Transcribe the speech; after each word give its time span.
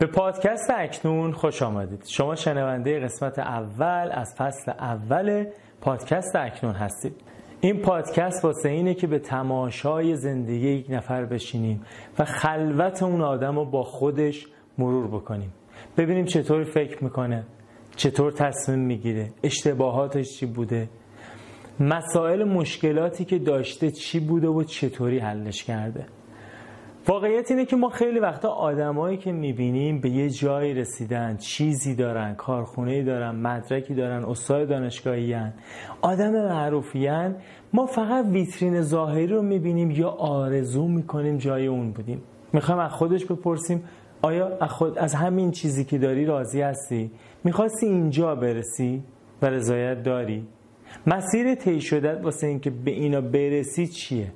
به 0.00 0.06
پادکست 0.06 0.70
اکنون 0.76 1.32
خوش 1.32 1.62
آمدید. 1.62 2.04
شما 2.06 2.34
شنونده 2.34 3.00
قسمت 3.00 3.38
اول 3.38 4.08
از 4.12 4.34
فصل 4.38 4.72
اول 4.72 5.46
پادکست 5.80 6.36
اکنون 6.36 6.74
هستید. 6.74 7.14
این 7.60 7.82
پادکست 7.82 8.44
واسه 8.44 8.68
اینه 8.68 8.94
که 8.94 9.06
به 9.06 9.18
تماشای 9.18 10.16
زندگی 10.16 10.68
یک 10.68 10.86
نفر 10.90 11.24
بشینیم 11.24 11.82
و 12.18 12.24
خلوت 12.24 13.02
اون 13.02 13.20
آدم 13.20 13.56
رو 13.56 13.64
با 13.64 13.82
خودش 13.82 14.46
مرور 14.78 15.06
بکنیم. 15.06 15.52
ببینیم 15.96 16.24
چطور 16.24 16.64
فکر 16.64 17.04
می‌کنه 17.04 17.44
چطور 17.96 18.32
تصمیم 18.32 18.78
می‌گیره 18.78 19.30
اشتباهاتش 19.42 20.38
چی 20.38 20.46
بوده 20.46 20.88
مسائل 21.80 22.44
مشکلاتی 22.44 23.24
که 23.24 23.38
داشته 23.38 23.90
چی 23.90 24.20
بوده 24.20 24.48
و 24.48 24.62
چطوری 24.62 25.18
حلش 25.18 25.64
کرده. 25.64 26.06
واقعیت 27.08 27.50
اینه 27.50 27.64
که 27.64 27.76
ما 27.76 27.88
خیلی 27.88 28.18
وقتا 28.18 28.48
آدمایی 28.48 29.16
که 29.16 29.32
می‌بینیم 29.32 30.00
به 30.00 30.10
یه 30.10 30.30
جایی 30.30 30.74
رسیدن 30.74 31.36
چیزی 31.36 31.94
دارن 31.94 32.34
کارخونه 32.34 33.02
دارن 33.02 33.30
مدرکی 33.30 33.94
دارن 33.94 34.24
استاد 34.24 34.68
دانشگاهی 34.68 35.32
هن. 35.32 35.52
آدم 36.02 36.32
معروفی 36.32 37.08
ما 37.72 37.86
فقط 37.86 38.24
ویترین 38.24 38.82
ظاهری 38.82 39.26
رو 39.26 39.42
می‌بینیم 39.42 39.90
یا 39.90 40.08
آرزو 40.08 40.88
می‌کنیم 40.88 41.36
جای 41.38 41.66
اون 41.66 41.92
بودیم. 41.92 42.22
می‌خوایم 42.52 42.80
از 42.80 42.92
خودش 42.92 43.24
بپرسیم 43.24 43.84
آیا 44.22 44.58
از 44.96 45.14
همین 45.14 45.50
چیزی 45.50 45.84
که 45.84 45.98
داری 45.98 46.26
راضی 46.26 46.60
هستی؟ 46.60 47.10
می‌خواستی 47.44 47.86
اینجا 47.86 48.34
برسی 48.34 49.02
و 49.42 49.46
رضایت 49.46 50.02
داری؟ 50.02 50.46
مسیر 51.06 51.54
طی 51.54 51.80
شدت 51.80 52.24
واسه 52.24 52.46
اینکه 52.46 52.70
به 52.70 52.90
اینا 52.90 53.20
برسی 53.20 53.86
چیه؟ 53.86 54.32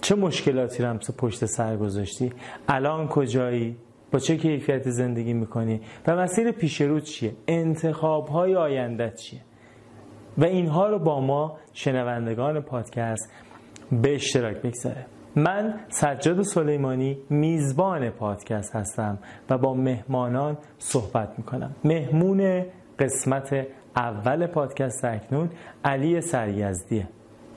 چه 0.00 0.14
مشکلاتی 0.14 0.82
رو 0.82 0.98
پشت 1.18 1.44
سر 1.44 1.76
گذاشتی؟ 1.76 2.32
الان 2.68 3.08
کجایی؟ 3.08 3.76
با 4.12 4.18
چه 4.18 4.36
کیفیت 4.36 4.90
زندگی 4.90 5.32
می‌کنی؟ 5.32 5.80
و 6.06 6.16
مسیر 6.16 6.50
پیش 6.52 6.80
رو 6.80 7.00
چیه؟ 7.00 7.32
انتخاب 7.48 8.28
های 8.28 8.56
آینده 8.56 9.10
چیه؟ 9.10 9.40
و 10.38 10.44
اینها 10.44 10.88
رو 10.88 10.98
با 10.98 11.20
ما 11.20 11.58
شنوندگان 11.72 12.60
پادکست 12.60 13.32
به 14.02 14.14
اشتراک 14.14 14.56
بگذاره 14.56 15.06
من 15.36 15.80
سجاد 15.88 16.42
سلیمانی 16.42 17.18
میزبان 17.30 18.10
پادکست 18.10 18.76
هستم 18.76 19.18
و 19.50 19.58
با 19.58 19.74
مهمانان 19.74 20.58
صحبت 20.78 21.38
می‌کنم. 21.38 21.74
مهمون 21.84 22.64
قسمت 22.98 23.66
اول 23.96 24.46
پادکست 24.46 25.04
اکنون 25.04 25.50
علی 25.84 26.20
سریزدیه 26.20 27.08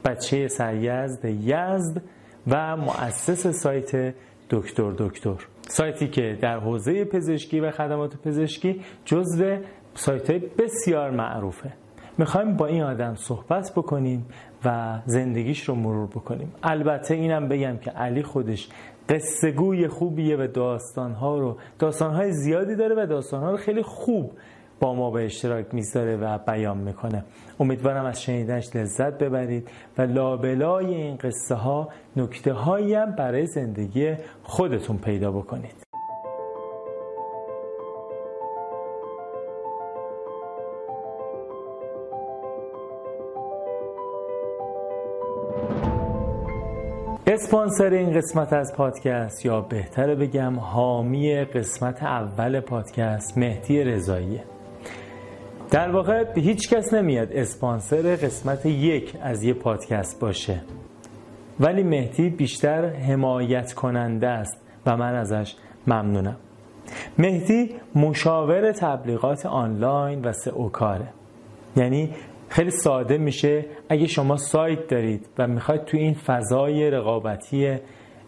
بچه 0.05 0.47
سریزد 0.47 1.25
یزد 1.25 2.01
و 2.47 2.77
مؤسس 2.77 3.47
سایت 3.47 4.15
دکتر 4.49 4.91
دکتر. 4.97 5.35
سایتی 5.67 6.07
که 6.07 6.37
در 6.41 6.59
حوزه 6.59 7.05
پزشکی 7.05 7.59
و 7.59 7.71
خدمات 7.71 8.17
پزشکی 8.17 8.81
جزو 9.05 9.57
سایت 9.95 10.31
بسیار 10.31 11.11
معروفه. 11.11 11.73
می‌خوایم 12.17 12.57
با 12.57 12.65
این 12.65 12.83
آدم 12.83 13.15
صحبت 13.15 13.71
بکنیم 13.75 14.25
و 14.65 14.99
زندگیش 15.05 15.69
رو 15.69 15.75
مرور 15.75 16.07
بکنیم. 16.07 16.51
البته 16.63 17.13
اینم 17.13 17.47
بگم 17.47 17.77
که 17.77 17.91
علی 17.91 18.23
خودش 18.23 18.69
قصه 19.09 19.51
گوی 19.51 19.87
خوبیه 19.87 20.37
و 20.37 20.47
داستانها 20.47 21.37
رو 21.37 21.57
داستانهای 21.79 22.31
زیادی 22.31 22.75
داره 22.75 23.03
و 23.03 23.05
داستانها 23.05 23.51
رو 23.51 23.57
خیلی 23.57 23.81
خوب 23.81 24.31
با 24.83 24.93
ما 24.93 25.11
به 25.11 25.25
اشتراک 25.25 25.73
می‌ذاره 25.73 26.17
و 26.17 26.37
بیان 26.37 26.77
می‌کنه. 26.77 27.23
امیدوارم 27.59 28.05
از 28.05 28.21
شنیدنش 28.21 28.75
لذت 28.75 29.17
ببرید 29.17 29.69
و 29.97 30.01
لابلای 30.01 30.95
این 30.95 31.17
قصه 31.17 31.55
ها 31.55 31.89
نکته 32.15 32.53
هایی 32.53 32.93
هم 32.93 33.15
برای 33.15 33.45
زندگی 33.45 34.13
خودتون 34.43 34.97
پیدا 34.97 35.31
بکنید. 35.31 35.83
اسپانسر 47.27 47.89
این 47.89 48.13
قسمت 48.13 48.53
از 48.53 48.73
پادکست 48.77 49.45
یا 49.45 49.61
بهتر 49.61 50.15
بگم 50.15 50.59
حامی 50.59 51.35
قسمت 51.45 52.03
اول 52.03 52.59
پادکست 52.59 53.37
مهدی 53.37 53.83
رضاییه. 53.83 54.52
در 55.71 55.91
واقع 55.91 56.39
هیچ 56.39 56.69
کس 56.69 56.93
نمیاد 56.93 57.31
اسپانسر 57.31 58.15
قسمت 58.15 58.65
یک 58.65 59.13
از 59.21 59.43
یه 59.43 59.53
پادکست 59.53 60.19
باشه. 60.19 60.61
ولی 61.59 61.83
مهدی 61.83 62.29
بیشتر 62.29 62.89
حمایت 62.89 63.73
کننده 63.73 64.27
است 64.27 64.61
و 64.85 64.97
من 64.97 65.15
ازش 65.15 65.55
ممنونم. 65.87 66.37
مهدی 67.17 67.75
مشاور 67.95 68.71
تبلیغات 68.71 69.45
آنلاین 69.45 70.25
و 70.25 70.31
سئو 70.33 70.69
کاره. 70.69 71.07
یعنی 71.75 72.09
خیلی 72.49 72.71
ساده 72.71 73.17
میشه 73.17 73.65
اگه 73.89 74.07
شما 74.07 74.37
سایت 74.37 74.87
دارید 74.87 75.29
و 75.37 75.47
می‌خواید 75.47 75.85
تو 75.85 75.97
این 75.97 76.13
فضای 76.13 76.91
رقابتی 76.91 77.77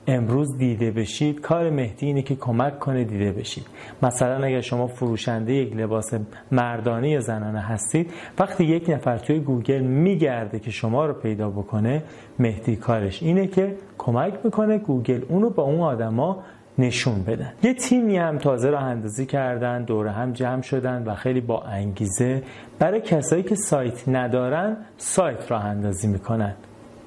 امروز 0.08 0.58
دیده 0.58 0.92
بشید 0.92 1.42
کار 1.42 1.70
مهدی 1.70 2.06
اینه 2.06 2.22
که 2.22 2.36
کمک 2.36 2.80
کنه 2.80 3.04
دیده 3.04 3.32
بشید. 3.32 3.66
مثلا 4.04 4.46
اگر 4.46 4.62
شما 4.62 4.88
فروشنده 4.88 5.54
یک 5.54 5.76
لباس 5.76 6.14
مردانه 6.52 7.10
یا 7.10 7.20
زنانه 7.20 7.60
هستید 7.60 8.12
وقتی 8.40 8.64
یک 8.64 8.90
نفر 8.90 9.18
توی 9.18 9.40
گوگل 9.40 9.82
میگرده 9.82 10.60
که 10.60 10.72
شما 10.72 11.06
رو 11.06 11.14
پیدا 11.14 11.50
بکنه 11.50 12.04
مهدی 12.40 12.76
کارش 12.76 13.24
اینه 13.24 13.48
که 13.48 13.76
کمک 13.98 14.34
می‌کنه 14.44 14.78
گوگل 14.78 15.22
اونو 15.30 15.50
با 15.50 15.64
اون 15.64 15.80
آدما 15.80 16.44
نشون 16.78 17.24
بدن. 17.24 17.54
یه 17.64 17.74
تیمی 17.74 18.18
هم 18.18 18.38
تازه 18.38 18.70
راه 18.70 18.84
اندازی 18.84 19.26
کردن 19.26 19.84
دوره 19.84 20.12
هم 20.12 20.34
جمع 20.34 20.62
شدن 20.62 21.04
و 21.04 21.16
خیلی 21.16 21.42
با 21.42 21.62
انگیزه 21.62 22.44
برای 22.80 23.02
کسایی 23.02 23.44
که 23.44 23.56
سایت 23.56 24.10
ندارن 24.10 24.78
سایت 24.98 25.52
راه 25.52 25.66
اندازی 25.66 26.08
می‌کنن. 26.08 26.54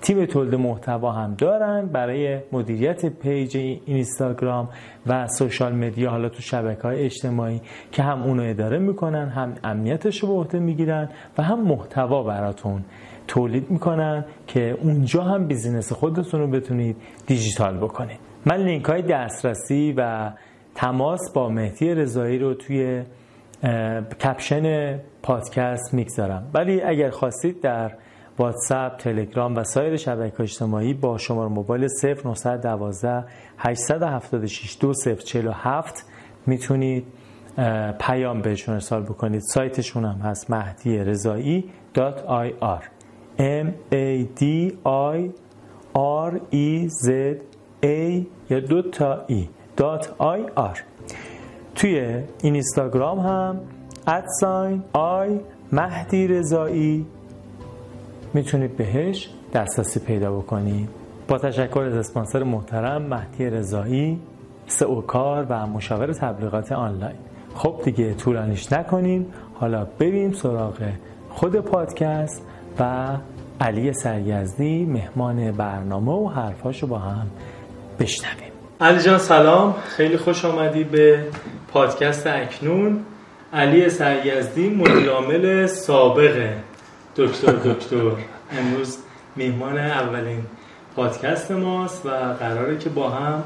تیم 0.03 0.27
تولید 0.27 0.55
محتوا 0.55 1.13
هم 1.13 1.35
دارن 1.35 1.87
برای 1.87 2.39
مدیریت 2.53 3.07
پیج 3.07 3.57
اینستاگرام 3.87 4.69
و 5.07 5.27
social 5.27 5.73
media 5.75 6.11
حالا 6.11 6.29
تو 6.29 6.43
شبکه 6.43 6.83
های 6.83 7.05
اجتماعی 7.05 7.61
که 7.93 8.03
هم 8.03 8.23
اونو 8.23 8.43
اداره 8.43 8.79
می‌کنن 8.79 9.29
هم 9.29 9.55
امنیتش 9.65 10.19
رو 10.23 10.29
به 10.29 10.35
عهده 10.35 10.59
می‌گیرن 10.59 11.09
و 11.39 11.43
هم 11.43 11.61
محتوا 11.61 12.23
براتون 12.23 12.85
تولید 13.27 13.71
می‌کنن 13.71 14.25
که 14.47 14.77
اونجا 14.83 15.23
هم 15.23 15.47
business 15.47 15.93
خودتون 15.93 16.41
رو 16.41 16.47
بتونید 16.47 16.97
دیجیتال 17.27 17.77
بکنید. 17.77 18.19
من 18.47 18.57
لینک 18.57 18.85
های 18.85 19.03
دسترسی 19.03 19.95
و 19.97 20.31
تماس 20.75 21.33
با 21.35 21.49
مهدی 21.49 21.95
رضایی 21.95 22.39
رو 22.39 22.55
توی 22.55 23.03
کپشن 24.21 24.99
پادکست 25.23 25.95
می‌گذارم. 25.95 26.51
ولی 26.55 26.83
اگر 26.83 27.11
خواستید 27.11 27.61
در 27.61 27.93
واتساپ، 28.39 28.97
تلگرام 28.97 29.57
و 29.57 29.65
سایر 29.65 29.97
شبکه 29.97 30.41
اجتماعی 30.41 30.95
با 30.95 31.19
شماره 31.19 31.49
موبایل 31.49 31.89
0912 32.25 33.25
876 33.59 34.77
2047 34.81 36.05
می‌تونید 36.47 37.07
پیام 38.01 38.43
بهشون 38.43 38.75
ارسال 38.75 39.03
بکنید. 39.03 39.41
سایتشون 39.41 40.05
هم 40.05 40.19
هست 40.19 40.51
مهدی 40.51 40.99
رضایی 40.99 41.71
.ir 41.95 42.83
m 43.39 43.67
a 43.93 44.27
d 44.41 44.73
i 44.85 45.31
r 46.29 46.33
e 46.53 46.89
z 47.05 47.09
a 47.85 48.27
یا 48.51 48.61
دو 48.61 48.83
تا 48.83 49.25
ای 49.27 49.49
.ir 49.77 50.79
توی 51.75 52.23
اینستاگرام 52.43 53.19
هم 53.21 53.61
ادساین 54.07 54.83
آی 54.93 55.41
مهدی 55.73 56.27
رضایی 56.27 57.07
می‌تونید 58.35 58.77
بهش 58.77 59.29
دسترسی 59.55 60.01
پیدا 60.01 60.33
بکنید. 60.33 60.89
با 61.29 61.39
تشکر 61.39 61.81
از 61.81 61.95
اسپانسر 61.95 62.43
محترم 62.43 63.03
مهدی 63.03 63.51
رضایی 63.51 64.21
سئوکار 64.67 65.47
و 65.49 65.67
مشاور 65.67 66.13
تبلیغات 66.13 66.73
آنلاین. 66.73 67.17
خب 67.55 67.81
دیگه 67.85 68.15
طولانیش 68.15 68.73
نکنیم. 68.73 69.27
حالا 69.55 69.87
بریم 69.99 70.33
سراغ 70.33 70.79
خود 71.31 71.57
پادکست 71.57 72.43
و 72.81 73.07
علی 73.61 73.93
سرگزدی 73.93 74.85
مهمان 74.85 75.53
برنامه 75.53 76.13
و 76.13 76.29
حرفاشو 76.29 76.87
با 76.87 76.99
هم 76.99 77.27
بشنویم. 78.01 78.53
علی 78.81 79.03
جان 79.03 79.19
سلام. 79.19 79.75
خیلی 79.89 80.17
خوش 80.17 80.45
آمدی 80.45 80.85
به 80.85 81.25
پادکست 81.73 82.27
اکنون. 82.27 83.01
علی 83.53 83.89
سرگزدی 83.89 84.69
مدیرعامل 84.71 85.67
سابق 85.67 86.51
دکتر 87.19 87.53
دکتر. 87.53 87.97
امروز 88.59 88.99
میهمان 89.37 89.79
اولین 89.79 90.43
پادکست 90.97 91.51
ماست 91.51 92.07
و 92.07 92.11
قراره 92.11 92.79
که 92.79 92.89
با 92.91 93.11
هم 93.11 93.43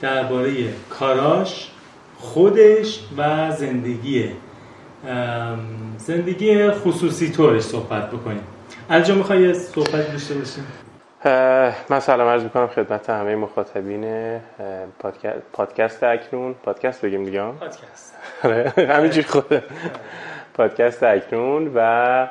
درباره 0.00 0.52
کاراش 0.90 1.70
خودش 2.18 3.00
و 3.18 3.50
زندگی 3.50 4.30
زندگی 5.98 6.70
خصوصی 6.70 7.30
طورش 7.32 7.62
صحبت 7.62 8.10
بکنیم. 8.10 8.44
الجا 8.90 9.14
می‌خوای 9.14 9.54
صحبت 9.54 10.12
داشته 10.12 10.34
باشیم؟ 10.34 10.66
من 11.90 12.00
سلام 12.00 12.28
عرض 12.28 12.42
می‌کنم 12.42 12.66
خدمت 12.66 13.10
همه 13.10 13.36
مخاطبین 13.36 14.38
پادکست 15.52 16.02
اکنون. 16.02 16.54
پادکست 16.54 17.04
بگیم 17.04 17.24
دیگه. 17.24 17.42
پادکست. 17.42 18.14
آره، 18.44 18.72
همینجوری 18.76 19.26
خوده 19.26 19.62
پادکست 20.54 21.02
اکنون 21.02 21.72
و 21.74 22.28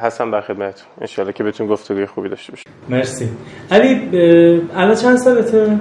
هستم 0.00 0.30
در 0.30 0.40
خدمتتون. 0.40 0.86
انشالله 1.00 1.32
که 1.32 1.44
بتون 1.44 1.66
گفتگوی 1.66 2.06
خوبی 2.06 2.28
داشته 2.28 2.52
باشیم. 2.52 2.72
مرسی. 2.88 3.28
علی 3.70 4.08
الان 4.76 4.94
چند 4.94 5.16
سالته؟ 5.18 5.78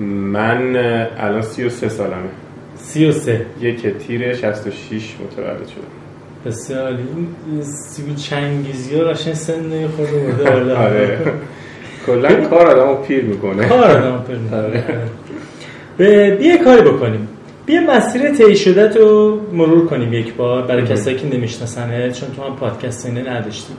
من 0.00 0.76
الان 1.18 1.42
33 1.42 1.88
سالمه. 1.88 2.14
33 2.76 3.46
یک 3.60 3.86
تیر 3.86 4.34
66 4.34 5.14
متولد 5.24 5.66
شدم. 5.68 5.82
بسیار 6.46 6.82
عالی. 6.84 7.02
این 7.46 7.62
سیبیل 7.62 8.16
چنگیزی 8.16 8.96
ها 8.96 9.04
قشنگ 9.04 9.34
سن 9.34 9.86
خود 9.88 10.08
بوده 10.08 10.50
آره. 10.86 11.18
کلا 12.06 12.48
کار 12.48 12.66
آدمو 12.66 12.94
پیر 12.94 13.24
می‌کنه. 13.24 13.68
کار 13.68 13.84
آدمو 13.84 14.18
پیر 14.18 14.36
می‌کنه. 14.36 14.84
بیا 16.36 16.64
کاری 16.64 16.82
بکنیم. 16.82 17.28
بیا 17.70 17.80
مسیر 17.80 18.30
طی 18.30 18.56
شده 18.56 18.88
تو 18.88 19.38
مرور 19.52 19.86
کنیم 19.86 20.12
یک 20.12 20.34
بار 20.34 20.62
برای 20.62 20.86
کسایی 20.86 21.16
که 21.16 21.26
نمیشناسنه 21.36 22.12
چون 22.12 22.28
تو 22.36 22.42
هم 22.42 22.56
پادکست 22.56 23.06
اینه 23.06 23.30
نداشتیم. 23.30 23.76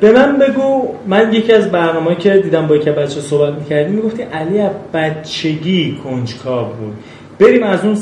به 0.00 0.12
من 0.12 0.38
بگو 0.38 0.88
من 1.06 1.32
یکی 1.32 1.52
از 1.52 1.70
برنامه 1.70 2.14
که 2.14 2.30
دیدم 2.30 2.66
با 2.66 2.76
یک 2.76 2.88
بچه 2.88 3.20
صحبت 3.20 3.54
می‌کردیم 3.58 3.94
می‌گفتی 3.94 4.22
علی 4.22 4.58
از 4.58 4.70
بچگی 4.94 5.98
کنجکاو 6.04 6.66
بود. 6.66 6.94
بریم 7.38 7.62
از 7.62 7.84
اون 7.84 7.96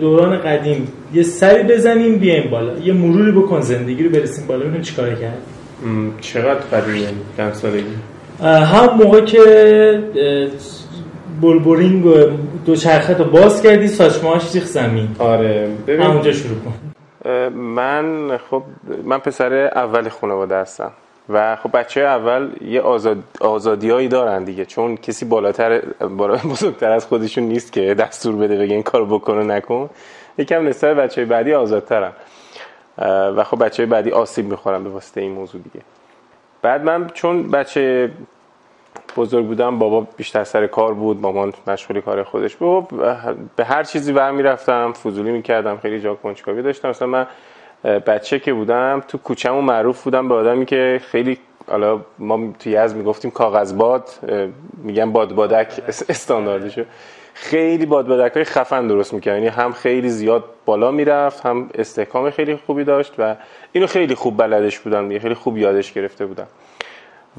دوران 0.00 0.38
قدیم 0.38 0.88
یه 1.14 1.22
سری 1.22 1.62
بزنیم 1.62 2.18
بیایم 2.18 2.50
بالا. 2.50 2.78
یه 2.84 2.92
مروری 2.92 3.32
بکن 3.32 3.60
زندگی 3.60 4.02
رو 4.02 4.10
برسیم 4.10 4.46
بالا. 4.46 4.60
ببینیم 4.60 4.82
چیکار 4.82 5.14
کرد. 5.14 5.38
چقدر 6.20 6.60
قدیمی 6.72 7.06
چند 7.36 7.52
سالگی؟ 7.52 7.84
هم 8.42 8.96
موقع 8.96 9.20
که 9.20 9.42
بلبورینگ 11.42 12.04
و 12.62 12.64
دو 12.64 12.76
چرخت 12.76 13.10
رو 13.10 13.24
باز 13.24 13.62
کردی 13.62 13.88
ساچماش 13.88 14.54
ریخ 14.54 14.64
زمین 14.64 15.16
آره 15.18 15.70
ببین. 15.86 16.06
همونجا 16.06 16.32
شروع 16.32 16.56
کن. 16.58 16.74
من 17.54 18.38
خب 18.50 18.62
من 19.04 19.18
پسر 19.18 19.52
اول 19.54 20.08
خانواده 20.08 20.56
هستم 20.56 20.90
و 21.28 21.56
خب 21.56 21.78
بچه 21.78 22.00
اول 22.00 22.50
یه 22.60 22.80
آزاد 22.80 23.18
آزادیایی 23.40 24.08
دارن 24.08 24.44
دیگه 24.44 24.64
چون 24.64 24.96
کسی 24.96 25.24
بالاتر 25.24 25.78
بزرگتر 26.50 26.90
از 26.90 27.06
خودشون 27.06 27.44
نیست 27.44 27.72
که 27.72 27.94
دستور 27.94 28.36
بده 28.36 28.58
بگه 28.58 28.74
این 28.74 28.82
کارو 28.82 29.06
بکن 29.06 29.38
و 29.38 29.42
نکن. 29.42 29.90
یکم 30.38 30.68
نسبت 30.68 30.96
بچه 30.96 31.24
بعدی 31.24 31.54
آزادترن 31.54 32.12
و 33.36 33.44
خب 33.44 33.64
بچه 33.64 33.86
بعدی 33.86 34.10
آسیب 34.10 34.46
می‌خورن 34.46 34.84
به 34.84 34.90
واسطه 34.90 35.20
این 35.20 35.32
موضوع 35.32 35.60
دیگه. 35.60 35.84
بعد 36.62 36.84
من 36.84 37.06
چون 37.14 37.50
بچه 37.50 38.10
بزرگ 39.16 39.46
بودم 39.46 39.78
بابا 39.78 40.06
بیشتر 40.16 40.44
سر 40.44 40.66
کار 40.66 40.94
بود 40.94 41.20
مامان 41.20 41.52
مشغول 41.66 42.00
کار 42.00 42.22
خودش 42.22 42.56
بود. 42.56 42.88
به 43.56 43.64
هر 43.64 43.84
چیزی 43.84 44.12
برمی 44.12 44.42
رفتم 44.42 44.92
فضولی 44.92 45.30
می‌کردم 45.30 45.76
خیلی 45.76 46.00
جا 46.00 46.14
کنجکاوی 46.14 46.62
داشتم. 46.62 46.88
مثلا 46.88 47.08
من 47.08 47.26
بچه 47.84 48.38
که 48.38 48.52
بودم 48.52 49.02
تو 49.08 49.18
کوچه‌مون 49.18 49.64
معروف 49.64 50.04
بودم 50.04 50.28
به 50.28 50.34
آدمی 50.34 50.66
که 50.66 51.00
خیلی 51.04 51.38
حالا 51.70 52.00
ما 52.18 52.52
تو 52.58 52.70
یزد 52.70 52.96
می‌گفتیم 52.96 53.30
کاغذ 53.30 53.72
باد 53.74 54.08
میگن 54.84 55.12
باد 55.12 55.34
بادک 55.34 55.80
استانداردشو 56.08 56.84
خیلی 57.34 57.86
باد 57.86 58.06
بادک 58.06 58.32
های 58.32 58.44
خفن 58.44 58.86
درست 58.86 59.14
می‌کرد 59.14 59.34
یعنی 59.34 59.48
هم 59.48 59.72
خیلی 59.72 60.08
زیاد 60.08 60.44
بالا 60.64 60.90
می‌رفت 60.90 61.46
هم 61.46 61.70
استحکام 61.74 62.30
خیلی 62.30 62.56
خوبی 62.56 62.84
داشت 62.84 63.14
و 63.18 63.36
اینو 63.72 63.86
خیلی 63.86 64.14
خوب 64.14 64.36
بلدش 64.36 64.78
بودم 64.78 65.18
خیلی 65.18 65.34
خوب 65.34 65.58
یادش 65.58 65.92
گرفته 65.92 66.26
بودم. 66.26 66.46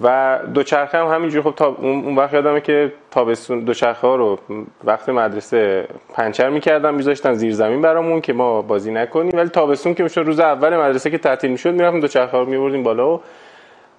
و 0.02 0.40
دوچرخه 0.54 0.98
هم 0.98 1.08
همینجوری. 1.08 1.44
خب 1.44 1.56
تا 1.56 1.68
اون 1.68 2.16
وقت 2.16 2.34
یادمه 2.34 2.62
که 2.62 2.94
تابستون 3.12 3.60
دوچرخه 3.60 4.08
ها 4.08 4.16
رو 4.16 4.40
وقت 4.84 5.10
مدرسه 5.10 5.88
پنچر 6.14 6.50
می‌کردم 6.50 6.94
میذاشتن 6.94 7.34
زیر 7.34 7.54
زمین 7.54 7.82
برامون 7.82 8.22
که 8.22 8.34
ما 8.34 8.62
بازی 8.62 8.92
نکنیم. 8.92 9.32
ولی 9.38 9.50
تابستون 9.50 9.94
که 9.94 10.04
می‌شد 10.04 10.22
روز 10.22 10.40
اول 10.40 10.78
مدرسه 10.78 11.10
که 11.10 11.18
تعطیل 11.18 11.52
می‌شد 11.52 11.74
می‌رفتیم 11.74 12.00
دوچرخه 12.00 12.38
رو 12.38 12.46
میبردیم 12.46 12.84
بالا 12.84 13.14
و 13.14 13.22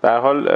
به 0.03 0.11
حال 0.11 0.49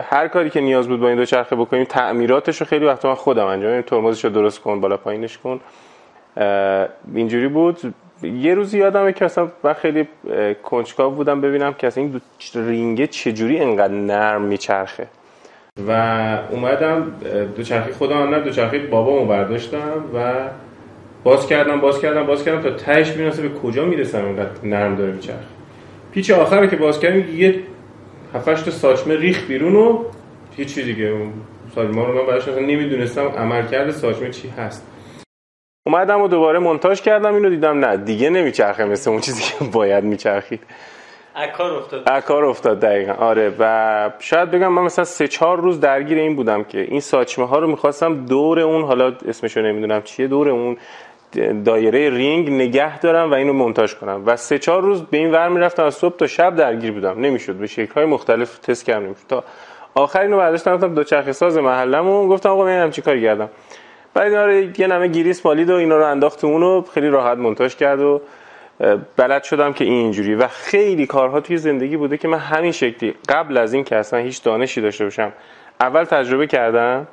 هر 0.00 0.28
کاری 0.28 0.50
که 0.50 0.60
نیاز 0.60 0.88
بود 0.88 1.00
با 1.00 1.08
این 1.08 1.16
دوچرخه 1.16 1.56
بکنیم 1.56 1.84
تعمیراتش 1.84 2.60
رو 2.60 2.66
خیلی 2.66 2.84
وقتا 2.84 3.08
من 3.08 3.14
خودم 3.14 3.46
انجام 3.46 3.70
میدم 3.70 3.82
ترمزش 3.82 4.24
رو 4.24 4.30
درست 4.30 4.60
کن 4.60 4.80
بالا 4.80 4.96
پایینش 4.96 5.38
کن. 5.38 5.60
اینجوری 7.14 7.48
بود. 7.48 7.94
یه 8.22 8.54
روزی 8.54 8.78
یادمه 8.78 9.12
که 9.12 9.24
اصلا 9.24 9.48
من 9.64 9.72
خیلی 9.72 10.08
کنجکاو 10.62 11.14
بودم 11.14 11.40
ببینم 11.40 11.72
که 11.72 11.86
اصلا 11.86 12.04
این 12.04 12.20
رینگه 12.54 13.06
چجوری 13.06 13.58
انقدر 13.58 13.94
نرم 13.94 14.42
میچرخه. 14.42 15.06
و 15.88 15.92
اومدم 16.50 17.12
دوچرخه 17.56 17.92
خودم 17.92 18.34
نه 18.34 18.40
دوچرخه 18.40 18.78
بابامو 18.78 19.26
برداشتم 19.26 20.04
و 20.14 20.32
باز 21.24 21.46
کردم 21.46 21.80
باز 21.80 22.00
کردم 22.00 22.26
باز 22.26 22.44
کردم 22.44 22.62
تا 22.62 22.70
تهش 22.70 23.10
ببینم 23.10 23.30
به 23.30 23.48
کجا 23.48 23.84
می‌رسم 23.84 24.24
انقدر 24.24 24.50
نرم 24.64 24.96
داره 24.96 25.12
میچرخه. 25.12 25.44
پیچ 26.12 26.30
آخر 26.30 26.66
که 26.66 26.76
باز 26.76 27.00
کردم 27.00 27.36
یه 27.36 27.54
هفتش 28.34 28.62
تا 28.62 28.70
ساچمه 28.70 29.16
ریخ 29.16 29.46
بیرون 29.46 29.76
و 29.76 30.04
هیچی 30.56 30.82
دیگه 30.82 31.16
ساچمه 31.74 32.06
رو 32.06 32.14
من 32.14 32.26
بعدش 32.26 32.48
نمی‌دونستم 32.48 33.26
عمل 33.26 33.66
کرده 33.66 33.92
ساچمه 33.92 34.30
چی 34.30 34.48
هست. 34.48 34.86
اومدم 35.84 36.20
و 36.20 36.28
دوباره 36.28 36.58
مونتاژ 36.58 37.00
کردم 37.00 37.34
اینو 37.34 37.50
دیدم 37.50 37.84
نه 37.84 37.96
دیگه 37.96 38.30
نمیچرخه 38.30 38.84
مثل 38.84 39.10
اون 39.10 39.20
چیزی 39.20 39.42
که 39.42 39.64
باید 39.64 40.04
میچرخید. 40.04 40.60
اکار 41.36 41.72
افتاد. 41.72 42.02
اکار 42.06 42.44
افتاد 42.44 42.80
دقیقا. 42.80 43.12
آره 43.12 43.52
و 43.58 44.10
شاید 44.18 44.50
بگم 44.50 44.68
من 44.68 44.82
مثلا 44.82 45.04
سه 45.04 45.28
چهار 45.28 45.60
روز 45.60 45.80
درگیر 45.80 46.18
این 46.18 46.36
بودم 46.36 46.64
که 46.64 46.80
این 46.80 47.00
ساچمه 47.00 47.46
ها 47.46 47.58
رو 47.58 47.66
می‌خواستم 47.66 48.26
دور 48.26 48.60
اون 48.60 48.84
حالا 48.84 49.12
اسمشو 49.28 49.60
نمی‌دونم 49.60 50.02
چیه 50.02 50.26
دور 50.26 50.48
اون 50.48 50.76
دایره 51.64 52.10
رینگ 52.10 52.50
نگه 52.50 52.98
دارم 52.98 53.30
و 53.30 53.34
اینو 53.34 53.52
مونتاژ 53.52 53.94
کنم. 53.94 54.22
و 54.26 54.36
سه 54.36 54.58
چهار 54.58 54.82
روز 54.82 55.02
به 55.02 55.16
این 55.16 55.32
ور 55.32 55.48
می‌رفتم 55.48 55.84
از 55.84 55.94
صبح 55.94 56.16
تا 56.16 56.26
شب 56.26 56.56
درگیر 56.56 56.92
بودم. 56.92 57.20
نمی‌شد 57.20 57.54
به 57.54 57.66
شکل 57.66 57.94
های 57.94 58.04
مختلف 58.04 58.58
تست 58.58 58.84
کردم 58.84 59.14
تا 59.28 59.44
آخر 59.94 60.20
اینو 60.20 60.36
برداشتم 60.36 60.70
رفتم 60.70 60.94
دو 60.94 61.04
چرخ 61.04 61.32
ساز 61.32 61.58
محلمون 61.58 62.28
گفتم 62.28 62.48
آقا 62.48 62.64
من 62.64 62.90
چیکار 62.90 63.20
کردم. 63.20 63.48
بعد 64.14 64.32
اینا 64.32 64.52
یه 64.78 64.86
نمه 64.86 65.08
گیریس 65.08 65.46
مالید 65.46 65.70
و 65.70 65.74
اینا 65.74 65.96
رو 65.96 66.06
انداخت 66.06 66.40
تو 66.40 66.46
اونو 66.46 66.82
خیلی 66.94 67.08
راحت 67.08 67.38
مونتاژ 67.38 67.74
کرد 67.74 68.00
و 68.00 68.20
بلد 69.16 69.42
شدم 69.42 69.72
که 69.72 69.84
این 69.84 69.94
اینجوری. 69.94 70.34
و 70.34 70.48
خیلی 70.48 71.06
کارها 71.06 71.40
توی 71.40 71.56
زندگی 71.56 71.96
بوده 71.96 72.16
که 72.16 72.28
من 72.28 72.38
همین 72.38 72.72
شکلی 72.72 73.14
قبل 73.28 73.56
از 73.56 73.72
این 73.72 73.84
که 73.84 73.96
اصلا 73.96 74.18
هیچ 74.18 74.42
دانشی 74.42 74.80
داشته 74.80 75.04
باشم 75.04 75.32
اول 75.80 76.04
تجربه 76.04 76.46
کردم 76.46 77.06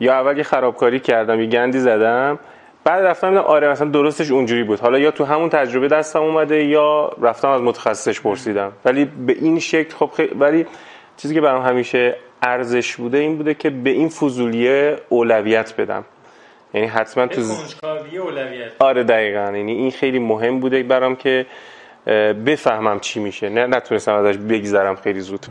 یا 0.00 0.14
اول 0.14 0.36
یه 0.36 0.42
خرابکاری 0.42 1.00
کردم 1.00 1.40
یه 1.40 1.46
گندی 1.46 1.78
زدم 1.78 2.38
بعد 2.84 3.04
رفتم 3.04 3.28
دیدم 3.30 3.42
آره 3.42 3.68
مثلا 3.68 3.88
درستش 3.88 4.30
اونجوری 4.30 4.64
بود. 4.64 4.80
حالا 4.80 4.98
یا 4.98 5.10
تو 5.10 5.24
همون 5.24 5.48
تجربه 5.48 5.88
دستم 5.88 6.22
اومده 6.22 6.64
یا 6.64 7.12
رفتم 7.20 7.48
از 7.48 7.60
متخصصش 7.60 8.20
پرسیدم. 8.20 8.72
ولی 8.84 9.04
به 9.04 9.32
این 9.32 9.58
شکل 9.58 9.94
خب 9.94 10.10
خیلی 10.16 10.34
ولی 10.34 10.66
چیزی 11.16 11.34
که 11.34 11.40
برام 11.40 11.62
همیشه 11.62 12.16
ارزش 12.42 12.96
بوده 12.96 13.18
این 13.18 13.36
بوده 13.36 13.54
که 13.54 13.70
به 13.70 13.90
این 13.90 14.08
فضولیه 14.08 14.96
اولویت 15.08 15.76
بدم. 15.76 16.04
یعنی 16.74 16.86
حتما 16.86 17.26
تو 17.26 17.40
اولویت. 17.40 18.72
آره 18.78 19.04
دقیقا. 19.04 19.52
یعنی 19.56 19.72
این 19.72 19.90
خیلی 19.90 20.18
مهم 20.18 20.60
بوده 20.60 20.82
برام 20.82 21.16
که 21.16 21.46
بفهمم 22.46 23.00
چی 23.00 23.20
میشه. 23.20 23.48
نه 23.48 23.66
نتونستم 23.66 24.14
ازش 24.14 24.38
بگذرم 24.38 24.94
خیلی 24.94 25.20
زود. 25.20 25.46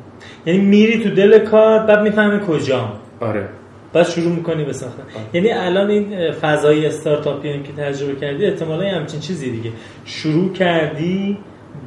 یعنی 0.46 0.60
میری 0.60 1.04
تو 1.04 1.10
دل 1.10 1.40
کار 1.40 1.80
بعد 1.80 2.01
می‌فهمی 2.01 2.40
کجا. 2.48 2.94
آره. 3.20 3.50
بعد 3.94 4.06
شروع 4.08 4.36
می‌کنی 4.36 4.63
به 4.66 4.74
ساختن. 4.74 5.04
یعنی 5.34 5.51
الان 5.51 5.90
این 5.90 6.32
فضای 6.32 6.86
استارتاپی 6.86 7.63
که 7.63 7.74
تجربه 7.74 8.20
کردی 8.20 8.46
احتمالا 8.46 8.90
همچین 8.90 9.20
چیزی 9.20 9.51
دیگه. 9.51 9.72
شروع 10.06 10.54
کردی 10.54 11.38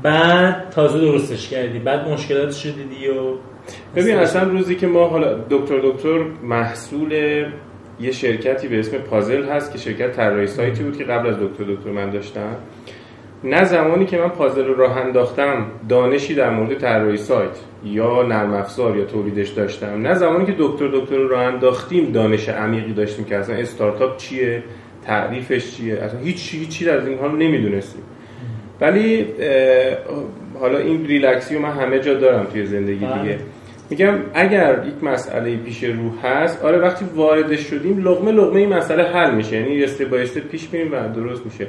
بعد 0.03 0.71
تازه 0.71 1.01
درستش 1.01 1.49
کردی. 1.49 1.79
بعد 1.79 2.09
مشکلاتش 2.09 2.67
دیدی 2.67 3.09
و 3.09 3.37
ببین 3.97 4.17
اصلا 4.17 4.43
روزی 4.43 4.75
که 4.75 4.87
ما 4.87 5.09
حالا 5.09 5.35
دکتر 5.51 5.79
دکتر 5.79 6.19
محصول 6.43 7.45
یه 8.01 8.13
شرکتی 8.13 8.69
به 8.69 8.79
اسم 8.79 8.99
پازل 8.99 9.45
هست 9.45 9.73
که 9.73 9.79
شرکت 9.79 10.13
طراحی 10.13 10.47
سایتی 10.47 10.83
بود 10.83 10.99
که 10.99 11.05
قبل 11.05 11.29
از 11.29 11.37
دکتر 11.37 11.65
دکتر 11.65 11.91
من 11.91 12.11
داشتم 12.11 12.57
نه 13.45 13.65
زمانی 13.65 14.07
که 14.07 14.19
من 14.19 14.29
پازل 14.29 14.65
رو 14.65 14.75
راه 14.75 14.97
انداختم 14.97 15.67
دانشی 15.89 16.35
در 16.35 16.51
مورد 16.51 16.79
طراحی 16.79 17.17
سایت 17.17 17.51
یا 17.85 18.23
نرم 18.23 18.55
افزار 18.55 18.97
یا 18.97 19.05
تولیدش 19.05 19.49
داشتم. 19.49 20.03
نه 20.03 20.15
زمانی 20.15 20.47
که 20.47 20.55
دکتر 20.59 20.89
دکتر 20.89 21.17
رو 21.17 21.29
راه 21.29 21.43
انداختیم 21.43 22.13
دانش 22.13 22.49
عمیقی 22.49 22.93
داشتیم 22.93 23.25
که 23.25 23.37
اصلا 23.37 23.57
استارتاپ 23.57 24.17
چیه 24.17 24.63
تعریفش 25.07 25.77
چیه 25.77 25.95
اصلا 25.95 26.21
هیچ 26.21 26.55
هیچی 26.55 26.91
از 26.91 27.07
این 27.07 27.19
حال 27.19 27.31
نمی‌دونستیم. 27.37 28.03
ولی 28.81 29.27
حالا 30.61 30.79
این 30.79 31.07
ریلکسی 31.07 31.55
رو 31.55 31.61
من 31.61 31.71
همه 31.71 31.99
جا 31.99 32.15
دارم 32.15 32.45
توی 32.45 32.67
زندگی 32.67 32.95
دیگه. 32.95 33.09
بله. 33.09 33.39
میگم 33.95 34.15
اگر 34.35 34.85
یک 34.87 35.05
مسئله 35.05 35.57
پیش 35.57 35.85
رو 35.85 36.11
هست 36.23 36.65
آره 36.65 36.79
وقتی 36.79 37.05
وارد 37.15 37.57
شدیم 37.57 38.09
لغمه 38.09 38.33
لغمه 38.33 38.61
این 38.61 38.75
مسئله 38.75 39.03
حل 39.03 39.35
میشه. 39.35 39.57
یعنی 39.57 39.85
استه 39.85 40.05
با 40.05 40.17
پیش 40.51 40.69
میریم 40.73 40.93
و 40.93 41.09
درست 41.09 41.43
میشه. 41.47 41.67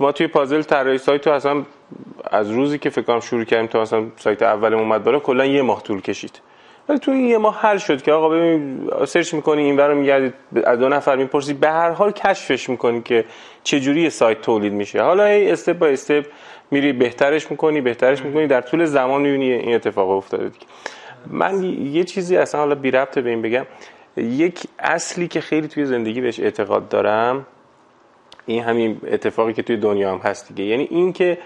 ما 0.00 0.12
توی 0.12 0.26
پازل 0.26 0.62
طراحی 0.62 0.98
سایت 0.98 1.26
رو 1.26 1.32
اصلا 1.32 1.62
از 2.30 2.50
روزی 2.50 2.78
که 2.78 2.90
فکر 2.90 3.04
کنم 3.04 3.20
شروع 3.20 3.44
کردیم 3.44 3.66
تا 3.66 3.82
اصلا 3.82 4.04
سایت 4.16 4.42
اولمون 4.42 4.82
اومد 4.82 5.04
بالا 5.04 5.18
کلا 5.18 5.46
یه 5.46 5.62
ماه 5.62 5.82
طول 5.82 6.00
کشید. 6.00 6.40
ولی 6.88 6.98
تو 6.98 7.10
این 7.10 7.24
یه 7.24 7.38
ماه 7.38 7.60
حل 7.60 7.76
شد 7.78 8.02
که 8.02 8.12
آقا 8.12 8.28
ببین 8.28 8.90
سرچ 9.06 9.34
می‌کنی 9.34 9.62
این 9.62 9.78
رو 9.78 9.94
میگردی 9.94 10.32
از 10.64 10.78
دو 10.78 10.88
نفر 10.88 11.16
می‌پرسی 11.16 11.54
به 11.54 11.68
هر 11.68 11.90
حال 11.90 12.10
کشفش 12.10 12.68
می‌کنی 12.68 13.02
که 13.02 13.24
چه 13.64 13.80
جوری 13.80 14.10
سایت 14.10 14.42
تولید 14.42 14.72
میشه. 14.72 15.02
حالا 15.02 15.24
ای 15.24 15.50
استپ 15.50 15.78
با 15.78 15.86
استپ 15.86 16.26
میری 16.70 16.92
بهترش 16.92 17.50
می‌کنی 17.50 17.80
بهترش 17.80 18.22
می‌کنی 18.22 18.46
در 18.46 18.60
طول 18.60 18.84
زمان 18.84 19.22
می‌بینی 19.22 19.52
این 19.52 19.74
اتفاق 19.74 20.10
افتاده 20.10 20.48
دیگه. 20.48 20.66
من 21.26 21.62
یه 21.64 22.04
چیزی 22.04 22.36
اصلا 22.36 22.60
حالا 22.60 22.74
بی 22.74 22.90
ربط 22.90 23.18
به 23.18 23.30
این 23.30 23.42
بگم. 23.42 23.66
یک 24.16 24.60
اصلی 24.78 25.28
که 25.28 25.40
خیلی 25.40 25.68
توی 25.68 25.86
زندگی 25.86 26.20
بهش 26.20 26.40
اعتقاد 26.40 26.88
دارم 26.88 27.46
این 28.46 28.62
همین 28.62 29.00
اتفاقی 29.06 29.52
که 29.52 29.62
توی 29.62 29.76
دنیا 29.76 30.12
هم 30.12 30.18
هست 30.18 30.48
دیگه. 30.48 30.64
یعنی 30.64 30.88
این 30.90 31.12
که 31.12 31.38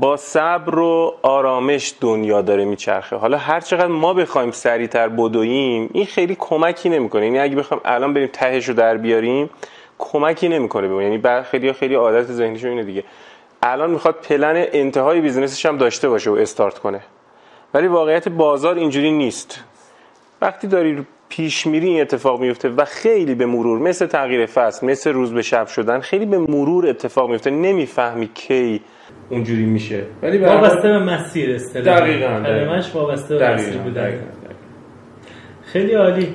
با 0.00 0.16
صبر 0.16 0.78
و 0.78 1.14
آرامش 1.22 1.94
دنیا 2.00 2.42
داره 2.42 2.64
میچرخه. 2.64 3.16
حالا 3.16 3.38
هر 3.38 3.60
چقدر 3.60 3.86
ما 3.86 4.14
بخوایم 4.14 4.50
سریعتر 4.50 5.08
بدویم 5.08 5.90
این 5.92 6.06
خیلی 6.06 6.36
کمکی 6.38 6.88
نمی‌کنه. 6.88 7.24
یعنی 7.24 7.38
اگه 7.38 7.56
بخوایم 7.56 7.80
الان 7.84 8.14
بریم 8.14 8.28
تهش 8.32 8.68
رو 8.68 8.74
در 8.74 8.96
بیاریم 8.96 9.50
کمکی 9.98 10.48
نمی‌کنه 10.48 10.88
ببین 10.88 11.22
یعنی 11.22 11.42
خیلی 11.42 11.72
خیلی 11.72 11.94
عادت 11.94 12.26
ذهنیشون 12.26 12.70
اینه 12.70 12.82
دیگه. 12.82 13.04
الان 13.62 13.90
می‌خواد 13.90 14.14
پلن 14.14 14.66
انتهای 14.72 15.20
business 15.20 15.57
ش 15.57 15.66
هم 15.66 15.76
داشته 15.78 16.08
باشه 16.08 16.30
و 16.30 16.34
استارت 16.34 16.78
کنه. 16.78 17.00
ولی 17.78 17.86
واقعیت 17.86 18.28
بازار 18.28 18.74
اینجوری 18.74 19.10
نیست. 19.10 19.64
وقتی 20.42 20.66
داری 20.66 21.06
پیش 21.28 21.66
میری 21.66 21.88
این 21.88 22.00
اتفاق 22.00 22.40
میفته 22.40 22.68
و 22.68 22.84
خیلی 22.84 23.34
به 23.34 23.46
مرور 23.46 23.78
مثل 23.78 24.06
تغییر 24.06 24.46
فصل 24.46 24.86
مثل 24.86 25.12
روز 25.12 25.32
به 25.32 25.42
شب 25.42 25.66
شدن 25.66 26.00
خیلی 26.00 26.26
به 26.26 26.38
مرور 26.38 26.88
اتفاق 26.88 27.30
میفته. 27.30 27.50
نمی‌فهمی 27.50 28.28
کی 28.34 28.80
اونجوری 29.30 29.64
میشه. 29.64 30.02
ولی 30.22 30.38
وابسته 30.38 30.88
به 30.88 30.98
مسیر 30.98 31.54
اصطلاحا 31.54 32.00
دقیقاً 32.00 32.42
کلمش 32.44 32.94
وابسته 32.94 33.38
به 33.38 33.54
مسیر 33.54 33.76
بودن 33.76 34.18
خیلی 35.62 35.94
عالی. 35.94 36.34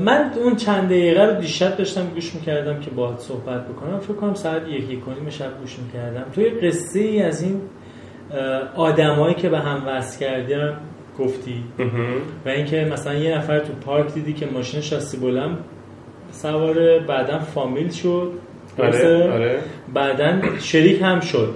من 0.00 0.30
اون 0.44 0.56
چند 0.56 0.88
دقیقه 0.88 1.26
رو 1.26 1.40
دیشب 1.40 1.76
داشتم 1.76 2.06
گوش 2.14 2.34
می‌کردم 2.34 2.80
که 2.80 2.90
باهات 2.90 3.20
صحبت 3.20 3.68
بکنم. 3.68 3.98
فکر 3.98 4.12
کنم 4.14 4.34
ساعت 4.34 4.68
یکی 4.68 4.96
کنیم 4.96 5.30
شب 5.30 5.60
گوش 5.60 5.76
می‌کردم. 5.78 6.24
توی 6.34 6.50
قصه 6.50 7.00
ای 7.00 7.22
از 7.22 7.42
این 7.42 7.60
آدمایی 8.76 9.34
که 9.34 9.48
به 9.48 9.58
هم 9.58 9.82
وصل 9.86 10.20
کردیم 10.20 10.72
گفتی. 11.18 11.64
و 12.46 12.48
اینکه 12.48 12.88
مثلا 12.92 13.14
یه 13.14 13.38
نفر 13.38 13.58
تو 13.58 13.72
پارک 13.72 14.14
دیدی 14.14 14.32
که 14.32 14.46
ماشین 14.46 14.80
شاسی 14.80 15.16
بلند 15.16 15.58
سوار 16.30 16.98
بعدا 16.98 17.38
فامیل 17.38 17.90
شد. 17.90 18.32
آره، 18.78 19.32
آره. 19.32 19.58
بعدا 19.94 20.40
شریک 20.58 21.02
هم 21.02 21.20
شد. 21.20 21.54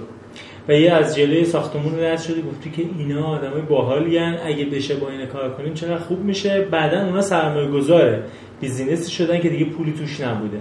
و 0.69 0.73
یه 0.73 0.91
از 0.91 1.15
جلوی 1.15 1.45
ساختمون 1.45 1.99
رد 1.99 2.19
شدی 2.19 2.41
گفتی 2.41 2.71
که 2.71 2.83
اینا 2.97 3.25
آدمای 3.25 3.61
باحالی 3.61 4.19
اگه 4.19 4.65
بشه 4.65 4.95
با 4.95 5.09
این 5.09 5.25
کار 5.25 5.49
کنیم 5.49 5.73
چقدر 5.73 5.97
خوب 5.97 6.19
میشه. 6.25 6.61
بعدا 6.71 7.05
اونا 7.05 7.21
سرمایه 7.21 7.67
گذاره 7.67 8.23
بیزینسی 8.61 9.11
شدن 9.11 9.39
که 9.39 9.49
دیگه 9.49 9.65
پولی 9.65 9.93
توش 9.93 10.21
نبوده. 10.21 10.59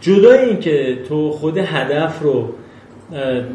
جدای 0.00 0.38
این 0.38 0.60
که 0.60 0.98
تو 1.08 1.30
خود 1.30 1.58
هدف 1.58 2.22
رو 2.22 2.54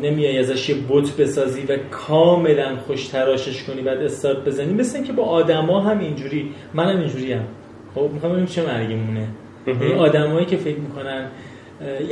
نمیای 0.04 0.38
ازش 0.38 0.70
یه 0.70 0.76
بوت 0.76 1.18
بسازی 1.18 1.62
و 1.62 1.78
کاملا 1.92 2.78
خوش 2.88 3.08
تراشش 3.08 3.64
کنی 3.64 3.82
بعد 3.82 3.98
استارت 3.98 4.46
بزنی. 4.46 4.74
مثل 4.74 4.98
اینکه 4.98 5.14
با 5.14 5.24
آدما 5.24 5.82
هم 5.82 6.00
اینجوری 6.00 6.52
منم 6.74 7.00
اینجوری 7.00 7.34
هم. 7.34 7.44
خب 7.96 8.10
می‌خوام 8.14 8.32
ببینیم 8.32 8.50
چه 8.50 8.66
مرگی 8.66 8.96
مونه. 8.96 9.28
یعنی 9.68 9.94
آدمایی 9.94 10.46
که 10.46 10.58
فکر 10.58 10.78
می‌کنن 10.78 11.26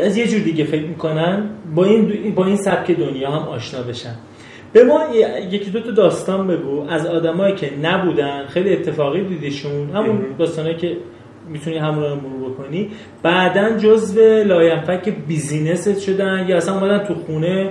از 0.04 0.18
یه 0.18 0.28
جور 0.28 0.40
دیگه 0.40 0.64
فکر 0.64 0.86
می‌کنن 0.86 1.50
با 1.76 1.86
این 1.86 2.34
با 2.36 2.46
این 2.46 2.56
سبک 2.56 2.92
دنیا 2.92 3.32
هم 3.32 3.48
آشنا 3.48 3.82
بشن. 3.82 4.16
به 4.74 4.84
ما 4.84 5.00
یکی 5.52 5.72
دو 5.72 5.80
تا 5.80 5.92
داستان 5.92 6.48
بگو 6.48 6.86
از 6.90 7.06
آدمایی 7.06 7.56
که 7.56 7.70
نبودن 7.84 8.46
خیلی 8.46 8.74
اتفاقی 8.74 9.24
دیدیشون 9.24 9.90
همون 9.90 10.26
داستانایی 10.40 10.76
که 10.76 10.98
می‌تونی 11.50 11.78
همون 11.78 12.04
رو 12.04 12.16
مرور 12.16 12.52
بکنی. 12.52 12.90
بعدا 13.24 13.78
جزو 13.78 14.44
لاینفک 14.44 15.10
business 15.28 15.92
ت 15.92 16.00
شدن 16.00 16.46
یا 16.50 16.58
اصلا 16.58 16.76
اومدن 16.76 17.04
تو 17.04 17.16
خونه 17.16 17.70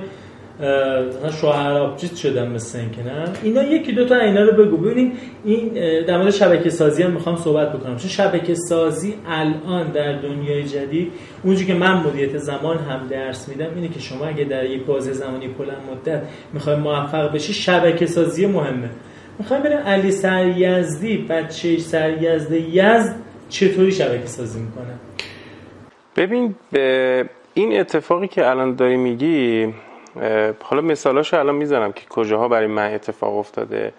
مثلا 0.58 1.30
شوهر 1.30 1.73
آبجیت 1.73 2.14
شدن 2.16 2.49
مثل 2.49 2.78
این 2.78 2.90
که 2.90 3.02
نه؟ 3.02 3.25
اینا 3.42 3.62
یکی 3.62 3.92
دو 3.92 4.04
تا 4.04 4.16
اینا 4.16 4.42
رو 4.42 4.64
بگو. 4.64 4.76
ببینیم 4.76 5.12
این 5.44 5.68
در 6.04 6.18
مورد 6.18 6.30
شبکه 6.30 6.70
سازی 6.70 7.02
هم 7.02 7.11
می‌خوام 7.11 7.37
صحبت 7.37 7.73
بکنم. 7.73 7.97
چون 7.97 8.08
شبکه 8.08 8.54
سازی 8.54 9.14
الان 9.28 9.92
در 9.92 10.12
دنیای 10.12 10.64
جدید 10.64 11.12
اونجوری 11.44 11.66
که 11.66 11.75
من 11.75 11.92
مدیریت 11.92 12.37
زمان 12.37 12.78
هم 12.78 13.06
درس 13.11 13.49
میدم 13.49 13.75
اینه 13.75 13.88
که 13.88 14.00
شما 14.00 14.26
اگه 14.26 14.44
در 14.44 14.64
یک 14.64 14.85
بازه 14.85 15.12
زمانی 15.12 15.49
بلند 15.49 15.82
مدت 15.90 16.23
می‌خوای 16.52 16.76
موفق 16.76 17.35
بشی 17.35 17.52
شبکه 17.52 18.06
سازی 18.06 18.47
مهمه. 18.47 18.90
می‌خوایم 19.38 19.62
بریم 19.62 19.78
علی 19.78 20.11
سریزدی 20.11 21.16
بچه 21.16 21.78
سریزد 21.78 22.52
یزد 22.52 23.14
چطوری 23.49 23.93
شبکه 23.93 24.26
سازی 24.26 24.61
می‌کنه؟ 24.61 24.99
ببین 26.17 26.55
به 26.73 27.25
این 27.55 27.81
اتفاقی 27.81 28.28
که 28.28 28.50
الان 28.50 28.75
داری 28.75 28.97
میگی 28.97 29.75
حالا 30.62 30.83
مثالاشو 30.83 31.38
الان 31.38 31.55
می‌زنم 31.55 31.93
که 31.93 32.02
کجاها 32.09 32.49
برای 32.49 32.67
من 32.67 32.95
اتفاق 32.95 33.37
افتاده. 33.37 33.93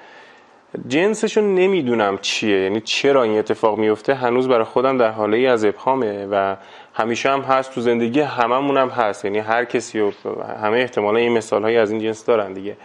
جنسشو 0.87 1.41
نمی‌دونم 1.41 2.17
چیه 2.21 2.61
یعنی 2.61 2.81
چرا 2.81 3.23
این 3.23 3.39
اتفاق 3.39 3.77
میفته 3.77 4.13
هنوز 4.13 4.47
برای 4.47 4.63
خودم 4.63 4.97
در 4.97 5.11
حاله 5.11 5.37
ای 5.37 5.47
از 5.47 5.65
ابهامه 5.65 6.27
و 6.31 6.55
همیشه 6.93 7.29
هم 7.29 7.41
هست 7.41 7.73
تو 7.73 7.81
زندگی 7.81 8.19
هممون 8.19 8.77
هم 8.77 8.89
هست. 8.89 9.25
یعنی 9.25 9.39
هر 9.39 9.65
کسی 9.65 9.99
و 9.99 10.11
همه 10.63 10.77
احتمالا 10.77 11.17
این 11.17 11.31
مثال 11.31 11.63
هایی 11.63 11.77
از 11.77 11.91
این 11.91 12.01
جنس 12.01 12.25
دارن 12.25 12.53
دیگه. 12.53 12.77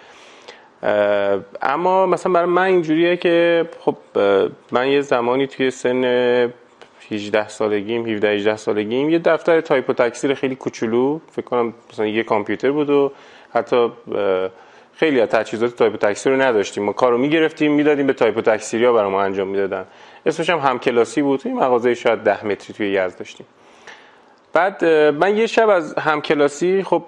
اما 1.63 2.07
مثلا 2.07 2.33
برای 2.33 2.47
من 2.47 2.63
اینجوریه 2.63 3.17
که 3.17 3.69
خب 3.81 3.97
من 4.73 4.89
یه 4.89 5.01
زمانی 5.01 5.47
توی 5.47 5.71
سن 5.71 6.05
18 7.11 7.49
سالگیم 7.49 8.07
17 8.07 8.29
18 8.29 8.57
سالگیم 8.57 9.11
یه 9.11 9.19
دفتر 9.19 9.61
تایپ 9.61 9.91
و 9.91 9.93
تکثیر 9.93 10.35
خیلی 10.35 10.55
کوچولو 10.55 11.21
فکر 11.33 11.45
کنم 11.45 11.75
مثلا 11.93 12.07
یه 12.07 12.23
کامپیوتر 12.23 12.71
بود 12.71 12.91
و 12.91 13.13
حتی 13.55 13.91
خیلی 14.97 15.21
از 15.21 15.29
تجهیزات 15.29 15.77
تایپ 15.77 15.95
و 15.95 15.97
تکثیر 15.97 16.33
رو 16.33 16.43
نداشتیم. 16.43 16.85
ما 16.85 16.93
کارو 16.93 17.19
می‌گرفتیم 17.19 17.73
می‌دادیم 17.73 18.07
به 18.07 18.13
تایپ 18.13 18.37
و 18.37 18.41
برای 18.93 19.11
ما 19.11 19.23
انجام 19.23 19.49
می‌دادن. 19.49 19.85
اسمش 20.27 20.51
هم 20.51 20.59
همکلاسی 20.59 21.23
بود. 21.23 21.41
توی 21.41 21.53
مغازه 21.53 21.95
شاید 21.95 22.19
10 22.23 22.47
متری 22.47 22.75
توی 22.75 22.91
یزد 22.93 23.19
داشتیم. 23.19 23.47
بعد 24.53 24.85
من 24.85 25.37
یه 25.37 25.47
شب 25.47 25.69
از 25.69 25.95
همکلاسی 25.95 26.83
خب 26.83 27.03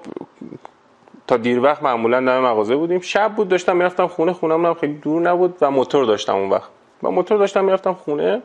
تا 1.26 1.36
دیر 1.36 1.60
وقت 1.60 1.82
معمولا 1.82 2.20
در 2.20 2.40
مغازه 2.40 2.76
بودیم. 2.76 3.00
شب 3.00 3.34
بود 3.34 3.48
داشتم 3.48 3.76
می‌رفتم 3.76 4.06
خونه 4.06 4.32
خونم 4.32 4.74
خیلی 4.74 4.94
دور 4.94 5.22
نبود 5.22 5.56
و 5.60 5.70
موتور 5.70 6.04
داشتم 6.04 6.36
اون 6.36 6.50
وقت. 6.50 6.68
و 7.02 7.10
موتور 7.10 7.38
داشتم 7.38 7.64
می‌رفتم 7.64 7.92
خونه. 7.92 8.42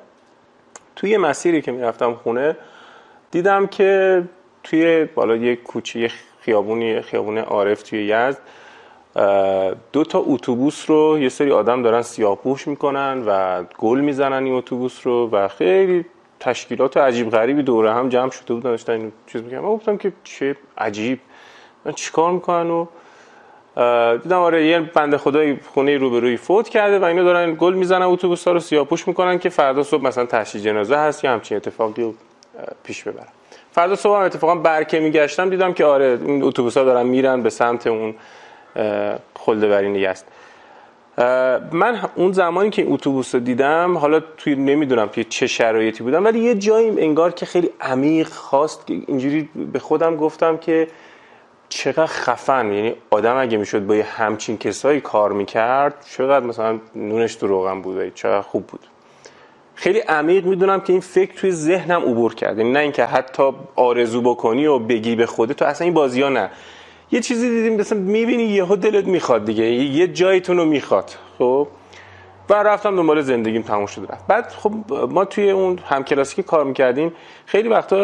توی 0.95 1.17
مسیری 1.17 1.61
که 1.61 1.71
می‌رفتم 1.71 2.13
خونه 2.13 2.57
دیدم 3.31 3.67
که 3.67 4.23
توی 4.63 5.05
بالا 5.05 5.35
یه 5.35 5.55
کوچه 5.55 6.11
خیابونی 6.41 7.01
خیابون 7.01 7.37
عارف 7.37 7.83
توی 7.83 8.03
یزد 8.03 8.37
دو 9.93 10.03
تا 10.03 10.23
اتوبوس 10.27 10.89
رو 10.89 11.19
یه 11.19 11.29
سری 11.29 11.51
آدم 11.51 11.81
دارن 11.81 12.01
سیاپوش 12.01 12.67
می‌کنن 12.67 13.23
و 13.27 13.63
گل 13.77 13.99
می‌زنن 13.99 14.43
این 14.43 14.53
اتوبوس 14.53 15.07
رو 15.07 15.29
و 15.31 15.47
خیلی 15.47 16.05
تشکیلات 16.39 16.97
عجیب 16.97 17.29
غریبی 17.29 17.63
دوره 17.63 17.93
هم 17.93 18.09
جمع 18.09 18.29
شده 18.29 18.53
بودن 18.53 18.69
داشتن 18.69 18.93
این 18.93 19.11
چیز 19.27 19.43
می‌کنن 19.43 19.59
من 19.59 19.69
گفتم 19.69 19.97
که 19.97 20.13
چه 20.23 20.55
عجیب. 20.77 21.19
چیکار 21.95 22.31
می‌کنن 22.31 22.69
و 22.69 22.85
دیدم 24.17 24.39
آره 24.39 24.65
یه 24.65 24.79
بنده 24.79 25.17
خدای 25.17 25.57
خونه 25.73 25.97
روبروی 25.97 26.37
فوت 26.37 26.69
کرده 26.69 26.99
و 26.99 27.03
اینا 27.03 27.23
دارن 27.23 27.55
گل 27.59 27.73
می‌زنن 27.73 28.01
اتوبوس 28.01 28.47
رو 28.47 28.59
سیاپوش 28.59 29.07
می‌کنن 29.07 29.39
که 29.39 29.49
فردا 29.49 29.83
صبح 29.83 30.03
مثلا 30.03 30.25
تشییع 30.25 30.63
جنازه 30.63 30.95
هست 30.95 31.23
یا 31.23 31.31
همچین 31.31 31.57
اتفاقی 31.57 32.01
رو 32.03 32.13
پیش 32.83 33.03
ببرن. 33.03 33.27
فردا 33.71 33.95
صبح 33.95 34.17
هم 34.17 34.23
اتفاقا 34.23 34.55
برکه 34.55 34.99
میگشتم 34.99 35.49
دیدم 35.49 35.73
که 35.73 35.85
آره 35.85 36.19
این 36.25 36.43
اتوبوس 36.43 36.77
ها 36.77 36.83
دارن 36.83 37.05
میرن 37.05 37.41
به 37.41 37.49
سمت 37.49 37.87
اون 37.87 38.15
خلده 39.35 40.09
است 40.09 40.25
من 41.71 41.99
اون 42.15 42.31
زمانی 42.31 42.69
که 42.69 42.85
اتوبوس 42.87 43.35
رو 43.35 43.41
دیدم 43.41 43.97
حالا 43.97 44.19
توی 44.19 44.55
نمی‌دونم 44.55 45.07
توی 45.07 45.23
چه 45.23 45.47
شرایطی 45.47 46.03
بودم 46.03 46.25
ولی 46.25 46.39
یه 46.39 46.55
جایی 46.55 46.89
انگار 46.89 47.31
که 47.31 47.45
خیلی 47.45 47.69
عمیق 47.81 48.27
خواست 48.27 48.83
اینجوری 48.87 49.49
به 49.73 49.79
خودم 49.79 50.15
گفتم 50.15 50.57
که 50.57 50.87
چقدر 51.71 52.05
خفن. 52.05 52.73
یعنی 52.73 52.95
آدم 53.11 53.37
اگه 53.37 53.57
می‌شد 53.57 53.85
با 53.85 53.95
یه 53.95 54.03
همچین 54.03 54.57
کسایی 54.57 55.01
کار 55.01 55.31
می‌کرد 55.31 56.05
چقدر 56.09 56.45
مثلا 56.45 56.79
نونش 56.95 57.35
تو 57.35 57.47
روغن 57.47 57.81
بود 57.81 58.15
چقدر 58.15 58.41
خوب 58.41 58.67
بود. 58.67 58.79
خیلی 59.75 59.99
عمیق 59.99 60.45
می‌دونم 60.45 60.81
که 60.81 60.93
این 60.93 61.01
فکر 61.01 61.33
توی 61.33 61.51
ذهنم 61.51 62.01
عبور 62.01 62.35
کرد. 62.35 62.57
یعنی 62.57 62.71
نه 62.71 62.79
اینکه 62.79 63.05
حتی 63.05 63.51
آرزو 63.75 64.21
بکنی 64.21 64.65
و 64.65 64.79
بگی 64.79 65.15
به 65.15 65.25
خودت 65.25 65.55
تو 65.55 65.65
اصلا 65.65 65.85
این 65.85 65.93
بازی 65.93 66.21
ها 66.21 66.29
نه. 66.29 66.49
یه 67.11 67.19
چیزی 67.19 67.49
دیدیم 67.49 67.79
مثلا 67.79 67.99
می‌بینی 67.99 68.43
یهو 68.43 68.75
دلت 68.75 69.05
می‌خواد 69.05 69.45
دیگه. 69.45 69.65
یه 69.65 70.07
جایتون 70.07 70.57
رو 70.57 70.65
می‌خواد. 70.65 71.11
خب؟ 71.37 71.67
و 72.51 72.53
رفتم 72.53 72.95
دنبال 72.95 73.21
زندگیم 73.21 73.61
تموم 73.61 73.85
شد 73.85 74.07
رفت. 74.09 74.27
بعد 74.27 74.47
خب 74.47 74.71
ما 75.09 75.25
توی 75.25 75.51
اون 75.51 75.79
همکلاسی 75.89 76.35
که 76.35 76.43
کار 76.43 76.63
می‌کردیم 76.63 77.13
خیلی 77.45 77.69
وقتا 77.69 77.97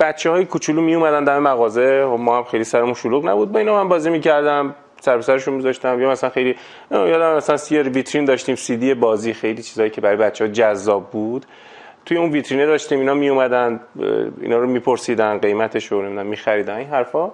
بچه 0.00 0.30
های 0.30 0.44
کوچولو 0.44 0.82
می 0.82 0.94
اومدن 0.94 1.24
دم 1.24 1.38
مغازه. 1.38 2.02
و 2.04 2.16
ما 2.16 2.36
هم 2.36 2.44
خیلی 2.44 2.64
سرمون 2.64 2.94
شلوغ 2.94 3.28
نبود. 3.28 3.52
با 3.52 3.58
اینا 3.58 3.82
من 3.82 3.88
بازی 3.88 4.10
می‌کردم 4.10 4.74
سر 5.00 5.20
سرشون 5.20 5.54
میذاشتم. 5.54 6.00
یا 6.00 6.10
مثلا 6.10 6.30
خیلی 6.30 6.56
یادم 6.90 7.36
مثلا 7.36 7.76
یه 7.76 7.82
ویترین 7.82 8.24
داشتیم 8.24 8.54
سی 8.54 8.94
بازی 8.94 9.32
خیلی 9.32 9.62
چیزایی 9.62 9.90
که 9.90 10.00
برای 10.00 10.16
بچه 10.16 10.44
ها 10.44 10.50
جذاب 10.50 11.10
بود. 11.10 11.46
توی 12.06 12.16
اون 12.16 12.30
ویترینه 12.30 12.66
داشتیم 12.66 12.98
اینا 12.98 13.14
می 13.14 13.28
اومدن 13.28 13.80
اینا 14.40 14.56
رو 14.56 14.66
میپرسیدن 14.66 15.38
قیمتش 15.38 15.86
رو 15.86 16.02
نمی‌دونم 16.02 16.26
میخریدن. 16.26 16.74
این 16.76 16.88
حرفا. 16.88 17.30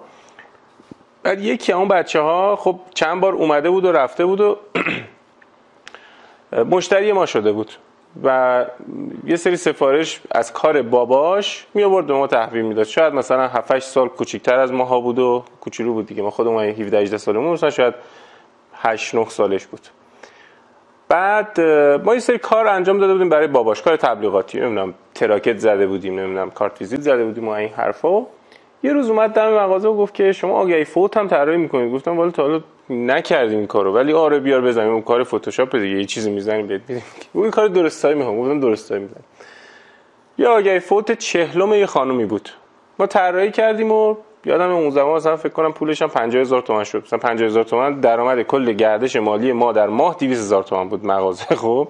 بعد 1.23 1.41
یکی 1.41 1.73
اون 1.73 1.87
بچه 1.87 2.19
ها 2.19 2.55
خب 2.55 2.79
چند 2.93 3.21
بار 3.21 3.33
اومده 3.33 3.69
بود 3.69 3.85
و 3.85 3.91
رفته 3.91 4.25
بود 4.25 4.41
و 4.41 4.57
مشتری 6.63 7.11
ما 7.11 7.25
شده 7.25 7.51
بود 7.51 7.71
و 8.23 8.65
یه 9.25 9.35
سری 9.35 9.55
سفارش 9.55 10.21
از 10.31 10.53
کار 10.53 10.81
باباش 10.81 11.65
می 11.73 11.83
آورد 11.83 12.07
به 12.07 12.13
ما 12.13 12.27
تحویل 12.27 12.65
می‌داد. 12.65 12.85
شاید 12.85 13.13
مثلا 13.13 13.47
7 13.47 13.71
8 13.71 13.87
سال 13.87 14.07
کوچیک‌تر 14.07 14.59
از 14.59 14.73
ماها 14.73 14.99
بود 14.99 15.19
و 15.19 15.43
کوچولو 15.61 15.93
بود 15.93 16.05
دیگه. 16.05 16.23
ما 16.23 16.29
خودمون 16.29 16.63
17 16.63 16.99
18 16.99 17.17
سالمون 17.17 17.53
مثلا 17.53 17.69
شاید 17.69 17.93
8 18.73 19.15
9 19.15 19.29
سالش 19.29 19.65
بود. 19.65 19.81
بعد 21.09 21.61
ما 22.05 22.13
یه 22.13 22.19
سری 22.19 22.37
کار 22.37 22.67
انجام 22.67 22.99
داده 22.99 23.13
بودیم 23.13 23.29
برای 23.29 23.47
باباش. 23.47 23.81
کار 23.81 23.95
تبلیغاتی 23.95 24.59
نمی‌دونم 24.59 24.93
تراکت 25.15 25.57
زده 25.57 25.87
بودیم 25.87 26.19
نمی‌دونم 26.19 26.51
کارت 26.51 26.81
ویزیت 26.81 27.01
زده 27.01 27.25
بودیم 27.25 27.47
و 27.47 27.51
این 27.51 27.69
حرفا. 27.69 28.25
یه 28.83 28.93
روز 28.93 29.09
اومد 29.09 29.29
دم 29.33 29.53
مغازه 29.53 29.87
و 29.87 29.97
گفت 29.97 30.13
که 30.13 30.31
شما 30.31 30.53
آگهی 30.53 30.85
فوت 30.85 31.17
هم 31.17 31.27
طراحی 31.27 31.57
می‌کنید. 31.57 31.93
گفتم 31.93 32.17
والا 32.17 32.31
تا 32.31 32.43
حالا 32.43 32.61
نکردیم 32.89 33.57
این 33.57 33.67
کارو. 33.67 33.93
ولی 33.93 34.13
آره 34.13 34.39
بیار 34.39 34.61
بزنیم. 34.61 34.91
اون 34.91 35.01
کار 35.01 35.23
فتوشاپ 35.23 35.75
دیگه. 35.75 35.97
یه 35.97 36.05
چیزی 36.05 36.31
می‌زنیم 36.31 36.67
بهت 36.67 36.81
میدیم. 36.87 37.03
اون 37.33 37.51
کار 37.51 37.67
درستایی 37.67 38.15
می‌خوام. 38.15 38.39
گفتم 38.39 38.59
درستایی 38.59 39.01
می‌زنیم 39.01 39.23
یه 40.37 40.47
آگهی 40.47 40.79
فوت 40.79 41.11
چهلم 41.11 41.73
یه 41.73 41.85
خانومی 41.85 42.25
بود. 42.25 42.49
ما 42.99 43.07
طراحی 43.07 43.51
کردیم 43.51 43.91
و 43.91 44.15
یادم 44.45 44.69
اون 44.71 44.89
زمان 44.89 45.15
مثلا 45.15 45.37
فکر 45.37 45.49
کنم 45.49 45.73
پولش 45.73 46.01
هم 46.01 46.07
50000 46.07 46.61
تومان 46.61 46.83
شد. 46.83 47.03
مثلا 47.03 47.19
50000 47.19 47.63
تومان 47.63 47.99
درآمد 47.99 48.41
کل 48.41 48.73
گردش 48.73 49.15
مالی 49.15 49.51
ما 49.51 49.71
در 49.71 49.87
ماه 49.87 50.15
200000 50.19 50.63
تومان 50.63 50.89
بود 50.89 51.05
مغازه. 51.05 51.55
خب. 51.55 51.87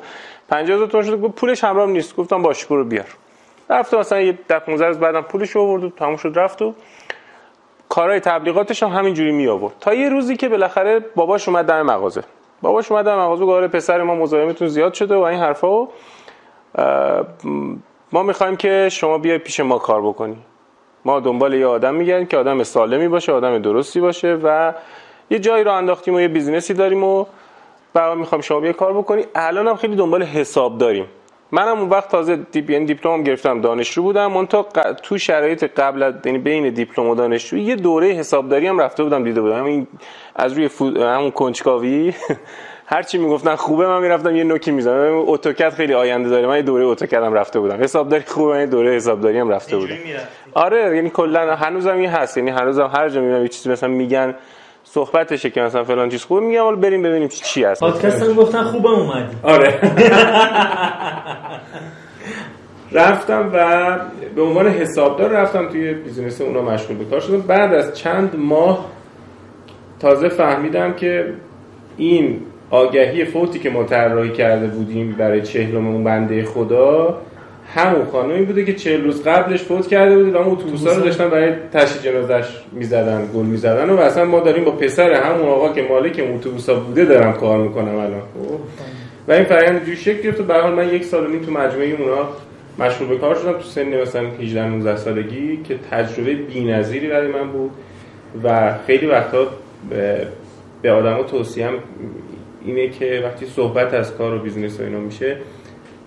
50000 0.49 0.87
تومان 0.87 1.05
شد. 1.05 1.21
گفت 1.21 1.35
پولش 1.35 1.63
همراه 1.63 1.89
نیست. 1.89 2.15
گفتم 2.15 2.41
باش 2.41 2.65
برو 2.65 2.83
بیار. 2.83 3.05
رفت 3.69 3.93
مثلا 3.93 4.21
یه 4.21 4.37
10 4.47 4.59
15 4.59 4.85
روز 4.87 4.99
بعدم 4.99 5.21
پولش 5.21 5.55
آورد 5.57 5.83
و 5.83 5.89
تموم 5.89 6.15
شد 6.17 6.31
رفت 6.35 6.61
و 6.61 6.73
کارهای 7.89 8.19
تبلیغاتش 8.19 8.83
هم 8.83 8.89
همینجوری 8.89 9.31
می 9.31 9.47
آورد. 9.47 9.73
تا 9.79 9.93
یه 9.93 10.09
روزی 10.09 10.37
که 10.37 10.49
بالاخره 10.49 10.99
باباش 11.15 11.47
اومد 11.47 11.65
در 11.65 11.83
مغازه. 11.83 12.23
باباش 12.61 12.91
اومد 12.91 13.05
در 13.05 13.15
مغازه 13.15 13.45
گفت 13.45 13.75
پسر 13.75 14.03
ما 14.03 14.15
مزاحمتون 14.15 14.67
زیاد 14.67 14.93
شده 14.93 15.15
و 15.15 15.19
این 15.21 15.39
حرفا 15.39 15.71
و 15.71 15.87
ما 18.11 18.23
می‌خوایم 18.23 18.55
که 18.55 18.89
شما 18.91 19.17
بیای 19.17 19.37
پیش 19.37 19.59
ما 19.59 19.77
کار 19.77 20.01
بکنی. 20.01 20.37
ما 21.05 21.19
دنبال 21.19 21.53
یه 21.53 21.67
آدم 21.67 21.95
میگردیم 21.95 22.27
که 22.27 22.37
آدم 22.37 22.63
سالمی 22.63 23.07
باشه 23.07 23.31
آدم 23.31 23.59
درستی 23.59 23.99
باشه 23.99 24.39
و 24.43 24.73
یه 25.29 25.39
جایی 25.39 25.63
رو 25.63 25.73
انداختیم 25.73 26.13
و 26.13 26.19
یه 26.19 26.27
بیزینسی 26.27 26.73
داریم 26.73 27.03
و 27.03 27.25
بعد 27.93 28.17
می‌خوام 28.17 28.41
شما 28.41 28.59
بیای 28.59 28.73
کار 28.73 28.93
بکنی. 28.93 29.25
الان 29.35 29.67
هم 29.67 29.75
خیلی 29.75 29.95
دنبال 29.95 30.23
حساب 30.23 30.77
داریم. 30.77 31.05
منم 31.55 31.79
اون 31.79 31.89
وقت 31.89 32.11
تازه 32.11 32.35
دیپ 32.35 32.69
یعنی 32.69 32.85
دیپلم 32.85 33.23
گرفتم 33.23 33.61
دانشجو 33.61 34.01
بودم. 34.01 34.31
من 34.31 34.47
تا 34.47 34.63
تو 35.03 35.17
شرایط 35.17 35.63
قبل 35.63 36.03
از 36.03 36.13
یعنی 36.25 36.37
بین 36.37 36.69
دیپلم 36.69 37.09
و 37.09 37.15
دانشجو 37.15 37.57
یه 37.57 37.75
دوره 37.75 38.07
حسابداری 38.07 38.67
هم 38.67 38.79
رفته 38.79 39.03
بودم 39.03 39.23
دیده 39.23 39.41
بودم. 39.41 39.59
همین 39.59 39.87
از 40.35 40.53
روی 40.53 40.67
فود... 40.67 40.97
همون 40.97 41.31
کنجکاوی. 41.31 42.13
هر 42.93 43.03
چی 43.03 43.17
می‌گفتن 43.17 43.55
خوبه 43.55 43.87
من 43.87 44.01
می‌رفتم 44.01 44.35
یه 44.35 44.43
نوکی 44.43 44.71
می‌زدم. 44.71 45.23
AutoCAD 45.27 45.69
خیلی 45.69 45.93
آینده 45.93 46.29
داره. 46.29 46.47
من 46.47 46.55
یه 46.55 46.61
دوره 46.61 46.85
AutoCAD 46.85 47.23
هم 47.23 47.33
رفته 47.33 47.59
بودم. 47.59 47.83
حسابداری 47.83 48.23
خوبه 48.27 48.53
من 48.53 48.59
یه 48.59 48.65
دوره 48.65 48.95
حسابداری 48.95 49.39
هم 49.39 49.49
رفته 49.49 49.77
بودم. 49.77 49.95
آره 50.53 50.95
یعنی 50.95 51.09
کلا 51.09 51.55
هنوزم 51.55 51.97
این 51.97 52.09
هست. 52.09 52.37
یعنی 52.37 52.49
هنوزم 52.49 52.91
هر 52.93 53.09
جا 53.09 53.21
می‌بینم 53.21 53.41
یه 53.41 53.47
چیزی 53.47 53.69
مثلا 53.69 53.89
میگن 53.89 54.35
صحبتشه 54.87 55.49
که 55.49 55.61
مثلا 55.61 55.83
فلان 55.83 56.09
چیز 56.09 56.23
خوبه 56.23 56.41
میگم 56.41 56.61
حالا 56.63 56.75
بریم 56.75 57.01
ببینیم 57.01 57.27
چی 57.27 57.63
هست. 57.63 57.81
پادکست 57.81 58.23
هم 58.23 58.33
گفتن 58.33 58.63
خوبه 58.63 58.89
اومدی. 58.89 59.35
آره. 59.43 59.79
رفتم 62.91 63.51
و 63.53 63.97
به 64.35 64.41
عنوان 64.41 64.67
حسابدار 64.67 65.29
رفتم 65.29 65.69
توی 65.69 65.93
بیزینس 65.93 66.41
اونا 66.41 66.61
مشغول 66.61 66.97
به 66.97 67.05
کار 67.05 67.19
شدم. 67.19 67.41
بعد 67.41 67.73
از 67.73 67.97
چند 67.97 68.35
ماه 68.35 68.85
تازه 69.99 70.29
فهمیدم 70.29 70.93
که 70.93 71.33
این 71.97 72.41
آگهی 72.69 73.25
فوتی 73.25 73.59
که 73.59 73.69
ما 73.69 73.83
طراحی 73.83 74.31
کرده 74.31 74.67
بودیم 74.67 75.11
برای 75.11 75.41
چهلم 75.41 75.87
اون 75.87 76.03
بنده 76.03 76.45
خدا 76.45 77.17
همون 77.75 78.05
خانمی 78.11 78.45
بوده 78.45 78.65
که 78.65 78.73
چهل 78.73 79.03
روز 79.03 79.23
قبلش 79.23 79.63
فوت 79.63 79.87
کرده 79.87 80.17
بود 80.17 80.33
و 80.33 80.37
اون 80.37 80.51
اتوبوسا 80.51 80.91
رو 80.91 81.03
داشتن 81.03 81.29
برای 81.29 81.53
تشییع 81.73 82.01
جنازش 82.01 82.47
می‌زدن 82.71 83.29
گل 83.35 83.45
می‌زدن 83.45 83.89
و 83.89 83.99
اصلا 83.99 84.25
ما 84.25 84.39
داریم 84.39 84.63
با 84.63 84.71
پسر 84.71 85.11
همون 85.11 85.49
آقا 85.49 85.73
که 85.73 85.81
مالک 85.89 86.21
اتوبوسا 86.35 86.75
بوده 86.75 87.05
دارم 87.05 87.33
کار 87.33 87.57
می‌کنم 87.57 87.95
الان؟ 87.95 88.21
و 89.27 89.31
این 89.31 89.43
فرآیند 89.43 89.85
جو 89.85 89.95
شکل 89.95 90.21
گرفت 90.21 90.39
و 90.39 90.43
به 90.43 90.53
حال 90.53 90.73
من 90.73 90.93
یک 90.93 91.03
سال 91.03 91.25
و 91.25 91.27
نیم 91.27 91.41
تو 91.41 91.51
مجموعه 91.51 91.97
اونا 91.99 92.27
مشغول 92.79 93.07
به 93.07 93.17
کار 93.17 93.35
شدم 93.35 93.51
تو 93.51 93.63
سن 93.63 94.01
مثلا 94.01 94.27
18 94.39 94.67
19 94.67 94.97
سالگی 94.97 95.59
که 95.63 95.75
تجربه 95.91 96.33
بی‌نظیری 96.33 97.07
برای 97.07 97.27
من 97.27 97.51
بود 97.51 97.71
و 98.43 98.73
خیلی 98.87 99.05
وقتا 99.05 99.47
به, 99.89 100.27
به 100.81 100.91
آدما 100.91 101.23
توصیهم 101.23 101.73
اینه 102.65 102.89
که 102.89 103.21
وقتی 103.25 103.45
صحبت 103.45 103.93
از 103.93 104.15
کار 104.17 104.33
و 104.33 104.39
بیزینس 104.39 104.79
و 104.79 104.83
اینا 104.83 104.99
میشه 104.99 105.37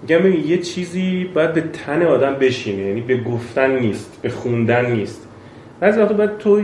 میگم 0.03 0.27
یه 0.27 0.59
چیزی 0.59 1.25
باید 1.35 1.53
به 1.53 1.61
تن 1.61 2.03
آدم 2.03 2.35
بشینه 2.35 2.83
یعنی 2.83 3.01
به 3.01 3.17
گفتن 3.17 3.79
نیست 3.79 4.19
به 4.23 4.29
خوندن 4.29 4.91
نیست. 4.91 5.29
بعضی 5.81 6.01
وقتا 6.01 6.15
باید 6.15 6.39
تو 6.39 6.61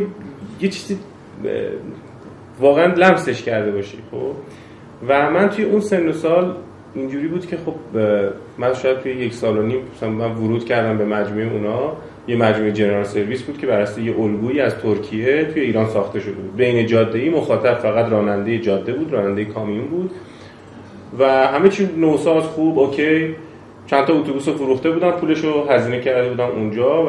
یه 0.61 0.68
چیزی 0.68 0.99
واقعا 2.61 2.94
لمسش 2.94 3.42
کرده 3.42 3.73
باشی 3.73 3.99
خب؟ 4.11 4.33
و 5.09 5.31
من 5.31 5.49
توی 5.49 5.64
اون 5.64 5.81
سن 5.81 6.09
و 6.09 6.12
سال 6.12 6.55
اینجوری 6.94 7.29
بود 7.29 7.47
که 7.47 7.57
خب 7.57 7.75
من 8.59 8.75
شاید 8.75 9.01
توی 9.01 9.12
یک 9.12 9.33
سال 9.33 9.59
و 9.59 9.62
نیم 9.62 9.81
من 10.03 10.33
ورود 10.33 10.64
کردم 10.64 10.99
به 10.99 11.05
مجموعه 11.05 11.53
اونا 11.53 11.97
یه 12.29 12.37
مجموعه 12.37 12.73
جنرال 12.73 13.05
سرویس 13.05 13.42
بود 13.42 13.59
که 13.59 13.66
براساس 13.66 13.99
یه 13.99 14.20
الگویی 14.20 14.61
از 14.61 14.79
ترکیه 14.79 15.44
توی 15.44 15.62
ایران 15.62 15.88
ساخته 15.88 16.20
شده 16.20 16.33
بود. 16.33 16.57
بین 16.57 16.87
جاده 16.87 17.18
ای 17.18 17.31
مخاطب 17.31 17.75
فقط 17.75 18.12
راننده 18.12 18.59
جاده 18.59 18.92
بود 18.92 19.12
راننده 19.12 19.44
کامیون 19.44 19.87
بود. 19.87 20.11
و 21.18 21.46
همه 21.46 21.68
چی 21.68 21.88
نوساز 21.96 22.42
خوب 22.42 22.79
اوکی. 22.79 23.35
چند 23.87 24.05
تا 24.05 24.14
اتوبوس 24.14 24.48
فروخته 24.48 24.90
بودن 24.90 25.11
پولش 25.11 25.38
رو 25.38 25.64
هزینه 25.70 26.00
کرده 26.00 26.29
بودن 26.29 26.44
اونجا 26.44 27.07
و 27.07 27.09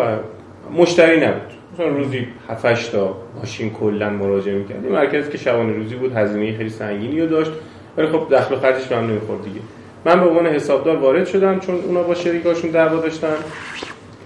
مشتری 0.78 1.26
نبود. 1.26 1.42
مثلا 1.74 1.88
روزی 1.88 2.28
7 2.50 2.92
تا 2.92 3.16
ماشین 3.40 3.70
کلا 3.70 4.10
مراجعه 4.10 4.56
می‌کرد 4.56 4.92
مرکزی 4.92 5.32
که 5.32 5.38
شبانه 5.38 5.74
روزی 5.74 5.96
بود 5.96 6.14
هزینه 6.16 6.58
خیلی 6.58 6.70
سنگینی 6.70 7.22
رو 7.22 7.28
داشت. 7.28 7.52
ولی 7.98 8.08
خب 8.08 8.36
دخل 8.36 8.56
و 8.56 8.60
خرجش 8.60 8.88
به 8.88 8.96
هم 8.96 9.04
نمی‌خورد 9.04 9.44
دیگه. 9.44 9.60
من 10.06 10.20
به 10.20 10.30
عنوان 10.30 10.48
حسابدار 10.48 10.96
وارد 10.98 11.28
شدم 11.28 11.60
چون 11.60 11.76
اونا 11.76 12.04
با 12.04 12.16
شریکاشون 12.16 12.72
دعوا 12.72 12.96
داشتن. 12.96 13.36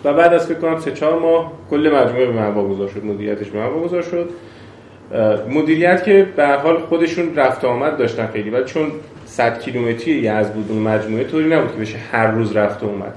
و 0.03 0.13
بعد 0.13 0.33
از 0.33 0.47
فکر 0.47 0.59
کنم 0.59 0.79
سه 0.79 0.91
چهار 0.91 1.19
ماه 1.19 1.51
کل 1.69 1.91
مجموعه 1.95 2.25
به 2.25 2.33
من 2.33 2.47
واگذار 2.53 2.87
شد 2.87 3.05
مدیریتش 3.05 3.49
به 3.49 3.59
من 3.59 3.67
واگذار 3.67 4.01
شد. 4.01 4.29
مدیریت 5.49 6.03
که 6.03 6.27
به 6.35 6.47
حال 6.47 6.79
خودشون 6.79 7.35
رفت 7.35 7.65
آمد 7.65 7.97
داشتن 7.97 8.27
خیلی. 8.27 8.49
ولی 8.49 8.63
چون 8.63 8.91
100 9.39 9.59
کیلومتری 9.59 10.11
یزد 10.11 10.53
بود 10.53 10.65
اون 10.69 10.81
مجموعه 10.81 11.23
طوری 11.23 11.49
نبود 11.49 11.71
که 11.71 11.81
بشه 11.81 11.97
هر 12.11 12.31
روز 12.31 12.57
رفت 12.57 12.83
اومد. 12.83 13.13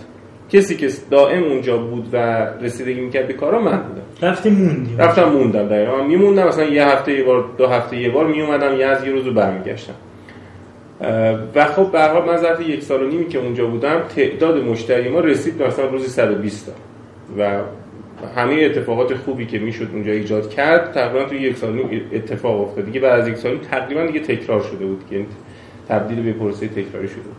کسی 0.50 0.76
که 0.76 0.88
دائم 1.10 1.42
اونجا 1.42 1.76
بود 1.76 2.08
و 2.12 2.46
رسیدگی 2.62 3.00
می‌کرد 3.00 3.26
به 3.26 3.32
کارا 3.32 3.60
من 3.60 3.82
بودم. 3.82 4.30
رفتی 4.30 4.50
موندی 4.50 4.96
رفتم 4.98 5.24
موندم 5.24 5.68
دقیقا. 5.68 6.02
میموندم 6.02 6.48
مثلا 6.48 6.64
یه 6.64 6.86
هفته 6.86 7.12
یه 7.12 7.24
بار 7.24 7.44
دو 7.58 7.66
هفته 7.66 7.96
یه 7.96 8.10
بار 8.10 8.26
میومدم 8.26 8.74
یزد 8.74 9.06
یه 9.06 9.12
روز 9.12 9.24
برمیگشتم. 9.24 9.92
و 11.54 11.64
خب 11.64 11.92
به 11.92 12.02
حال 12.02 12.24
من 12.24 12.36
ظرف 12.36 12.68
یک 12.68 12.82
سال 12.82 13.02
و 13.02 13.06
نیمی 13.06 13.28
که 13.28 13.38
اونجا 13.38 13.66
بودم 13.66 14.00
تعداد 14.16 14.64
مشتری 14.64 15.08
ما 15.08 15.20
رسید 15.20 15.58
به 15.58 15.66
مثلا 15.66 15.86
روزی 15.86 16.08
120 16.08 16.66
تا. 16.66 16.72
و 17.38 17.60
همه 18.36 18.54
اتفاقات 18.54 19.14
خوبی 19.14 19.46
که 19.46 19.58
می‌شد 19.58 19.88
اونجا 19.92 20.12
ایجاد 20.12 20.50
کرد 20.50 20.92
تقریبا 20.92 21.24
تو 21.24 21.34
یک 21.34 21.56
سال 21.56 21.72
نیم 21.72 22.02
اتفاق 22.12 22.60
افتاد. 22.60 22.84
دیگه 22.84 23.00
بعد 23.00 23.20
از 23.20 23.28
یک 23.28 23.36
سال 23.36 23.58
تقریبا 23.70 24.06
دیگه 24.06 24.20
تکرار 24.20 24.60
شده 24.60 24.86
بود. 24.86 25.04
که 25.10 25.24
تبدیل 25.92 26.22
به 26.22 26.32
پروسه 26.32 26.68
تکراری 26.68 27.08
شده 27.08 27.30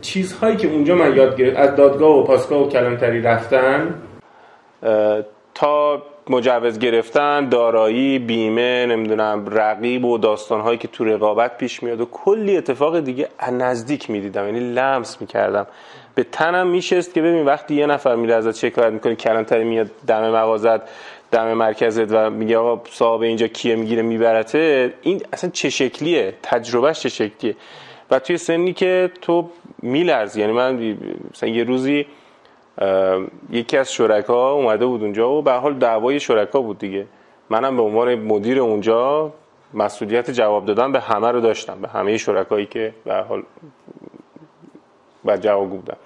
چیزهایی 0.00 0.56
که 0.56 0.68
اونجا 0.68 0.94
من 0.94 1.16
یاد 1.16 1.36
گرفت 1.36 1.56
از 1.56 1.76
دادگاه 1.76 2.18
و 2.18 2.22
پاسگاه 2.24 2.66
و 2.66 2.68
کلانتری 2.68 3.22
رفتن 3.22 3.94
تا 5.54 6.02
مجوز 6.30 6.78
گرفتن 6.78 7.48
دارایی 7.48 8.18
بیمه 8.18 8.86
نمی‌دونم 8.86 9.46
رقیب 9.50 10.04
و 10.04 10.18
داستانهایی 10.18 10.78
که 10.78 10.88
تو 10.88 11.04
رقابت 11.04 11.58
پیش 11.58 11.82
میاد 11.82 12.00
و 12.00 12.04
کلی 12.04 12.56
اتفاق 12.56 13.00
دیگه 13.00 13.28
نزدیک 13.52 14.10
می‌دیدم. 14.10 14.46
یعنی 14.46 14.72
لمس 14.72 15.20
می‌کردم. 15.20 15.66
به 16.14 16.24
تنم 16.24 16.66
میشست 16.66 17.14
که 17.14 17.22
ببین 17.22 17.44
وقتی 17.44 17.74
یه 17.74 17.86
نفر 17.86 18.14
میره 18.14 18.34
ازت 18.34 18.56
شکایت 18.56 18.92
می‌کنه 18.92 19.14
کلانتری 19.14 19.64
میاد 19.64 19.90
دم 20.06 20.30
مغازت 20.30 20.80
دم 21.32 21.52
مرکزت 21.52 22.12
و 22.12 22.30
میگه 22.30 22.58
آقا 22.58 22.82
صاحب 22.90 23.20
اینجا 23.20 23.46
کیه 23.46 23.76
می‌گیره 23.76 24.02
میبرته 24.02 24.94
این 25.02 25.22
اصلا 25.32 25.50
چه 25.50 25.70
شکلیه؟ 25.70 26.34
تجربهش 26.42 27.00
چه 27.00 27.08
شکلیه؟ 27.08 27.56
و 28.10 28.18
توی 28.18 28.36
سنی 28.36 28.72
که 28.72 29.10
تو 29.20 29.50
میلرزی 29.82 30.40
یعنی 30.40 30.52
من 30.52 30.96
مثلا 31.30 31.48
یه 31.48 31.64
روزی 31.64 32.06
یکی 33.50 33.76
از 33.76 33.92
شرکا 33.92 34.52
اومده 34.52 34.86
بود 34.86 35.02
اونجا 35.02 35.30
و 35.30 35.42
به 35.42 35.52
حال 35.52 35.74
دعوای 35.74 36.20
شرکا 36.20 36.60
بود 36.60 36.78
دیگه. 36.78 37.06
منم 37.50 37.76
به 37.76 37.82
عنوان 37.82 38.14
مدیر 38.14 38.60
اونجا 38.60 39.32
مسئولیت 39.74 40.30
جواب 40.30 40.66
دادن 40.66 40.92
به 40.92 41.00
همه 41.00 41.30
رو 41.30 41.40
داشتم 41.40 41.80
به 41.82 41.88
همه 41.88 42.18
شرکایی 42.18 42.66
که 42.66 42.94
به 43.04 43.14
حال 43.14 43.42
بعد 45.24 45.40
جواب 45.40 45.70
بودن. 45.70 45.96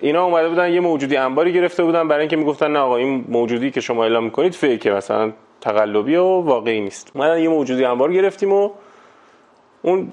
اینا 0.00 0.24
اومده 0.24 0.48
بودن 0.48 0.72
یه 0.72 0.80
موجودی 0.80 1.16
انباری 1.16 1.52
گرفته 1.52 1.84
بودن. 1.84 2.08
برای 2.08 2.20
اینکه 2.20 2.36
می‌گفتن 2.36 2.70
نه 2.70 2.78
آقا 2.78 2.96
این 2.96 3.24
موجودی 3.28 3.70
که 3.70 3.80
شما 3.80 4.02
اعلام 4.02 4.24
می‌کنید 4.24 4.54
فیکه 4.54 4.90
مثلا 4.90 5.32
تقلبی 5.60 6.16
و 6.16 6.24
واقعی 6.24 6.80
نیست. 6.80 7.12
ما 7.14 7.38
یه 7.38 7.48
موجودی 7.48 7.84
انبار 7.84 8.12
گرفتیم 8.12 8.52
و 8.52 8.70
اون 9.82 10.12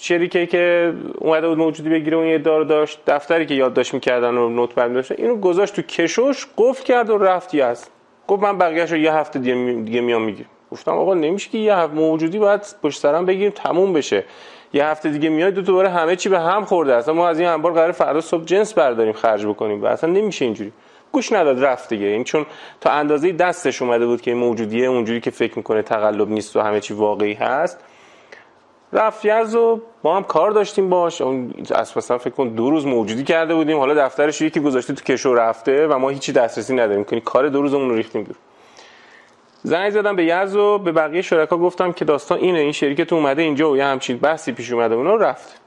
شریکه 0.00 0.46
که 0.46 0.92
اومده 1.18 1.48
بود 1.48 1.58
موجودی 1.58 1.88
بگیره 1.90 2.16
اون 2.16 2.26
یه 2.26 2.38
دار 2.38 2.64
داشت 2.64 3.00
دفتری 3.06 3.46
که 3.46 3.54
یادداشت 3.54 3.94
می‌کردن 3.94 4.34
و 4.34 4.48
نوت 4.48 4.74
بند 4.74 4.94
داشتن 4.94 5.14
اینو 5.18 5.36
گذاشت 5.36 5.76
تو 5.76 5.82
کشوش 5.82 6.46
قفل 6.58 6.84
کرد 6.84 7.10
و 7.10 7.18
رفت 7.18 7.54
از. 7.54 7.88
گفت 8.28 8.42
من 8.42 8.58
بقیه‌شو 8.58 8.96
یه 8.96 9.14
هفته 9.14 9.38
دیگه 9.38 10.00
میام 10.00 10.22
می‌گیرم. 10.22 10.48
گفتم 10.72 10.92
آقا 10.92 11.14
نمیشه 11.14 11.50
که 11.50 11.58
یه 11.58 11.74
هفته 11.74 11.94
موجودی 11.94 12.38
باید 12.38 12.60
پشت 12.82 13.00
سرم 13.00 13.26
بگیریم 13.26 13.50
تموم 13.50 13.92
بشه. 13.92 14.24
یه 14.72 14.86
هفته 14.86 15.10
دیگه 15.10 15.28
میاد 15.28 15.54
دو 15.54 15.62
دوباره 15.62 15.88
همه 15.88 16.16
چی 16.16 16.28
به 16.28 16.40
هم 16.40 16.64
خورده. 16.64 16.94
اصلا 16.94 17.14
ما 17.14 17.28
از 17.28 17.38
این 17.38 17.48
انبار 17.48 17.72
قرار 17.72 17.92
فردا 17.92 18.20
صبح 18.20 18.44
جنس 18.44 18.74
برداریم 18.74 19.12
خرج 19.12 19.46
بکنیم. 19.46 19.82
و 19.82 19.86
اصلا 19.86 20.10
نمیشه 20.10 20.44
اینجوری. 20.44 20.72
گوش 21.12 21.32
نداد 21.32 21.64
رفت 21.64 21.88
دیگه. 21.88 22.06
این 22.06 22.24
چون 22.24 22.46
تا 22.80 22.90
اندازه 22.90 23.32
دستش 23.32 23.82
اومده 23.82 24.06
بود 24.06 24.20
که 24.20 24.34
موجودیه 24.34 24.86
اونجوری 24.86 25.20
که 25.20 25.30
فکر 25.30 25.56
می‌کنه 25.56 25.82
تقلب 25.82 26.28
نیست 26.28 26.56
و 26.56 26.60
همه 26.60 26.80
چی 26.80 26.94
واقعی 26.94 27.34
هست. 27.34 27.78
رفت 28.92 29.24
یز 29.24 29.54
و 29.54 29.80
ما 30.04 30.16
هم 30.16 30.22
کار 30.22 30.50
داشتیم 30.50 30.88
باش. 30.88 31.20
اون 31.20 31.54
مثلا 31.96 32.18
فکر 32.18 32.34
کن 32.34 32.48
دو 32.48 32.70
روز 32.70 32.86
موجودی 32.86 33.24
کرده 33.24 33.54
بودیم. 33.54 33.78
حالا 33.78 34.06
دفترش 34.06 34.40
یکی 34.40 34.60
گذاشته 34.60 34.94
تو 34.94 35.04
کشو 35.04 35.34
رفته 35.34 35.86
و 35.86 35.98
ما 35.98 36.08
هیچی 36.08 36.32
دسترسی 36.32 36.74
نداریم. 36.74 37.04
کنی 37.04 37.20
کار 37.20 37.48
دو 37.48 37.62
روزمون 37.62 37.88
رو 37.88 37.94
ریختیم 37.96 38.22
دور 38.22 38.36
زنگ 39.62 39.90
زدم 39.90 40.16
به 40.16 40.24
یز 40.24 40.56
و 40.56 40.78
به 40.78 40.92
بقیه 40.92 41.22
شرکا 41.22 41.56
گفتم 41.56 41.92
که 41.92 42.04
داستان 42.04 42.38
اینه 42.38 42.58
این 42.58 42.72
شرکت 42.72 43.12
اومده 43.12 43.42
اینجا 43.42 43.70
و 43.70 43.76
یه 43.76 43.84
همچین 43.84 44.18
بحثی 44.18 44.52
پیش 44.52 44.72
اومده. 44.72 44.94
اونا 44.94 45.14
رفت. 45.14 45.60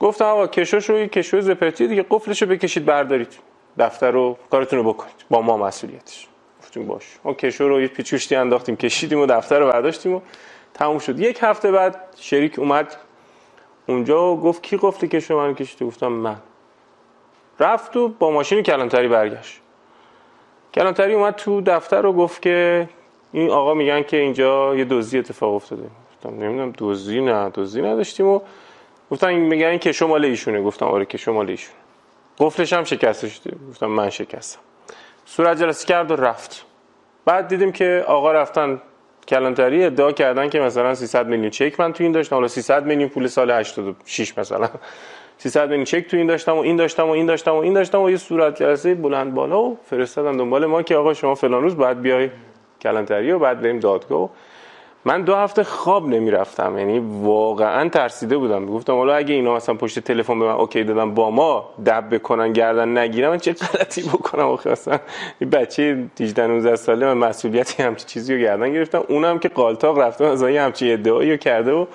گفتم 0.00 0.24
آقا 0.24 0.46
کشوش 0.46 0.90
رو 0.90 1.06
کشو 1.06 1.40
زپرتی 1.40 1.88
دیگه 1.88 2.06
قفلش 2.10 2.42
رو 2.42 2.48
بکشید 2.48 2.84
بردارید. 2.84 3.38
دفتر 3.78 4.10
رو 4.10 4.36
کارتون 4.50 4.78
رو 4.78 4.92
بکنید. 4.92 5.14
با 5.30 5.42
ما 5.42 5.56
مسئولیتش. 5.56 6.28
گفتیم 6.62 6.86
باش. 6.86 7.04
ما 7.24 7.34
کشو 7.34 7.68
رو 7.68 7.80
یه 7.80 7.88
پیچوشتی 7.88 8.36
انداختیم 8.36 8.76
کشیدیم 8.76 9.20
و 9.20 9.26
دفتر 9.26 9.58
رو 9.58 9.72
برداشتیم 9.72 10.14
و 10.14 10.20
تموم 10.74 10.98
شد. 10.98 11.20
یک 11.20 11.38
هفته 11.42 11.70
بعد 11.70 12.00
شریک 12.16 12.58
اومد 12.58 12.96
اونجا 13.86 14.32
و 14.32 14.40
گفت 14.40 14.62
کی 14.62 14.78
قفل 14.82 15.06
کشو 15.06 15.36
من 15.36 15.54
کشید 15.54 15.82
گفتم 15.82 16.08
من. 16.08 16.36
رفت 17.60 17.96
و 17.96 18.08
با 18.08 18.30
ماشین 18.30 18.62
کلانتری 18.62 19.08
برگشت. 19.08 19.60
کلانتری 20.74 21.14
اومد 21.14 21.34
تو 21.34 21.60
دفتر 21.60 22.06
و 22.06 22.12
گفت 22.12 22.42
که 22.42 22.88
این 23.34 23.50
آقا 23.50 23.74
میگن 23.74 24.02
که 24.02 24.16
اینجا 24.16 24.74
یه 24.74 24.84
دزدی 24.84 25.18
اتفاق 25.18 25.54
افتاده. 25.54 25.82
گفتم 26.12 26.30
نمی‌دونم 26.30 26.72
دزدی 26.78 27.20
نه 27.20 27.50
دزدی 27.54 27.82
نداشتیم 27.82 28.26
و 28.26 28.40
گفتم 29.10 29.26
این 29.26 29.38
میگن 29.38 29.76
کشو 29.76 30.06
مال 30.06 30.24
ایشونه. 30.24 30.62
گفتم 30.62 30.86
آره 30.86 31.04
کشو 31.04 31.32
مال 31.32 31.50
ایشونه. 31.50 31.78
قفلش 32.38 32.72
هم 32.72 32.84
شکسته 32.84 33.28
شده. 33.28 33.56
گفتم 33.70 33.86
من 33.86 34.10
شکستم. 34.10 34.60
صورت 35.24 35.60
جلسه 35.60 35.86
کرد 35.86 36.10
و 36.10 36.16
رفت. 36.16 36.66
بعد 37.24 37.48
دیدیم 37.48 37.72
که 37.72 38.04
آقا 38.06 38.32
رفتن 38.32 38.80
کلانتری 39.28 39.84
ادعا 39.84 40.12
کردن 40.12 40.48
که 40.48 40.60
مثلا 40.60 40.94
300 40.94 41.26
میلیون 41.26 41.50
چک 41.50 41.80
من 41.80 41.92
تو 41.92 42.04
این 42.04 42.12
داشتم. 42.12 42.36
حالا 42.36 42.48
300 42.48 42.86
میلیون 42.86 43.08
پول 43.08 43.26
سال 43.26 43.50
86 43.50 44.38
مثلا. 44.38 44.68
300 45.38 45.68
میلیون 45.68 45.84
چک 45.84 46.06
تو 46.06 46.16
این 46.16 46.26
داشتم 46.26 46.56
و 46.56 46.60
این 46.60 46.76
داشتم 46.76 47.06
و 47.06 47.10
این 47.10 47.26
داشتم 47.26 47.52
و 47.52 47.58
این 47.58 47.72
داشتم 47.74 48.02
و 48.02 48.10
یه 48.10 48.16
صورت 48.16 48.62
جلسه 48.62 48.94
بلند 48.94 49.34
بالا 49.34 49.60
و 49.62 49.78
فرستادن 49.90 50.36
دنبال 50.36 50.66
ما 50.66 50.82
که 50.82 50.96
آقا 50.96 51.14
شما 51.14 51.34
فلان 51.34 51.62
روز 51.62 51.76
باید 51.76 52.00
بیای. 52.00 52.30
کلانتری 52.84 53.32
و 53.32 53.38
بعد 53.38 53.60
بریم 53.60 53.80
دادگاه. 53.80 54.30
من 55.06 55.22
دو 55.22 55.34
هفته 55.34 55.64
خواب 55.64 56.08
نمی‌رفتم 56.08 56.78
یعنی 56.78 56.98
واقعا 57.22 57.88
ترسیده 57.88 58.36
بودم. 58.36 58.66
گفتم 58.66 58.92
حالا 58.92 59.14
اگه 59.14 59.34
اینا 59.34 59.54
مثلا 59.54 59.74
پشت 59.74 59.98
تلفن 59.98 60.38
به 60.38 60.44
من 60.44 60.52
اوکی 60.52 60.84
دادن 60.84 61.14
با 61.14 61.30
ما 61.30 61.70
دب 61.86 62.14
بکنن 62.14 62.52
گردن 62.52 62.98
نگیرم 62.98 63.30
من 63.30 63.38
چه 63.38 63.52
غلطی 63.52 64.02
بکنم؟ 64.02 64.46
آخه 64.46 64.70
اصلا 64.70 64.98
این 65.40 65.50
بچه 65.50 66.04
18 66.20 66.46
19 66.46 66.76
ساله 66.76 67.14
من 67.14 67.28
مسئولیتی 67.28 67.82
همچی 67.82 68.04
چیزی 68.04 68.34
رو 68.34 68.40
گردن 68.40 68.72
گرفتم. 68.72 69.04
اونم 69.08 69.38
که 69.38 69.48
قالتاق 69.48 69.98
رفتم 69.98 70.24
از 70.24 70.42
این 70.42 70.58
همچی 70.58 70.92
ادعایی 70.92 71.38
کرده 71.38 71.72
و 71.72 71.86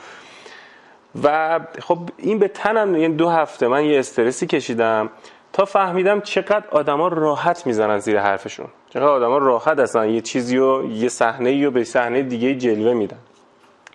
و 1.24 1.60
خب 1.80 1.98
این 2.18 2.40
به 2.40 2.48
تنم 2.48 2.96
یعنی 2.96 3.16
دو 3.16 3.30
هفته 3.30 3.68
من 3.68 3.86
یه 3.86 4.00
استرسی 4.00 4.48
کشیدم 4.48 5.10
تا 5.54 5.66
فهمیدم 5.66 6.22
چقدر 6.22 6.64
آدما 6.72 7.08
راحت 7.08 7.68
می‌زنن 7.68 8.00
زیر 8.00 8.20
حرفشون. 8.20 8.68
چقدر 8.90 9.08
آدما 9.08 9.38
راحت 9.38 9.80
اصلا 9.80 10.06
یه 10.06 10.22
چیزی 10.22 10.58
رو 10.58 10.92
یه 10.92 11.10
صحنه 11.10 11.66
رو 11.66 11.72
به 11.72 11.84
صحنه 11.84 12.22
دیگه 12.22 12.56
جلوه 12.56 12.94
میدن. 12.94 13.18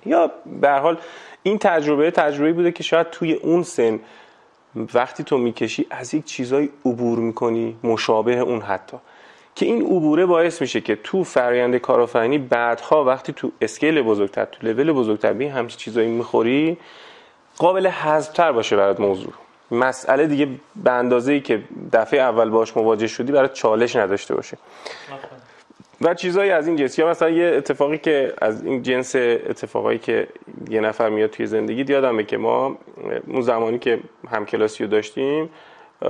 یا 0.07 0.31
به 0.61 0.71
حال 0.71 0.99
این 1.43 1.59
تجربه 1.59 2.11
تجربه 2.11 2.53
بوده 2.53 2.73
که 2.73 2.83
شاید 2.83 3.11
توی 3.11 3.33
اون 3.33 3.63
سن 3.63 4.01
وقتی 4.95 5.25
تو 5.25 5.39
می‌کشی 5.39 5.87
از 5.91 6.15
یک 6.15 6.25
چیزای 6.25 6.69
عبور 6.85 7.19
می‌کنی 7.19 7.77
مشابه 7.85 8.39
اون 8.39 8.61
حتی. 8.61 8.97
که 9.55 9.67
این 9.67 9.83
عبوره 9.83 10.27
باعث 10.27 10.61
میشه 10.61 10.81
که 10.81 10.97
تو 10.97 11.25
فرآیند 11.25 11.77
کارآفرینی 11.77 12.39
بعدها 12.39 13.05
وقتی 13.05 13.33
تو 13.33 13.53
اسکیل 13.61 14.03
بزرگتر 14.03 14.45
تو 14.45 14.67
لول 14.67 14.93
بزرگتر 14.93 15.33
به 15.33 15.51
همچین 15.51 15.79
چیزایی 15.79 16.09
می‌خوری 16.09 16.77
قابل 17.59 17.87
حذفتر 17.87 18.53
باشه 18.53 18.77
برات 18.77 19.01
موضوع. 19.01 19.33
مسئله 19.75 20.27
دیگه 20.27 20.49
به 20.77 20.91
اندازه 20.91 21.33
ای 21.33 21.41
که 21.41 21.63
دفعه 21.93 22.21
اول 22.21 22.51
باش 22.51 22.77
مواجه 22.77 23.07
شدی 23.07 23.33
برای 23.33 23.49
چالش 23.53 23.97
نداشته 23.97 24.35
باشه. 24.35 24.57
و 26.01 26.15
چیزایی 26.15 26.51
از 26.51 26.67
این 26.67 26.77
جنس 26.77 26.99
یا 26.99 27.09
مثلا 27.11 27.31
یه 27.31 27.45
اتفاقی 27.45 27.99
که 27.99 28.35
از 28.41 28.65
این 28.65 28.83
جنس 28.83 29.17
اتفاقایی 29.17 29.99
که 29.99 30.29
یه 30.71 30.81
نفر 30.81 31.09
میاد 31.09 31.31
توی 31.31 31.47
زندگی 31.47 31.93
یادمه 31.93 32.25
که 32.25 32.37
ما 32.37 32.79
اون 33.27 33.43
زمانی 33.43 33.79
که 33.79 34.01
همکلاسی 34.31 34.85
رو 34.85 34.91
داشتیم 34.91 35.51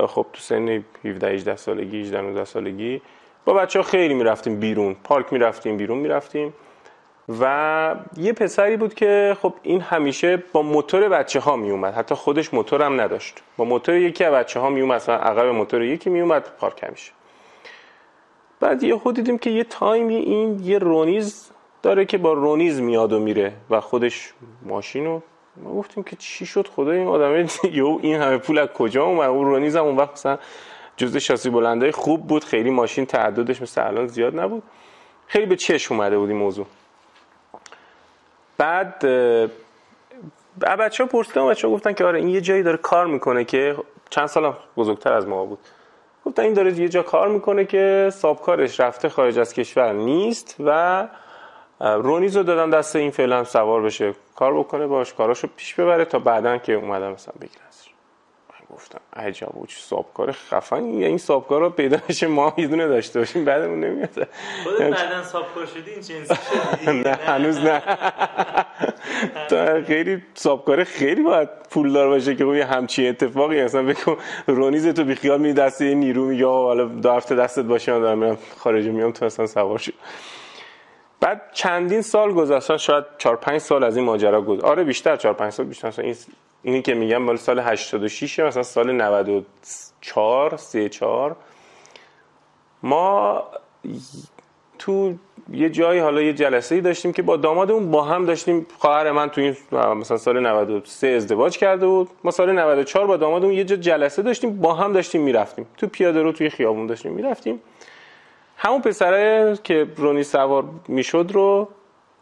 خب 0.07 0.25
تو 0.33 0.41
سن 0.41 0.83
17 1.05 1.27
18 1.27 1.55
سالگی 1.55 2.01
18 2.01 2.21
19 2.21 2.45
سالگی 2.45 3.01
با 3.45 3.53
بچه 3.53 3.79
ها 3.79 3.83
خیلی 3.83 4.13
می‌رفتیم 4.13 4.59
بیرون. 4.59 4.95
پارک 5.03 5.33
می‌رفتیم 5.33 5.77
بیرون 5.77 5.97
می‌رفتیم. 5.97 6.53
و 7.29 7.95
یه 8.17 8.33
پسری 8.33 8.77
بود 8.77 8.93
که 8.93 9.37
خب 9.41 9.53
این 9.63 9.81
همیشه 9.81 10.43
با 10.53 10.61
موتور 10.61 11.09
بچه 11.09 11.39
ها 11.39 11.55
می 11.55 11.71
اومد 11.71 11.93
حتی 11.93 12.15
خودش 12.15 12.53
موتور 12.53 12.81
هم 12.81 13.01
نداشت. 13.01 13.43
با 13.57 13.65
موتور 13.65 13.95
یکی 13.95 14.23
از 14.23 14.33
بچه 14.33 14.59
ها 14.59 14.69
می 14.69 14.81
اومد 14.81 14.95
مثلا 14.95 15.15
عقب 15.15 15.45
موتور 15.45 15.83
یکی 15.83 16.09
می 16.09 16.21
اومد 16.21 16.49
پارک 16.59 16.83
همیشه 16.83 17.11
بعد 18.59 18.83
یه 18.83 18.97
خود 18.97 19.15
دیدیم 19.15 19.37
که 19.37 19.49
یه 19.49 19.63
تایمی 19.63 20.15
این 20.15 20.59
یه 20.63 20.79
رونیز 20.79 21.51
داره 21.83 22.05
که 22.05 22.17
با 22.17 22.33
رونیز 22.33 22.81
میاد 22.81 23.13
و 23.13 23.19
میره 23.19 23.53
و 23.69 23.81
خودش 23.81 24.33
ماشینو 24.65 25.21
ما 25.63 25.73
گفتیم 25.73 26.03
که 26.03 26.15
چی 26.15 26.45
شد؟ 26.45 26.67
خدا 26.67 26.91
این 26.91 27.07
آدمه 27.07 27.47
یو 27.71 27.99
این 28.01 28.21
همه 28.21 28.37
پول 28.37 28.57
از 28.57 28.67
کجا 28.67 29.03
اومد؟ 29.05 29.29
اون 29.29 29.45
رونیز 29.45 29.75
هم 29.75 29.83
اون 29.83 29.97
وقت 29.97 30.11
مثلا 30.11 30.37
جزء 30.97 31.19
شاسی 31.19 31.49
بلندای 31.49 31.91
خوب 31.91 32.27
بود. 32.27 32.43
خیلی 32.43 32.69
ماشین 32.69 33.05
تعددش 33.05 33.61
مثل 33.61 33.87
الان 33.87 34.07
زیاد 34.07 34.39
نبود. 34.39 34.63
خیلی 35.27 35.45
به 35.45 35.55
چشم 35.55 35.95
اومده 35.95 36.17
بود 36.17 36.29
این 36.29 36.37
موضوع. 36.37 36.65
بعد 38.57 38.99
بچه 40.79 41.03
ها 41.03 41.09
پرسیدن 41.09 41.47
بچه 41.47 41.67
ها 41.67 41.73
گفتن 41.73 41.93
که 41.93 42.05
آره 42.05 42.19
این 42.19 42.27
یه 42.29 42.41
جایی 42.41 42.63
داره 42.63 42.77
کار 42.77 43.07
می‌کنه 43.07 43.43
که 43.43 43.75
چند 44.09 44.25
سال 44.27 44.53
بزرگتر 44.77 45.13
از 45.13 45.27
ما 45.27 45.45
بود. 45.45 45.59
گفتن 46.25 46.43
این 46.43 46.53
داره 46.53 46.79
یه 46.79 46.89
جا 46.89 47.03
کار 47.03 47.27
می‌کنه 47.27 47.65
که 47.65 48.09
سابکارش 48.13 48.79
رفته 48.79 49.09
خارج 49.09 49.39
از 49.39 49.53
کشور 49.53 49.93
نیست 49.93 50.55
و 50.59 51.07
رونیز 51.79 52.37
رو 52.37 52.43
دادن 52.43 52.69
دست 52.69 52.95
این 52.95 53.11
فعلا 53.11 53.43
سوار 53.43 53.81
بشه 53.81 54.13
کار 54.35 54.59
بکنه 54.59 54.87
باش 54.87 55.13
کاراشو 55.13 55.47
پیش 55.57 55.73
ببره 55.73 56.05
تا 56.05 56.19
بعدا 56.19 56.57
که 56.57 56.73
اومدن 56.73 57.11
مثلا 57.11 57.33
بگیرن. 57.41 57.64
گفتم 58.75 58.99
عجب 59.13 59.57
و 59.57 59.65
چه 59.65 59.77
سابکار 59.79 60.31
خفن. 60.31 60.83
این 60.83 61.17
سابکار 61.17 61.61
رو 61.61 61.69
پیدا 61.69 61.97
بشه 62.09 62.27
ما 62.27 62.53
یه 62.57 62.67
دونه 62.67 62.87
داشته 62.87 63.19
باشیم 63.19 63.45
بعدمون 63.45 63.79
نمیاد. 63.79 64.27
خودت 64.63 64.79
بعدن 64.79 65.23
سابکار 65.23 65.65
شدی 65.65 65.91
این 65.91 66.01
جنسی 66.01 66.35
شدی. 66.35 66.91
نه 67.03 67.13
هنوز 67.13 67.57
نه. 67.57 67.81
تا 69.49 69.81
خیلی 69.81 70.23
سابکار 70.33 70.83
خیلی 70.83 71.23
باید 71.23 71.49
پول 71.69 71.93
دار 71.93 72.07
باشه 72.07 72.35
که 72.35 72.45
یه 72.45 72.65
همچی 72.65 73.07
اتفاقی 73.07 73.59
اصلا 73.59 73.83
بکن 73.83 74.17
رونیز 74.47 74.87
تو 74.87 75.03
بیخیال 75.03 75.41
می 75.41 75.53
دست 75.53 75.81
یه 75.81 75.93
نیرو 75.93 76.25
میگه 76.25 76.45
حالا 76.45 76.85
دو 76.85 77.11
هفته 77.11 77.35
دستت 77.35 77.65
باشه 77.65 77.93
من 77.93 78.01
دارم 78.01 78.17
میرم 78.17 78.37
خارج 78.57 78.87
میام 78.87 79.11
تو 79.11 79.25
اصلا 79.25 79.47
سوار 79.47 79.77
شد 79.77 79.93
بعد 81.19 81.41
چندین 81.53 82.01
سال 82.01 82.33
گذشتن 82.33 82.77
شاید 82.77 83.05
4 83.17 83.35
5 83.35 83.57
سال 83.57 83.83
از 83.83 83.97
این 83.97 84.05
ماجرا 84.05 84.41
گذشت 84.41 84.63
آره 84.63 84.83
بیشتر 84.83 85.15
4 85.15 85.33
5 85.33 85.53
سال 85.53 85.65
بیشتر 85.65 86.01
این 86.01 86.15
اینی 86.65 86.81
که 86.81 86.93
میگم 86.93 87.17
مال 87.17 87.35
سال 87.35 87.59
86 87.59 88.39
مثلا 88.39 88.63
سال 88.63 88.91
94 88.91 90.57
34 90.57 91.35
ما 92.83 93.43
تو 94.79 95.13
یه 95.51 95.69
جایی 95.69 95.99
حالا 95.99 96.21
یه 96.21 96.33
جلسه 96.33 96.75
ای 96.75 96.81
داشتیم 96.81 97.13
که 97.13 97.21
با 97.21 97.37
دامادمون 97.37 97.91
با 97.91 98.03
هم 98.03 98.25
داشتیم. 98.25 98.65
خواهر 98.79 99.11
من 99.11 99.29
تو 99.29 99.41
این 99.41 99.55
مثلا 99.73 100.17
سال 100.17 100.39
93 100.39 101.07
ازدواج 101.07 101.57
کرده 101.57 101.87
بود. 101.87 102.09
ما 102.23 102.31
سال 102.31 102.51
94 102.51 103.07
با 103.07 103.17
دامادمون 103.17 103.53
یه 103.53 103.63
جا 103.63 103.75
جلسه 103.75 104.21
داشتیم 104.21 104.57
با 104.61 104.73
هم 104.73 104.93
داشتیم 104.93 105.21
می‌رفتیم. 105.21 105.67
تو 105.77 105.87
پیاده 105.87 106.21
رو 106.21 106.31
توی 106.31 106.49
خیابون 106.49 106.87
داشتیم 106.87 107.11
می‌رفتیم. 107.11 107.61
همون 108.57 108.81
پسره 108.81 109.57
که 109.63 109.87
رونی 109.97 110.23
سوار 110.23 110.63
می‌شد 110.87 111.29
رو 111.33 111.67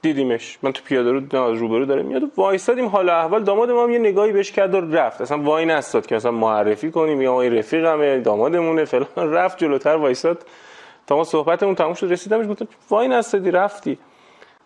دیدیمش. 0.04 0.58
من 0.62 0.72
تو 0.72 0.84
پیاده 0.84 1.12
رو 1.12 1.56
روبرو 1.56 1.86
داره 1.86 2.04
میاد. 2.04 2.22
وایسادیم 2.38 2.86
حالا 2.86 3.14
احوال. 3.18 3.44
داماد 3.44 3.72
ما 3.72 3.92
یه 3.92 4.00
نگاهی 4.00 4.32
بهش 4.32 4.52
کرد 4.52 4.76
و 4.76 4.82
رفت. 4.82 5.22
اصلا 5.22 5.42
وای 5.42 5.66
نستاد 5.66 6.06
که 6.06 6.16
مثلا 6.16 6.32
معرفی 6.32 6.92
کنیم. 6.92 7.22
یا 7.22 7.42
این 7.42 7.56
رفیقمه 7.56 8.20
دامادمونه 8.20 8.86
فلان. 8.86 9.34
رفت 9.38 9.58
جلوتر 9.58 9.96
وایساد. 9.96 10.46
تا 11.08 11.16
ما 11.16 11.24
صحبتمون 11.24 11.76
تموم 11.76 11.94
شد. 11.94 12.12
رسیدمش 12.12 12.48
گفتم 12.50 12.68
وای 12.90 13.08
نستادی 13.08 13.52
رفتی. 13.52 13.98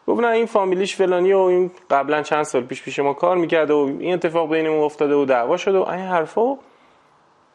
گفت 0.07 0.21
نه 0.21 0.27
این 0.27 0.45
فامیلیش 0.45 0.95
فلانی 0.95 1.33
و 1.33 1.39
این 1.39 1.71
قبلا 1.89 2.21
چند 2.21 2.43
سال 2.43 2.63
پیش 2.63 2.83
پیش 2.83 2.99
ما 2.99 3.13
کار 3.13 3.37
می‌کرده 3.37 3.73
و 3.73 3.89
این 3.99 4.13
اتفاق 4.13 4.51
بینمون 4.51 4.83
افتاده 4.83 5.15
و 5.15 5.25
دعوا 5.25 5.57
شده 5.57 5.77
و 5.77 5.89
این 5.89 6.05
حرفا. 6.05 6.57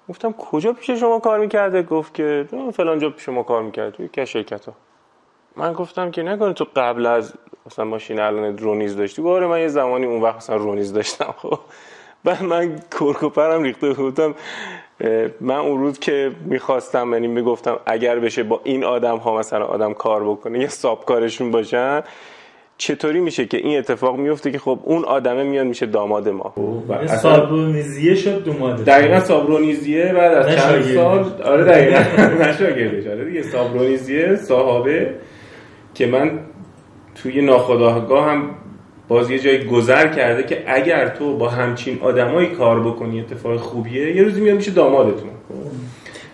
گفتم 0.08 0.32
کجا 0.32 0.72
پیش 0.72 0.90
شما 0.90 1.18
کار 1.18 1.38
می‌کرده؟ 1.38 1.82
گفت 1.82 2.14
که 2.14 2.48
فلان 2.72 2.98
جا 2.98 3.10
پیش 3.10 3.28
ما 3.28 3.42
کار 3.42 3.62
می‌کرده 3.62 3.90
توی 3.90 4.08
که 4.08 4.24
شرکت 4.24 4.64
ها 4.64 4.74
من 5.56 5.72
گفتم 5.72 6.10
که 6.10 6.22
نکنه 6.22 6.52
تو 6.52 6.66
قبل 6.76 7.06
از 7.06 7.34
مثلا 7.66 7.84
ماشین 7.84 8.20
الان 8.20 8.58
رونیز 8.58 8.96
داشتی. 8.96 9.22
باره 9.22 9.46
من 9.46 9.60
یه 9.60 9.68
زمانی 9.68 10.06
اون 10.06 10.22
وقت 10.22 10.36
مثلا 10.36 10.56
رونیز 10.56 10.92
داشتم. 10.92 11.34
خب. 11.38 11.58
بعد 12.24 12.42
من 12.42 12.78
کرکوپرم 12.98 13.62
ریخته 13.62 13.92
بودم 13.92 14.34
من 15.40 15.56
اون 15.56 15.80
روز 15.80 15.98
که 15.98 16.30
می‌خواستم 16.44 17.12
یعنی 17.12 17.26
می‌گفتم 17.26 17.76
اگر 17.86 18.18
بشه 18.18 18.42
با 18.42 18.60
این 18.64 18.84
آدم 18.84 19.16
ها 19.16 19.38
مثلا 19.38 19.64
آدم 19.64 19.92
کار 19.92 20.24
بکنه 20.24 20.58
یا 20.58 20.68
ساب 20.68 21.04
کارشون 21.04 21.50
باشن 21.50 22.02
چطوری 22.78 23.20
میشه 23.20 23.46
که 23.46 23.56
این 23.56 23.78
اتفاق 23.78 24.16
میفته 24.16 24.50
که 24.50 24.58
خب 24.58 24.78
اون 24.82 25.04
آدمه 25.04 25.42
میاد 25.42 25.66
میشه 25.66 25.86
داماد 25.86 26.28
ما؟ 26.28 26.54
یعنی 26.88 27.08
سابرونیزیه 27.08 28.14
شد 28.14 28.44
دوماده 28.44 28.82
دقیقا 28.82 29.20
سابرونیزیه 29.20 30.12
بعد 30.12 30.32
از 30.34 30.56
چند 30.56 30.82
سال 30.82 31.42
آره 31.44 31.64
دقیقا. 31.64 31.98
نشاگردش. 32.48 33.06
آره 33.06 33.24
دیگه 33.24 33.42
سابرونیزیه 33.42 34.36
صحابه 34.36 35.14
که 35.94 36.06
من 36.06 36.40
توی 37.14 37.42
ناخداگاه 37.42 38.30
هم 38.30 38.50
باز 39.08 39.30
یه 39.30 39.38
جایی 39.38 39.64
گذر 39.64 40.08
کرده 40.08 40.42
که 40.42 40.64
اگر 40.66 41.08
تو 41.08 41.36
با 41.36 41.48
همچین 41.48 41.98
آدمایی 42.00 42.48
کار 42.48 42.80
بکنی 42.80 43.20
اتفاق 43.20 43.56
خوبیه 43.56 44.16
یه 44.16 44.22
روزی 44.22 44.40
میاد 44.40 44.56
میشه 44.56 44.70
دامادتون 44.70 45.30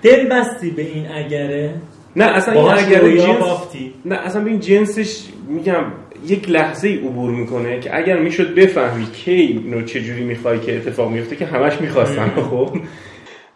دل 0.03 0.29
بستی 0.29 0.71
به 0.71 0.83
این 0.83 1.07
اگره؟ 1.11 1.75
نه 2.17 2.25
اصلا 2.25 2.55
این 2.55 2.73
اگر 2.73 3.17
جنس 3.17 3.45
نه 4.05 4.15
اصلا 4.15 4.47
این 4.47 4.61
جنسش 4.61 5.23
میگم 5.49 5.85
یک 6.27 6.51
لحظه 6.51 6.89
ای 6.89 6.97
عبور 6.97 7.31
می‌کنه 7.31 7.81
که 7.81 7.97
اگر 7.97 8.19
می‌شد 8.19 8.55
بفهمی 8.55 9.07
کی 9.07 9.33
اینو 9.33 9.83
چجوری 9.83 10.25
می‌خوای 10.25 10.61
که 10.61 10.77
اتفاق 10.77 11.11
میفته 11.11 11.37
که 11.37 11.47
همش 11.47 11.81
می‌خواستن 11.81 12.33
خب؟ 12.51 12.71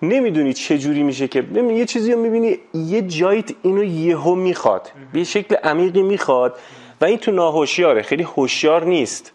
نمی‌دونی 0.03 0.53
چه 0.53 0.79
جوری 0.79 1.03
میشه 1.03 1.29
که 1.29 1.43
نمی‌دونی 1.43 1.75
یه 1.75 1.85
چیزی 1.85 2.13
رو 2.13 2.21
می‌بینی 2.21 2.57
یه 2.75 3.03
جایت 3.03 3.51
اینو 3.63 3.85
یهو 3.85 4.35
می‌خواد 4.35 4.93
به 5.13 5.25
شکل 5.25 5.55
عمیقی 5.55 6.03
می‌خواد 6.03 6.59
و 7.03 7.05
این 7.05 7.19
تو 7.19 7.31
ناهوشیاره. 7.31 8.03
خیلی 8.03 8.23
هوشیار 8.23 8.85
نیست. 8.85 9.33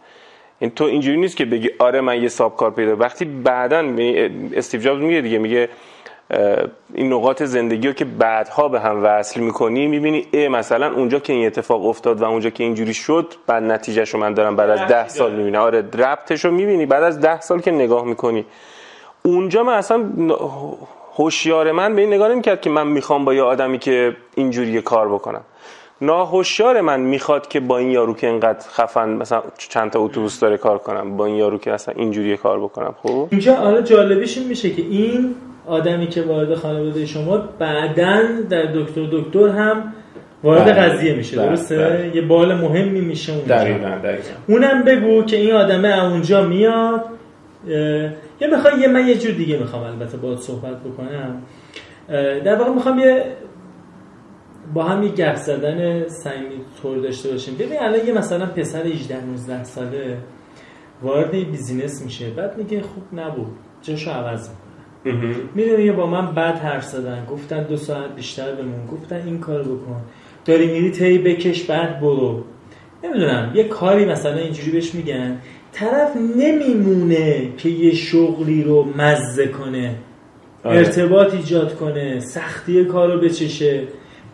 این 0.59 0.69
تو 0.69 0.83
اینجوری 0.83 1.17
نیست 1.17 1.37
که 1.37 1.45
بگی 1.45 1.69
آره 1.79 2.01
من 2.01 2.21
یه 2.21 2.27
ساب 2.27 2.55
کار 2.55 2.71
پیدا. 2.71 2.95
وقتی 2.95 3.25
بعدا 3.25 3.95
استیو 4.53 4.81
جابز 4.81 5.01
میگه 5.01 5.21
دیگه 5.21 5.37
میگه 5.37 5.69
این 6.93 7.13
نقاط 7.13 7.43
زندگی 7.43 7.87
رو 7.87 7.93
که 7.93 8.05
بعدها 8.05 8.67
به 8.67 8.79
هم 8.79 9.03
وصل 9.03 9.39
می‌کنی 9.41 9.87
می‌بینی 9.87 10.27
ای 10.31 10.47
مثلا 10.47 10.93
اونجا 10.93 11.19
که 11.19 11.33
این 11.33 11.47
اتفاق 11.47 11.85
افتاد 11.85 12.21
و 12.21 12.25
اونجا 12.25 12.49
که 12.49 12.63
اینجوری 12.63 12.93
شد 12.93 13.33
بعد 13.47 13.63
نتیجهش 13.63 14.09
رو 14.09 14.19
من 14.19 14.33
دارم 14.33 14.55
بعد 14.55 14.69
از 14.69 14.79
ده 14.79 15.07
سال 15.07 15.31
می‌بینی 15.35 15.57
آره 15.57 15.79
ربطش 15.79 16.45
رو 16.45 16.51
می‌بینی 16.51 16.85
بعد 16.85 17.03
از 17.03 17.19
ده 17.21 17.41
سال 17.41 17.61
که 17.61 17.71
نگاه 17.71 18.05
می‌کنی. 18.05 18.45
اونجا 19.23 19.63
من 19.63 19.73
اصلا 19.73 20.09
هوشیار 21.15 21.71
من 21.71 21.95
به 21.95 22.01
این 22.01 22.13
نگاه 22.13 22.29
نمی‌کرد 22.29 22.61
که 22.61 22.69
من 22.69 22.87
می‌خوام 22.87 23.25
با 23.25 23.33
یه 23.33 23.41
آدمی 23.43 23.79
که 23.79 24.15
اینجوری 24.35 24.81
کار 24.81 25.09
بکنم. 25.09 25.41
ناهوشیار 26.01 26.81
من 26.81 26.99
می‌خواد 26.99 27.47
که 27.47 27.59
با 27.59 27.77
این 27.77 27.91
یارو 27.91 28.13
که 28.13 28.27
اینقدر 28.27 28.67
خفن 28.69 29.09
مثلا 29.09 29.43
چند 29.57 29.91
تا 29.91 29.99
اتوبوس 29.99 30.39
داره 30.39 30.57
کار 30.57 30.77
کنم 30.77 31.17
با 31.17 31.25
این 31.25 31.35
یارو 31.35 31.57
که 31.57 31.71
اصلا 31.71 31.93
اینجوری 31.97 32.37
کار 32.37 32.59
بکنم 32.59 32.95
خب؟ 33.03 33.27
اینجا 33.31 33.55
حالا 33.55 33.81
جالبیش 33.81 34.37
این 34.37 34.47
میشه 34.47 34.69
که 34.69 34.81
این 34.81 35.35
آدمی 35.67 36.07
که 36.07 36.21
وارد 36.21 36.55
خانواده 36.55 37.05
شما 37.05 37.37
بعدا 37.59 38.21
در 38.49 38.65
دکتر 38.65 39.05
دکتر 39.11 39.47
هم 39.47 39.93
وارد 40.43 40.63
بله. 40.63 40.73
قضیه 40.73 41.13
میشه 41.15 41.37
بله، 41.37 41.47
درسته؟ 41.47 41.77
بله. 41.77 42.15
یه 42.15 42.21
بال 42.21 42.55
مهمی 42.55 43.01
میشه 43.01 43.33
اونجا. 43.33 43.55
دقیقاً 43.55 43.89
دقیقاً. 44.03 44.29
اونم 44.47 44.83
بگو 44.83 45.23
که 45.23 45.37
این 45.37 45.55
آدمه 45.55 46.03
اونجا 46.03 46.43
میاد 46.43 47.05
یا 48.41 48.49
می‌خوای 48.51 48.79
یه 48.79 48.87
من 48.87 49.07
یه 49.07 49.17
جور 49.17 49.31
دیگه 49.31 49.57
می‌خوام 49.57 49.83
البته 49.83 50.17
باید 50.17 50.37
صحبت 50.37 50.77
بکنم. 50.83 51.41
در 52.43 52.55
واقع 52.55 52.71
می‌خوام 52.71 52.99
یه 52.99 53.23
با 54.73 54.83
هم 54.83 55.03
یه 55.03 55.09
گپ 55.11 55.35
زدن 55.35 56.07
سعیمی 56.07 56.55
طور 56.81 56.97
داشته 56.97 57.31
باشیم. 57.31 57.55
ببین 57.55 57.79
الان 57.79 58.07
یه 58.07 58.13
مثلا 58.13 58.45
پسر 58.45 58.85
18 58.85 59.25
19 59.25 59.63
ساله 59.63 60.17
وارد 61.01 61.31
بیزینس 61.31 62.01
میشه. 62.01 62.29
بعد 62.29 62.57
میگه 62.57 62.81
خوب 62.81 63.19
نبود. 63.19 63.47
جاشو 63.81 64.11
عوض 64.11 64.49
می‌کنه. 65.05 65.83
یه 65.85 65.91
با 65.91 66.07
من 66.07 66.33
بعد 66.33 66.55
حرف 66.55 66.85
زدن. 66.85 67.25
گفتن 67.25 67.63
دو 67.63 67.77
ساعت 67.77 68.15
بیشتر 68.15 68.55
بمون. 68.55 68.87
گفتن 68.87 69.21
این 69.25 69.39
کار 69.39 69.63
بکن. 69.63 70.01
داری 70.45 70.67
میری 70.67 70.91
تی 70.91 71.17
بکش 71.17 71.63
بعد 71.63 71.99
برو. 71.99 72.43
نمی‌دونم. 73.03 73.51
یه 73.55 73.63
کاری 73.63 74.05
مثلا 74.05 74.37
اینجوری 74.37 74.71
بهش 74.71 74.95
میگن. 74.95 75.37
طرف 75.73 76.15
نمیمونه 76.37 77.53
که 77.57 77.69
یه 77.69 77.93
شغلی 77.93 78.63
رو 78.63 78.87
مزه 78.97 79.47
کنه. 79.47 79.95
آره. 80.63 80.77
ارتباط 80.77 81.33
ایجاد 81.33 81.75
کنه. 81.75 82.19
سختی 82.19 82.85
کار 82.85 83.13
رو 83.13 83.19
بچشه. 83.19 83.87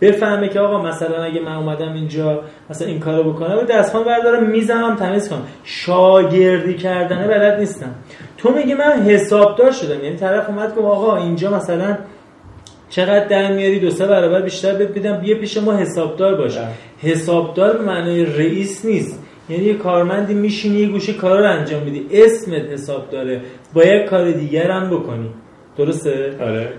بفهمه 0.04 0.48
که 0.48 0.60
آقا 0.60 0.82
مثلا 0.82 1.24
اگه 1.24 1.42
من 1.42 1.56
اومدم 1.56 1.94
اینجا 1.94 2.42
مثلا 2.70 2.88
این 2.88 3.00
کارو 3.00 3.34
بکنم 3.34 3.58
و 3.58 3.62
دستمال 3.62 4.04
بردارم 4.04 4.50
می‌زنم 4.50 4.96
تمیز 4.96 5.30
کنم. 5.30 5.42
شاگردی 5.64 6.74
کردنه 6.74 7.28
بلد 7.28 7.60
نیستم. 7.60 7.96
تو 8.38 8.52
میگی 8.52 8.74
من 8.74 8.92
حسابدار 8.92 9.72
شدم. 9.72 10.04
یعنی 10.04 10.16
طرف 10.16 10.50
اومد 10.50 10.76
که 10.76 10.82
آقا 10.82 11.18
اینجا 11.18 11.52
مثلا 11.52 11.98
چقدر 12.90 13.28
در 13.28 13.52
میاری؟ 13.52 13.80
دو 13.80 13.90
سه 13.90 14.08
برابر 14.08 14.42
بیشتر 14.42 14.76
بهت 14.76 14.90
بدم 14.90 15.18
بیا 15.18 15.38
پیش 15.38 15.58
ما 15.58 15.74
حسابدار 15.74 16.36
باش. 16.36 16.58
بله. 16.58 16.68
حسابدار 17.02 17.78
به 17.78 17.84
معنای 17.84 18.26
رئیس 18.26 18.86
نیست. 18.86 19.20
یعنی 19.50 19.64
یه 19.64 19.74
کارمندی 19.74 20.34
میشینی 20.34 20.80
یه 20.80 20.88
گوشه 20.88 21.14
کار 21.14 21.40
رو 21.40 21.52
انجام 21.52 21.84
میدی. 21.84 22.08
اسمت 22.12 22.72
حساب 22.72 23.10
داره 23.10 23.42
باید 23.74 24.06
کار 24.06 24.32
دیگر 24.32 24.72
هم 24.72 24.90
بکنی. 24.90 25.30
درسته؟ 25.78 26.38
آره. 26.42 26.74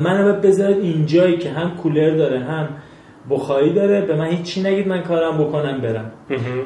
منو 0.00 0.32
بذارید 0.32 0.78
اینجایی 0.78 1.36
که 1.36 1.50
هم 1.50 1.76
کولر 1.76 2.16
داره 2.16 2.40
هم 2.40 2.68
بخاری 3.30 3.72
داره. 3.72 4.00
به 4.00 4.16
من 4.16 4.26
هیچی 4.26 4.62
نگید 4.62 4.88
من 4.88 5.02
کارم 5.02 5.38
بکنم 5.38 5.80
برم. 5.80 6.12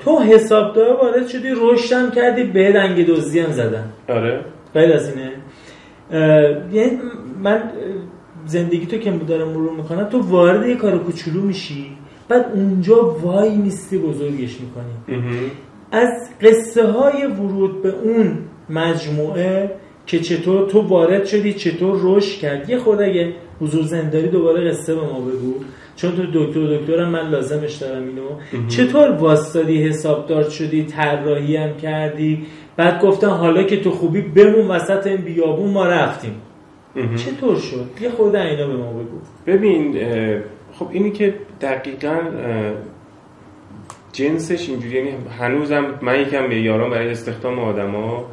تو 0.05 0.19
حسابدار 0.19 0.97
وارد 0.97 1.29
شدی 1.29 1.49
رشدم 1.57 2.11
کردی 2.11 2.45
به 2.45 2.73
دنگ 2.73 3.07
دوزی 3.07 3.41
هم 3.41 3.51
زدن 3.51 3.85
آره. 4.09 4.41
غیر 4.75 4.93
از 4.93 5.09
اینه. 5.09 5.33
یعنی 6.73 6.99
من 7.43 7.63
زندگی 8.47 8.87
تو 8.87 8.99
که 8.99 9.11
دارم 9.11 9.49
مرور 9.49 9.73
می‌کنم 9.73 10.05
تو 10.05 10.21
وارد 10.21 10.67
یه 10.67 10.77
کار 10.77 10.99
کوچولو 10.99 11.41
میشی 11.41 11.87
بعد 12.29 12.47
اونجا 12.55 13.17
وای 13.23 13.57
میستی 13.57 13.99
بزرگش 13.99 14.57
می‌کنی. 14.61 15.21
از 15.93 16.31
قصه 16.43 16.87
های 16.87 17.27
ورود 17.27 17.83
به 17.83 17.89
اون 17.89 18.39
مجموعه 18.71 19.71
که 20.13 20.21
چطور 20.21 20.69
تو 20.69 20.81
وارد 20.81 21.25
شدی 21.25 21.53
چطور 21.53 22.01
رشد 22.03 22.39
کرد. 22.39 22.71
یه 22.71 22.79
خورده 22.79 23.05
اگه 23.05 23.33
حضور 23.61 23.83
زنداری 23.83 24.29
دوباره 24.29 24.71
قصه 24.71 24.95
به 24.95 25.01
ما 25.01 25.21
بگو. 25.21 25.55
چون 25.97 26.17
تو 26.17 26.23
دکتر 26.35 26.77
دکترم 26.77 27.09
من 27.09 27.31
لازمش 27.31 27.75
دارم 27.75 28.03
اینو. 28.03 28.69
چطور 28.69 29.11
واستادی 29.11 29.83
حسابدار 29.83 30.51
شدی 30.51 30.85
طراحی 30.85 31.57
هم 31.57 31.77
کردی؟ 31.77 32.47
بعد 32.77 33.01
گفتن 33.03 33.29
حالا 33.29 33.63
که 33.63 33.81
تو 33.81 33.91
خوبی 33.91 34.21
بمون 34.21 34.69
وسط 34.69 35.07
این 35.07 35.17
بیابون 35.17 35.71
ما 35.71 35.87
رفتیم. 35.87 36.35
چطور 37.17 37.57
شد؟ 37.57 37.87
یه 38.01 38.11
خورده 38.11 38.43
اینا 38.43 38.67
به 38.67 38.77
ما 38.77 38.93
بگو. 38.93 39.19
ببین 39.47 39.97
خب 40.73 40.89
اینی 40.91 41.11
که 41.11 41.35
دقیقا 41.61 42.19
جنسش 44.13 44.69
اینجوری 44.69 44.97
یعنی 44.97 45.11
هنوزم 45.41 45.85
من 46.03 46.21
یکم 46.21 46.49
به 46.49 46.61
یاران 46.61 46.91
برای 46.91 47.11
استخدام 47.11 47.59
آدما 47.59 48.25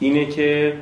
اینه 0.00 0.26
که 0.26 0.72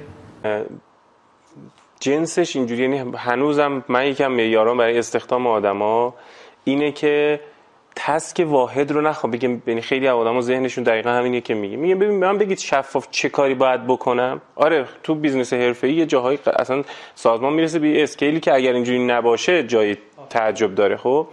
جنسش 2.00 2.56
اینجوری 2.56 2.82
یعنی 2.82 3.12
هنوزم 3.16 3.84
من 3.88 4.06
یکم 4.06 4.38
یاران 4.38 4.76
برای 4.76 4.98
استخدام 4.98 5.46
آدما 5.46 6.14
اینه 6.64 6.92
که 6.92 7.40
تسک 7.96 8.44
واحد 8.48 8.90
رو 8.90 9.00
نخوام. 9.00 9.30
بگم 9.30 9.62
یعنی 9.66 9.80
خیلی 9.80 10.08
آدما 10.08 10.40
ذهنشون 10.40 10.84
دقیقا 10.84 11.10
همینه 11.10 11.40
که 11.40 11.54
میگه. 11.54 11.76
میگم 11.76 11.98
ببین 11.98 12.18
من 12.18 12.38
بگید 12.38 12.58
شفاف 12.58 13.06
چه 13.10 13.28
کاری 13.28 13.54
باید 13.54 13.86
بکنم؟ 13.86 14.40
آره 14.56 14.86
تو 15.02 15.14
بیزنس 15.14 15.52
حرفه‌ای 15.52 15.94
یه 15.94 16.06
جاهایی 16.06 16.38
اصلا 16.58 16.84
سازمان 17.14 17.52
می‌رسه 17.52 17.78
به 17.78 18.02
scale 18.02 18.34
ی 18.34 18.40
که 18.40 18.54
اگر 18.54 18.72
اینجوری 18.72 19.04
نباشه 19.06 19.62
جای 19.62 19.96
تعجب 20.30 20.74
داره 20.74 20.96
خب؟ 20.96 21.26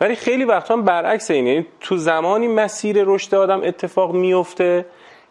ولی 0.00 0.14
خیلی 0.14 0.44
وقتا 0.44 0.76
برعکس 0.76 1.30
اینه. 1.30 1.50
یعنی 1.50 1.66
تو 1.80 1.96
زمانی 1.96 2.48
مسیر 2.48 2.96
رشد 3.04 3.34
آدم 3.34 3.60
اتفاق 3.64 4.14
میفته 4.14 4.86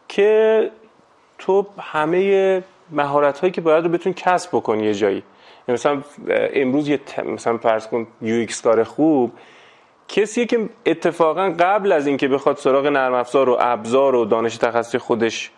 که 0.07 0.71
تو 1.37 1.65
همه 1.79 2.63
مهارت 2.91 3.39
هایی 3.39 3.51
که 3.51 3.61
باید 3.61 3.83
رو 3.83 3.89
بتون 3.89 4.13
کسب 4.13 4.49
بکنی 4.53 4.83
یه 4.83 4.93
جایی. 4.93 5.23
مثلا 5.67 6.01
امروز 6.29 6.87
یه 6.87 6.99
مثلا 7.25 7.57
فرض 7.57 7.87
کن 7.87 8.07
UX 8.21 8.61
کار 8.61 8.83
خوب 8.83 9.31
کسی 10.07 10.45
که 10.45 10.69
اتفاقا 10.85 11.49
قبل 11.59 11.91
از 11.91 12.07
اینکه 12.07 12.27
بخواد 12.27 12.57
سراغ 12.57 12.85
نرم 12.85 13.13
افزار 13.13 13.49
و 13.49 13.57
ابزار 13.59 14.15
و 14.15 14.25
دانش 14.25 14.57
تخصصی 14.57 14.97
خودش 14.97 15.51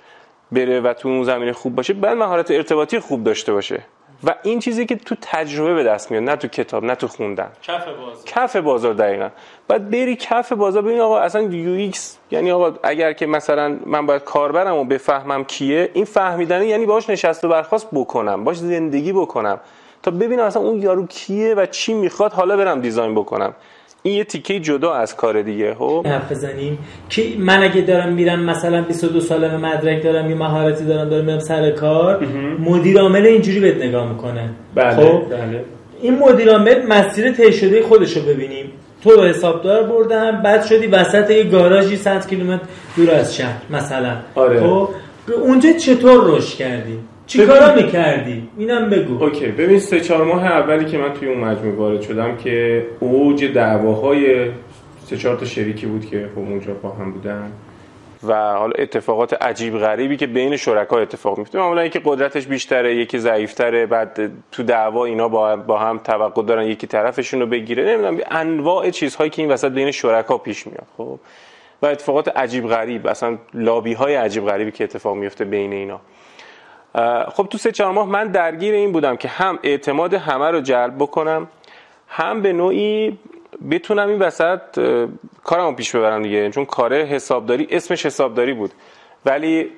بره 0.52 0.80
و 0.80 0.94
تو 0.94 1.10
اون 1.10 1.24
زمینه 1.24 1.54
خوب 1.54 1.76
باشه 1.76 1.94
باید 1.94 2.18
مهارت 2.18 2.52
ارتباطی 2.52 3.00
خوب 3.00 3.24
داشته 3.24 3.54
باشه. 3.54 3.84
و 4.24 4.36
این 4.44 4.60
چیزی 4.60 4.86
که 4.86 4.96
تو 4.96 5.16
تجربه 5.22 5.74
به 5.74 5.84
دست 5.84 6.12
میاد 6.12 6.24
نه 6.24 6.36
تو 6.36 6.48
کتاب 6.48 6.84
نه 6.84 6.96
تو 6.96 7.08
خوندن. 7.08 7.52
کف 7.62 7.86
بازار. 7.88 8.24
کف 8.26 8.56
بازار 8.56 8.94
دقیقا. 8.94 9.30
باید 9.68 9.90
بری 9.90 10.16
کف 10.16 10.52
بازار 10.54 10.82
ببین 10.82 11.00
آقا 11.00 11.20
اصلا 11.20 11.42
UX 11.42 12.18
یعنی 12.32 12.52
آقا 12.52 12.74
اگر 12.84 13.14
که 13.14 13.26
مثلا 13.26 13.80
من 13.86 14.06
باید 14.06 14.24
کاربرم 14.24 14.76
و 14.76 14.84
بفهمم 14.84 15.44
کیه 15.44 15.90
این 15.94 16.06
فهمیدن 16.06 16.64
یعنی 16.64 16.86
باهاش 16.86 17.10
نشست 17.10 17.44
و 17.44 17.48
برخاست 17.48 17.88
بکنم 17.94 18.44
باش 18.44 18.58
زندگی 18.58 19.14
بکنم. 19.14 19.60
تا 20.04 20.12
ببینم 20.12 20.44
اصلا 20.44 20.62
اون 20.62 20.82
یارو 20.82 21.08
کیه 21.08 21.54
و 21.54 21.66
چی 21.66 21.94
می‌خواد 21.94 22.34
حالا 22.34 22.58
برم 22.58 22.82
design 22.82 23.16
بکنم. 23.16 23.54
این 24.04 24.16
یه 24.16 24.24
تیکه 24.24 24.60
جدا 24.60 24.94
از 24.94 25.16
کار 25.16 25.42
دیگه 25.42 25.76
خب؟ 25.76 26.06
حرف 26.10 26.32
بزنیم. 26.32 26.78
که 27.10 27.24
من 27.38 27.64
اگه 27.64 27.82
دارم 27.82 28.14
میرم 28.14 28.40
مثلا 28.40 28.82
22 28.82 29.20
سالمه 29.20 29.58
مدرک 29.58 30.04
دارم 30.04 30.30
یه 30.30 30.36
مهارتی 30.36 30.86
دارم 30.86 31.10
دارم 31.10 31.26
میرم 31.26 31.40
سر 31.40 31.72
کار 31.72 32.28
مدیر 32.60 33.00
عامل 33.00 33.26
اینجوری 33.26 33.60
بهت 33.60 33.78
نگاه 33.78 34.10
می‌کنه. 34.10 34.50
بله 34.76 34.96
خب؟ 34.96 35.30
بله. 35.30 35.66
این 36.02 36.20
مدیر 36.20 36.52
عامل 36.52 36.86
مسیر 36.88 37.32
طی 37.32 37.54
شده 37.54 37.84
خودش 37.84 38.18
رو 38.18 38.24
ببینیم. 38.24 38.72
تو 39.04 39.12
رو 39.12 39.24
حسابدار 39.24 39.84
بردم 39.84 40.42
بعد 40.42 40.66
شدی 40.66 40.88
وسط 40.88 41.30
یه 41.30 41.44
گاراژی 41.44 41.98
100 41.98 42.28
کیلومتر 42.28 42.64
دور 42.96 43.12
از 43.12 43.36
شهر 43.36 43.62
مثلا. 43.70 44.16
آره. 44.36 44.60
خب؟ 44.60 44.90
اونجا 45.44 45.72
چطور 45.74 46.38
رشد 46.38 46.58
کردی؟ 46.58 47.00
چی 47.28 47.46
کارا 47.46 47.76
می‌کردی؟ 47.76 48.48
اینم 48.58 48.90
بگو. 48.90 49.24
اوکی 49.24 49.48
ببین 49.48 49.80
سه 49.80 50.00
چهار 50.00 50.24
ماه 50.24 50.46
اولی 50.46 50.86
که 50.86 50.98
من 50.98 51.14
توی 51.14 51.28
اون 51.28 51.38
مجموعه 51.38 51.76
وارد 51.76 52.02
شدم 52.02 52.38
که 52.38 52.86
اوج 53.00 53.46
دعواهای 53.46 54.52
سه 55.06 55.18
چهار 55.18 55.36
تا 55.36 55.46
شریکی 55.46 55.86
بود 55.86 56.06
که 56.06 56.30
خب 56.36 56.40
اونجا 56.40 56.74
با 56.74 56.90
هم 56.90 57.12
بودن. 57.12 57.52
و 58.28 58.34
حالا 58.34 58.74
اتفاقات 58.78 59.44
عجیب 59.44 59.78
غریبی 59.78 60.18
که 60.18 60.28
بین 60.28 60.58
شرکا 60.58 61.00
اتفاق 61.00 61.38
میفته 61.38 61.60
معمولا 61.60 61.86
یکی 61.86 62.02
قدرتش 62.06 62.48
بیشتره 62.48 62.96
یکی 62.96 63.20
ضعیفتره 63.20 63.86
بعد 63.86 64.32
تو 64.52 64.64
دعوا 64.64 65.06
اینا 65.06 65.28
با 65.58 65.78
هم 65.78 65.98
توقع 65.98 66.44
دارن 66.44 66.68
یکی 66.68 66.88
طرفشون 66.88 67.40
رو 67.40 67.46
بگیره. 67.46 67.84
نمی‌دونم 67.84 68.18
انواع 68.32 68.90
چیزهایی 68.90 69.30
که 69.30 69.42
این 69.42 69.52
وسط 69.52 69.72
بین 69.72 69.92
شرکا 69.92 70.38
پیش 70.38 70.68
میاد 70.68 70.88
خب. 70.98 71.20
و 71.82 71.86
اتفاقات 71.86 72.38
عجیب 72.38 72.68
غریب 72.68 73.08
اصلا 73.08 73.38
لابی 73.54 73.94
های 73.94 74.16
عجیب 74.16 74.46
غریبی 74.46 74.72
که 74.72 74.84
اتفاق 74.84 75.16
میفته 75.18 75.46
بین 75.46 75.74
اینا. 75.74 76.02
خب 77.28 77.48
تو 77.50 77.58
سه 77.58 77.72
چهار 77.72 77.92
ماه 77.92 78.08
من 78.08 78.28
درگیر 78.28 78.74
این 78.74 78.92
بودم 78.92 79.16
که 79.16 79.28
هم 79.28 79.60
اعتماد 79.64 80.14
همه 80.14 80.52
رو 80.52 80.62
جلب 80.62 80.96
بکنم 80.96 81.48
هم 82.08 82.42
به 82.42 82.54
نوعی 82.54 83.18
بتونم 83.72 84.08
این 84.08 84.20
وسط 84.20 84.60
کارمو 85.44 85.76
پیش 85.76 85.96
ببرم 85.96 86.24
دیگه 86.24 86.50
چون 86.50 86.66
کار 86.66 86.94
حسابداری 86.94 87.68
اسمش 87.72 88.06
حسابداری 88.06 88.54
بود. 88.54 88.72
ولی 89.26 89.70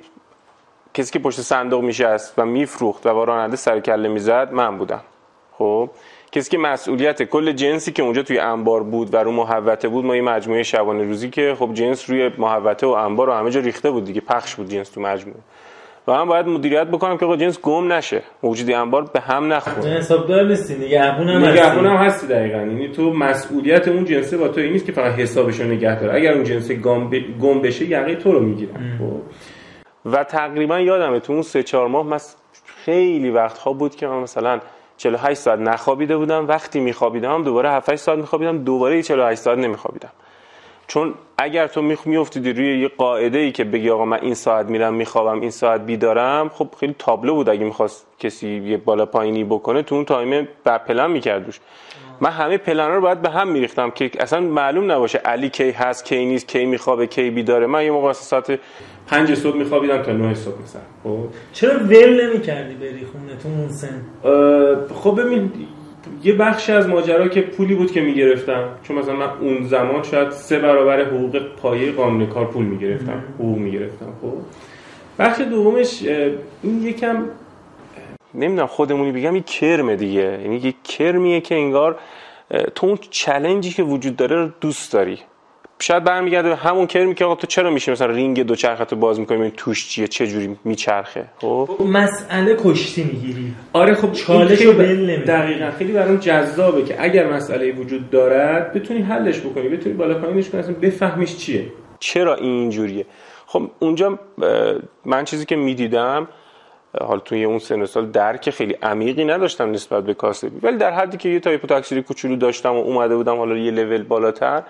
کسی 0.94 1.12
که 1.12 1.20
پشت 1.20 1.42
صندوق 1.42 1.84
میشست 1.84 2.34
و 2.38 2.46
میفروخت 2.46 3.06
و 3.06 3.14
با 3.14 3.24
راننده 3.24 3.56
سر 3.56 3.98
می‌زد 3.98 4.54
من 4.54 4.78
بودم. 4.78 5.02
خب 5.58 5.90
کسی 6.32 6.50
که 6.50 6.58
مسئولیت 6.58 7.24
کل 7.24 7.52
جنسی 7.52 7.92
که 7.92 8.04
اونجا 8.04 8.24
توی 8.24 8.40
انبار 8.40 8.84
بود 8.84 9.14
و 9.14 9.18
رو 9.18 9.32
محوطه 9.32 9.88
بود 9.88 10.06
ما 10.06 10.16
یه 10.16 10.22
مجموعه 10.22 10.64
شبانه 10.64 11.04
روزی 11.04 11.30
که 11.30 11.56
خب 11.60 11.74
جنس 11.74 12.10
روی 12.10 12.32
محوطه 12.38 12.88
و 12.88 12.90
انبار 12.90 13.30
و 13.30 13.34
همه 13.34 13.52
جا 13.52 13.60
ریخته 13.60 13.92
بود 13.92 14.06
دیگه 14.06 14.22
پخش 14.22 14.56
بود 14.56 14.70
جنس 14.70 14.90
تو 14.90 15.02
مجموعه. 15.02 15.40
و 16.08 16.12
من 16.12 16.26
باید 16.26 16.48
مدیریت 16.48 16.88
بکنم 16.88 17.18
که 17.18 17.26
آقا 17.26 17.36
جنس 17.36 17.62
گم 17.62 17.94
نشه. 17.94 18.22
موجودی 18.44 18.74
انبار 18.74 19.10
به 19.14 19.20
هم 19.20 19.54
نخوره. 19.54 19.90
حسابدار 19.90 20.44
نیستی 20.44 20.76
نگهبون 20.76 21.30
هم 21.30 21.46
نگهبون 21.46 21.86
هم 21.86 21.96
هستی 21.96 22.28
دقیقا. 22.28 22.58
یعنی 22.58 22.88
تو 22.88 23.14
مسئولیت 23.14 23.88
اون 23.88 24.06
جنسه 24.06 24.38
با 24.38 24.48
تو 24.48 24.62
این 24.62 24.72
نیست 24.72 24.86
که 24.86 24.92
فقط 24.92 25.14
حسابش 25.14 25.60
رو 25.60 25.68
نگه 25.68 26.00
داره. 26.00 26.16
اگر 26.16 26.34
اون 26.34 26.44
جنسه 26.44 26.76
گم 27.40 27.62
بشه 27.62 27.86
یقه 27.86 28.16
تو 28.16 28.32
رو 28.32 28.40
می‌گیرن 28.40 28.98
خب. 29.00 29.22
و 30.06 30.24
تقریبا 30.24 30.80
یادمه 30.80 31.20
تو 31.20 31.34
اون 31.34 31.42
سه 31.42 31.64
چهار 31.64 31.88
ماه 31.88 32.06
من 32.06 32.20
خیلی 32.86 33.30
وقتها 33.30 33.74
بود 33.74 33.96
که 33.96 34.08
من 34.08 34.20
مثلا 34.20 34.60
48 34.98 35.40
ساعت 35.40 35.60
نخوابیده 35.60 36.18
بودم. 36.18 36.48
وقتی 36.48 36.80
میخوابیدم 36.80 37.44
دوباره 37.44 37.70
7 37.70 37.90
8 37.90 38.02
ساعت 38.02 38.20
میخوابیدم. 38.20 38.64
دوباره 38.64 39.04
48 39.04 39.42
ساعت 39.42 39.58
نمیخوابیدم. 39.58 40.10
چون 40.88 41.14
اگر 41.38 41.68
تو 41.68 41.82
میافتیدی 42.06 42.54
روی 42.54 42.80
یه 42.80 42.88
قاعده 42.88 43.38
ای 43.38 43.52
که 43.52 43.64
بگی 43.64 43.90
آقا 43.90 44.06
من 44.06 44.20
این 44.22 44.34
ساعت 44.34 44.66
میرم 44.66 44.94
میخوابم 44.94 45.42
این 45.42 45.52
ساعت 45.52 45.82
بیدارم 45.82 46.50
خب 46.50 46.70
خیلی 46.80 46.96
تابلو 47.00 47.36
بود 47.36 47.50
اگه 47.50 47.64
می‌خواست 47.64 48.06
کسی 48.20 48.48
یه 48.48 48.78
بالا 48.78 49.06
پایینی 49.06 49.44
بکنه 49.44 49.82
تو 49.82 49.96
اون 49.96 50.06
تایمه 50.06 50.48
بر 50.64 50.78
پلن 50.78 51.12
می‌کرد 51.12 51.46
روش 51.46 51.60
من 52.22 52.30
همه 52.30 52.58
پلن 52.58 52.92
رو 52.92 53.02
باید 53.02 53.22
به 53.22 53.30
هم 53.30 53.48
میریختم 53.48 53.90
که 53.90 54.12
اصلا 54.20 54.40
معلوم 54.40 54.92
نباشه 54.92 55.18
علی 55.18 55.50
کی 55.50 55.72
هست 55.72 56.06
کی 56.06 56.26
نیست 56.26 56.48
کی 56.48 56.66
میخوابه 56.66 57.08
کی 57.08 57.30
بیداره. 57.30 57.68
من 57.68 57.84
یه 57.84 57.92
موقع 57.92 58.14
ساعت 58.14 58.60
پنج 59.08 59.34
صبح 59.34 59.58
میخوابیدم 59.58 60.02
تا 60.02 60.12
نه 60.12 60.34
صبح 60.34 60.62
مثلا. 60.64 60.82
خب؟ 61.04 61.28
چرا 61.54 61.80
ول 61.80 62.26
نمی‌کردی 62.26 62.74
بری 62.74 63.06
خونه 63.06 63.36
تو 63.44 63.50
اون 63.50 63.70
سن 63.70 64.02
خب 64.94 65.22
ببین 65.22 65.52
یه 66.24 66.34
بخشی 66.34 66.72
از 66.72 66.88
ماجرا 66.88 67.28
که 67.28 67.42
پولی 67.42 67.76
بود 67.76 67.92
که 67.92 68.02
می‌گرفتم. 68.02 68.70
چون 68.84 68.98
مثلا 68.98 69.16
من 69.16 69.30
اون 69.42 69.64
زمان 69.64 70.04
شاید 70.04 70.32
سه 70.32 70.60
برابر 70.60 71.06
حقوق 71.06 71.42
پایه 71.62 71.92
قانون 71.92 72.26
کار 72.28 72.46
پول 72.46 72.66
می‌گرفتم. 72.66 73.24
حقوق 73.40 73.58
می‌گرفتم 73.58 74.14
خب. 74.22 74.34
بخش 75.20 75.42
دومش 75.42 76.04
این 76.64 76.84
یکم 76.84 77.26
نمی‌دونم 78.34 78.68
خودمونی 78.68 79.12
بگم 79.12 79.36
یه 79.36 79.42
کرمه 79.42 79.96
دیگه. 79.96 80.40
یعنی 80.42 80.58
یه 80.58 80.74
کرمیه 80.84 81.42
که 81.42 81.56
انگار 81.56 81.96
تو 82.76 82.88
اون 82.88 82.98
چلنجی 83.10 83.70
که 83.70 83.84
وجود 83.84 84.16
داره 84.16 84.36
رو 84.36 84.50
دوست 84.62 84.94
داری. 84.94 85.20
شاید 85.80 86.04
برمیگرده 86.04 86.50
به 86.50 86.56
همون 86.56 86.88
کرمی 86.88 87.16
که 87.16 87.26
آقا 87.26 87.36
تو 87.36 87.48
چرا 87.48 87.70
میشه 87.70 87.92
مثلا 87.92 88.08
رینگ 88.08 88.44
دو 88.44 88.56
چرخه 88.56 88.86
تو 88.86 88.96
باز 88.96 89.20
می‌کنی 89.20 89.52
توش 89.58 89.90
چیه 89.90 90.08
چه 90.08 90.28
جوری 90.28 90.58
میچرخه؟ 90.64 91.26
خب؟ 91.38 91.70
مسئله 91.86 92.58
کشتی 92.64 93.04
می‌گیری. 93.04 93.54
آره 93.74 93.94
خب 93.94 94.12
چالش 94.12 94.62
رو 94.62 94.74
بل 94.74 95.16
دقیقاً 95.16 95.72
خیلی 95.72 95.94
برام 95.94 96.18
جذابه 96.18 96.84
که 96.84 97.04
اگر 97.04 97.34
مسئله 97.34 97.72
وجود 97.72 98.10
دارد 98.10 98.74
بتونی 98.74 99.02
حلش 99.02 99.40
بکنی 99.40 99.70
بتونی 99.70 99.96
بالا 99.96 100.20
پایینش 100.20 100.50
کنی 100.50 100.62
اصلا 100.62 100.74
بفهمیش 100.82 101.38
چیه. 101.38 101.66
چرا 102.00 102.36
این 102.36 102.70
جوریه؟ 102.70 103.06
خب 103.46 103.70
اونجا 103.80 104.20
من 105.06 105.26
چیزی 105.26 105.46
که 105.46 105.56
می‌دیدم 105.56 106.28
حال 107.02 107.20
توی 107.20 107.44
اون 107.44 107.60
سن 107.60 107.86
سال 107.86 108.12
درک 108.12 108.50
خیلی 108.50 108.74
عمیقی 108.82 109.26
نداشتم 109.26 109.72
نسبت 109.72 110.04
به 110.04 110.14
کاسبی 110.14 110.60
ولی 110.64 110.78
در 110.78 110.92
حدی 110.92 111.18
که 111.18 111.30
یه 111.30 111.40
تایپ 111.40 111.66
تکثیری 111.66 112.02
کوچولو 112.02 112.36
داشتم 112.36 112.74
و 112.74 112.80
اومده 112.80 113.16
بودم 113.16 113.38
حالا 113.38 113.58
یه 113.58 113.72
لول 113.72 114.04
بالاتر 114.04 114.64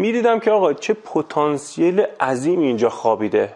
می‌دیدم 0.00 0.40
که 0.40 0.50
آقا 0.50 0.72
چه 0.72 0.94
پتانسیل 0.94 2.00
عظیم 2.20 2.60
اینجا 2.60 2.88
خوابیده. 2.88 3.52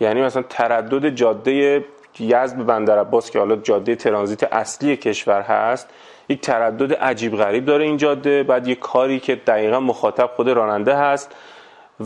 یعنی 0.00 0.22
مثلا 0.22 0.42
تردد 0.42 1.08
جاده 1.08 1.84
یزد 2.18 2.66
بندر 2.66 2.98
عباس 2.98 3.30
که 3.30 3.38
حالا 3.38 3.56
جاده 3.56 3.96
ترانزیت 3.96 4.52
اصلی 4.52 4.96
کشور 4.96 5.40
هست 5.40 5.88
یک 6.28 6.40
تردد 6.40 6.92
عجیب 6.94 7.36
غریب 7.36 7.64
داره 7.64 7.84
این 7.84 7.96
جاده 7.96 8.42
بعد 8.42 8.68
یه 8.68 8.74
کاری 8.74 9.20
که 9.20 9.34
دقیقا 9.34 9.80
مخاطب 9.80 10.30
خود 10.36 10.48
راننده 10.48 10.96
هست 10.96 11.34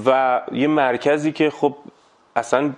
و 0.06 0.40
یه 0.52 0.68
مرکزی 0.68 1.32
که 1.32 1.50
خب 1.50 1.74
اصلا 2.36 2.70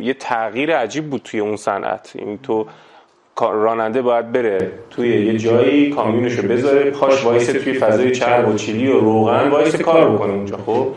یه 0.00 0.14
تغییر 0.14 0.76
عجیب 0.76 1.10
بود 1.10 1.22
توی 1.24 1.40
اون 1.40 1.56
صنعت. 1.56 2.12
این 2.14 2.38
تو 2.38 2.66
راننده 3.40 4.02
باید 4.02 4.32
بره 4.32 4.70
توی 4.90 5.26
یه 5.26 5.38
جایی 5.38 5.90
کامیونشو 5.90 6.42
بذاره 6.42 6.90
پاش 6.90 7.24
وایسه 7.24 7.46
توی 7.46 7.72
فضای 7.72 8.10
چرب 8.10 8.48
و 8.48 8.54
چیلی 8.54 8.88
و 8.88 9.00
روغن 9.00 9.48
وایس 9.48 9.76
کار 9.76 10.10
بکنه 10.10 10.32
اونجا. 10.32 10.56
خب؟ 10.56 10.88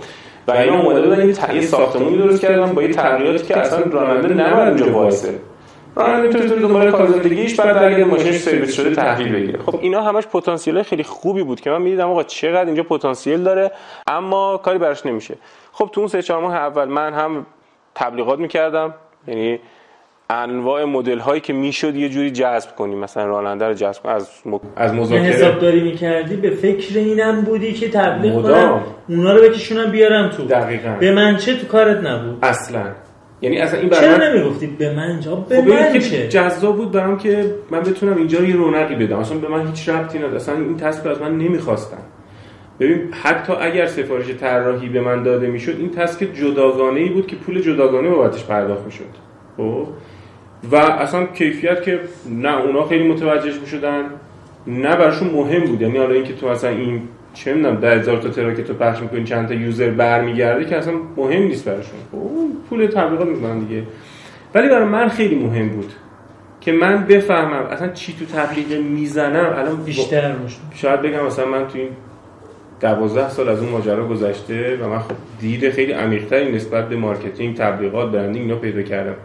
و 0.48 0.52
اینا 0.52 0.82
اومده 0.82 1.02
بودن 1.02 1.56
یه 1.56 1.62
ساختمونی 1.62 2.18
درست 2.18 2.42
کردن 2.42 2.74
با 2.74 2.82
یه 2.84 2.94
تغییراتی 2.94 3.46
که 3.46 3.58
اصلا 3.58 3.80
راننده 3.92 4.34
نباید 4.34 4.68
اونجا 4.68 4.92
وایسه. 4.92 5.40
راننده 5.96 6.28
می‌تونه 6.28 6.62
دنبال 6.62 6.92
کار 6.92 7.08
زندگیش 7.08 7.60
بعد 7.60 7.84
اگه 7.84 8.04
ماشینش 8.04 8.38
سرویس 8.38 8.74
شده 8.74 8.96
تحویل 8.96 9.34
بگیره. 9.34 9.60
خب 9.60 9.80
اینا 9.82 10.02
همش 10.02 10.28
پتانسیل 10.28 10.84
خیلی 10.84 11.04
خوبی 11.04 11.44
بود 11.44 11.62
که 11.62 11.70
من 11.70 11.82
می‌دیدم 11.82 12.10
آقا 12.10 12.24
چقدر 12.24 12.66
اینجا 12.66 12.84
پتانسیل 12.84 13.44
داره 13.44 13.72
اما 14.08 14.58
کاری 14.58 14.78
براش 14.78 15.06
نمیشه. 15.06 15.36
خب 15.72 15.90
تو 15.94 16.02
اون 16.02 16.08
سه 16.08 16.22
چهار 16.22 16.42
ماه 16.42 16.56
اول 16.56 16.86
من 16.86 17.14
هم 17.14 17.46
تبلیغات 17.96 18.40
می‌کردم 18.40 18.94
یعنی 19.28 19.60
انواع 20.30 20.84
مدل 20.84 21.20
هایی 21.20 21.42
که 21.42 21.54
می‌شد 21.54 21.96
یه 21.96 22.10
جوری 22.10 22.32
جذب 22.32 22.76
کنیم. 22.76 23.00
مثلا 23.00 23.26
راننده 23.26 23.68
رو 23.68 23.74
جذب 23.74 24.04
کنیم. 24.04 24.16
از 24.16 24.30
م... 24.46 24.60
از 24.76 24.94
مذاکره. 24.94 25.26
حسابداری 25.26 25.84
می‌کردی 25.84 26.36
به 26.36 26.50
فکر 26.50 26.98
اینم 26.98 27.42
بودی 27.42 27.74
که 27.74 27.90
تبلیغ 27.90 28.44
کنم 28.44 28.82
اونا 29.10 29.34
رو 29.34 29.42
بکشونم 29.42 29.92
بیارم 29.92 30.30
تو. 30.30 30.46
دقیقاً. 30.46 30.98
به 31.00 31.12
من 31.12 31.38
چه 31.38 31.56
تو 31.56 31.68
کارت 31.68 31.98
نبود؟ 31.98 32.38
اصلا. 32.42 32.82
یعنی 33.42 33.58
اصلا 33.58 33.80
این 33.80 33.90
چرا 33.90 34.18
من... 34.18 34.32
نمی‌گفتی 34.32 34.68
به 34.68 34.96
من 34.96 35.20
جا؟ 35.20 35.36
به 35.36 35.62
خب 35.62 35.68
من 35.68 36.00
چه؟ 36.00 36.28
جذاب 36.28 36.76
بود 36.76 36.92
برام 36.92 37.18
که 37.18 37.56
من 37.72 37.80
بتونم 37.80 38.18
اینجا 38.18 38.44
یه 38.44 38.56
رونقی 38.56 38.96
بدم. 38.96 39.20
اصلا 39.20 39.38
به 39.38 39.48
من 39.48 39.68
هیچ 39.68 39.90
ربطی 39.90 40.18
نداره 40.18 40.36
اصلا 40.36 40.56
این 40.56 40.78
تسک 40.78 41.08
از 41.08 41.22
من 41.22 41.38
نمی‌خواستن. 41.38 41.98
ببین 42.80 43.14
حتی 43.24 43.54
اگر 43.54 43.86
سفارش 43.86 44.26
طراحی 44.30 44.90
به 44.90 45.02
من 45.02 45.24
داده 45.24 45.48
می‌شد 45.48 45.76
این 45.80 45.92
تسک 45.92 46.28
جداگانه 46.34 47.00
ای 47.00 47.10
بود 47.10 47.28
که 47.28 47.36
پول 47.36 47.62
جداگانه 47.62 48.10
بابتش 48.10 48.46
پرداخت 48.46 48.86
می‌شد. 48.86 49.06
خب؟ 49.58 49.88
و 50.72 50.76
اصلا 50.76 51.26
کیفیت 51.26 51.84
که 51.84 52.00
نه 52.30 52.62
اونا 52.62 52.86
خیلی 52.88 53.08
متوجهش 53.08 53.60
می‌شدن 53.62 54.04
نه 54.68 54.96
براشون 54.96 55.30
مهم 55.30 55.64
بود. 55.64 55.82
یعنی 55.82 55.98
حالا 55.98 56.14
اینکه 56.14 56.34
تو 56.34 56.50
مثلا 56.50 56.70
این 56.70 57.02
چه 57.34 57.54
می‌دونم 57.54 57.76
ده 57.76 57.96
هزار 57.96 58.18
تا 58.18 58.30
تراکت 58.30 58.62
تو 58.62 58.74
پخش 58.74 59.02
می‌کنی 59.02 59.24
چند 59.24 59.48
تا 59.48 59.54
user 59.54 59.90
برمیگرده 59.90 60.66
که 60.66 60.78
اصلا 60.78 60.94
مهم 61.18 61.44
نیست 61.44 61.66
براشون. 61.66 62.00
خب 62.12 62.20
پول 62.70 62.86
تبلیغات 62.86 63.28
می‌کنن 63.28 63.60
دیگه. 63.60 63.84
ولی 64.56 64.70
برای 64.70 64.86
من 64.86 65.08
خیلی 65.10 65.36
مهم 65.36 65.70
بود 65.70 65.94
که 66.62 66.72
من 66.72 67.06
بفهمم 67.06 67.66
اصلا 67.72 67.88
چی 67.88 68.16
تو 68.20 68.26
تبلیغ 68.26 68.82
می‌زنم. 68.82 69.56
الان 69.58 69.76
بیشتر 69.76 70.32
روش 70.32 70.58
شاید 70.76 71.02
بگم 71.02 71.26
مثلا 71.26 71.46
من 71.46 71.68
تو 71.68 71.78
این 71.78 71.90
دوازده 72.80 73.30
سال 73.30 73.50
از 73.50 73.60
اون 73.60 73.70
ماجرا 73.70 74.08
گذشته 74.08 74.78
و 74.82 74.90
من 74.90 75.00
خب 75.00 75.12
دید 75.40 75.70
خیلی 75.70 75.92
عمیق‌تری 75.92 76.52
نسبت 76.52 76.90
به 76.90 76.96
marketing 76.96 77.58
تبلیغات 77.58 78.12
branding 78.12 78.46
اینا 78.46 78.56
پیدا 78.56 78.82
کردم. 78.82 79.16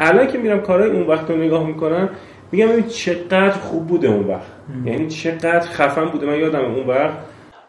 الان 0.00 0.26
که 0.26 0.38
میرم 0.38 0.60
کارهای 0.60 0.90
اون 0.90 1.06
وقت 1.06 1.30
رو 1.30 1.36
نگاه 1.36 1.66
می‌کنم 1.66 2.08
میگم 2.52 2.68
ببین 2.68 2.86
چقدر 2.86 3.50
خوب 3.50 3.86
بوده 3.86 4.08
اون 4.08 4.26
وقت. 4.28 4.46
یعنی 4.84 5.08
چقدر 5.08 5.60
خفن 5.60 6.04
بوده. 6.04 6.26
من 6.26 6.38
یادم 6.38 6.64
اون 6.64 6.86
وقت. 6.86 7.14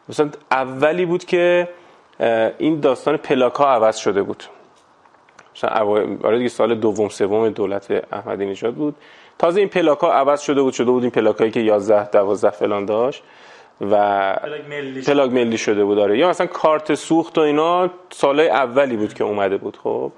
مثلا 0.09 0.29
اولی 0.51 1.05
بود 1.05 1.25
که 1.25 1.67
این 2.57 2.79
داستان 2.79 3.17
پلاک 3.17 3.53
ها 3.53 3.73
عوض 3.73 3.97
شده 3.97 4.23
بود. 4.23 4.43
مثلا 5.55 5.85
آره 6.23 6.37
دیگه 6.37 6.49
سال 6.49 6.75
دوم 6.75 7.09
سوم 7.09 7.49
دولت 7.49 8.03
احمدی 8.11 8.45
نژاد 8.45 8.73
بود. 8.73 8.95
تازه 9.39 9.59
این 9.59 9.69
پلاک 9.69 9.99
ها 9.99 10.13
عوض 10.13 10.41
شده 10.41 10.61
بود. 10.61 10.73
شده 10.73 10.91
بود 10.91 11.01
این 11.03 11.11
پلاک 11.11 11.37
هایی 11.37 11.51
که 11.51 11.59
11 11.59 12.09
12 12.09 12.49
فلان 12.49 12.85
داشت. 12.85 13.23
و 13.81 14.35
پلاک 15.05 15.31
ملی 15.31 15.57
شده. 15.57 15.83
بود 15.85 15.97
داره 15.97 16.17
یا 16.17 16.29
مثلا 16.29 16.47
کارت 16.47 16.93
سوخت 16.95 17.37
و 17.37 17.41
اینا 17.41 17.89
سالهای 18.09 18.49
اولی 18.49 18.97
بود 18.97 19.13
که 19.13 19.23
اومده 19.23 19.57
بود 19.57 19.77
خب. 19.83 20.11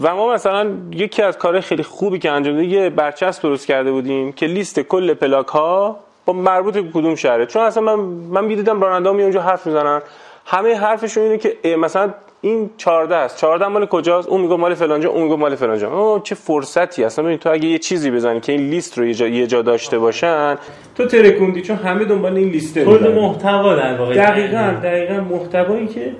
و 0.00 0.14
ما 0.14 0.32
مثلا 0.32 0.70
یکی 0.92 1.22
از 1.22 1.38
کارهای 1.38 1.60
خیلی 1.60 1.82
خوبی 1.82 2.18
که 2.18 2.30
انجام 2.30 2.54
دادیم 2.54 2.70
یه 2.70 2.90
برچسب 2.90 3.42
درست 3.42 3.66
کرده 3.66 3.92
بودیم 3.92 4.32
که 4.32 4.46
لیست 4.46 4.80
کل 4.80 5.14
پلاک 5.14 5.46
ها 5.46 5.96
با 6.24 6.32
مربوط 6.32 6.74
به 6.74 6.82
کدوم 6.82 7.14
شهره. 7.14 7.46
چون 7.46 7.62
اصلا 7.62 7.82
من 7.82 7.94
من 8.04 8.44
می‌دیدم 8.44 8.80
راننده 8.80 9.12
می 9.12 9.22
اونجا 9.22 9.40
حرف 9.40 9.66
می‌زنن. 9.66 10.02
همه 10.46 10.74
حرفشون 10.74 11.22
اینه 11.22 11.38
که 11.38 11.76
مثلا 11.76 12.14
این 12.40 12.70
14 12.76 13.14
است. 13.14 13.36
14 13.36 13.66
مال 13.66 13.86
کجاست؟ 13.86 14.28
اون 14.28 14.40
میگه 14.40 14.56
مال 14.56 14.74
فلانجا 14.74 15.10
اون 15.10 15.22
میگه 15.22 15.36
مال 15.36 15.54
فلانجا. 15.54 15.92
اوه 15.92 16.22
چه 16.22 16.34
فرصتی 16.34 17.04
اصلا 17.04 17.24
ببین 17.24 17.38
تو 17.38 17.52
اگه 17.52 17.68
یه 17.68 17.78
چیزی 17.78 18.10
بزنی 18.10 18.40
که 18.40 18.52
این 18.52 18.70
لیست 18.70 18.98
رو 18.98 19.06
یه 19.06 19.14
جا, 19.14 19.26
یه 19.26 19.46
جا 19.46 19.62
داشته 19.62 19.98
باشن 19.98 20.58
تو 20.94 21.06
ترکوندی 21.06 21.62
چون 21.62 21.76
همه 21.76 22.04
دنبال 22.04 22.36
این 22.36 22.48
لیسته 22.48 22.84
کل 22.84 23.12
محتوا 23.14 23.74
در 23.74 23.98
واقع. 23.98 24.14
دقیقاً 24.14 24.74
دقیقاً 24.82 25.14
محتوایی 25.14 25.86
که 25.86 26.12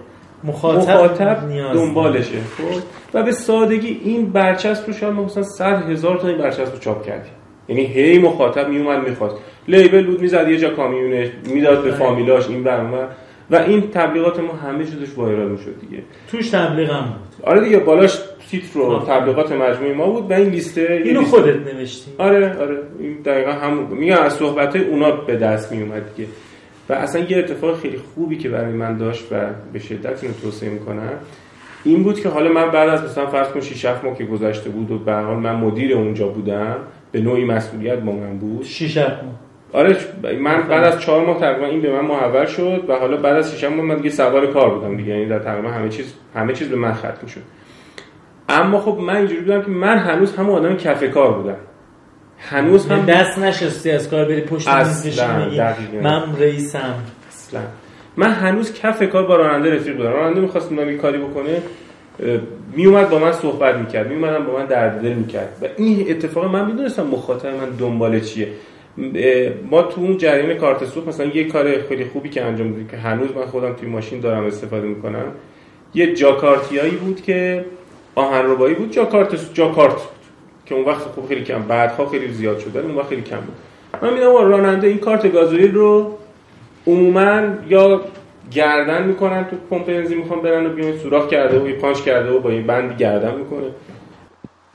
مخاطب, 0.44 0.90
مخاطب 0.90 1.38
دنبالشه 1.74 2.38
خب؟ 2.58 2.82
و 3.14 3.22
به 3.22 3.32
سادگی 3.32 4.00
این 4.04 4.32
برچسب 4.32 4.86
رو 4.86 4.92
شما 4.92 5.22
مثلا 5.22 5.42
100 5.42 5.90
هزار 5.90 6.18
تا 6.18 6.28
این 6.28 6.38
برچسب 6.38 6.72
رو 6.72 6.78
چاپ 6.78 7.06
کردیم. 7.06 7.32
یعنی 7.68 7.84
هی 7.84 8.18
مخاطب 8.18 8.68
میومد 8.68 9.08
می‌خواست. 9.08 9.36
لیبل 9.68 10.06
بود 10.06 10.20
می‌زد 10.20 10.48
یه 10.48 10.58
جا 10.58 10.70
کامیونش 10.70 11.28
می‌داد 11.54 11.84
به 11.84 11.90
فامیلاش 11.90 12.48
این 12.48 12.64
برنامه 12.64 13.06
و 13.50 13.56
این 13.56 13.90
تبلیغات 13.90 14.40
ما 14.40 14.52
همه 14.52 14.84
چیزش 14.84 15.14
وایرال 15.16 15.48
می‌شد 15.48 15.80
دیگه. 15.80 16.02
توش 16.30 16.50
تبلیغ 16.50 16.90
هم 16.90 17.04
بود. 17.04 17.46
آره 17.48 17.60
دیگه 17.60 17.78
بالاش 17.78 18.18
تیتر 18.50 18.68
رو 18.74 18.98
تبلیغات 18.98 19.52
مجموعه 19.52 19.94
ما 19.94 20.10
بود 20.10 20.30
و 20.30 20.34
این 20.34 20.48
لیسته 20.48 21.02
اینو 21.04 21.22
خودت 21.22 21.74
نوشتی. 21.74 22.10
آره 22.18 22.58
آره. 22.60 22.78
این 22.98 23.16
دقیقا 23.24 23.52
هم 23.52 23.86
میگم 23.90 24.18
از 24.22 24.32
صحبت 24.32 24.76
های 24.76 24.84
اونا 24.84 25.10
به 25.10 25.36
دست 25.36 25.72
میومد 25.72 26.02
دیگه. 26.16 26.28
و 26.90 26.92
اصلا 26.92 27.22
یه 27.22 27.38
اتفاق 27.38 27.80
خیلی 27.80 27.98
خوبی 27.98 28.36
که 28.36 28.48
برای 28.48 28.72
من 28.72 28.96
داشت 28.96 29.32
و 29.32 29.36
به 29.72 29.78
شدت 29.78 30.22
اینو 30.22 30.34
توصیه 30.42 30.68
می‌کنم 30.68 31.12
این 31.84 32.02
بود 32.02 32.20
که 32.20 32.28
حالا 32.28 32.52
من 32.52 32.70
بعد 32.70 32.88
از 32.88 33.04
مثلا 33.04 33.26
فرض 33.26 33.48
کن 33.48 33.60
6 33.60 33.86
ماه 34.04 34.18
که 34.18 34.24
گذشته 34.24 34.70
بود 34.70 34.90
و 34.90 34.98
به 34.98 35.12
حال 35.12 35.36
من 35.36 35.54
مدیر 35.54 35.96
اونجا 35.96 36.28
بودم 36.28 36.76
به 37.12 37.20
نوعی 37.20 37.44
مسئولیت 37.44 37.98
با 37.98 38.12
من 38.12 38.38
بود. 38.38 38.64
6 38.64 38.96
ماه. 38.96 39.10
آره 39.72 39.96
من 40.40 40.62
بعد 40.62 40.84
از 40.84 41.00
چهار 41.00 41.26
ماه 41.26 41.40
تقریبا 41.40 41.66
این 41.66 41.80
به 41.80 41.92
من 41.92 42.00
محول 42.00 42.46
شد 42.46 42.84
و 42.88 42.94
حالا 42.94 43.16
بعد 43.16 43.36
از 43.36 43.58
6 43.58 43.64
ماه 43.64 43.80
من 43.80 43.96
دیگه 43.96 44.10
سوار 44.10 44.46
کار 44.46 44.74
بودم 44.74 44.96
دیگه 44.96 45.10
یعنی 45.10 45.26
در 45.26 45.38
تقریبا 45.38 45.68
همه 45.68 45.88
چیز 45.88 46.14
همه 46.34 46.52
چیز 46.52 46.68
به 46.68 46.76
من 46.76 46.92
ختم 46.92 47.26
شد. 47.26 47.42
اما 48.48 48.80
خب 48.80 48.98
من 49.00 49.16
اینجوری 49.16 49.40
بودم 49.40 49.62
که 49.62 49.70
من 49.70 49.98
هنوز 49.98 50.36
همون 50.36 50.54
آدم 50.54 50.76
کف 50.76 51.04
کار 51.04 51.32
بودم. 51.32 51.56
هنوز 52.40 52.86
هم 52.86 53.06
دست 53.06 53.38
نشستی 53.38 53.90
از 53.90 54.10
کار 54.10 54.24
بری 54.24 54.40
پشت 54.40 54.68
میز 54.68 55.20
من 56.02 56.36
رئیسم. 56.38 56.94
اصلا. 57.28 57.60
من 58.16 58.30
هنوز 58.30 58.74
کف 58.74 59.02
کار 59.02 59.26
با 59.26 59.36
راننده 59.36 59.74
رفیق 59.74 59.96
بودم. 59.96 60.10
راننده 60.10 60.40
می‌خواست 60.40 60.72
من 60.72 60.96
کاری 60.96 61.18
بکنه 61.18 61.62
میومد 62.76 63.10
با 63.10 63.18
من 63.18 63.32
صحبت 63.32 63.74
می‌کرد 63.74 64.08
میومدم 64.08 64.44
با 64.44 64.58
من 64.58 64.66
درد 64.66 65.00
دل 65.02 65.12
می‌کرد. 65.12 65.48
و 65.62 65.66
این 65.76 66.10
اتفاق 66.10 66.44
من 66.44 66.66
می‌دونستم 66.66 67.06
مخاطب 67.06 67.46
من 67.46 67.70
دنبال 67.78 68.20
چیه. 68.20 68.48
ما 69.70 69.82
تو 69.82 70.00
اون 70.00 70.16
جریان 70.16 70.58
کارت 70.58 70.84
سوخت 70.84 71.08
مثلا 71.08 71.26
یه 71.26 71.44
کار 71.44 71.82
خیلی 71.88 72.04
خوبی 72.04 72.28
که 72.28 72.44
انجام 72.44 72.70
دادیم 72.70 72.88
که 72.88 72.96
هنوز 72.96 73.28
من 73.36 73.46
خودم 73.46 73.72
توی 73.72 73.88
ماشین 73.88 74.20
دارم 74.20 74.46
استفاده 74.46 74.86
می‌کنم. 74.86 75.24
یه 75.94 76.14
جاکارتیایی 76.14 76.96
بود 76.96 77.22
که 77.22 77.64
آهن 78.14 78.50
ربایی 78.50 78.74
بود. 78.74 78.90
جاکارت 78.90 79.54
جاکارت 79.54 79.96
که 80.70 80.76
اون 80.76 80.84
وقت 80.84 81.00
خوب 81.00 81.28
خیلی 81.28 81.44
کم 81.44 81.62
بعدها 81.62 82.06
خیلی 82.06 82.32
زیاد 82.32 82.58
شده 82.58 82.80
اون 82.80 82.94
وقت 82.94 83.08
خیلی 83.08 83.22
کم 83.22 83.36
بود. 83.36 83.54
من 84.02 84.14
میدم 84.14 84.36
راننده 84.36 84.86
این 84.86 84.98
کارت 84.98 85.32
گازوئیل 85.32 85.74
رو 85.74 86.18
عموما 86.86 87.40
یا 87.68 88.00
گردن 88.50 89.02
می‌کنن 89.02 89.44
تو 89.44 89.56
پمپ 89.70 89.86
بنزین 89.86 90.18
می‌خوان 90.18 90.42
برن 90.42 90.66
و 90.66 90.68
بیان 90.68 90.98
سوراخ 90.98 91.28
کرده 91.28 91.58
و 91.58 91.80
پانچ 91.80 92.00
کرده 92.00 92.30
و 92.30 92.40
با 92.40 92.50
این 92.50 92.66
بند 92.66 92.96
گردن 92.98 93.34
می‌کنه. 93.34 93.66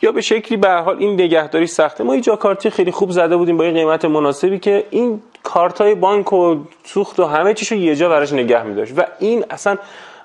یا 0.01 0.11
به 0.11 0.21
شکلی 0.21 0.57
به 0.57 0.69
حال 0.69 0.97
این 0.99 1.13
نگهداری 1.13 1.67
سخته. 1.67 2.03
ما 2.03 2.13
اینجا 2.13 2.35
کارتی 2.35 2.69
خیلی 2.69 2.91
خوب 2.91 3.11
زده 3.11 3.37
بودیم 3.37 3.57
با 3.57 3.63
این 3.63 3.73
قیمت 3.73 4.05
مناسبی 4.05 4.59
که 4.59 4.83
این 4.89 5.21
کارت 5.43 5.81
های 5.81 5.95
بانک 5.95 6.33
و 6.33 6.55
سوخت 6.83 7.19
و 7.19 7.25
همه 7.25 7.53
چیشو 7.53 7.75
یه 7.75 7.95
جا 7.95 8.09
براش 8.09 8.33
نگه 8.33 8.63
میداشت. 8.63 8.93
و 8.97 9.05
این 9.19 9.45
اصلا 9.49 9.77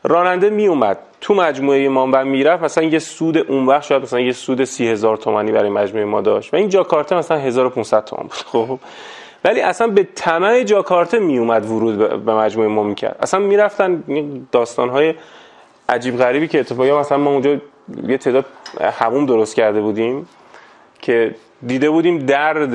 راننده 0.03 0.51
می 0.51 0.66
اومد 0.66 0.98
تو 1.20 1.34
مجموعه 1.34 1.88
ما 1.88 2.09
و 2.12 2.24
می‌رفت 2.24 2.62
مثلا 2.62 2.84
یه 2.84 2.98
سود 2.98 3.38
اون 3.38 3.66
وقت 3.66 3.82
شاید 3.82 4.03
مثلا 4.03 4.20
یه 4.20 4.32
سود 4.32 4.64
سی 4.64 4.88
هزار 4.88 5.16
تومانی 5.16 5.53
برای 5.53 5.70
مجموعه 5.70 6.05
ما 6.05 6.20
داشت 6.20 6.55
و 6.55 6.57
این 6.57 6.68
جاکارته 6.68 7.16
مثلا 7.16 7.36
1500 7.36 8.05
تومان 8.05 8.26
بود 8.26 8.32
خب. 8.32 8.78
ولی 9.44 9.61
اصلا 9.61 9.86
به 9.86 10.09
طمع 10.14 10.62
جاکارته 10.62 11.18
می 11.18 11.38
اومد 11.38 11.70
ورود 11.70 12.24
به 12.24 12.34
مجموعه 12.34 12.68
ما 12.68 12.82
می‌کرد. 12.82 13.16
اصلا 13.20 13.40
می‌رفتن 13.40 14.03
داستان 14.53 14.88
های 14.88 15.14
عجیب 15.88 16.16
غریبی 16.16 16.48
که 16.48 16.61
اتفاقی 16.61 16.92
مثلا 16.92 17.18
ما 17.18 17.30
اونجا 17.30 17.57
یه 18.09 18.18
تعداد 18.18 18.44
هموم 18.80 19.26
درست 19.26 19.55
کرده 19.55 19.80
بودیم 19.80 20.28
که 21.01 21.34
دیده 21.66 21.90
بودیم 21.90 22.18
درد 22.18 22.74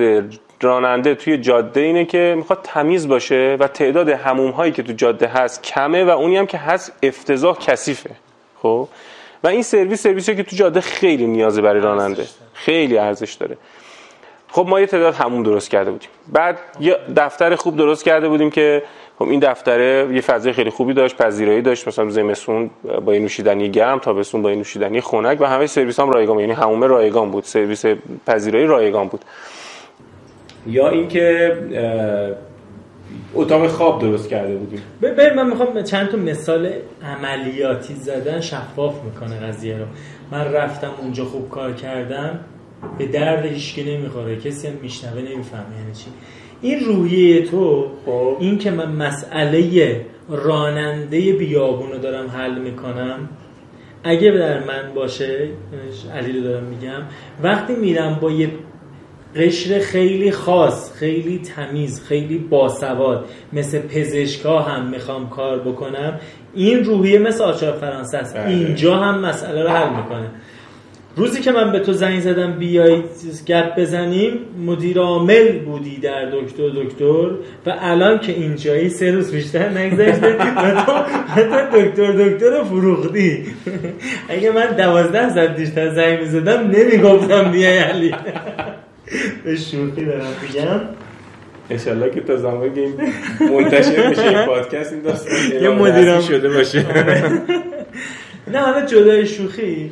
راننده 0.62 1.16
توی 1.16 1.38
جاده 1.38 1.82
اینه 1.82 2.06
که 2.06 2.34
می‌خواد 2.38 2.60
تمیز 2.64 3.08
باشه 3.08 3.58
و 3.60 3.68
تعداد 3.68 4.10
هموم 4.10 4.52
هایی 4.52 4.72
که 4.72 4.84
تو 4.84 4.94
جاده 4.94 5.28
هست 5.28 5.64
کمه 5.64 6.04
و 6.04 6.10
اونی 6.10 6.38
هم 6.38 6.46
که 6.46 6.58
هست 6.58 6.92
افتضاح 7.04 7.58
کثیفه 7.60 8.10
خب؟ 8.62 8.88
و 9.44 9.48
این 9.48 9.64
سرویس 9.64 10.04
سرویسی 10.04 10.36
که 10.36 10.44
تو 10.44 10.56
جاده 10.56 10.82
خیلی 10.82 11.28
نیازه 11.28 11.62
برای 11.62 11.82
راننده. 11.82 12.26
خیلی 12.54 12.98
ارزش 12.98 13.34
داره. 13.34 13.58
خب 14.48 14.66
ما 14.70 14.80
یه 14.80 14.86
تعداد 14.86 15.14
هموم 15.14 15.44
درست 15.44 15.70
کرده 15.70 15.92
بودیم. 15.92 16.10
بعد 16.28 16.60
یه 16.80 16.98
دفتر 17.16 17.56
خوب 17.56 17.78
درست 17.78 18.04
کرده 18.04 18.30
بودیم 18.30 18.50
که 18.50 18.84
خب 19.20 19.26
این 19.26 19.40
دفتره 19.40 20.08
یه 20.14 20.22
فضای 20.22 20.54
خیلی 20.54 20.70
خوبی 20.70 20.94
داشت 20.94 21.18
پذیرایی 21.18 21.62
داشت 21.62 21.88
مثلا 21.88 22.10
زمستون 22.10 22.70
با 23.06 23.12
این 23.12 23.22
نوشیدنی 23.22 23.70
گرم 23.70 24.00
تابستون 24.00 24.42
با 24.42 24.50
این 24.50 24.58
نوشیدنی 24.58 25.02
خنک 25.02 25.42
و 25.42 25.46
همه 25.46 25.68
سرویس 25.68 26.00
هم 26.00 26.12
رایگان 26.12 26.40
یعنی 26.40 26.52
هموم 26.52 26.84
رایگان 26.84 27.32
بود 27.32 27.44
سرویس 27.44 27.86
پذیرایی 28.28 28.66
رایگان 28.66 29.08
بود. 29.08 29.26
یا 30.68 30.90
اینکه 30.90 31.58
اتاق 33.34 33.68
خواب 33.68 34.02
درست 34.02 34.30
کرده 34.30 34.56
بودیم. 34.56 34.80
ببین 35.02 35.34
من 35.36 35.50
می‌خوام 35.50 35.84
چند 35.84 36.10
تا 36.10 36.18
مثال 36.18 36.70
عملیاتی 37.04 37.94
زدن 37.94 38.40
شفاف 38.40 39.04
می‌کنه 39.04 39.40
قضیه 39.40 39.78
رو. 39.78 39.86
من 40.32 40.54
رفتم 40.54 40.92
اونجا 41.02 41.26
خوب 41.26 41.50
کار 41.50 41.74
کردم 41.74 42.40
به 42.98 43.08
درد 43.08 43.46
هیچکی 43.46 43.98
نمی‌خوره. 43.98 44.36
کسی 44.36 44.68
هم 44.68 44.74
میشنوه 44.82 45.22
نمی‌فهمه 45.22 45.78
یعنی 45.80 45.94
چی. 45.94 46.06
این 46.62 46.80
روحیه 46.80 47.46
تو 47.46 47.88
خب. 48.06 48.38
این 48.40 48.58
که 48.58 48.72
من 48.72 48.92
مسئله 48.92 50.02
راننده 50.30 51.34
بیابون 51.34 51.92
رو 51.92 51.98
دارم 51.98 52.28
حل 52.28 52.58
می‌کنم 52.58 53.30
اگه 54.04 54.32
در 54.32 54.60
من 54.60 54.94
باشه 54.96 55.50
علی 56.16 56.32
رو 56.32 56.44
دارم 56.44 56.64
میگم 56.64 57.02
وقتی 57.44 57.76
میرم 57.76 58.18
با 58.22 58.32
یه 58.32 58.50
قشر 59.36 59.80
خیلی 59.80 60.32
خاص 60.32 60.94
خیلی 60.94 61.40
تمیز 61.56 62.04
خیلی 62.04 62.38
باسواد. 62.38 63.26
مثل 63.54 63.80
پزشکا 63.80 64.60
هم 64.60 64.86
می‌خوام 64.90 65.30
کار 65.30 65.60
بکنم. 65.60 66.20
این 66.54 66.84
روحیه 66.84 67.20
مثل 67.20 67.44
آچار 67.44 67.74
فرانسه 67.74 68.18
است. 68.18 68.38
بله. 68.38 68.48
اینجا 68.48 68.96
هم 68.96 69.20
مسئله 69.20 69.64
رو 69.64 69.70
حل 69.70 69.90
می‌کنه. 69.90 70.30
روزی 71.18 71.42
که 71.42 71.52
من 71.52 71.72
به 71.72 71.80
تو 71.80 71.94
زنگ 71.94 72.20
زدم 72.20 72.52
بیای 72.52 73.02
گپ 73.48 73.80
بزنیم. 73.80 74.34
مدیر 74.66 75.00
عامل 75.00 75.60
بودی 75.60 75.98
در 75.98 76.26
دکتر 76.26 76.70
دکتر. 76.70 77.30
و 77.66 77.76
الان 77.80 78.20
که 78.20 78.32
اینجایی 78.32 78.90
سه 78.90 79.12
روز 79.12 79.32
بیشتر 79.32 79.70
نگذشته 79.70 80.28
و 80.38 80.82
تو 80.86 81.80
دکتر 81.82 82.12
دکتر 82.12 82.64
فروختی 82.64 83.46
اگه 84.30 84.52
من 84.52 84.66
دوازده 84.66 85.34
ساعت 85.34 85.56
بیشتر 85.56 85.94
زنگ 85.94 86.20
می‌زدم 86.20 86.72
نمی‌گفتم 86.72 87.52
بیای 87.52 87.78
علی. 87.78 88.16
به 89.44 89.56
شوخی 89.56 90.06
دارم 90.06 90.34
بگم 90.44 90.82
انشالله 91.70 92.10
که 92.10 92.22
تا 92.22 92.38
زمانی 92.38 92.74
که 92.76 92.82
این 92.82 92.94
منتشر 93.52 94.10
میشه 94.10 94.22
این 94.22 94.46
پادکست 94.46 94.94
این 94.94 95.02
داستان 95.02 95.62
یه 95.62 95.70
مدیرم. 95.70 96.22
شده 96.22 96.50
باشه. 96.50 96.86
نه 98.54 98.60
حالا 98.60 98.86
جدای 98.86 99.28
شوخی. 99.28 99.92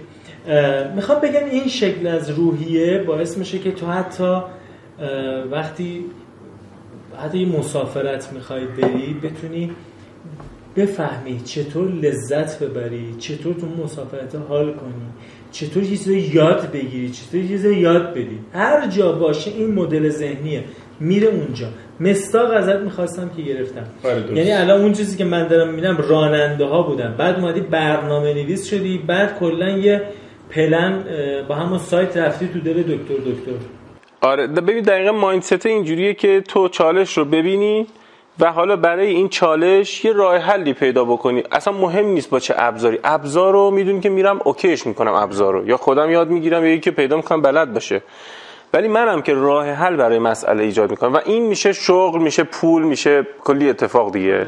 می‌خوام 0.96 1.22
بگم 1.22 1.46
این 1.52 1.68
شکل 1.68 2.08
از 2.08 2.30
روحیه 2.30 2.98
باعث 2.98 3.38
میشه 3.38 3.60
که 3.60 3.72
تو 3.72 3.88
حتی 3.88 4.38
وقتی 5.52 6.06
حتی 7.24 7.38
یه 7.38 7.60
مسافرت 7.60 8.34
می‌خوای 8.34 8.66
بری 8.66 9.14
بتونی 9.24 9.72
بفهمی 10.76 11.42
چطور 11.46 11.92
لذت 11.92 12.64
ببری 12.64 13.16
چطور 13.20 13.54
تو 13.54 13.68
مسافرت 13.84 14.36
حال 14.36 14.74
کنی. 14.74 14.94
چطور 15.54 15.84
چیزی 15.84 16.20
یاد 16.20 16.72
بگیری 16.72 17.10
چطور 17.10 17.42
چیزی 17.48 17.76
یاد 17.76 18.06
بدی. 18.12 18.40
هر 18.54 18.88
جا 18.88 19.12
باشه 19.12 19.52
این 19.52 19.74
مدل 19.74 20.10
ذهنیه. 20.10 20.64
میره 21.00 21.28
اونجا. 21.28 21.68
مستاق 22.00 22.52
ازت 22.52 22.80
می‌خواستم 22.80 23.32
که 23.36 23.42
گرفتم. 23.42 23.86
آره، 24.04 24.38
یعنی 24.38 24.52
الان 24.52 24.82
اون 24.82 24.94
چیزی 24.94 25.18
که 25.18 25.26
من 25.26 25.48
دارم 25.48 25.70
می‌بینم 25.70 25.98
راننده 26.10 26.66
ها 26.66 26.82
بودن. 26.82 27.16
بعد 27.18 27.36
اومدی 27.40 27.62
برنامه 27.62 28.34
نویس 28.34 28.70
شدی. 28.70 28.98
بعد 28.98 29.40
کلا 29.40 29.70
یه 29.70 30.02
پلن 30.50 31.04
با 31.48 31.56
همون 31.56 31.80
سایت 31.80 32.18
رفتی 32.18 32.48
تو 32.48 32.60
دل 32.60 32.82
دکتر 32.82 33.14
دکتر. 33.14 33.52
آره 34.22 34.48
ببین 34.48 34.84
دقیقا 34.84 35.12
مایندست 35.12 35.66
اینجوریه 35.66 36.14
که 36.14 36.42
تو 36.42 36.68
چالش 36.68 37.18
رو 37.18 37.26
ببینی 37.26 37.88
و 38.40 38.52
حالا 38.52 38.76
برای 38.76 39.08
این 39.08 39.30
چالش 39.30 40.06
یه 40.06 40.14
راه 40.14 40.38
حلی 40.38 40.74
پیدا 40.74 41.06
بکنی. 41.06 41.44
اصلا 41.52 41.74
مهم 41.74 42.06
نیست 42.06 42.30
با 42.30 42.40
چه 42.40 42.54
ابزاری. 42.58 43.00
ابزار 43.04 43.54
رو 43.54 43.72
می‌دونی 43.72 44.00
که 44.00 44.10
میرم 44.10 44.40
اوکیش 44.44 44.88
می‌کنم 44.88 45.14
ابزار 45.14 45.54
رو. 45.54 45.68
یا 45.68 45.78
خودم 45.78 46.10
یاد 46.10 46.30
می‌گیرم 46.30 46.66
یا 46.66 46.74
یکی 46.74 46.92
پیدا 46.92 47.16
می‌کنم 47.16 47.42
بلد 47.42 47.74
باشه. 47.74 48.02
ولی 48.74 48.88
منم 48.88 49.22
که 49.22 49.34
راه 49.34 49.70
حل 49.70 49.96
برای 49.96 50.20
مسئله 50.20 50.64
ایجاد 50.64 50.92
می‌کنم. 50.92 51.14
و 51.14 51.20
این 51.26 51.46
میشه 51.46 51.74
شغل 51.74 52.22
میشه 52.22 52.44
پول 52.44 52.84
میشه 52.84 53.28
کلی 53.44 53.70
اتفاق 53.70 54.14
دیگه. 54.14 54.48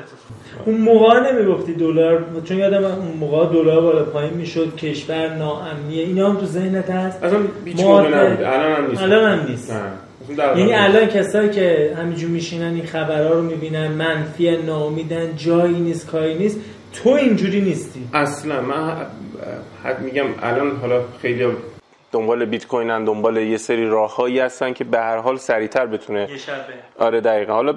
اون 0.65 0.77
موقع 0.77 1.31
نمی‌گفتی 1.31 1.73
دلار؟ 1.73 2.23
چون 2.45 2.57
یادم 2.57 2.83
اون 2.85 3.17
موقع 3.19 3.53
دلار 3.53 3.81
بالا 3.81 4.03
پایین 4.03 4.33
می‌شد 4.33 4.75
کشور 4.75 5.29
ناامنیه. 5.29 6.03
اینا 6.03 6.29
هم 6.29 6.35
تو 6.35 6.45
ذهنت 6.45 6.89
هست؟ 6.89 7.23
اصلا 7.23 7.39
هیچ 7.65 7.85
الان 7.85 8.13
هم 8.13 8.87
نیست. 8.89 9.01
الان 9.01 9.39
هم 9.39 9.47
نیست. 9.49 9.73
یعنی 10.29 10.73
الان 10.73 11.05
کسایی 11.05 11.49
که 11.49 11.95
همینجور 11.97 12.29
میشینن 12.29 12.73
این 12.73 12.85
خبرها 12.85 13.33
رو 13.33 13.41
می‌بینن 13.41 13.87
منفی 13.87 14.57
ناامیدن 14.57 15.35
جایی 15.35 15.79
نیست 15.79 16.07
کاری 16.07 16.35
نیست 16.35 16.59
تو 16.93 17.09
اینجوری 17.09 17.61
نیستی. 17.61 17.99
اصلا 18.13 18.61
من 18.61 19.05
حد 19.83 20.01
میگم 20.01 20.25
الان 20.41 20.75
حالا 20.81 21.01
خیلی 21.21 21.47
دنبال 22.11 22.45
بیت 22.45 22.67
کوینن 22.67 23.05
دنبال 23.05 23.37
یه 23.37 23.57
سری 23.57 23.85
راههایی 23.85 24.39
هستن 24.39 24.73
که 24.73 24.83
به 24.83 24.99
هر 24.99 25.17
حال 25.17 25.37
سریعتر 25.37 25.85
بتونه 25.85 26.27
یه 26.31 26.37
شبه. 26.37 26.55
آره 26.99 27.21
دقیقا. 27.21 27.53
حالا 27.53 27.75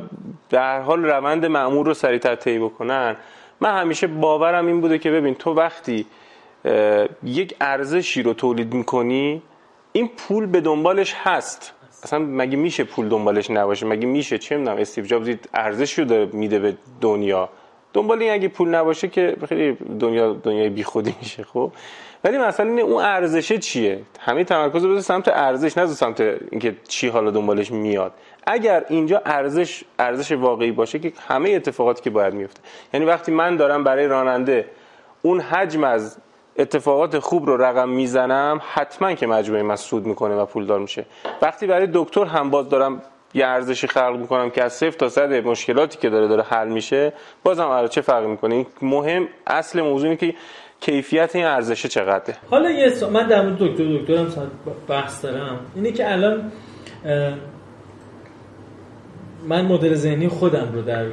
به 0.51 0.59
هر 0.59 0.81
حال 0.81 1.05
روند 1.05 1.47
معمول 1.47 1.87
رو 1.87 1.95
سریعتر 1.95 2.35
طی 2.35 2.59
بکنن. 2.59 3.17
من 3.61 3.81
همیشه 3.81 4.07
باورم 4.07 4.67
این 4.67 4.81
بوده 4.81 4.99
که 4.99 5.11
ببین 5.11 5.35
تو 5.35 5.55
وقتی 5.55 6.07
یک 7.25 7.55
ارزشی 7.61 8.23
رو 8.23 8.35
تولید 8.35 8.75
می‌کنی 8.75 9.43
این 9.93 10.11
پول 10.17 10.47
به 10.47 10.61
دنبالش 10.61 11.15
هست. 11.17 11.73
اصلا 12.03 12.19
مگه 12.19 12.57
میشه 12.57 12.85
پول 12.85 13.09
دنبالش 13.09 13.51
نباشه؟ 13.51 13.87
مگه 13.87 14.07
میشه؟ 14.07 14.39
چه 14.39 14.57
می‌دونم 14.57 14.77
استیو 14.77 15.05
جابز 15.05 15.37
ارزشی 15.55 16.03
رو 16.03 16.37
میده 16.37 16.59
به 16.59 16.77
دنیا. 17.01 17.49
دنبال 17.93 18.23
این 18.23 18.33
اگه 18.33 18.49
پول 18.49 18.69
نباشه 18.69 19.09
که 19.09 19.37
خیلی 19.49 19.77
دنیا 20.01 20.33
دنیای 20.33 20.69
بیخودی 20.69 21.15
میشه 21.21 21.45
خب؟ 21.45 21.73
ولی 22.25 22.39
مثلا 22.39 22.67
اینه 22.67 22.83
اون 22.83 23.05
ارزشه 23.05 23.59
چیه؟ 23.59 24.01
همه 24.21 24.45
تمرکز 24.45 24.85
رو 24.85 25.01
سمت 25.01 25.29
ارزش 25.29 25.79
نه 25.79 25.87
سمت 25.87 26.21
اینکه 26.21 26.77
چی 26.89 27.09
حالا 27.09 27.31
دنبالش 27.31 27.73
میاد. 27.73 28.13
اگر 28.47 28.85
اینجا 28.89 29.23
ارزش 29.27 29.85
ارزش 29.99 30.33
واقعی 30.33 30.73
باشه 30.73 30.99
که 30.99 31.13
همه 31.29 31.51
اتفاقاتی 31.51 32.03
که 32.03 32.11
باید 32.11 32.35
میفته 32.35 32.61
یعنی 32.95 33.07
وقتی 33.07 33.33
من 33.33 33.57
دارم 33.57 33.85
برای 33.85 34.07
راننده 34.07 34.65
اون 35.23 35.41
حجم 35.41 35.85
از 35.85 36.19
اتفاقات 36.59 37.19
خوب 37.19 37.47
رو 37.47 37.57
رقم 37.57 37.89
می‌زنم 37.89 38.61
حتما 38.73 39.15
که 39.15 39.27
مجموعه 39.27 39.63
من 39.63 39.77
سود 39.77 40.07
می‌کنه 40.07 40.35
و 40.35 40.47
پولدار 40.47 40.79
میشه. 40.79 41.07
وقتی 41.43 41.67
برای 41.67 41.89
دکتر 41.93 42.25
هم 42.25 42.51
باز 42.51 42.69
دارم 42.69 43.03
یه 43.35 43.47
ارزشی 43.47 43.87
خلق 43.87 44.17
می‌کنم 44.17 44.51
که 44.51 44.65
از 44.65 44.73
صفر 44.73 44.91
تا 44.91 45.09
صد 45.09 45.33
مشکلاتی 45.33 45.99
که 45.99 46.11
داره 46.11 46.29
داره 46.29 46.43
حل 46.43 46.69
میشه 46.69 47.13
بازم 47.45 47.63
آره 47.63 47.89
چه 47.89 48.01
فرقی 48.01 48.27
می‌کنه؟ 48.27 48.67
مهم 48.83 49.29
اصل 49.47 49.83
موضوع 49.83 50.15
که 50.15 50.35
کیفیت 50.81 51.37
این 51.37 51.45
ارزشه 51.45 51.89
چقدره. 51.89 52.37
حالا 52.51 52.71
یه 52.71 52.91
سو... 52.91 53.11
من 53.11 53.27
در 53.27 53.43
مورد 53.43 53.59
دکتر 53.59 53.99
دکترم 53.99 54.51
بحث 54.89 55.25
دارم. 55.25 55.61
اینه 55.75 55.93
که 55.93 56.13
الان 56.13 56.53
من 59.49 59.65
مدل 59.65 59.95
ذهنی 59.95 60.29
خودم 60.29 60.69
رو 60.73 60.83
در 60.83 61.07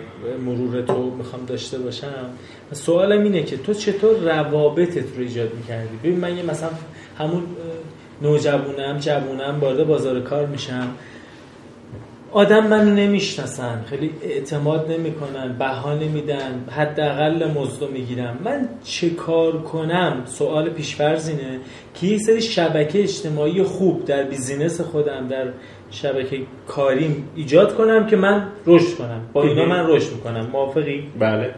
مرور 0.46 0.82
تو 0.82 0.94
می‌خوام 1.18 1.46
داشته 1.46 1.78
باشم. 1.78 2.30
سوالم 2.72 3.24
اینه 3.24 3.44
که 3.44 3.58
تو 3.58 3.74
چطور 3.74 4.16
روابطت 4.16 5.16
رو 5.16 5.20
ایجاد 5.20 5.54
می‌کردی؟ 5.54 5.98
ببین 6.04 6.20
من 6.20 6.38
یه 6.38 6.44
مثلا 6.44 6.70
همون 7.18 7.44
نوجوونم 8.22 8.98
جوونم 9.00 9.58
وارد 9.62 9.88
بازار 9.88 10.20
کار 10.20 10.46
میشم. 10.46 10.88
آدم 12.32 12.68
منو 12.68 12.96
نمی‌شناسن 12.96 13.86
خیلی 13.90 14.12
اعتماد 14.22 14.92
نمی‌کنن 14.92 15.56
بها 15.60 15.94
نمیدن 15.94 16.66
حداقل 16.72 17.52
مزد 17.52 17.90
می‌گیرم 17.90 18.38
من 18.44 18.70
چه 18.84 19.10
کار 19.10 19.62
کنم؟ 19.62 20.22
سوال 20.26 20.70
پیشفرض 20.70 21.30
اینه 21.30 21.60
که 21.94 22.08
یک 22.08 22.22
سری 22.22 22.42
شبکه 22.42 23.04
اجتماعی 23.04 23.64
خوب 23.64 24.06
در 24.06 24.24
بیزینس 24.24 24.82
خودم 24.82 25.28
در 25.28 25.48
شبکه 25.92 26.40
کاریم 26.68 27.30
ایجاد 27.36 27.76
کنم 27.76 28.08
که 28.08 28.16
من 28.16 28.48
رشد 28.66 28.98
کنم. 28.98 29.22
با 29.34 29.44
اینا 29.44 29.66
من 29.76 29.88
رشد 29.88 30.14
می‌کنم. 30.14 30.48
موافقی؟ 30.52 31.08
بله. 31.20 31.56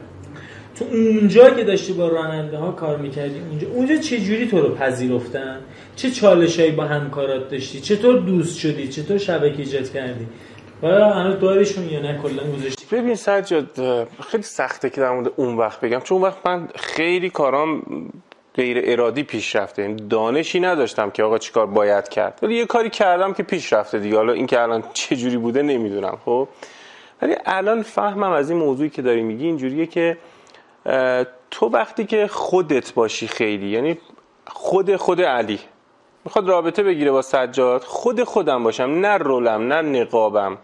تو 0.79 0.85
اونجا 0.91 1.49
که 1.49 1.63
داشتی 1.63 1.93
با 1.93 2.07
راننده 2.07 2.57
ها 2.57 2.71
کار 2.71 2.97
می‌کردی 2.97 3.39
اونجا 3.39 3.67
اونجا 3.67 3.95
چه 3.95 4.19
جوری 4.19 4.47
تو 4.47 4.61
رو 4.61 4.75
پذیرفتن؟ 4.75 5.61
چه 5.95 6.11
چالشایی 6.11 6.71
با 6.71 6.83
همکارات 6.83 7.49
داشتی؟ 7.49 7.81
چطور 7.81 8.19
دوست 8.19 8.59
شدی؟ 8.59 8.87
چطور 8.87 9.17
شبکه 9.17 9.59
ایجاد 9.59 9.89
کردی؟ 9.89 10.27
و 10.83 10.87
هنوز 10.87 11.39
داریشون 11.39 11.89
یا 11.89 12.01
نه 12.01 12.19
کلا 12.23 12.43
گذاشتی؟ 12.57 12.95
ببین 12.95 13.15
سجاد 13.15 13.69
خیلی 14.31 14.43
سخته 14.43 14.89
که 14.89 15.01
در 15.01 15.11
مورد 15.11 15.31
اون 15.35 15.57
وقت 15.57 15.81
بگم 15.81 15.99
چون 15.99 16.17
اون 16.17 16.27
وقت 16.27 16.47
من 16.47 16.67
خیلی 16.75 17.29
کارام 17.29 17.81
غیر 18.55 18.81
ارادی 18.83 19.23
پیش 19.23 19.55
رفته 19.55 19.81
یعنی 19.81 19.95
دانشی 19.95 20.59
نداشتم 20.59 21.09
که 21.09 21.23
آقا 21.23 21.37
چیکار 21.37 21.65
باید 21.65 22.09
کرد. 22.09 22.39
ولی 22.43 22.55
یه 22.55 22.65
کاری 22.65 22.89
کردم 22.89 23.33
که 23.33 23.43
پیش 23.43 23.73
رفته 23.73 23.99
دیگه. 23.99 24.15
حالا 24.15 24.33
این 24.33 24.47
که 24.47 24.61
الان 24.61 24.83
چه 24.93 25.15
جوری 25.15 25.37
بوده 25.37 25.61
نمی‌دونم 25.61 26.17
خب؟ 26.25 26.47
ولی 27.21 27.35
الان 27.45 27.81
فهمم 27.81 28.31
از 28.31 28.49
این 28.49 28.59
موضوعی 28.59 28.89
که 28.89 29.01
داری 29.01 29.21
میگی 29.21 29.45
اینجوریه 29.45 29.85
که 29.85 30.17
تو 31.51 31.65
وقتی 31.65 32.05
که 32.05 32.27
خودت 32.27 32.93
باشی 32.93 33.27
خیلی 33.27 33.69
یعنی 33.69 33.97
خود 34.47 34.95
خود 34.95 35.21
علی 35.21 35.59
می‌خواد 36.25 36.47
رابطه 36.49 36.83
بگیره 36.83 37.11
با 37.11 37.21
سجاد 37.21 37.83
خود 37.83 38.23
خودم 38.23 38.63
باشم 38.63 38.83
نه 38.83 39.17
رولم 39.17 39.73
نه 39.73 39.81
نقابم. 39.81 40.57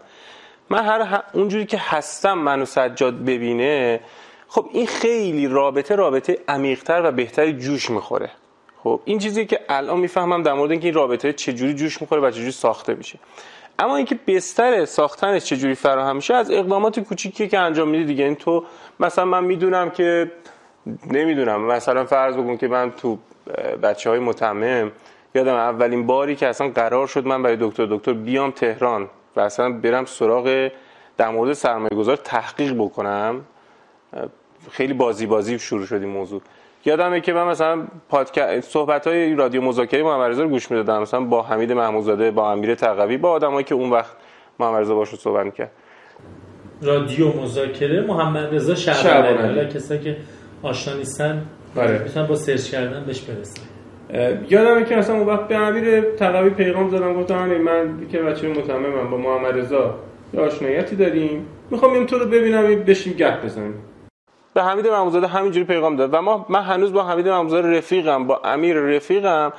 من 0.70 0.84
هر 0.84 1.22
اونجوری 1.32 1.66
که 1.66 1.78
هستم 1.80 2.38
منو 2.38 2.64
سجاد 2.64 3.24
ببینه 3.24 4.00
خب 4.48 4.68
این 4.72 4.86
خیلی 4.86 5.48
رابطه 5.48 5.96
رابطه 5.96 6.38
عمیقتر 6.48 7.02
و 7.04 7.12
بهتری 7.12 7.52
جوش 7.52 7.90
می‌خوره. 7.90 8.30
خب 8.82 9.00
این 9.04 9.18
چیزی 9.18 9.46
که 9.46 9.60
الان 9.68 9.98
می‌فهمم 9.98 10.42
در 10.42 10.52
مورد 10.52 10.70
اینکه 10.70 10.86
این 10.86 10.94
رابطه 10.94 11.32
چجوری 11.32 11.74
جوش 11.74 12.00
می‌خوره 12.00 12.20
و 12.20 12.30
چجوری 12.30 12.50
ساخته 12.52 12.94
میشه. 12.94 13.18
اما 13.78 13.96
اینکه 13.96 14.18
بستر 14.26 14.84
ساختنش 14.84 15.44
چجوری 15.44 15.74
فراهم 15.74 16.16
میشه 16.16 16.34
از 16.34 16.50
اقدامات 16.50 17.00
کوچیکی 17.00 17.48
که 17.48 17.58
انجام 17.58 17.88
میدی 17.88 18.04
دیگه. 18.04 18.24
این 18.24 18.34
تو 18.34 18.64
مثلا 19.00 19.24
من 19.24 19.44
می‌دونم 19.44 19.90
که 19.90 20.32
نمی‌دونم 21.10 21.60
مثلا 21.60 22.04
فرض 22.04 22.34
بکن 22.34 22.56
که 22.56 22.68
من 22.68 22.90
تو 22.90 23.18
بچه 23.82 24.10
های 24.10 24.18
متمم 24.18 24.92
یادم 25.34 25.54
اولین 25.54 26.06
باری 26.06 26.36
که 26.36 26.48
اصلا 26.48 26.68
قرار 26.68 27.06
شد 27.06 27.26
من 27.26 27.42
برای 27.42 27.56
دکتر 27.60 27.86
دکتر 27.86 28.12
بیام 28.12 28.50
تهران 28.50 29.08
و 29.36 29.40
اصلا 29.40 29.72
برم 29.72 30.04
سراغ 30.04 30.70
در 31.16 31.28
مورد 31.28 31.52
سرمایه 31.52 31.96
گذار 31.96 32.16
تحقیق 32.16 32.74
بکنم 32.74 33.44
خیلی 34.70 34.92
بازی 34.92 35.26
بازی 35.26 35.58
شروع 35.58 35.86
شد 35.86 35.94
این 35.94 36.08
موضوع. 36.08 36.42
یادمه 36.86 37.20
که 37.20 37.32
من 37.32 37.46
مثلا 37.46 37.82
پادکست 38.08 38.70
صحبت 38.70 39.06
های 39.06 39.34
رادیو 39.34 39.62
مذاکره 39.62 40.02
محمد 40.02 40.40
رو 40.40 40.48
گوش 40.48 40.70
می‌دادم. 40.70 41.02
مثلا 41.02 41.20
با 41.20 41.42
حمید 41.42 41.72
محمودزاده 41.72 42.30
با 42.30 42.52
امیر 42.52 42.74
تقوی 42.74 43.16
با 43.16 43.30
آدمایی 43.30 43.64
که 43.64 43.74
اون 43.74 43.90
وقت 43.90 44.16
محمد 44.60 44.80
رضا 44.80 44.94
باشون 44.94 45.18
صحبت 45.18 45.46
می‌کرد. 45.46 45.70
رادیو 46.82 47.42
مذاکره 47.42 48.00
محمد 48.00 48.54
رضا 48.54 48.74
شعبانی 48.74 49.68
کسایی 49.68 50.00
که 50.00 50.16
آشنا 50.62 50.94
نیستن 50.94 51.42
آره. 51.76 51.98
می‌تونن 51.98 52.26
با 52.26 52.34
سرچ 52.34 52.70
کردن 52.70 53.04
بهش 53.04 53.20
برسن. 53.20 53.62
یادمه 54.50 54.84
که 54.84 54.96
مثلا 54.96 55.16
اون 55.16 55.26
وقت 55.26 55.48
به 55.48 55.56
امیر 55.56 56.00
تقوی 56.00 56.50
پیغام 56.50 56.90
زدم 56.90 57.14
گفتم 57.14 57.46
من 57.46 58.06
که 58.12 58.18
بچه 58.18 58.48
متممم 58.48 59.10
با 59.10 59.16
محمد 59.16 59.58
رضا 59.58 59.94
یه 60.34 60.40
آشنایتی 60.40 60.96
داریم. 60.96 61.46
می‌خوام 61.70 61.92
این 61.92 62.06
تو 62.06 62.18
رو 62.18 62.26
ببینم 62.26 62.62
بشیم 62.74 63.12
گپ 63.12 63.44
بزنیم. 63.44 63.74
به 64.54 64.62
حمید 64.62 64.86
محمودزاده 64.86 65.26
همینجوری 65.26 65.66
پیغام 65.66 65.96
داد. 65.96 66.14
و 66.14 66.22
ما 66.22 66.46
من 66.48 66.62
هنوز 66.62 66.92
با 66.92 67.04
حمید 67.04 67.28
محمودزاده 67.28 67.78
رفیقم 67.78 68.26
با 68.26 68.40
امیر 68.44 68.76
رفیقم. 68.76 69.52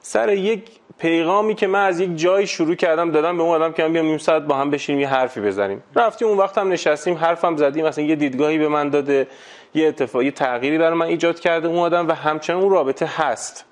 سر 0.00 0.32
یک 0.32 0.62
پیغامی 0.98 1.54
که 1.54 1.66
من 1.66 1.86
از 1.86 2.00
یک 2.00 2.16
جایی 2.16 2.46
شروع 2.46 2.74
کردم 2.74 3.10
دادم 3.10 3.36
به 3.36 3.42
اون 3.42 3.62
آدم 3.62 3.72
که 3.72 3.88
بیام 3.88 4.06
نیم 4.06 4.18
ساعت 4.18 4.42
با 4.42 4.54
هم 4.54 4.70
بشینیم 4.70 5.00
یه 5.00 5.08
حرفی 5.08 5.40
بزنیم. 5.40 5.82
رفتیم 5.96 6.28
اون 6.28 6.38
وقت 6.38 6.58
هم 6.58 6.68
نشستیم 6.68 7.14
حرفم 7.14 7.56
زدیم 7.56 7.86
مثلا 7.86 8.04
یه 8.04 8.16
دیدگاهی 8.16 8.58
به 8.58 8.68
من 8.68 8.88
داده 8.88 9.26
یه 9.74 9.88
اتفاقی 9.88 10.30
تغییری 10.30 10.78
برای 10.78 10.94
من 10.94 11.06
ایجاد 11.06 11.40
کرده 11.40 11.68
اون 11.68 11.78
آدم 11.78 12.08
و 12.08 12.12
همچنان 12.12 12.62
اون 12.62 12.70
رابطه 12.70 13.06
هست. 13.16 13.64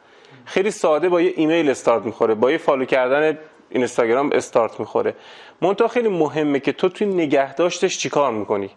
خیلی 0.45 0.70
ساده 0.70 1.09
با 1.09 1.20
یه 1.20 1.33
ایمیل 1.37 1.70
استارت 1.70 2.05
می‌خوره 2.05 2.35
با 2.35 2.51
یه 2.51 2.59
follow 2.59 2.84
کردن 2.85 3.39
اینستاگرام 3.70 4.31
استارت 4.33 4.81
می‌خوره. 4.81 5.14
منتها 5.62 5.89
خیلی 5.89 6.09
مهمه 6.09 6.61
که 6.61 6.72
تو 6.72 6.89
توی 6.89 7.07
نگهداشتش 7.07 7.99
چیکار 7.99 8.33
می‌کنی؟ 8.33 8.70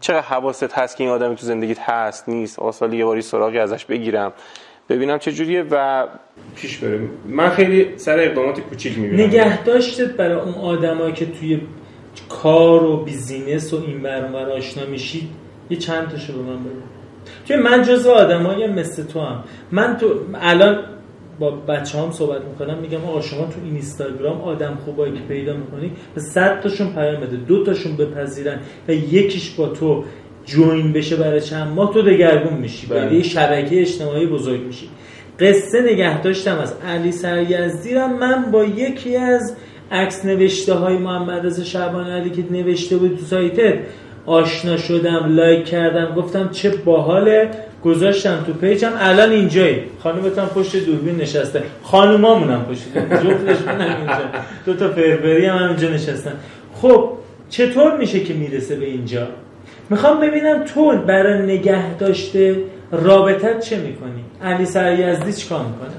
چقدر 0.00 0.20
حواست 0.20 0.78
هست 0.78 0.96
که 0.96 1.04
این 1.04 1.12
آدمی 1.12 1.36
تو 1.36 1.46
زندگیت 1.46 1.78
هست 1.80 2.28
نیست؟ 2.28 2.58
سالی 2.58 2.96
یه 2.96 3.04
باری 3.04 3.22
سراغی 3.22 3.58
ازش 3.58 3.84
بگیرم. 3.84 4.32
ببینم 4.88 5.18
چه 5.18 5.32
جوریه 5.32 5.64
و 5.70 6.06
پیش 6.56 6.78
بریم 6.78 7.10
من 7.26 7.50
خیلی 7.50 7.98
سر 7.98 8.18
اقدامات 8.18 8.60
کوچیک 8.60 8.98
می‌بینم. 8.98 9.26
نگهداشتت 9.26 10.12
برای 10.12 10.40
اون 10.40 10.54
آدمایی 10.54 11.12
که 11.12 11.26
توی 11.26 11.60
کار 12.28 12.84
و 12.84 12.96
بیزینس 12.96 13.74
و 13.74 13.82
این 13.86 14.02
برمار 14.02 14.50
آشنا 14.50 14.86
میشید 14.86 15.28
یه 15.70 15.76
چند 15.76 16.08
تاشو 16.08 16.32
به 16.32 16.42
من 16.42 16.64
بگو. 16.64 16.80
توی 17.46 17.56
من 17.56 17.82
جزو 17.82 18.10
آدمایی 18.10 18.66
مثل 18.66 19.06
تو 19.06 19.20
هم 19.20 19.44
من 19.70 19.96
تو 19.96 20.24
الان 20.34 20.84
با 21.38 21.50
بچه 21.50 21.98
هم 21.98 22.10
صحبت 22.12 22.44
می‌کنم 22.44 22.78
میگم 22.78 23.04
آقا 23.04 23.20
شما 23.20 23.44
تو 23.44 23.54
اینستاگرام 23.64 24.40
آدم 24.40 24.78
خوبایی 24.84 25.12
که 25.12 25.20
پیدا 25.28 25.56
می‌کنی 25.56 25.92
به 26.14 26.20
صد 26.20 26.60
تاشون 26.60 26.92
پیام 26.92 27.20
بده 27.20 27.36
دو 27.36 27.64
تاشون 27.64 27.96
بپذیرن 27.96 28.58
و 28.88 28.92
یکیش 28.92 29.50
با 29.50 29.68
تو 29.68 30.04
جوین 30.44 30.92
بشه 30.92 31.16
برای 31.16 31.40
چند 31.40 31.68
ماه 31.68 31.94
تو 31.94 32.02
دگرگون 32.02 32.52
میشی. 32.52 32.86
بله. 32.86 33.14
یه 33.14 33.22
شبکه 33.22 33.80
اجتماعی 33.80 34.26
بزرگ 34.26 34.60
میشی. 34.60 34.88
قصه 35.40 35.80
نگه 35.92 36.22
داشتم 36.22 36.58
از 36.58 36.74
علی 36.86 37.12
سریزدی 37.12 37.94
رو 37.94 38.06
من 38.06 38.50
با 38.50 38.64
یکی 38.64 39.16
از 39.16 39.56
عکس 39.90 40.24
نوشته 40.24 40.74
های 40.74 40.98
محمد 40.98 41.46
رضا 41.46 41.64
شعبان 41.64 42.06
علی 42.06 42.30
که 42.30 42.44
نوشته 42.50 42.96
بود 42.96 43.16
تو 43.18 43.24
سایتت. 43.24 43.78
آشنا 44.28 44.76
شدم 44.76 45.36
لایک 45.36 45.64
کردم 45.64 46.14
گفتم 46.14 46.48
چه 46.48 46.70
باحاله. 46.70 47.50
گذاشتم 47.84 48.44
تو 48.46 48.52
پیجم 48.52 48.92
الان 48.98 49.30
اینجایی. 49.30 49.82
خانومتم 50.02 50.46
پشت 50.46 50.76
دوربین 50.76 51.16
نشسته. 51.16 51.62
خانومامون 51.82 52.50
هم 52.50 52.64
پشت 52.64 52.82
جفتشون 52.94 53.80
اینجا. 53.80 54.24
دو 54.66 54.74
تا 54.74 54.88
فربری 54.88 55.46
هم, 55.46 55.68
اینجا 55.68 55.88
نشستن. 55.88 56.32
خب 56.74 57.12
چطور 57.50 57.96
میشه 57.96 58.20
که 58.20 58.34
می‌رسه 58.34 58.76
به 58.76 58.86
اینجا؟ 58.86 59.26
می‌خوام 59.90 60.20
ببینم 60.20 60.64
تو 60.64 60.98
برای 60.98 61.42
نگه 61.42 61.94
داشته 61.94 62.56
رابطت 62.92 63.60
چه 63.60 63.76
می‌کنی؟ 63.76 64.24
علی 64.42 64.66
سریزدی 64.66 65.32
چیکار 65.32 65.60
می‌کنه؟ 65.60 65.96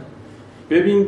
ببین 0.69 1.07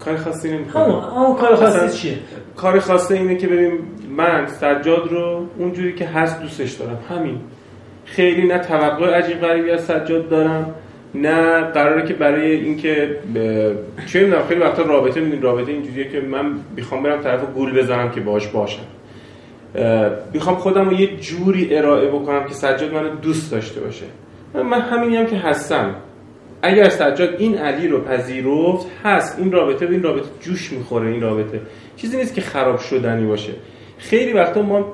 کار 0.00 0.16
خاصی 0.16 0.50
نمی‌کنه. 0.50 0.82
همون 0.84 1.36
کار 1.36 1.56
خاصی 1.56 1.98
چیه؟ 1.98 2.18
کار 2.56 2.80
خاصه 2.80 3.14
اینه 3.14 3.36
که 3.36 3.46
ببین 3.46 3.78
من 4.20 4.46
سجاد 4.46 5.12
رو 5.12 5.46
اونجوری 5.58 5.94
که 5.94 6.06
هست 6.06 6.42
دوستش 6.42 6.72
دارم. 6.72 6.98
همین. 7.08 7.40
خیلی 8.04 8.46
نه 8.46 8.58
توقع 8.58 9.18
عجیب 9.18 9.40
غریبی 9.40 9.70
از 9.70 9.84
سجاد 9.84 10.28
دارم 10.28 10.74
نه 11.14 11.60
قراره 11.60 12.06
که 12.06 12.14
برای 12.14 12.50
اینکه 12.50 13.16
چه 14.06 14.20
می‌دونم 14.20 14.42
خیلی 14.48 14.60
وقتا 14.60 14.82
رابطه 14.82 15.20
می‌دونی 15.20 15.42
رابطه 15.42 15.72
اینجوریه 15.72 16.08
که 16.08 16.20
من 16.20 16.54
می‌خوام 16.76 17.02
برم 17.02 17.22
طرف 17.22 17.40
گول 17.54 17.78
بزنم 17.78 18.10
که 18.10 18.20
باهاش 18.20 18.48
باشم. 18.48 18.82
می‌خوام 20.32 20.56
خودم 20.56 20.88
رو 20.88 21.00
یه 21.00 21.16
جوری 21.16 21.76
ارائه 21.76 22.08
بکنم 22.08 22.44
که 22.44 22.54
سجاد 22.54 22.94
منو 22.94 23.08
دوست 23.08 23.52
داشته 23.52 23.80
باشه. 23.80 24.04
من 24.54 24.80
همینی 24.80 25.16
هم 25.16 25.26
که 25.26 25.36
هستم. 25.36 25.94
اگر 26.62 26.88
سجاد 26.88 27.34
این 27.38 27.58
علی 27.58 27.88
رو 27.88 28.00
پذیرفت 28.00 28.86
هست. 29.04 29.38
این 29.38 29.52
رابطه 29.52 29.86
به 29.86 29.92
این 29.92 30.02
رابطه 30.02 30.28
جوش 30.40 30.72
می‌خوره 30.72 31.08
این 31.08 31.20
رابطه. 31.20 31.60
چیزی 31.96 32.16
نیست 32.16 32.34
که 32.34 32.40
خراب 32.40 32.78
شدنی 32.78 33.26
باشه. 33.26 33.52
خیلی 34.00 34.32
وقتا 34.32 34.62
ما 34.62 34.92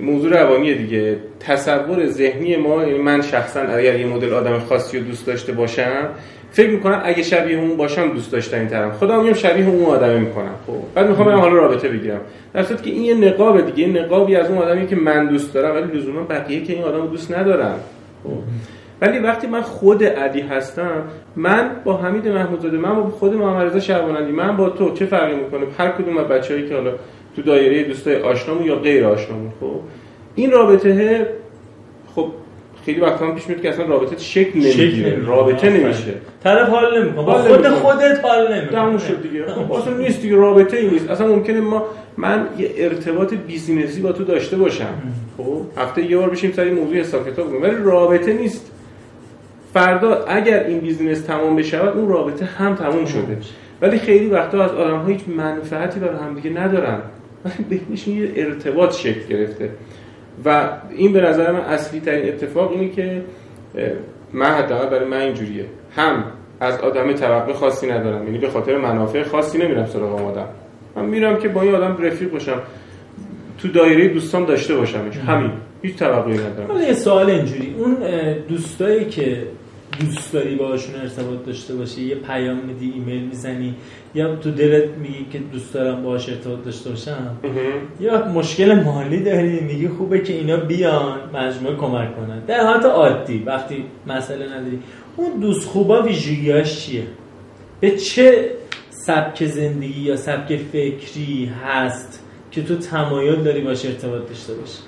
موضوع 0.00 0.42
روانی 0.42 0.74
دیگه. 0.74 1.16
تصور 1.40 2.06
ذهنی 2.06 2.56
ما 2.56 2.84
یعنی 2.84 2.98
من 2.98 3.22
شخصا 3.22 3.60
اگر 3.60 4.00
یه 4.00 4.06
مدل 4.06 4.32
آدم 4.32 4.58
خاصی 4.58 4.98
رو 4.98 5.04
دوست 5.04 5.26
داشته 5.26 5.52
باشم 5.52 6.08
فکر 6.50 6.70
می‌کنم 6.70 7.02
اگه 7.04 7.22
شبیه 7.22 7.58
اون 7.58 7.76
باشم 7.76 8.08
دوست 8.08 8.32
داشتن 8.32 8.58
این 8.58 8.68
طرف 8.68 8.98
خودم 8.98 9.22
میام 9.22 9.34
شبیه 9.34 9.68
اون 9.68 9.84
آدمه 9.84 10.18
می‌کنم. 10.18 10.54
خب 10.66 10.72
بعد 10.94 11.08
می‌خوام 11.08 11.28
حالا 11.28 11.54
رابطه 11.54 11.88
بگیرم. 11.88 12.20
در 12.54 12.62
صورتی 12.62 12.84
که 12.84 12.90
این 12.90 13.02
یه 13.02 13.14
نقابه 13.14 13.62
دیگه. 13.62 13.88
نقابی 13.88 14.36
از 14.36 14.50
اون 14.50 14.58
آدمی 14.58 14.86
که 14.86 14.96
من 14.96 15.26
دوست 15.26 15.54
دارم 15.54 15.74
ولی 15.74 15.98
لزوما 15.98 16.22
بقیه 16.22 16.64
که 16.64 16.72
این 16.72 16.82
آدم 16.82 17.00
رو 17.00 17.06
دوست 17.06 17.32
ندارم 17.32 17.80
خب. 18.24 18.30
ولی 19.00 19.18
وقتی 19.18 19.46
من 19.46 19.60
خود 19.60 20.04
علی 20.04 20.40
هستم 20.40 21.02
من 21.36 21.70
با 21.84 21.96
حمید 21.96 22.28
محمودزاده 22.28 22.78
من 22.78 22.94
با 22.94 23.08
خود 23.08 23.34
محمد 23.34 23.66
رضا 23.66 23.80
شعبان 23.80 24.30
من 24.30 24.56
با 24.56 24.70
تو 24.70 24.94
چه 24.94 25.06
فرقی 25.06 25.36
می‌کنه؟ 25.36 25.66
هر 25.78 25.90
کدوم 25.90 26.16
از 26.16 26.26
بچه‌ای 26.26 26.68
که 26.68 26.74
حالا 26.74 26.92
تو 27.36 27.42
دایره 27.42 27.84
دوستای 27.84 28.16
آشنامون 28.16 28.64
یا 28.64 28.76
غیر 28.76 29.04
آشنامون 29.04 29.52
خب؟ 29.60 29.80
این 30.34 30.50
رابطه 30.50 31.26
خب 32.14 32.26
خیلی 32.84 33.00
وقتا 33.00 33.26
هم 33.26 33.34
پیش 33.34 33.48
میاد 33.48 33.62
که 33.62 33.68
اصلا 33.68 33.84
رابطه 33.86 34.18
شکل 34.18 34.58
نمی‌گیره. 34.58 34.84
نمی‌گیره. 34.84 35.26
رابطه. 35.26 35.70
نمیشه. 35.70 36.14
طرف 36.44 36.68
حال 36.68 37.02
نمی‌کنه. 37.02 37.26
با 37.26 37.32
خود. 37.32 37.68
خودت 37.68 38.24
حال 38.24 38.54
نمی‌کنه. 38.54 38.72
تموم 38.72 38.98
شد 38.98 39.22
دیگه. 39.22 39.46
خب 39.46 39.72
اصلا 39.72 39.96
نیست 39.96 40.22
دیگه 40.22 40.36
رابطه 40.36 40.76
ای 40.76 40.90
نیست. 40.90 41.10
اصلا 41.10 41.26
ممکنه 41.26 41.60
ما 41.60 41.86
من 42.16 42.46
یه 42.58 42.70
ارتباط 42.76 43.34
business 43.34 43.93
ی 43.93 44.00
با 44.00 44.12
تو 44.12 44.24
داشته 44.24 44.56
باشم. 44.56 44.94
خب 45.36 45.60
هفته 45.76 46.10
یه 46.10 46.16
بار 46.16 46.30
بشیم 46.30 46.52
سر 46.52 46.62
این 46.62 46.74
موضوع 46.74 46.96
حساب 46.96 47.28
کتاب 47.28 47.46
کنیم. 47.46 47.62
ولی 47.62 47.74
رابطه 47.84 48.32
نیست. 48.32 48.72
فردا 49.76 50.24
اگر 50.24 50.64
این 50.64 50.78
business 50.78 51.20
تمام 51.20 51.56
بشه 51.56 51.88
اون 51.88 52.08
رابطه 52.08 52.44
هم 52.44 52.74
تموم 52.74 53.04
شده. 53.04 53.36
ولی 53.82 53.98
خیلی 53.98 54.26
وقتا 54.26 54.64
از 54.64 54.70
آدم 54.70 54.96
ها 54.96 55.06
هیچ 55.06 55.20
منفعتی 55.28 56.00
برای 56.00 56.16
همدیگه 56.16 56.50
ندارن. 56.50 56.98
ولی 57.44 57.78
بینشون 57.78 58.14
یه 58.14 58.32
ارتباط 58.36 58.94
شکل 58.94 59.20
گرفته. 59.28 59.70
و 60.44 60.68
این 60.96 61.12
به 61.12 61.20
نظر 61.20 61.52
من 61.52 61.60
اصلی 61.60 62.00
ترین 62.00 62.28
اتفاق 62.28 62.72
اینه 62.72 62.88
که 62.88 63.22
من 64.32 64.46
حداقل 64.46 64.88
برای 64.88 65.08
من 65.08 65.20
اینجوریه. 65.20 65.64
هم 65.96 66.24
از 66.60 66.80
آدم 66.80 67.12
توقع 67.12 67.52
خاصی 67.52 67.86
ندارم. 67.86 68.24
یعنی 68.24 68.38
به 68.38 68.48
خاطر 68.48 68.78
منافع 68.78 69.22
خاصی 69.22 69.58
نمیرم 69.58 69.86
سراغ 69.86 70.26
آدم. 70.26 70.46
من 70.96 71.04
میرم 71.04 71.36
که 71.36 71.48
با 71.48 71.62
این 71.62 71.74
آدم 71.74 71.96
رفیق 72.00 72.30
باشم. 72.30 72.62
تو 73.58 73.68
دایره 73.68 74.08
دوستان 74.08 74.44
داشته 74.44 74.74
باشمش. 74.74 75.16
همین. 75.16 75.50
هیچ 75.82 75.96
توقعی 75.96 76.34
ندارم. 76.34 76.80
یه 76.80 76.92
سوال 76.92 77.30
اینجوری. 77.30 77.74
اون 77.78 77.96
دوستایی 78.48 79.04
که 79.04 79.42
دوست 80.00 80.32
داری 80.32 80.54
باهاشون 80.54 80.94
ارتباط 80.94 81.44
داشته 81.46 81.74
باشی 81.74 82.02
یه 82.02 82.14
پیام 82.14 82.56
میدی 82.56 82.92
ایمیل 82.94 83.22
می‌زنی 83.22 83.74
یا 84.14 84.36
تو 84.36 84.50
دلت 84.50 84.88
میگی 84.90 85.26
که 85.32 85.38
دوست 85.38 85.74
دارم 85.74 86.02
باهاش 86.02 86.28
ارتباط 86.28 86.64
داشته 86.64 86.90
باشم؟ 86.90 87.36
یا 88.00 88.28
مشکل 88.28 88.82
مالی 88.82 89.22
داری؟ 89.22 89.60
میگی 89.60 89.88
خوبه 89.88 90.20
که 90.20 90.32
اینا 90.32 90.56
بیان 90.56 91.18
مجموعه 91.34 91.76
کمک 91.76 92.16
کنن. 92.16 92.40
در 92.46 92.66
حالت 92.66 92.84
عادی 92.84 93.42
وقتی 93.46 93.84
مسئله 94.06 94.46
نداری. 94.46 94.78
اون 95.16 95.40
دوست 95.40 95.68
خوبا 95.68 96.02
ویژگیاش 96.02 96.80
چیه؟ 96.80 97.02
به 97.80 97.90
چه 97.90 98.50
سبک 98.90 99.44
زندگی 99.46 100.00
یا 100.00 100.16
سبک 100.16 100.56
فکری 100.56 101.50
هست 101.64 102.22
که 102.50 102.62
تو 102.62 102.76
تمایل 102.76 103.42
داری 103.42 103.60
باش 103.60 103.84
ارتباط 103.86 104.28
داشته 104.28 104.54
باشی؟ 104.54 104.78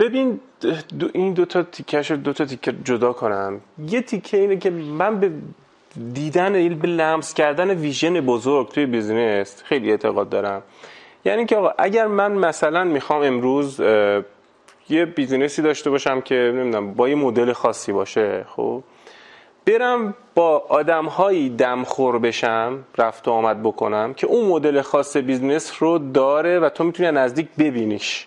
ببین 0.00 0.40
دو 0.98 1.08
این 1.12 1.32
دو 1.32 1.44
تا 1.44 1.62
تیکش 1.62 2.10
رو 2.10 2.16
دو 2.16 2.32
تا 2.32 2.44
تیکه 2.44 2.72
جدا 2.84 3.12
کنم. 3.12 3.60
یه 3.88 4.02
تیکه 4.02 4.36
اینه 4.36 4.56
که 4.56 4.70
من 4.70 5.20
به 5.20 5.30
دیدن 6.12 6.52
به 6.52 6.88
لمس 6.88 7.34
کردن 7.34 7.70
vision 7.70 8.20
بزرگ 8.20 8.68
توی 8.68 8.86
business 8.86 9.62
خیلی 9.64 9.90
اعتقاد 9.90 10.28
دارم. 10.28 10.62
یعنی 11.24 11.46
که 11.46 11.56
آقا 11.56 11.72
اگر 11.78 12.06
من 12.06 12.32
مثلا 12.32 12.84
می‌خوام 12.84 13.22
امروز 13.22 13.80
یه 14.88 15.04
business 15.04 15.56
ی 15.56 15.62
داشته 15.62 15.90
باشم 15.90 16.20
که 16.20 16.34
نمی‌دونم 16.34 16.94
با 16.94 17.08
یه 17.08 17.14
مدل 17.14 17.52
خاصی 17.52 17.92
باشه 17.92 18.44
خب 18.56 18.82
برم 19.66 20.14
با 20.34 20.64
آدم 20.68 21.06
هایی 21.06 21.48
دمخور 21.50 22.18
بشم 22.18 22.84
رفت 22.98 23.28
و 23.28 23.30
آمد 23.30 23.62
بکنم 23.62 24.14
که 24.14 24.26
اون 24.26 24.48
مدل 24.48 24.80
خاص 24.80 25.16
business 25.16 25.82
رو 25.82 25.98
داره 25.98 26.58
و 26.58 26.68
تو 26.68 26.84
می‌تونی 26.84 27.10
نزدیک 27.10 27.48
ببینیش. 27.58 28.26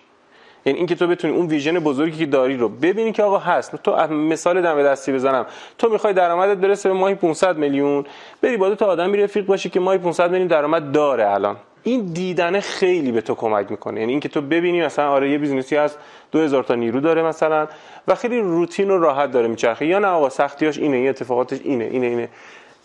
یعنی 0.66 0.78
اینکه 0.78 0.96
تو 0.96 1.08
بتونی 1.08 1.34
اون 1.34 1.48
vision 1.48 1.80
بزرگی 1.80 2.18
که 2.18 2.26
داری 2.26 2.58
رو 2.58 2.70
ببینی 2.70 3.12
که 3.12 3.24
آقا 3.24 3.38
هست. 3.38 3.76
تو 3.76 3.92
از 3.92 4.12
مثال 4.12 4.62
دم 4.62 4.84
دستی 4.84 5.12
بزنم. 5.12 5.46
تو 5.78 5.90
می‌خوای 5.90 6.14
درآمدت 6.14 6.58
برسه 6.58 6.90
به 6.90 6.96
ماهی 6.96 7.16
500 7.16 7.58
میلیون. 7.58 8.06
بری 8.42 8.58
با 8.58 8.70
دو 8.70 8.76
تا 8.76 8.86
آدمی 8.86 9.18
رفیق 9.18 9.46
باشی 9.46 9.70
که 9.70 9.80
ماهی 9.80 9.98
500 9.98 10.32
میلیون 10.32 10.48
درآمد 10.48 10.92
داره 10.92 11.30
الان. 11.30 11.58
این 11.84 12.14
دیدن 12.14 12.60
خیلی 12.60 13.12
به 13.12 13.22
تو 13.22 13.36
کمک 13.36 13.72
می‌کنه. 13.72 14.00
یعنی 14.00 14.12
اینکه 14.12 14.30
تو 14.30 14.42
ببینی 14.42 14.82
مثلا 14.82 15.10
آره 15.10 15.32
یه 15.32 15.38
business 15.38 15.72
ی 15.72 15.76
هست 15.76 15.98
2000 16.32 16.64
تا 16.64 16.76
نیرو 16.76 17.00
داره 17.00 17.24
مثلا 17.24 17.68
و 18.08 18.16
خیلی 18.16 18.40
روتین 18.40 18.92
و 18.92 18.98
راحت 18.98 19.32
داره 19.32 19.48
میچرخه. 19.48 19.86
یا 19.86 20.00
نه 20.00 20.08
آقا 20.08 20.30
سختیاش 20.30 20.78
اینه 20.78 20.98
این 20.98 21.10
اتفاقاتش 21.10 21.60
اینه 21.64 21.84
اینه 21.84 22.08
اینه. 22.08 22.30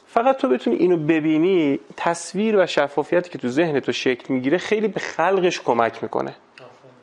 فقط 0.07 0.37
تو 0.37 0.49
بتونی 0.49 0.77
اینو 0.77 0.97
ببینی 0.97 1.79
تصویر 1.97 2.57
و 2.57 2.67
شفافیتی 2.67 3.31
که 3.31 3.39
تو 3.39 3.49
ذهن 3.49 3.81
تو 3.81 3.93
شکل 3.93 4.35
می‌گیره 4.35 4.59
خیلی 4.59 4.89
به 4.89 5.01
خلقش 5.01 5.61
کمک 5.61 6.03
می‌کنه. 6.03 6.35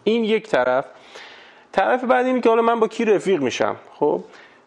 این 0.03 0.23
یک 0.23 0.47
طرف. 0.47 0.85
طرف 1.71 2.03
بعد 2.03 2.25
اینه 2.25 2.41
که 2.41 2.49
حالا 2.49 2.61
من 2.61 2.79
با 2.79 2.87
کی 2.87 3.05
رفیق 3.05 3.41
میشم؟ 3.41 3.75
خب 3.99 4.21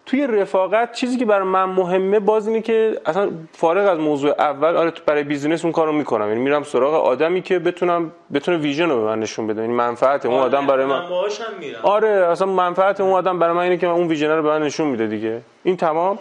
توی 0.06 0.26
رفاقت 0.26 0.92
چیزی 0.92 1.16
که 1.16 1.24
برای 1.24 1.48
من 1.48 1.64
مهمه 1.64 2.20
باز 2.20 2.48
اینه 2.48 2.60
که 2.60 3.00
اصلا 3.06 3.30
فارغ 3.52 3.88
از 3.88 3.98
موضوع 3.98 4.30
اول 4.30 4.76
آره 4.76 4.90
تو 4.90 5.02
برای 5.06 5.22
business 5.22 5.64
اون 5.64 5.72
کارو 5.72 5.92
می‌کنم. 5.92 6.28
یعنی 6.28 6.40
میرم 6.40 6.62
سراغ 6.62 6.94
آدمی 6.94 7.42
که 7.42 7.58
بتونم 7.58 8.12
بتونه 8.34 8.58
vision 8.58 8.88
رو 8.88 8.96
به 8.96 9.04
من 9.04 9.20
نشون 9.20 9.46
بده. 9.46 9.60
یعنی 9.60 9.74
منفعت 9.74 10.26
اون 10.26 10.38
آدم 10.38 10.66
برای 10.66 10.86
من 10.86 11.02
آره 11.82 12.08
اصلا 12.08 12.46
منفعت 12.46 13.00
اون 13.00 13.12
آدم 13.12 13.38
برای 13.38 13.54
من 13.56 13.62
اینه 13.62 13.76
که 13.76 13.86
من 13.86 13.92
اون 13.92 14.08
vision 14.08 14.30
رو 14.30 14.42
به 14.42 14.48
من 14.48 14.62
نشون 14.62 14.88
میده 14.88 15.06
دیگه. 15.06 15.40
این 15.64 15.76
تمام. 15.76 16.18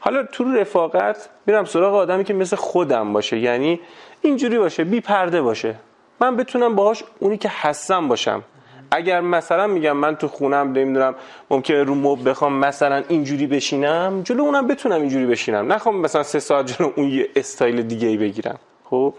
حالا 0.00 0.22
تو 0.22 0.44
رفاقت 0.44 1.28
میرم 1.46 1.64
سراغ 1.64 1.94
آدمی 1.94 2.24
که 2.24 2.34
مثل 2.34 2.56
خودم 2.56 3.12
باشه. 3.12 3.38
یعنی 3.38 3.80
اینجوری 4.22 4.58
باشه 4.58 4.84
بی 4.84 5.00
پرده 5.00 5.42
باشه. 5.42 5.74
من 6.20 6.36
بتونم 6.36 6.74
باهاش 6.74 7.04
اونی 7.18 7.38
که 7.38 7.50
هستم 7.52 8.08
باشم. 8.08 8.42
اگر 8.90 9.20
مثلا 9.20 9.66
میگم 9.66 9.96
من 9.96 10.16
تو 10.16 10.28
خونم 10.28 10.72
نمی‌دونم 10.72 11.14
ممکنه 11.50 11.82
رو 11.82 11.94
مب 11.94 12.28
بخوام 12.28 12.52
مثلا 12.52 13.02
اینجوری 13.08 13.46
بشینم 13.46 14.22
جلو 14.24 14.42
اونم 14.42 14.66
بتونم 14.66 15.00
اینجوری 15.00 15.26
بشینم. 15.26 15.72
نخوام 15.72 16.00
مثلا 16.00 16.22
سه 16.22 16.38
ساعت 16.38 16.66
جلو 16.66 16.92
اون 16.96 17.08
یه 17.08 17.28
استایل 17.36 17.82
دیگه 17.82 18.08
ای 18.08 18.16
بگیرم. 18.16 18.58
خب؟ 18.84 19.14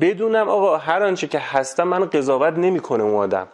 بدونم 0.00 0.48
آقا 0.48 0.76
هر 0.76 1.02
آنچه 1.02 1.26
که 1.26 1.38
هستم 1.38 1.88
من 1.88 2.04
قضاوت 2.04 2.58
نمی‌کنه 2.58 3.02
اون 3.02 3.14
آدم. 3.14 3.46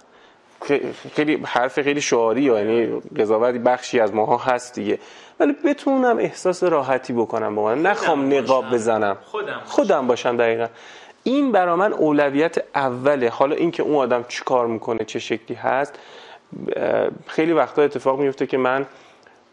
خیلی 1.15 1.43
حرف 1.45 1.83
خیلی 1.83 2.01
شعاری 2.01 2.43
یعنی 2.43 2.87
قضاوت 3.19 3.55
بخشی 3.55 4.01
از 4.01 4.15
ماها 4.15 4.37
هست 4.37 4.75
دیگه. 4.75 4.99
ولی 5.41 5.53
بتونم 5.65 6.19
احساس 6.19 6.63
راحتی 6.63 7.13
بکنم 7.13 7.55
با 7.55 7.65
من. 7.65 7.83
نخوام 7.83 8.35
نقاب 8.35 8.71
بزنم. 8.71 9.17
خودم, 9.23 9.61
خودم 9.65 10.07
باشم 10.07 10.37
دقیقا. 10.37 10.67
این 11.23 11.53
برا 11.53 11.77
من 11.77 11.93
اولویت 11.93 12.57
اوله. 12.75 13.29
حالا 13.29 13.57
اینکه 13.57 13.83
اون 13.83 13.97
آدم 13.97 14.25
چی 14.29 14.43
کار 14.45 14.67
می‌کنه 14.67 15.05
چه 15.05 15.19
شکلی 15.19 15.57
هست 15.57 15.99
خیلی 17.27 17.53
وقتا 17.53 17.83
اتفاق 17.83 18.21
میفته 18.21 18.47
که 18.47 18.59
من 18.59 18.87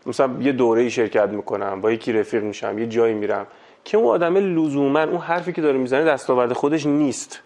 مثلا 0.05 0.29
یه 0.41 0.51
دوره 0.51 0.89
شرکت 0.89 1.29
می‌کنم 1.29 1.81
با 1.81 1.91
یکی 1.91 2.13
رفیق 2.13 2.43
میشم 2.43 2.79
یه 2.79 2.87
جایی 2.87 3.13
میرم 3.13 3.47
که 3.85 3.97
اون 3.97 4.07
آدم 4.07 4.37
لزوما 4.37 5.03
اون 5.03 5.17
حرفی 5.17 5.53
که 5.53 5.61
داره 5.61 5.77
می‌زنه 5.77 6.03
دستاورد 6.05 6.53
خودش 6.53 6.85
نیست. 6.85 7.39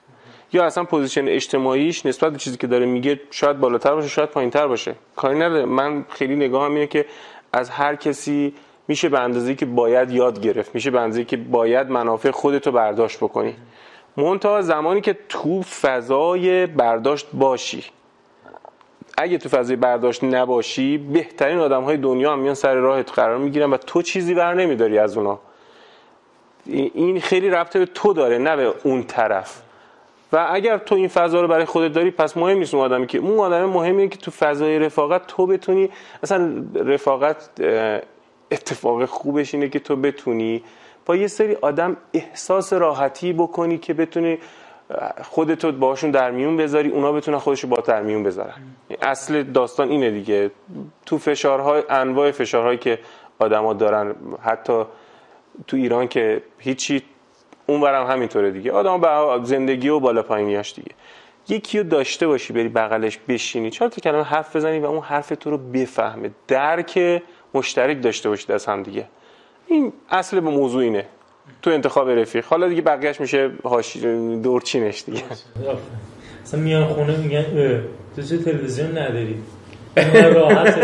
یا 0.53 0.65
اصلا 0.65 0.83
position 0.83 1.27
اجتماعیش 1.27 2.05
نسبت 2.05 2.31
به 2.31 2.37
چیزی 2.37 2.57
که 2.57 2.67
داره 2.67 2.85
میگه 2.85 3.19
شاید 3.31 3.59
بالاتر 3.59 3.95
باشه 3.95 4.07
شاید 4.07 4.29
پایینتر 4.29 4.67
باشه. 4.67 4.95
کاری 5.15 5.39
نداره. 5.39 5.65
من 5.65 6.05
خیلی 6.09 6.35
نگاهم 6.35 6.73
اینه 6.73 6.87
که 6.87 7.05
از 7.53 7.69
هر 7.69 7.95
کسی 7.95 8.53
میشه 8.87 9.09
به 9.09 9.19
اندازه‌ای 9.19 9.55
که 9.55 9.65
باید 9.65 10.11
یاد 10.11 10.41
گرفت 10.41 10.75
میشه 10.75 10.91
به 10.91 10.99
اندازه‌ای 10.99 11.25
که 11.25 11.37
باید 11.37 11.89
منافع 11.89 12.31
خودتو 12.31 12.71
برداشت 12.71 13.17
بکنی. 13.17 13.55
منتها 14.17 14.61
زمانی 14.61 15.01
که 15.01 15.17
تو 15.29 15.61
فضای 15.61 16.65
برداشت 16.65 17.27
باشی. 17.33 17.83
اگه 19.17 19.37
تو 19.37 19.49
فضای 19.49 19.75
برداشت 19.75 20.23
نباشی 20.23 20.97
بهترین 20.97 21.59
آدم 21.59 21.83
های 21.83 21.97
دنیا 21.97 22.33
هم 22.33 22.39
میان 22.39 22.53
سر 22.53 22.73
راهت 22.75 23.11
قرار 23.11 23.37
می‌گیرن 23.37 23.69
و 23.69 23.77
تو 23.77 24.01
چیزی 24.01 24.33
بر 24.33 24.53
نمیداری 24.53 24.97
از 24.97 25.17
اونا. 25.17 25.39
این 26.65 27.19
خیلی 27.19 27.49
ربطه 27.49 27.79
به 27.79 27.85
تو 27.85 28.13
داره 28.13 28.37
نه 28.37 28.55
به 28.55 28.73
اون 28.83 29.03
طرف. 29.03 29.61
و 30.33 30.47
اگر 30.51 30.77
تو 30.77 30.95
این 30.95 31.07
فضا 31.07 31.41
رو 31.41 31.47
برای 31.47 31.65
خودت 31.65 31.93
داری 31.93 32.11
پس 32.11 32.37
مهم 32.37 32.57
نیست 32.57 32.73
اون 32.73 32.83
آدمی 32.83 33.07
که 33.07 33.17
اون 33.17 33.39
آدم 33.39 33.65
مهمیه 33.65 34.07
که 34.07 34.17
تو 34.17 34.31
فضای 34.31 34.79
رفاقت 34.79 35.27
تو 35.27 35.45
بتونی 35.45 35.89
اصلا 36.23 36.63
رفاقت 36.75 37.61
اتفاق 38.51 39.05
خوبش 39.05 39.53
اینه 39.53 39.69
که 39.69 39.79
تو 39.79 39.95
بتونی 39.95 40.63
با 41.05 41.15
یه 41.15 41.27
سری 41.27 41.55
آدم 41.61 41.97
احساس 42.13 42.73
راحتی 42.73 43.33
بکنی 43.33 43.77
که 43.77 43.93
بتونی 43.93 44.37
خودتو 45.23 45.71
باشون 45.71 46.11
در 46.11 46.31
میون 46.31 46.57
بذاری 46.57 46.89
اونا 46.89 47.11
بتونن 47.11 47.37
خودشو 47.37 47.67
با 47.67 47.77
در 47.77 48.01
میون 48.01 48.23
بذارن. 48.23 48.53
اصل 49.01 49.43
داستان 49.43 49.89
اینه 49.89 50.11
دیگه. 50.11 50.51
تو 51.05 51.17
فشارهای 51.17 51.83
انواع 51.89 52.31
فشارهایی 52.31 52.77
که 52.77 52.99
آدما 53.39 53.73
دارن 53.73 54.15
حتی 54.41 54.83
تو 55.67 55.77
ایران 55.77 56.07
که 56.07 56.43
هیچی 56.57 57.03
اونورم 57.67 58.07
همینطوره 58.07 58.51
دیگه. 58.51 58.71
آدم 58.71 59.01
به 59.01 59.45
زندگی 59.45 59.89
و 59.89 59.99
بالا 59.99 60.23
پایینیاش 60.23 60.73
دیگه. 60.73 60.91
یکی 61.49 61.77
رو 61.77 61.83
داشته 61.83 62.27
باشی 62.27 62.53
بری 62.53 62.69
بغلش 62.69 63.19
بشینی. 63.27 63.69
چهار 63.69 63.91
تا 63.91 64.01
کلمه 64.01 64.23
حرف 64.23 64.55
بزنی 64.55 64.79
و 64.79 64.85
اون 64.85 65.01
حرف 65.01 65.33
تو 65.39 65.49
رو 65.49 65.57
بفهمه؟ 65.57 66.31
درک 66.47 67.21
مشترک 67.53 68.01
داشته 68.01 68.29
باشید 68.29 68.51
از 68.51 68.65
هم 68.65 68.83
دیگه. 68.83 69.07
این 69.71 69.93
اصل 70.09 70.39
به 70.39 70.49
موضوع 70.49 70.83
اینه. 70.83 71.05
تو 71.61 71.69
انتخاب 71.69 72.09
رفیق. 72.09 72.45
حالا 72.45 72.67
دیگه 72.67 72.81
بقیهش 72.81 73.21
میشه 73.21 73.51
هاش 73.63 73.97
دورچینش 74.43 75.03
دیگه. 75.03 75.23
مثلا 76.43 76.59
میان 76.59 76.85
خونه 76.85 77.17
میگن 77.17 77.45
تو 78.15 78.21
چه 78.21 78.37
تلویزیون 78.37 78.97
نداری؟ 78.97 79.35
راحت 80.33 80.77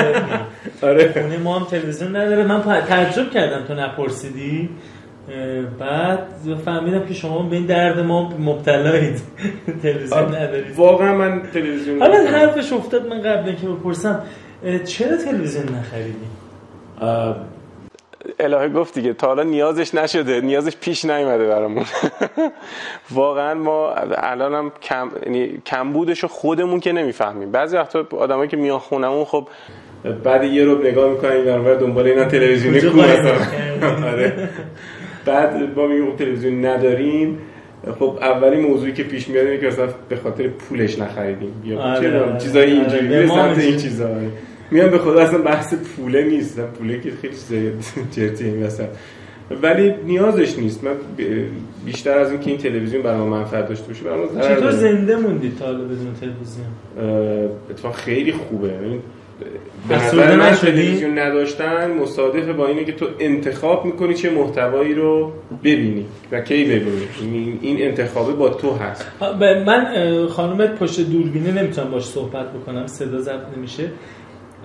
آره. 0.81 1.11
خونه 1.13 1.37
ما 1.37 1.59
هم 1.59 1.65
تلویزیون 1.65 2.15
نداره. 2.15 2.43
من 2.43 2.61
تعجب 2.63 3.31
کردم 3.31 3.65
تو 3.65 3.73
نپرسیدی. 3.73 4.69
بعد 5.79 6.19
فهمیدم 6.65 7.05
که 7.05 7.13
شما 7.13 7.43
به 7.43 7.55
این 7.55 7.65
درد 7.65 7.99
ما 7.99 8.29
مبتلایید. 8.29 9.21
تلویزیون 9.83 10.35
ندارید. 10.35 10.75
واقعا 10.75 11.15
من 11.15 11.43
تلویزیون 11.53 11.99
حالا 11.99 12.17
حرفش 12.17 12.73
افتاد 12.73 13.07
من 13.07 13.21
قبل 13.21 13.55
که 13.55 13.67
بپرسم 13.67 14.23
چرا 14.85 15.17
تلویزیون 15.17 15.65
نخریدی؟ 15.75 16.27
الهه 18.39 18.69
گفت 18.69 18.93
دیگه 18.93 19.13
تا 19.13 19.27
حالا 19.27 19.43
نیازش 19.43 19.95
نشده 19.95 20.41
نیازش 20.41 20.77
پیش 20.77 21.05
نیومده 21.05 21.47
برامون. 21.47 21.85
واقعا 23.11 23.53
ما 23.53 23.93
الان 24.17 24.53
هم 24.53 24.71
کم 24.81 25.11
یعنی 25.25 25.61
کمبودش 25.65 26.19
رو 26.19 26.29
خودمون 26.29 26.79
که 26.79 26.91
نمی‌فهمیم. 26.91 27.51
بعضی 27.51 27.77
وقتا 27.77 28.07
آدمایی 28.11 28.49
که 28.49 28.57
میان 28.57 28.79
خونمون 28.79 29.25
خب 29.25 29.47
بعد 30.23 30.43
یه 30.43 30.63
رو 30.63 30.83
نگاه 30.83 31.11
می‌کنن 31.11 31.31
این 31.31 31.77
دنبال 31.77 32.07
اینا 32.07 32.25
تلویزیونی 32.25 32.81
کو 32.81 33.01
آره. 34.11 34.49
بعد 35.25 35.77
ما 35.79 35.87
میگیم 35.87 36.11
خب 36.11 36.17
تلویزیون 36.17 36.65
نداریم. 36.65 37.39
خب 37.99 38.17
اولی 38.21 38.61
موضوعی 38.61 38.93
که 38.93 39.03
پیش 39.03 39.27
میاد 39.27 39.45
اینه 39.45 39.61
که 39.61 39.67
اصلا 39.67 39.87
به 40.09 40.15
خاطر 40.15 40.47
پولش 40.47 40.99
نخریدیم. 40.99 41.61
یا 41.65 41.79
آره، 41.79 42.23
آره. 42.23 42.39
چیزای 42.39 42.71
اینجوری 42.71 43.29
آره. 43.29 43.63
این 43.63 43.77
چیزا. 43.77 44.09
میان 44.71 44.89
به 44.89 44.97
خدا 44.97 45.21
اصلا 45.21 45.41
بحث 45.41 45.73
پوله 45.73 46.23
نیست. 46.23 46.59
پوله 46.59 46.99
که 46.99 47.11
خیلی 47.21 47.33
چیز 48.11 48.41
این 48.41 48.63
مثلا 48.63 48.87
ولی 49.61 49.93
نیازش 50.05 50.59
نیست. 50.59 50.83
من 50.83 50.91
بیشتر 51.85 52.17
از 52.17 52.31
این 52.31 52.39
که 52.39 52.49
این 52.49 52.59
تلویزیون 52.59 53.03
برای 53.03 53.17
ما 53.17 53.25
منفعت 53.25 53.69
داشته 53.69 53.87
باشه 53.87 54.03
برای 54.03 54.19
ما 54.19 54.41
چطور 54.41 54.71
زنده 54.71 55.15
موندی 55.15 55.53
تا 55.59 55.73
بدون 55.73 56.15
تلویزیون؟ 56.19 56.67
اتفاق 57.69 57.95
خیلی 57.95 58.31
خوبه. 58.31 58.73
به 59.89 59.95
نظر 59.95 60.35
من 60.35 60.51
تلویزیون 60.51 61.19
نداشتن 61.19 61.91
مصادف 61.91 62.49
با 62.49 62.67
اینه 62.67 62.85
که 62.85 62.91
تو 62.91 63.07
انتخاب 63.19 63.85
می‌کنی 63.85 64.13
چه 64.13 64.29
محتوایی 64.29 64.93
رو 64.93 65.31
ببینی 65.63 66.05
و 66.31 66.41
کی 66.41 66.65
ببینی. 66.65 67.59
این 67.61 67.81
انتخابه 67.81 68.33
با 68.33 68.49
تو 68.49 68.73
هست. 68.73 69.05
من 69.41 70.27
خانومت 70.27 70.79
پشت 70.79 71.09
دوربینه 71.09 71.51
نمی‌تونم 71.51 71.91
باش 71.91 72.05
صحبت 72.05 72.53
بکنم. 72.53 72.87
صدا 72.87 73.21
ضبط 73.21 73.57
نمیشه. 73.57 73.83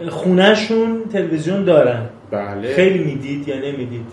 خونهشون 0.09 1.05
تلویزیون 1.13 1.65
دارن. 1.65 2.09
بله. 2.31 2.75
خیلی 2.75 3.05
می‌دید 3.05 3.49
یا 3.49 3.57
نمی‌دید؟ 3.57 4.07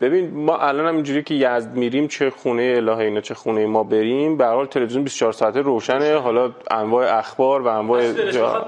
ببین 0.00 0.34
ما 0.34 0.58
الان 0.58 0.86
هم 0.86 0.94
اینجوری 0.94 1.22
که 1.22 1.34
یزد 1.34 1.74
میریم 1.74 2.06
چه 2.08 2.30
خونه 2.30 2.74
الهه 2.76 2.98
اینا 2.98 3.20
چه 3.20 3.34
خونه 3.34 3.66
ما 3.66 3.82
بریم. 3.84 4.36
به 4.36 4.46
حال 4.46 4.66
تلویزیون 4.66 5.04
24 5.04 5.32
ساعته 5.32 5.60
روشنه. 5.60 6.18
حالا 6.18 6.50
انواع 6.70 7.18
اخبار 7.18 7.62
و 7.62 7.66
انواع 7.66 8.02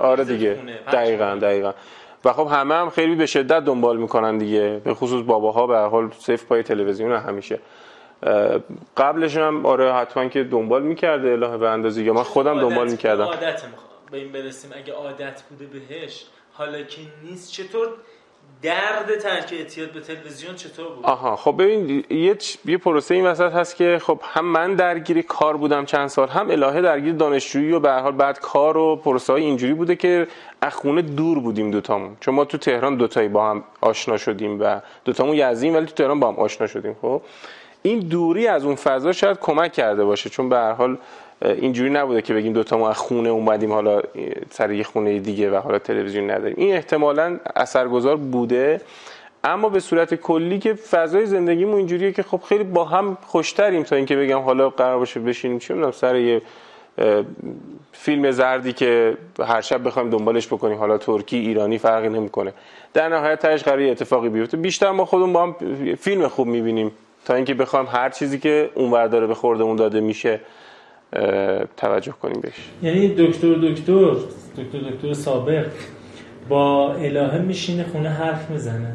آره 0.00 0.24
دیگه. 0.24 0.56
دقیقا 0.92 1.38
دقیقا. 1.42 1.72
و 2.24 2.32
خب 2.32 2.48
همه 2.52 2.74
هم 2.74 2.90
خیلی 2.90 3.14
به 3.14 3.26
شدت 3.26 3.64
دنبال 3.64 3.96
می‌کنن 3.96 4.38
دیگه. 4.38 4.80
به 4.84 4.94
خصوص 4.94 5.24
باباها 5.26 5.66
به 5.66 5.78
حال 5.78 6.11
سیف 6.18 6.44
پای 6.44 6.62
تلویزیون 6.62 7.12
همیشه. 7.12 7.58
قبلش 8.96 9.36
هم 9.36 9.66
آره 9.66 9.92
حتما 9.92 10.28
که 10.28 10.44
دنبال 10.44 10.82
می‌کرده 10.82 11.30
الهه 11.30 11.56
به 11.56 11.68
اندازه. 11.68 12.02
یا 12.02 12.12
من 12.12 12.22
خودم 12.22 12.61
دنبال 12.61 12.90
می‌کردم. 12.90 13.24
عادت 13.24 13.62
به 14.11 14.18
این 14.18 14.32
برسیم. 14.32 14.70
اگه 14.74 14.92
عادت 14.92 15.42
بوده 15.42 15.66
بهش 15.66 16.24
حالا 16.52 16.82
که 16.82 17.00
نیست 17.24 17.52
چطور 17.52 17.88
درد 18.62 19.18
ترک 19.18 19.52
اعتیاد 19.52 19.92
به 19.92 20.00
تلویزیون 20.00 20.54
چطور 20.54 20.88
بود؟ 20.88 21.04
آها 21.04 21.36
خب 21.36 21.54
ببین 21.58 22.04
یه 22.11 22.36
یه 22.64 22.78
پروسه 22.78 23.14
این 23.14 23.26
وسط 23.26 23.52
هست 23.52 23.76
که 23.76 23.98
خب 24.02 24.20
هم 24.22 24.44
من 24.44 24.74
درگیری 24.74 25.22
کار 25.22 25.56
بودم 25.56 25.84
چند 25.84 26.08
سال 26.08 26.28
هم 26.28 26.50
الهه 26.50 26.80
درگیر 26.80 27.14
دانشجویی 27.14 27.72
و 27.72 27.80
به 27.80 27.92
حال 27.92 28.12
بعد 28.12 28.40
کار 28.40 28.76
و 28.76 28.96
پروسه 28.96 29.32
های 29.32 29.42
اینجوری 29.42 29.74
بوده 29.74 29.96
که 29.96 30.26
اخونه 30.62 31.02
دور 31.02 31.38
بودیم 31.40 31.70
دوتامون. 31.70 32.16
چون 32.20 32.34
ما 32.34 32.44
تو 32.44 32.58
تهران 32.58 32.96
دوتایی 32.96 33.28
با 33.28 33.50
هم 33.50 33.64
آشنا 33.80 34.16
شدیم 34.16 34.61
و 34.61 34.80
دوتامون 35.04 35.36
یزدیم 35.36 35.74
ولی 35.74 35.86
تو 35.86 35.92
تهران 35.92 36.20
با 36.20 36.28
هم 36.28 36.36
آشنا 36.36 36.66
شدیم 36.66 36.96
خب؟ 37.02 37.22
این 37.82 37.98
دوری 37.98 38.46
از 38.46 38.64
اون 38.64 38.74
فضا 38.74 39.12
شاید 39.12 39.38
کمک 39.40 39.72
کرده 39.72 40.04
باشه 40.04 40.30
چون 40.30 40.48
به 40.48 40.56
هر 40.56 40.72
حال 40.72 40.98
اینجوری 41.43 41.91
نبوده 41.91 42.22
که 42.22 42.34
بگیم 42.34 42.53
دوتا 42.53 42.78
ما 42.78 42.91
از 42.91 42.99
خونه 42.99 43.28
اومدیم 43.28 43.72
حالا 43.72 44.03
سر 44.51 44.70
یه 44.70 44.84
خونه 44.84 45.18
دیگه 45.18 45.51
و 45.51 45.57
حالا 45.57 45.78
تلویزیون 45.78 46.30
نداریم. 46.30 46.55
این 46.59 46.74
احتمالا 46.74 47.38
اثرگذار 47.57 48.16
بوده 48.16 48.80
اما 49.45 49.68
به 49.68 49.80
صورت 49.80 50.14
کلی 50.14 50.59
که 50.59 50.74
فضای 50.74 51.26
زندگیمون 51.26 51.76
اینجوریه 51.76 52.12
که 52.12 52.22
خب 52.22 52.41
خیلی 52.49 52.64
با 52.64 52.84
هم 52.84 53.18
خوشتریم 53.26 53.82
تا 53.82 53.97
اینکه 53.97 54.16
بگم 54.16 54.38
حالا 54.38 54.70
قرار 54.70 54.99
باشه 54.99 55.20
بشینیم. 55.20 55.59
چه 55.59 55.74
می‌دونم 55.74 55.93
سر 55.93 56.16
یه 56.16 56.43
فیلم 57.93 58.30
زردی 58.30 58.72
که 58.72 59.16
هر 59.38 59.61
شب 59.61 59.86
بخوایم 59.86 60.11
دنبالش 60.11 60.47
بکنیم. 60.47 60.78
حالا 60.78 60.99
ترکی 60.99 61.36
ایرانی 61.36 61.78
فرقی 61.78 62.09
نمی‌کنه. 62.09 62.53
در 62.95 63.09
نهایت 63.09 63.38
تاش 63.38 63.62
قرار 63.62 63.82
اتفاقی 63.82 64.28
بیفته. 64.28 64.57
بیشتر 64.57 64.91
ما 64.91 65.05
خودمون 65.05 65.32
با 65.32 65.43
هم 65.43 65.55
فیلم 65.95 66.28
خوب 66.28 66.47
می‌بینیم 66.47 66.93
تا 67.24 67.34
اینکه 67.34 67.55
بخوایم 67.55 67.86
هر 67.86 68.11
چیزی 68.11 68.38
که 68.38 68.70
اون 68.74 69.07
داره 69.07 69.26
به 69.26 69.34
خوردمون 69.34 69.76
داده 69.76 70.01
میشه 70.01 70.41
توجه 71.76 72.12
کنیم 72.22 72.40
بهش. 72.40 72.52
یعنی 72.82 73.08
دکتر 73.08 73.54
دکتر 73.54 74.14
دکتر 74.56 74.78
دکتر 74.90 75.12
سابق 75.12 75.66
با 76.48 76.94
الهه 76.94 77.38
میشینه 77.38 77.84
خونه 77.92 78.08
حرف 78.08 78.50
می‌زنه. 78.50 78.92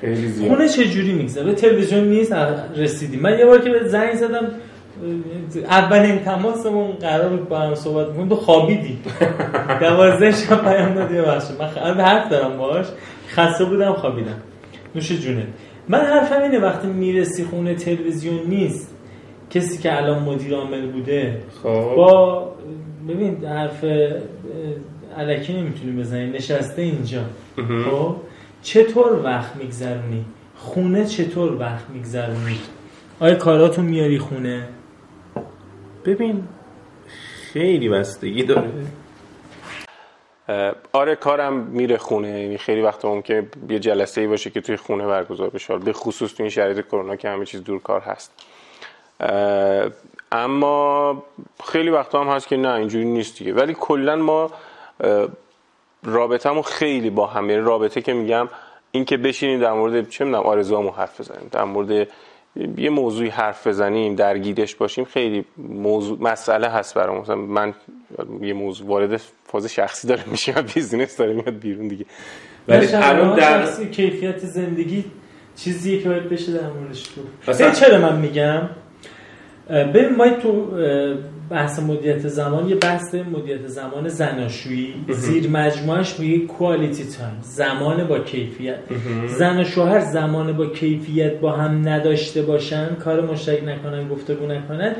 خیلی 0.00 0.28
زیاد. 0.28 0.48
خونه 0.48 0.68
چه 0.68 0.84
جوری 0.84 1.12
میگذره؟ 1.12 1.52
تلویزیون 1.52 2.04
نیست 2.04 2.32
رسیدیم 2.76 3.20
من 3.20 3.38
یه 3.38 3.46
بار 3.46 3.60
که 3.60 3.70
به 3.70 3.88
زنگ 3.88 4.14
زدم 4.14 4.46
اولین 5.54 6.18
تماسمون 6.18 6.90
قرار 6.92 7.28
بود 7.28 7.48
با 7.48 7.58
هم 7.58 7.74
صحبت 7.74 8.06
کنیم. 8.14 8.28
تو 8.28 8.36
خوابیدی. 8.36 8.98
دوازده 9.80 10.30
شب 10.32 10.62
پیام 10.62 10.94
دادی 10.94 11.14
ببخشید 11.14 11.56
من 11.60 12.00
حرف 12.00 12.28
دارم 12.28 12.58
باش 12.58 12.86
خسته 13.28 13.64
بودم 13.64 13.92
خوابیدم. 13.92 14.36
نوش 14.94 15.12
جونه 15.12 15.46
من 15.88 16.00
حرفم 16.00 16.42
اینه 16.42 16.58
وقتی 16.58 16.88
می‌رسی 16.88 17.44
خونه 17.44 17.74
تلویزیون 17.74 18.40
نیست 18.48 18.94
کسی 19.50 19.78
که 19.78 19.96
الان 19.96 20.22
مدیر 20.22 20.54
عامل 20.54 20.86
بوده 20.86 21.42
خب. 21.62 21.94
با 21.96 22.48
ببین 23.08 23.44
حرف 23.44 23.84
علکی 25.16 25.52
نمی‌تونی 25.52 26.00
بزنی 26.00 26.30
نشسته 26.30 26.82
اینجا. 26.82 27.22
خب؟ 27.90 28.16
چطور 28.62 29.20
وقت 29.24 29.56
میگذرونی؟ 29.56 30.24
خونه 30.56 31.04
چطور 31.04 31.52
وقت 31.52 31.90
میگذرونی؟ 31.90 32.58
آیا 33.20 33.34
کاراتو 33.34 33.82
میاری 33.82 34.18
خونه؟ 34.18 34.68
ببین 36.04 36.42
خیلی 37.52 37.88
بستگی 37.88 38.42
داره. 38.42 38.70
آره 40.92 41.16
کارم 41.16 41.52
میره 41.52 41.96
خونه. 41.96 42.40
یعنی 42.40 42.58
خیلی 42.58 42.82
وقت 42.82 43.04
ممکنه 43.04 43.46
یه 43.68 43.78
جلسه 43.78 44.20
ای 44.20 44.26
باشه 44.26 44.50
که 44.50 44.60
توی 44.60 44.76
خونه 44.76 45.06
برگزار 45.06 45.50
بشه. 45.50 45.78
به 45.78 45.92
خصوص 45.92 46.34
توی 46.34 46.44
این 46.44 46.50
شرایط 46.50 46.86
کرونا 46.86 47.16
که 47.16 47.28
همه 47.28 47.44
چیز 47.44 47.64
دور 47.64 47.80
کار 47.80 48.00
هست. 48.00 48.32
اما 50.32 51.22
خیلی 51.64 51.90
وقت 51.90 52.14
هم 52.14 52.28
هست 52.28 52.48
که 52.48 52.56
نه 52.56 52.74
اینجوری 52.74 53.04
نیست 53.04 53.38
دیگه. 53.38 53.54
ولی 53.54 53.74
کلا 53.80 54.16
ما 54.16 54.50
رابطه‌مون 56.02 56.62
خیلی 56.62 57.10
با 57.10 57.26
هم. 57.26 57.50
یعنی 57.50 57.62
رابطه 57.62 58.02
که 58.02 58.12
میگم 58.12 58.48
این 58.90 59.04
که 59.04 59.16
بشینیم 59.16 59.60
در 59.60 59.72
مورد 59.72 60.08
چه 60.08 60.24
می‌دونم 60.24 60.42
آرزوامو 60.42 60.90
حرف 60.90 61.20
بزنیم. 61.20 61.48
در 61.52 61.64
مورد 61.64 62.08
یه 62.76 62.90
موضوعی 62.90 63.28
حرف 63.28 63.66
بزنیم 63.66 64.14
درگیرش 64.14 64.74
باشیم 64.74 65.04
خیلی 65.04 65.44
موضوع 65.58 66.18
مسئله 66.20 66.68
هست 66.68 66.94
برام. 66.94 67.20
مثلا 67.20 67.36
من 67.36 67.74
یه 68.40 68.52
موضوع 68.52 68.86
وارد 68.86 69.20
فاز 69.44 69.66
شخصی 69.66 70.08
داره 70.08 70.22
میشه 70.30 70.52
بیزینس 70.52 71.16
داره 71.16 71.32
میاد 71.32 71.58
بیرون 71.58 71.88
دیگه. 71.88 72.04
ولی 72.68 72.86
الان 72.94 73.36
در 73.36 73.66
کیفیت 73.84 74.38
زندگی 74.38 75.04
چیزیه 75.56 76.02
که 76.02 76.08
باید 76.08 76.28
بشه 76.28 76.52
در 76.52 76.70
موردش 76.70 77.02
تو؟ 77.02 77.70
چرا 77.72 77.98
من 77.98 78.18
میگم؟ 78.18 78.68
ببین 79.70 80.16
ما 80.16 80.30
تو 80.30 80.70
بحث 81.50 81.78
مدیریت 81.78 82.28
زمان 82.28 82.68
یه 82.68 82.74
بحث 82.74 83.14
مدیریت 83.14 83.66
زمان 83.66 84.08
زناشویی. 84.08 84.94
زیر 85.08 85.50
مجموعش 85.50 86.20
میگه 86.20 86.46
کوالیتی 86.46 87.04
تایم 87.04 87.38
زمان 87.42 88.04
با 88.04 88.18
کیفیت. 88.18 88.76
زن 89.26 89.60
و 89.60 89.64
شوهر 89.64 90.00
زمان 90.00 90.52
با 90.52 90.66
کیفیت 90.66 91.40
با 91.40 91.52
هم 91.52 91.88
نداشته 91.88 92.42
باشن 92.42 92.94
کار 92.94 93.20
مشترک 93.20 93.64
نکنن 93.64 94.08
گفتگو 94.08 94.46
نکنن. 94.46 94.94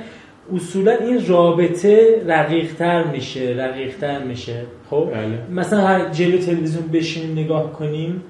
اصولا 0.55 0.93
این 0.93 1.27
رابطه 1.27 2.23
رقیقتر 2.27 3.05
میشه 3.05 3.55
رقیقتر 3.59 4.25
میشه. 4.25 4.63
خب؟ 4.91 5.09
بله. 5.15 5.39
مثلا 5.51 5.81
هر 5.81 6.09
جلو 6.09 6.39
تلویزیون 6.39 6.89
بشینیم 6.89 7.39
نگاه 7.39 7.73
کنیم 7.73 8.23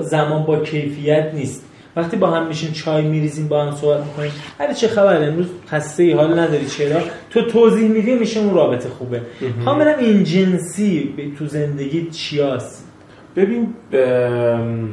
زمان 0.00 0.44
با 0.44 0.60
کیفیت 0.60 1.30
نیست. 1.34 1.64
وقتی 1.96 2.16
با 2.16 2.30
هم 2.30 2.46
میشیم 2.46 2.72
چای 2.72 3.02
میریزیم 3.02 3.48
با 3.48 3.64
هم 3.64 3.74
صحبت 3.74 4.04
می‌کنیم 4.04 4.32
هر 4.58 4.72
چه 4.72 4.88
خبر 4.88 5.28
امروز 5.28 5.46
خسته 5.68 6.02
ای 6.02 6.12
حال 6.12 6.38
نداری 6.38 6.66
چرا 6.66 7.00
تو 7.30 7.42
توضیح 7.42 7.88
میدی 7.88 8.14
میشه 8.14 8.40
اون 8.40 8.54
رابطه 8.54 8.88
خوبه. 8.88 9.22
خواهم 9.64 9.78
برم 9.78 9.98
این 9.98 10.24
جنسی 10.24 11.14
تو 11.38 11.46
زندگی 11.46 12.10
چیاست؟ 12.10 12.88
ببین 13.36 13.74
بم... 13.90 14.88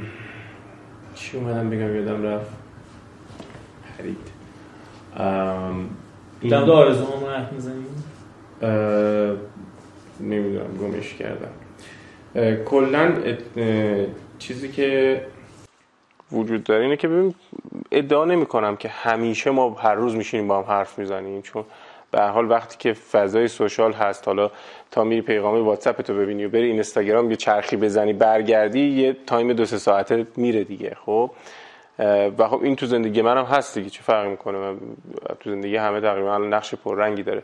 چی 1.15 1.37
اومدم 1.37 1.69
بگم 1.69 1.95
یادم 1.95 2.23
رفت. 2.23 2.51
پرید 3.97 4.17
این 6.41 6.51
در 6.51 6.71
آرزو 6.71 7.05
هم 7.05 7.25
حرف 7.25 7.53
می‌زنیم؟ 7.53 7.85
نمی‌دونم 10.19 10.77
گمش 10.81 11.13
کردم. 11.13 12.63
کلا 12.63 13.11
چیزی 14.39 14.69
که 14.69 15.21
وجود 16.31 16.63
داره 16.63 16.83
اینه 16.83 16.97
که 16.97 17.07
ببین 17.07 17.35
ادعا 17.91 18.25
نمی 18.25 18.45
کنم 18.45 18.75
که 18.75 18.89
همیشه 18.89 19.51
ما 19.51 19.69
هر 19.69 19.95
روز 19.95 20.15
میشینیم 20.15 20.47
با 20.47 20.57
هم 20.57 20.63
حرف 20.63 20.99
می‌زنیم 20.99 21.41
چون 21.41 21.65
به 22.11 22.21
حال 22.21 22.51
وقتی 22.51 22.77
که 22.77 22.93
فضای 22.93 23.47
social 23.47 23.93
هست 23.93 24.27
حالا 24.27 24.51
تا 24.91 25.03
میری 25.03 25.21
پیغام 25.21 25.65
واتساپ 25.65 26.01
تو 26.01 26.13
ببینی 26.13 26.45
و 26.45 26.49
بری 26.49 26.67
اینستاگرام 26.67 27.31
یه 27.31 27.35
چرخی 27.37 27.77
بزنی 27.77 28.13
برگردی 28.13 28.79
یه 28.79 29.15
time 29.27 29.53
دو 29.53 29.65
سه 29.65 29.77
ساعته 29.77 30.27
میره 30.35 30.63
دیگه 30.63 30.97
خب؟ 31.05 31.31
و 32.37 32.47
خب 32.47 32.63
این 32.63 32.75
تو 32.75 32.85
زندگی 32.85 33.21
منم 33.21 33.45
هست 33.45 33.77
دیگه 33.77 33.89
چه 33.89 34.01
فرقی 34.01 34.29
می‌کنه؟ 34.29 34.75
تو 35.39 35.49
زندگی 35.49 35.75
همه 35.75 36.01
تقریبا 36.01 36.37
نقش 36.37 36.75
پررنگی 36.75 37.23
داره. 37.23 37.43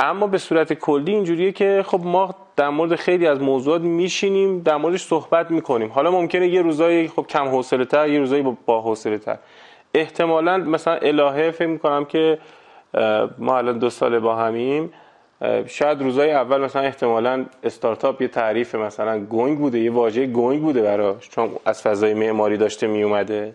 اما 0.00 0.26
به 0.26 0.38
صورت 0.38 0.72
کلی 0.72 1.12
اینجوریه 1.12 1.52
که 1.52 1.84
خب 1.86 2.00
ما 2.04 2.34
در 2.56 2.68
مورد 2.68 2.94
خیلی 2.94 3.26
از 3.26 3.40
موضوعات 3.40 3.80
میشینیم 3.80 4.60
در 4.60 4.76
موردش 4.76 5.02
صحبت 5.04 5.50
می‌کنیم. 5.50 5.90
حالا 5.90 6.10
ممکنه 6.10 6.48
یه 6.48 6.62
روزایی 6.62 7.08
خب 7.08 7.26
کم 7.26 7.48
حوصله 7.48 7.84
تر 7.84 8.08
یه 8.08 8.18
روزایی 8.18 8.56
با 8.66 8.80
حوصله 8.80 9.18
تر. 9.18 9.38
احتمالا 9.94 10.58
مثلا 10.58 10.94
الهه 10.94 11.50
فکر 11.50 11.66
می‌کنم 11.66 12.04
که 12.04 12.38
ما 13.38 13.58
الان 13.58 13.78
دو 13.78 13.90
ساله 13.90 14.18
با 14.18 14.36
همیم 14.36 14.92
شاید 15.66 16.02
روزای 16.02 16.32
اول 16.32 16.60
مثلا 16.60 16.82
احتمالا 16.82 17.44
استارتاپ 17.62 18.22
یه 18.22 18.28
تعریف 18.28 18.74
مثلا 18.74 19.20
گوینگ 19.20 19.58
بوده 19.58 19.78
یه 19.78 19.90
واژه 19.90 20.26
گوینگ 20.26 20.62
بوده 20.62 20.82
براش 20.82 21.28
چون 21.28 21.50
از 21.64 21.82
فضای 21.82 22.14
معماری 22.14 22.56
داشته 22.56 22.86
میومده 22.86 23.54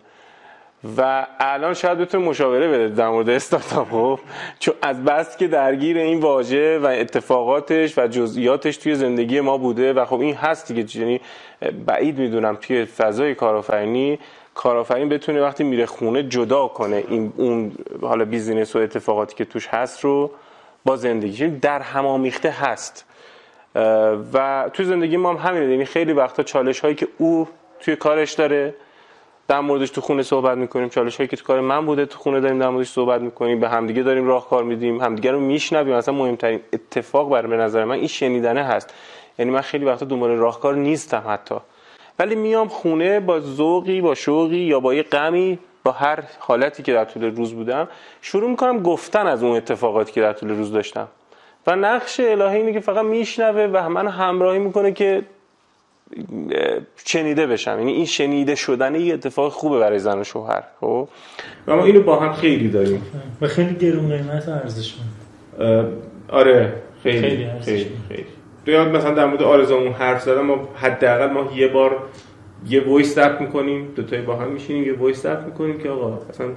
و 0.98 1.28
الان 1.40 1.74
شاید 1.74 1.98
بتونه 1.98 2.26
مشاوره 2.26 2.68
بده 2.68 2.96
در 2.96 3.10
مورد 3.10 3.30
استارتاپ 3.30 4.20
چون 4.60 4.74
از 4.82 5.04
بس 5.04 5.38
که 5.38 5.48
درگیر 5.48 5.98
این 5.98 6.20
واژه 6.20 6.80
و 6.80 6.86
اتفاقاتش 6.86 7.98
و 7.98 8.08
جزئیاتش 8.08 8.78
توی 8.78 8.96
زندگی 8.96 9.42
ما 9.42 9.58
بوده 9.58 9.94
و 9.94 10.06
خب 10.06 10.20
این 10.20 10.36
هست 10.36 10.72
دیگه 10.72 11.00
یعنی 11.02 11.22
بعید 11.86 12.20
می‌دونم 12.20 12.58
توی 12.62 12.86
فضای 12.86 13.36
کارآفرینی 13.36 14.20
کارآفرین 14.56 15.10
بتونه 15.10 15.42
وقتی 15.42 15.64
میره 15.64 15.86
خونه 15.86 16.24
جدا 16.24 16.68
کنه 16.68 17.04
این 17.08 17.34
اون 17.38 17.72
حالا 18.02 18.26
بیزینس 18.26 18.76
و 18.76 18.80
اتفاقاتی 18.80 19.36
که 19.36 19.46
توش 19.46 19.68
هست 19.68 20.04
رو 20.04 20.32
با 20.86 20.96
زندگی. 20.96 21.44
یعنی 21.44 21.60
در 21.60 21.80
همامیخته 21.80 22.50
هست. 22.50 23.06
و 24.34 24.70
توی 24.74 24.86
زندگی 24.86 25.18
ما 25.18 25.34
هم 25.34 25.50
همینه 25.50 25.72
یعنی 25.72 25.86
خیلی 25.86 26.14
وقتا 26.14 26.44
چالش 26.44 26.80
هایی 26.80 26.96
که 26.96 27.08
او 27.18 27.48
توی 27.80 27.96
کارش 27.96 28.34
داره 28.34 28.74
در 29.50 29.60
موردش 29.60 29.90
تو 29.90 30.02
خونه 30.02 30.24
صحبت 30.24 30.58
می‌کنیم. 30.58 30.90
چالش 30.90 31.18
هایی 31.18 31.28
که 31.28 31.38
تو 31.38 31.44
کار 31.44 31.62
من 31.62 31.86
بوده 31.86 32.06
تو 32.06 32.20
خونه 32.20 32.40
داریم 32.40 32.60
در 32.60 32.70
موردش 32.70 32.90
صحبت 32.90 33.22
می‌کنیم. 33.22 33.60
به 33.60 33.70
همدیگه 33.70 34.04
داریم 34.04 34.28
راهکار 34.28 34.64
میدیم. 34.64 35.02
همدیگه 35.02 35.32
رو 35.32 35.40
میشنویم. 35.40 35.96
مثلا 35.96 36.14
مهمترین 36.14 36.60
اتفاق 36.74 37.30
برای 37.30 37.58
نظر 37.58 37.86
من 37.86 37.96
این 37.96 38.08
شنیدنه 38.08 38.64
هست. 38.64 38.94
یعنی 39.40 39.52
من 39.52 39.62
خیلی 39.62 39.86
وقتا 39.86 40.06
دنبال 40.06 40.30
راهکار 40.30 40.76
نیستم 40.76 41.24
حتی. 41.28 41.56
ولی 42.20 42.36
میام 42.36 42.68
خونه 42.68 43.20
با 43.20 43.40
ذوقی 43.40 44.02
با 44.02 44.16
شوقی 44.16 44.58
یا 44.58 44.80
با 44.80 44.94
یه 44.94 45.04
غمی 45.04 45.60
با 45.84 45.92
هر 45.92 46.24
حالتی 46.40 46.84
که 46.84 46.94
در 46.94 47.06
طول 47.06 47.36
روز 47.36 47.54
بودم 47.54 47.88
شروع 48.22 48.50
می‌کنم 48.50 48.84
گفتن 48.84 49.28
از 49.28 49.44
اون 49.44 49.58
اتفاقاتی 49.58 50.12
که 50.12 50.22
در 50.22 50.34
طول 50.34 50.50
روز 50.50 50.72
داشتم. 50.72 51.08
و 51.68 51.76
نقش 51.76 52.20
الهی 52.20 52.58
اینه 52.58 52.74
که 52.74 52.80
فقط 52.80 53.06
میشنوه 53.06 53.70
و 53.74 53.90
من 53.90 54.08
همراهی 54.08 54.60
می‌کنه 54.60 54.92
که 54.92 55.24
شنیده 57.06 57.48
بشم. 57.48 57.78
یعنی 57.80 57.92
این 57.92 58.06
شنیده 58.06 58.56
شدن 58.56 58.96
یه 58.96 59.14
اتفاق 59.14 59.52
خوبه 59.52 59.80
برای 59.80 60.00
زن 60.00 60.20
و 60.20 60.24
شوهر 60.24 60.64
خب؟ 60.80 61.10
و 61.68 61.76
ما 61.76 61.86
اینو 61.86 62.02
با 62.02 62.20
هم 62.20 62.34
خیلی 62.34 62.68
داریم. 62.68 63.02
و 63.42 63.48
خیلی 63.48 63.76
گرون 63.76 64.10
قیمت 64.10 64.48
و 64.48 64.52
ارزش 64.52 64.96
آره 66.30 66.74
خیلی 67.04 67.20
خیلی 67.20 67.48
خیلی, 67.62 67.92
خیلی. 68.10 68.90
مثلا 68.90 69.14
در 69.14 69.26
مورد 69.26 69.44
آرزومون 69.44 69.94
حرف 69.94 70.22
زدم 70.22 70.42
ما 70.42 70.70
حداقل 70.76 71.32
ما 71.32 71.52
یه 71.56 71.68
بار 71.68 72.04
یه 72.68 72.90
voice 72.90 73.16
ضبط 73.16 73.42
می‌کنیم 73.42 73.94
دو 73.96 74.04
تایی 74.04 74.22
با 74.22 74.36
هم 74.36 74.52
میشینیم 74.52 74.84
یه 74.84 74.94
voice 74.94 75.24
ضبط 75.24 75.44
می‌کنیم 75.44 75.80
که 75.80 75.90
آقا 75.90 76.20
مثلا 76.30 76.48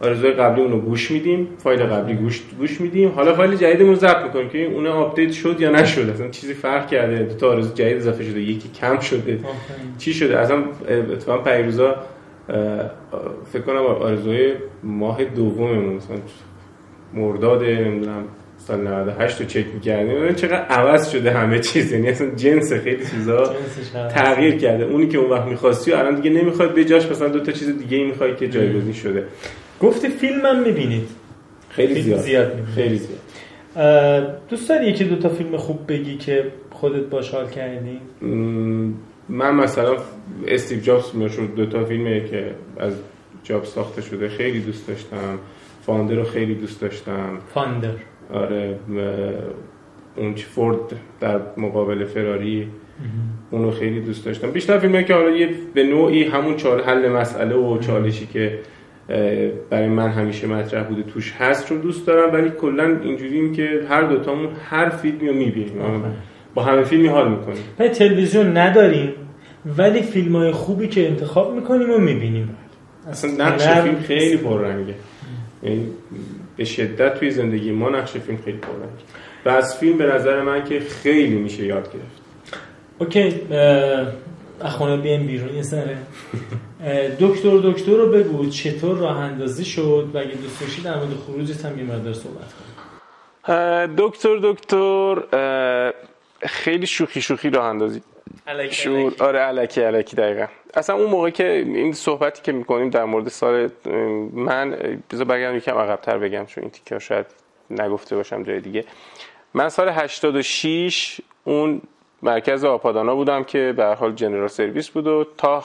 آرزوی 0.00 0.30
قبلی 0.30 0.62
اونو 0.62 0.78
گوش 0.78 1.10
میدیم 1.10 1.48
فایل 1.58 1.82
قبلی 1.82 2.14
گوش 2.14 2.42
گوش 2.58 2.80
میدیم. 2.80 3.08
حالا 3.08 3.34
فایل 3.34 3.56
جدیدمون 3.56 3.94
ضبط 3.94 4.24
می‌کنیم 4.24 4.48
که 4.48 4.64
اون 4.64 4.86
update 4.86 5.32
شد 5.32 5.60
یا 5.60 5.70
نشد 5.70 6.10
اصلا 6.10 6.28
چیزی 6.28 6.54
فرق 6.54 6.86
کرده. 6.86 7.22
دو 7.22 7.34
تا 7.34 7.48
آرزو 7.48 7.74
جدید 7.74 7.96
اضافه 7.96 8.24
شده 8.24 8.40
یکی 8.40 8.68
کم 8.80 9.00
شده. 9.00 9.38
چی 9.98 10.14
شده؟ 10.14 10.38
اصلا 10.38 10.64
اتفاقا 11.12 11.42
پریروزا 11.42 11.96
فکر 13.52 13.62
کنم 13.66 13.76
آرزوی 13.76 14.52
ماه 14.82 15.24
دوممون 15.24 15.94
مثلا 15.94 16.16
مرداد 17.14 17.64
نمی‌دونم 17.64 18.24
سال 18.58 18.80
98 18.80 19.40
رو 19.40 19.46
چک 19.46 19.64
می‌کردیم. 19.74 20.34
چقدر 20.34 20.54
عوض 20.54 21.10
شده 21.10 21.30
همه 21.30 21.58
چیز. 21.58 21.92
یعنی 21.92 22.08
اصلا 22.08 22.30
جنس 22.30 22.72
خیلی 22.72 23.04
چیزا 23.06 23.54
تغییر 24.14 24.56
کرده. 24.56 24.84
اونی 24.84 25.08
که 25.08 25.18
اون 25.18 25.30
وقت 25.30 25.46
می‌خواستی 25.46 25.92
و 25.92 25.94
الان 25.94 26.14
دیگه 26.14 26.30
نمی‌خواد 26.30 26.74
به 26.74 26.84
جاش 26.84 27.06
مثلا 27.06 27.28
دو 27.28 27.40
تا 27.40 27.52
چیز 27.52 27.78
دیگه 27.78 27.96
ای 27.96 28.04
می‌خوای 28.04 28.36
که 28.36 28.48
جایگزین 28.48 28.92
شده. 28.92 29.24
گفتی 29.80 30.08
فیلم 30.08 30.46
هم 30.46 30.62
می‌بینید. 30.62 31.08
خیلی 31.68 32.02
زیاد, 32.02 32.20
زیاد 32.20 32.64
خیلی 32.74 32.98
زیاد. 32.98 33.18
دوست 34.48 34.68
داری 34.68 34.86
یکی 34.86 35.04
دو 35.04 35.16
تا 35.16 35.28
فیلم 35.28 35.56
خوب 35.56 35.78
بگی 35.88 36.16
که 36.16 36.44
خودت 36.70 37.02
باش 37.02 37.30
حال 37.30 37.48
کردی؟ 37.48 38.00
من 39.28 39.54
مثلا 39.54 39.96
استیو 40.48 40.80
جابز 40.80 41.16
مشهور 41.16 41.48
دو 41.56 41.66
تا 41.66 41.84
فیلمه 41.84 42.20
که 42.20 42.54
از 42.76 42.92
جابز 43.44 43.64
ساخته 43.64 44.02
شده. 44.02 44.28
خیلی 44.28 44.60
دوست 44.60 44.88
داشتم. 44.88 45.38
Founder 45.86 46.14
رو 46.14 46.24
خیلی 46.24 46.54
دوست 46.54 46.80
داشتم. 46.80 47.38
Founder. 47.54 47.94
آره 48.32 48.78
اون 50.16 50.34
فورد 50.34 50.78
در 51.20 51.40
مقابل 51.56 52.04
فراری. 52.04 52.68
اونو 53.50 53.70
خیلی 53.70 54.00
دوست 54.00 54.24
داشتم. 54.24 54.50
بیشتر 54.50 54.78
فیلمه 54.78 55.04
که 55.04 55.14
حالا 55.14 55.30
یه 55.30 55.48
به 55.74 55.82
نوعی 55.82 56.24
همون 56.24 56.56
چال 56.56 56.80
حل 56.80 57.08
مسئله 57.08 57.54
و 57.54 57.78
چالشی 57.78 58.26
که 58.26 58.58
برای 59.70 59.88
من 59.88 60.08
همیشه 60.08 60.46
مطرح 60.46 60.82
بوده 60.82 61.02
توش 61.02 61.32
هست 61.38 61.70
رو 61.70 61.78
دوست 61.78 62.06
دارم 62.06 62.32
ولی 62.32 62.50
کلا 62.50 62.98
اینجوریم 63.02 63.52
که 63.52 63.80
هر 63.88 64.02
دوتامون 64.02 64.48
هر 64.70 64.88
فیلمی 64.88 65.28
رو 65.28 65.34
می‌بینیم. 65.34 66.02
با 66.54 66.62
همه 66.62 66.82
فیلمی 66.82 67.08
حال 67.08 67.30
می‌کنیم. 67.30 67.62
به 67.78 67.88
تلویزیون 67.88 68.56
نداریم 68.56 69.12
ولی 69.78 70.02
فیلم 70.02 70.36
های 70.36 70.52
خوبی 70.52 70.88
که 70.88 71.08
انتخاب 71.08 71.54
می‌کنیم 71.54 71.90
و 71.90 71.98
می‌بینیم. 71.98 72.56
اصلا 73.10 73.30
نقش 73.30 73.68
فیلم 73.68 73.98
خیلی 73.98 74.36
پررنگه. 74.36 74.94
یعنی 75.62 75.86
به 76.56 76.64
شدت 76.64 77.14
توی 77.18 77.30
زندگی 77.30 77.72
ما 77.72 77.90
نقش 77.90 78.12
فیلم 78.12 78.38
خیلی 78.44 78.58
پررنگه. 78.58 79.04
و 79.46 79.48
از 79.48 79.78
فیلم 79.78 79.98
به 79.98 80.06
نظر 80.06 80.42
من 80.42 80.64
که 80.64 80.80
خیلی 80.80 81.36
میشه 81.36 81.66
یاد 81.66 81.92
گرفت. 81.92 82.24
اوکی 82.98 83.34
اخونه 84.64 84.96
بیایم 84.96 85.26
بیرون 85.26 85.56
یه 85.56 85.62
سره 85.62 85.98
دکتر 87.20 87.58
دکتر 87.62 87.92
رو 87.92 88.10
بگو 88.10 88.50
چطور 88.50 88.98
راه 88.98 89.18
اندازی 89.18 89.64
شد 89.64 90.08
و 90.14 90.18
اگه 90.18 90.34
دوست 90.34 90.60
داشتی 90.60 90.82
در 90.82 90.96
مورد 90.96 91.14
خروجت 91.26 91.64
هم 91.64 91.78
یه 91.78 91.84
مقدار 91.84 92.12
صحبت 92.12 92.54
کن 92.54 93.94
دکتر 93.96 94.38
دکتر 94.42 95.22
خیلی 96.42 96.86
شوخی 96.86 97.22
شوخی 97.22 97.50
راه 97.50 97.64
اندازی. 97.64 98.02
شور. 98.70 99.14
آره 99.20 99.38
علکی 99.38 99.80
علکی 99.80 100.16
دقیقا. 100.16 100.46
اصلا 100.74 100.96
اون 100.96 101.10
موقع 101.10 101.30
که 101.30 101.52
این 101.52 101.92
صحبتی 101.92 102.42
که 102.42 102.52
می‌کنیم 102.52 102.90
در 102.90 103.04
مورد 103.04 103.28
سال 103.28 103.70
من 104.32 104.76
بذار 105.10 105.24
بگم 105.24 105.56
یکم 105.56 105.78
عقبتر 105.78 106.18
بگم 106.18 106.46
چون 106.46 106.64
این 106.64 106.70
تیکه 106.70 106.98
شاید 106.98 107.26
نگفته 107.70 108.16
باشم 108.16 108.42
جای 108.42 108.60
دیگه. 108.60 108.84
من 109.54 109.68
سال 109.68 109.88
86 109.88 111.20
اون 111.44 111.80
مرکز 112.24 112.64
آپادانا 112.64 113.14
بودم 113.14 113.44
که 113.44 113.74
به 113.76 113.84
حال 113.84 114.12
جنرال 114.12 114.48
سرویس 114.48 114.90
بود 114.90 115.06
و 115.06 115.26
تا 115.38 115.64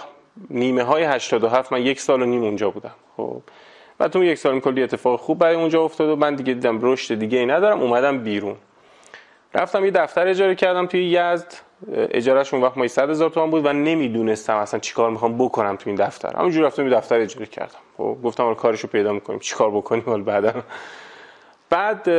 نیمه 0.49 0.83
های 0.83 1.03
87 1.03 1.71
من 1.71 1.81
یک 1.81 1.99
سال 1.99 2.21
و 2.21 2.25
نیم 2.25 2.43
اونجا 2.43 2.69
بودم. 2.69 2.95
خب. 3.17 3.41
و 3.99 4.07
تو 4.07 4.23
یک 4.23 4.37
سال 4.37 4.59
کلی 4.59 4.83
اتفاق 4.83 5.19
خوب 5.19 5.39
برای 5.39 5.55
اونجا 5.55 5.83
افتاد 5.83 6.09
و 6.09 6.15
من 6.15 6.35
دیگه 6.35 6.53
دیدم 6.53 6.79
رشد 6.81 7.15
دیگه 7.15 7.39
ای 7.39 7.45
ندارم 7.45 7.81
اومدم 7.81 8.17
بیرون. 8.17 8.55
رفتم 9.53 9.85
یه 9.85 9.91
دفتر 9.91 10.27
اجاره 10.27 10.55
کردم 10.55 10.85
توی 10.85 11.05
یزد. 11.05 11.53
اجارهش 11.91 12.53
اون 12.53 12.63
وقت 12.63 12.77
مایی 12.77 12.89
100 12.89 13.09
هزار 13.09 13.29
تومان 13.29 13.49
بود 13.49 13.65
و 13.65 13.73
نمی‌دونستم 13.73 14.55
اصلا 14.55 14.79
چیکار 14.79 15.09
می‌خوام 15.09 15.37
بکنم 15.37 15.75
تو 15.75 15.89
این 15.89 15.95
دفتر. 15.95 16.37
همونجوری 16.37 16.65
رفتم 16.65 16.87
یه 16.87 16.93
دفتر 16.95 17.19
اجاره 17.19 17.45
کردم. 17.45 17.79
خب. 17.97 18.17
گفتم 18.23 18.43
حالا 18.43 18.55
کارشو 18.55 18.87
پیدا 18.87 19.13
می‌کنیم. 19.13 19.39
چیکار 19.39 19.71
بکنیم 19.71 20.03
حالا 20.05 20.23
بعدا؟ 20.23 20.53
بعد 21.69 22.09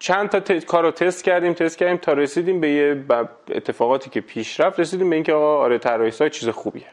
چند 0.00 0.28
تا 0.28 0.40
ت... 0.40 0.64
کار 0.64 0.90
تست 0.90 1.24
کردیم 1.24 1.52
تست 1.52 1.78
کردیم 1.78 1.96
تا 1.96 2.12
رسیدیم 2.12 2.60
به 2.60 2.70
یه 2.70 3.04
اتفاقاتی 3.50 4.10
که 4.10 4.20
پیش 4.20 4.60
رفت. 4.60 4.80
رسیدیم 4.80 5.10
به 5.10 5.16
اینکه 5.16 5.32
آقا 5.32 5.58
آره 5.58 5.78
طراحی 5.78 6.10
سایت 6.10 6.32
چیز 6.32 6.48
خوبیه. 6.48 6.86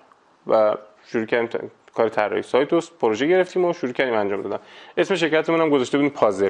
و 0.47 0.75
شروع 1.07 1.25
کردیم 1.25 1.71
کار 1.93 2.09
طراحی 2.09 2.41
سایت 2.41 2.73
رو 2.73 2.81
پروژه 3.01 3.27
گرفتیم 3.27 3.65
و 3.65 3.73
شروع 3.73 3.93
کردیم 3.93 4.13
انجام 4.13 4.41
دادن. 4.41 4.59
اسم 4.97 5.15
شرکتمون 5.15 5.61
هم 5.61 5.69
گذاشته 5.69 5.97
بودیم 5.97 6.11
پازل. 6.11 6.49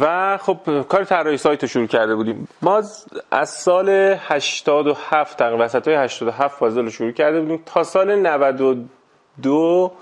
و 0.00 0.36
خب 0.38 0.82
کار 0.88 1.04
طراحی 1.04 1.36
سایت 1.36 1.62
رو 1.62 1.68
شروع 1.68 1.86
کرده 1.86 2.14
بودیم. 2.14 2.48
ما 2.62 2.82
از 3.30 3.50
سال 3.50 3.88
87 4.18 5.38
تقریبا 5.38 5.64
وسط 5.64 5.88
های 5.88 5.96
87 5.96 6.58
پازل 6.58 6.84
رو 6.84 6.90
شروع 6.90 7.12
کرده 7.12 7.40
بودیم. 7.40 7.62
تا 7.66 7.82
سال 7.82 8.14
92 8.14 9.92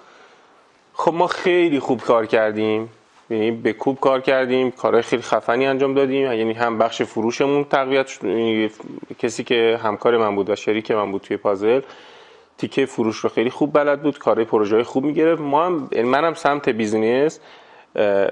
خب 0.92 1.14
ما 1.14 1.26
خیلی 1.26 1.80
خوب 1.80 2.00
کار 2.00 2.26
کردیم. 2.26 2.90
یعنی 3.30 3.50
به 3.50 3.72
کوب 3.72 4.00
کار 4.00 4.20
کردیم 4.20 4.70
کارهای 4.70 5.02
خیلی 5.02 5.22
خفنی 5.22 5.66
انجام 5.66 5.94
دادیم. 5.94 6.32
یعنی 6.32 6.52
هم 6.52 6.78
بخش 6.78 7.02
فروشمون 7.02 7.64
تقویت 7.64 8.06
شد 8.06 8.24
یعنی 8.24 8.70
کسی 9.18 9.44
که 9.44 9.80
همکار 9.82 10.16
من 10.16 10.34
بود 10.34 10.50
و 10.50 10.56
شریک 10.56 10.90
من 10.90 11.12
بود 11.12 11.22
توی 11.22 11.36
پازل 11.36 11.80
تیکه 12.58 12.86
فروش 12.86 13.16
رو 13.16 13.30
خیلی 13.30 13.50
خوب 13.50 13.72
بلد 13.72 14.02
بود 14.02 14.18
کارهای 14.18 14.44
پروژه 14.44 14.84
خوب 14.84 15.04
می‌گرفت. 15.04 15.40
ما 15.40 15.66
هم 15.66 15.88
یعنی 15.92 16.08
منم 16.08 16.34
سمت 16.34 16.68
business 16.68 17.40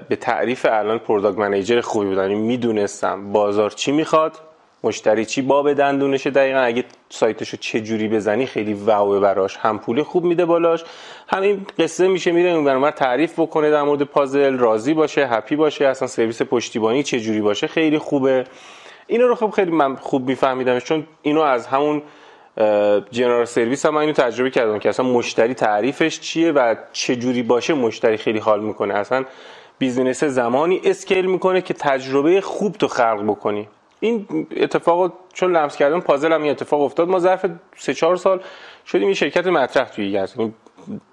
به 0.09 0.17
تعریف 0.21 0.65
الان 0.69 0.97
product 0.97 1.37
manager 1.37 1.81
خوبی 1.81 2.05
بودم. 2.05 2.21
یعنی 2.21 2.35
می‌دونستم 2.35 3.31
بازار 3.31 3.69
چی 3.69 3.91
می‌خواد. 3.91 4.39
مشتری 4.83 5.25
چی 5.25 5.41
باب 5.41 5.73
دندونشه 5.73 6.29
دقیقا؟ 6.29 6.59
اگه 6.59 6.83
سایتشو 7.09 7.57
چه 7.57 7.81
جوری 7.81 8.07
بزنی 8.07 8.45
خیلی 8.45 8.73
wow 8.73 9.19
براش. 9.19 9.57
هم 9.57 9.79
پول 9.79 10.03
خوب 10.03 10.23
میده 10.23 10.45
بالاش. 10.45 10.83
همین 11.27 11.65
قصه 11.79 12.07
میشه 12.07 12.31
میره 12.31 12.49
اون 12.49 12.91
تعریف 12.91 13.39
بکنه 13.39 13.71
در 13.71 13.83
مورد 13.83 14.03
پازل. 14.03 14.57
راضی 14.57 14.93
باشه 14.93 15.27
happy 15.27 15.55
باشه 15.55 15.85
اصلا 15.85 16.07
سرویس 16.07 16.41
پشتیبانی 16.41 17.03
چه 17.03 17.19
جوری 17.19 17.41
باشه 17.41 17.67
خیلی 17.67 17.97
خوبه. 17.97 18.43
اینو 19.07 19.27
رو 19.27 19.35
خب 19.35 19.49
خیلی 19.49 19.71
من 19.71 19.95
خوب 19.95 20.27
میفهمیدم 20.27 20.79
چون 20.79 21.07
اینو 21.21 21.41
از 21.41 21.67
همون 21.67 22.01
general 23.11 23.45
service 23.45 23.85
هم 23.85 23.97
اینو 23.97 24.13
تجربه 24.13 24.49
کردم 24.49 24.79
که 24.79 24.89
اصلا 24.89 25.05
مشتری 25.05 25.53
تعریفش 25.53 26.19
چیه 26.19 26.51
و 26.51 26.75
چه 26.91 27.15
جوری 27.15 27.43
باشه 27.43 27.73
مشتری 27.73 28.17
خیلی 28.17 28.39
حال 28.39 28.63
می‌کنه. 28.63 28.93
اصلا 28.93 29.25
business 29.77 30.23
زمانی 30.23 30.81
scale 30.83 31.25
می‌کنه 31.25 31.61
که 31.61 31.73
تجربه 31.73 32.41
خوب 32.41 32.73
تو 32.73 32.87
خلق 32.87 33.23
بکنی. 33.27 33.67
این 34.03 34.47
اتفاق 34.57 35.13
چون 35.33 35.55
لمس 35.55 35.77
کردم 35.77 35.99
پازل 35.99 36.33
هم 36.33 36.41
این 36.41 36.51
اتفاق 36.51 36.81
افتاد. 36.81 37.09
ما 37.09 37.19
ظرف 37.19 37.45
3 37.77 37.93
4 37.93 38.15
سال 38.15 38.41
شدیم 38.85 39.05
این 39.05 39.13
شرکت 39.13 39.47
مطرح 39.47 39.89
توی 39.89 40.07
یزد. 40.07 40.39
یعنی 40.39 40.53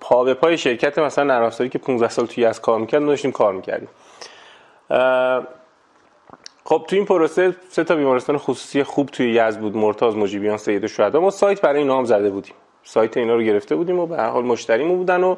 پا 0.01 0.24
به 0.24 0.34
پای 0.34 0.59
شرکت 0.59 0.99
مثلا 0.99 1.24
نرم 1.24 1.68
که 1.68 1.78
15 1.78 2.09
سال 2.09 2.26
توی 2.26 2.45
یزد 2.44 2.61
کار 2.61 2.78
می‌کرد 2.78 3.07
داشتیم 3.07 3.32
کار 3.32 3.53
می‌کردیم. 3.53 3.88
خب 6.64 6.84
تو 6.88 6.97
این 6.97 7.05
پروسه 7.05 7.57
سه 7.68 7.84
تا 7.84 7.97
بیمارستان 7.97 8.38
خصوصی 8.38 8.82
خوب 8.82 9.09
توی 9.09 9.30
یزد 9.30 9.61
بود. 9.61 9.76
مرتاز 9.76 10.16
مجیبیان 10.16 10.57
سید 10.57 10.86
شهدا. 10.86 11.20
ما 11.20 11.30
سایت 11.30 11.61
برای 11.61 11.78
اینا 11.78 11.99
هم 11.99 12.05
زده 12.05 12.30
بودیم. 12.30 12.55
سایت 12.82 13.16
اینا 13.16 13.34
رو 13.34 13.43
گرفته 13.43 13.76
بودیم 13.76 13.99
و 13.99 14.07
به 14.07 14.16
هر 14.16 14.28
حال 14.28 14.45
مشتریمون 14.45 14.97
بودن 14.97 15.24
و 15.24 15.36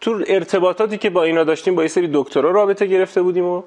تو 0.00 0.20
ارتباطاتی 0.26 0.98
که 0.98 1.10
با 1.10 1.22
اینا 1.22 1.44
داشتیم 1.44 1.74
با 1.74 1.82
یه 1.82 1.88
سری 1.88 2.10
دکترا 2.12 2.50
رابطه 2.50 2.86
گرفته 2.86 3.22
بودیم 3.22 3.44
و 3.44 3.62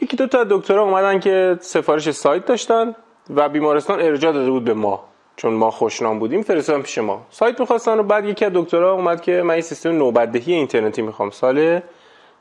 یکی 0.00 0.16
دو 0.16 0.26
تا 0.26 0.44
دکترها 0.44 0.82
اومدن 0.82 1.20
که 1.20 1.56
سفارش 1.60 2.10
سایت 2.10 2.46
داشتن 2.46 2.94
و 3.34 3.48
بیمارستان 3.48 4.00
ارجاع 4.00 4.32
داده 4.32 4.50
بود 4.50 4.64
به 4.64 4.74
ما. 4.74 5.04
چون 5.36 5.54
ما 5.54 5.70
خوشنام 5.70 6.18
بودیم 6.18 6.42
فرستادن 6.42 6.82
پیش 6.82 6.98
ما. 6.98 7.26
سایت 7.30 7.60
می‌خواستن 7.60 7.98
و 7.98 8.02
بعد 8.02 8.24
یکی 8.24 8.44
از 8.44 8.52
دکترها 8.54 8.92
اومد 8.92 9.20
که 9.20 9.42
من 9.42 9.50
این 9.50 9.62
سیستم 9.62 9.90
نوبتدهی 9.90 10.52
اینترنتی 10.52 11.02
می‌خوام. 11.02 11.30
سال 11.30 11.80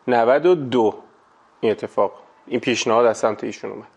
92 0.08 0.96
این 1.60 1.72
اتفاق 1.72 2.12
این 2.48 2.60
پیشنهاد 2.60 3.06
از 3.06 3.18
سمت 3.18 3.44
ایشون 3.44 3.72
اومد. 3.72 3.88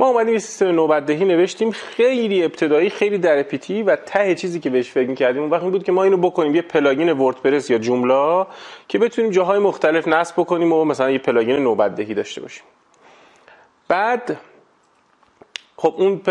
ما 0.00 0.08
اومدیم 0.08 0.32
یه 0.32 0.38
سیستم 0.38 0.92
نوشتیم 1.24 1.70
خیلی 1.70 2.44
ابتدایی 2.44 2.90
خیلی 2.90 3.18
درپیتی 3.18 3.82
و 3.82 3.96
ته 3.96 4.34
چیزی 4.34 4.60
که 4.60 4.70
بهش 4.70 4.90
فکر 4.90 5.08
می‌کردیم 5.08 5.42
اون 5.42 5.50
وقت 5.50 5.62
این 5.62 5.70
بود 5.70 5.84
که 5.84 5.92
ما 5.92 6.04
اینو 6.04 6.16
بکنیم 6.16 6.54
یه 6.54 6.62
plugin 6.62 7.12
وردپرس 7.12 7.70
یا 7.70 7.78
جوملا 7.78 8.46
که 8.88 8.98
بتونیم 8.98 9.30
جاهای 9.30 9.58
مختلف 9.58 10.08
نصب 10.08 10.34
بکنیم 10.36 10.72
و 10.72 10.84
مثلا 10.84 11.10
یه 11.10 11.18
plugin 11.18 11.56
نوبتدهی 11.56 12.14
داشته 12.14 12.40
باشیم. 12.40 12.64
بعد 13.88 14.36
خب 15.76 15.94
اون 15.98 16.18
پ... 16.18 16.30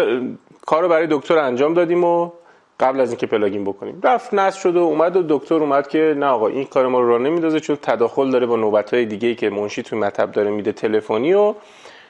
کار 0.66 0.88
برای 0.88 1.08
دکتر 1.12 1.38
انجام 1.38 1.74
دادیم 1.74 2.04
و 2.04 2.32
قبل 2.80 3.00
از 3.00 3.10
اینکه 3.10 3.28
plugin 3.28 3.64
بکنیم. 3.64 4.00
رفت 4.04 4.34
نصب 4.34 4.60
شد 4.60 4.76
و 4.76 4.80
اومد 4.80 5.16
و 5.16 5.40
دکتر 5.40 5.56
اومد 5.56 5.88
که 5.88 6.16
نه 6.18 6.26
آقا 6.26 6.48
این 6.48 6.66
کار 6.66 6.88
ما 6.88 7.00
رو 7.00 7.10
راه 7.10 7.20
نمیندازه 7.20 7.60
چون 7.60 7.78
تداخل 7.82 8.32
داره 8.32 8.46
با 8.46 8.56
نوبت‌های 8.56 9.06
دیگه 9.06 9.28
ای 9.28 9.36
که 9.36 9.50
منشی 9.50 9.84
توی 9.84 10.00
مطب 10.00 10.32
داره 10.32 10.50
میده 10.50 10.72
تلفنی 10.72 11.34
و 11.34 11.54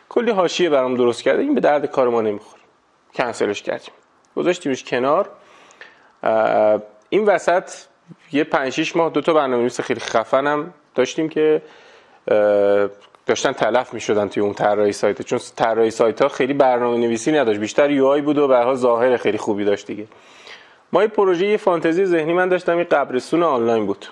کلی 0.09 0.31
حاشیه 0.31 0.69
برام 0.69 0.95
درست 0.95 1.23
کرده. 1.23 1.41
این 1.41 1.55
به 1.55 1.61
درد 1.61 1.85
کار 1.85 2.09
ما 2.09 2.21
نمی‌خوره. 2.21 2.61
کنسلش 3.15 3.61
کردیم. 3.61 3.93
گذاشتیمش 4.35 4.83
کنار. 4.83 5.29
این 7.09 7.25
وسط 7.25 7.71
یه 8.31 8.43
5 8.43 8.73
6 8.73 8.95
ماه 8.95 9.09
دو 9.09 9.21
تا 9.21 9.33
برنامه‌نویس 9.33 9.81
خیلی 9.81 9.99
خفنم 9.99 10.73
داشتیم 10.95 11.29
که 11.29 11.61
داشتن 13.25 13.51
تلف 13.51 13.93
می 13.93 14.01
شدن 14.01 14.29
توی 14.29 14.43
اون 14.43 14.53
طراحی 14.53 14.91
سایت. 14.91 15.21
چون 15.21 15.39
طراحی 15.55 15.91
سایت 15.91 16.21
ها 16.21 16.27
خیلی 16.27 16.53
برنامه 16.53 16.97
نویسی 16.97 17.31
نداشت. 17.31 17.59
بیشتر 17.59 17.91
یو 17.91 18.05
آی 18.05 18.21
بود 18.21 18.37
و 18.37 18.47
به 18.47 18.75
ظاهر 18.75 19.17
خیلی 19.17 19.37
خوبی 19.37 19.65
داشت 19.65 19.87
دیگه. 19.87 20.07
ما 20.93 21.01
یه 21.01 21.07
پروژه 21.07 21.47
یه 21.47 21.57
فانتزی 21.57 22.05
ذهنی 22.05 22.33
من 22.33 22.49
داشتم. 22.49 22.77
یه 22.77 22.83
قبرستون 22.83 23.43
آنلاین 23.43 23.85
بود. 23.85 24.05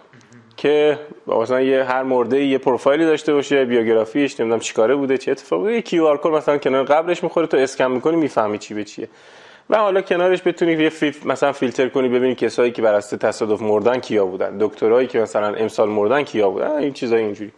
که 0.58 1.00
مثلا 1.28 1.62
یه 1.62 1.84
هر 1.84 2.04
مرده 2.04 2.44
یه 2.44 2.58
پروفایلی 2.58 3.06
داشته 3.06 3.34
باشه 3.34 3.66
بیوگرافیش 3.66 4.40
نمی‌دونم 4.40 4.60
چیکاره 4.60 4.96
بوده 4.96 5.18
چه 5.18 5.32
اتفاقی 5.32 5.74
یه 5.74 5.82
QR 5.82 6.32
مثلا 6.32 6.58
کنار 6.58 6.84
قبرش 6.84 7.24
می‌خوره 7.24 7.48
تو 7.48 7.58
اسکن 7.58 7.92
می‌کنی 7.92 8.16
می‌فهمی 8.16 8.58
چی 8.58 8.74
به 8.74 8.84
چیه. 8.84 9.08
و 9.70 9.78
حالا 9.78 10.02
کنارش 10.02 10.42
بتونی 10.46 10.72
یه 10.72 10.90
فیف 10.90 11.26
مثلا 11.26 11.52
فیلتر 11.52 11.90
کنی 11.90 12.10
ببینی 12.10 12.36
کسایی 12.36 12.72
که 12.72 12.82
بر 12.82 13.02
تصادف 13.02 13.62
مردن 13.62 14.00
کیا 14.00 14.26
بودن 14.26 14.58
دکترایی 14.58 15.08
که 15.08 15.20
مثلا 15.20 15.48
امسال 15.48 15.90
مردن 15.90 16.24
کیا 16.24 16.50
بودن 16.50 16.72
این 16.72 16.94
چیزای 16.94 17.24
اینجوری. 17.24 17.52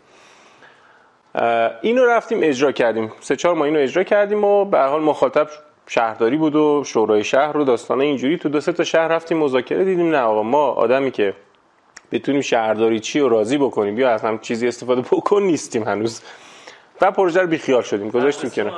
اینو 1.82 2.06
رفتیم 2.06 2.40
اجرا 2.42 2.72
کردیم. 2.72 3.12
سه 3.20 3.36
چهار 3.36 3.56
ماه 3.56 3.68
اینو 3.68 3.80
اجرا 3.80 4.04
کردیم 4.04 4.44
و 4.44 4.66
به 4.66 4.80
حال 4.80 5.02
مخاطب 5.02 5.48
شهرداری 5.88 6.38
بود 6.38 6.56
و 6.56 6.84
شورای 6.86 7.24
شهر 7.24 7.52
رو 7.52 7.64
داستانه 7.64 8.04
اینجوری. 8.04 8.38
تو 8.38 8.50
دو 8.50 8.62
سه 8.62 8.72
تا 8.72 8.84
شهر 8.84 9.08
رفتیم 9.08 9.38
مذاکره 9.38 9.86
دیدیم. 9.86 10.12
نه 10.12 10.20
آقا 10.20 10.44
ما 10.44 10.68
آدمی 10.68 11.12
که 11.12 11.34
بتونیم 12.12 12.42
شهرداری 12.42 13.00
چی 13.00 13.20
رو 13.20 13.30
راضی 13.30 13.58
بکنیم. 13.58 13.96
بیا 13.96 14.10
از 14.10 14.22
هم 14.22 14.40
چیزی 14.40 14.68
استفاده 14.68 15.02
بکن 15.02 15.42
نیستیم 15.44 15.84
هنوز. 15.84 16.22
و 17.02 17.12
پروژه 17.12 17.42
رو 17.42 17.48
بیخیال 17.48 17.82
شدیم. 17.82 18.10
گذاشتیم 18.10 18.50
کنار. 18.50 18.74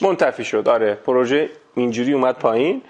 منتفی 0.00 0.44
شد. 0.44 0.68
آره. 0.68 0.94
پروژه 0.94 1.50
اینجوری 1.74 2.12
اومد 2.12 2.34
پایین. 2.34 2.82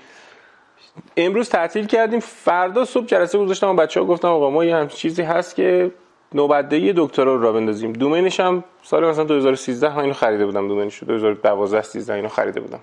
امروز 1.16 1.48
تعطیل 1.48 1.86
کردیم. 1.86 2.20
فردا 2.20 2.84
صبح 2.84 3.06
جلسه 3.06 3.38
گذاشتم 3.38 3.68
و 3.68 3.74
بچه 3.74 4.00
ها 4.00 4.06
گفتم 4.06 4.28
آقا 4.28 4.50
ما 4.50 4.64
یه 4.64 4.76
هم 4.76 4.88
چیزی 4.88 5.22
هست 5.22 5.54
که 5.54 5.90
نوبتدهی 6.34 6.92
دکترا 6.96 7.34
رو 7.34 7.42
را 7.42 7.52
بندازیم. 7.52 7.92
دومینش 7.92 8.40
هم 8.40 8.64
سال 8.82 9.06
مثلا 9.06 9.24
2013 9.24 9.96
من 9.96 10.00
اینو 10.00 10.12
خریده 10.12 10.46
بودم. 10.46 10.68
دومینش 10.68 11.02
2012 11.02 11.82
13 11.82 12.14
اینو 12.14 12.28
خریده 12.28 12.60
بودم. 12.60 12.80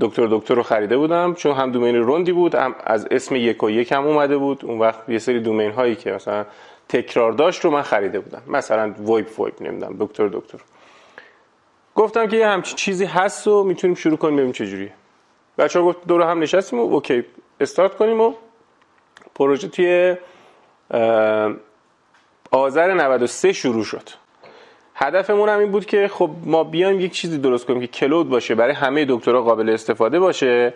دکتر 0.00 0.26
دکتر 0.26 0.54
رو 0.54 0.62
خریده 0.62 0.96
بودم 0.96 1.34
چون 1.34 1.56
هم 1.56 1.72
دومین 1.72 1.96
روندی 1.96 2.32
بود 2.32 2.54
هم 2.54 2.74
از 2.84 3.06
اسم 3.10 3.36
یک 3.36 3.62
و 3.62 3.70
یک 3.70 3.92
هم 3.92 4.06
اومده 4.06 4.36
بود. 4.36 4.64
اون 4.64 4.78
وقت 4.78 5.08
یه 5.08 5.18
سری 5.18 5.40
دومین 5.40 5.70
هایی 5.70 5.96
که 5.96 6.12
مثلا 6.12 6.44
تکرار 6.88 7.32
داشت 7.32 7.64
رو 7.64 7.70
من 7.70 7.82
خریده 7.82 8.20
بودم. 8.20 8.42
مثلا 8.46 8.94
ویب 8.98 9.40
ویب 9.40 9.54
نمی‌دونم 9.60 9.96
دکتر 10.00 10.28
دکتر. 10.28 10.58
گفتم 11.94 12.26
که 12.26 12.36
یه 12.36 12.46
همچین 12.46 12.76
چیزی 12.76 13.04
هست 13.04 13.46
و 13.46 13.64
می‌تونیم 13.64 13.94
شروع 13.94 14.16
کنیم 14.16 14.36
ببینیم 14.36 14.52
چجوریه 14.52 14.92
بچه 15.58 15.78
ها 15.78 15.84
گفت 15.84 16.06
دور 16.06 16.22
هم 16.22 16.38
نشستیم 16.38 16.78
و 16.78 16.82
اوکی 16.82 17.24
استارت 17.60 17.96
کنیم 17.96 18.20
و 18.20 18.34
پروژه 19.34 19.68
توی 19.68 20.16
آذر 22.50 22.94
93 22.94 23.52
شروع 23.52 23.84
شد. 23.84 24.23
هدفمون 24.94 25.48
هم 25.48 25.58
این 25.58 25.70
بود 25.70 25.86
که 25.86 26.08
خب 26.08 26.30
ما 26.44 26.64
بیایم 26.64 27.00
یک 27.00 27.12
چیزی 27.12 27.38
درست 27.38 27.66
کنیم 27.66 27.80
که 27.80 27.86
کلود 27.86 28.28
باشه 28.28 28.54
برای 28.54 28.74
همه 28.74 29.06
دکترها 29.08 29.42
قابل 29.42 29.70
استفاده 29.70 30.18
باشه. 30.20 30.74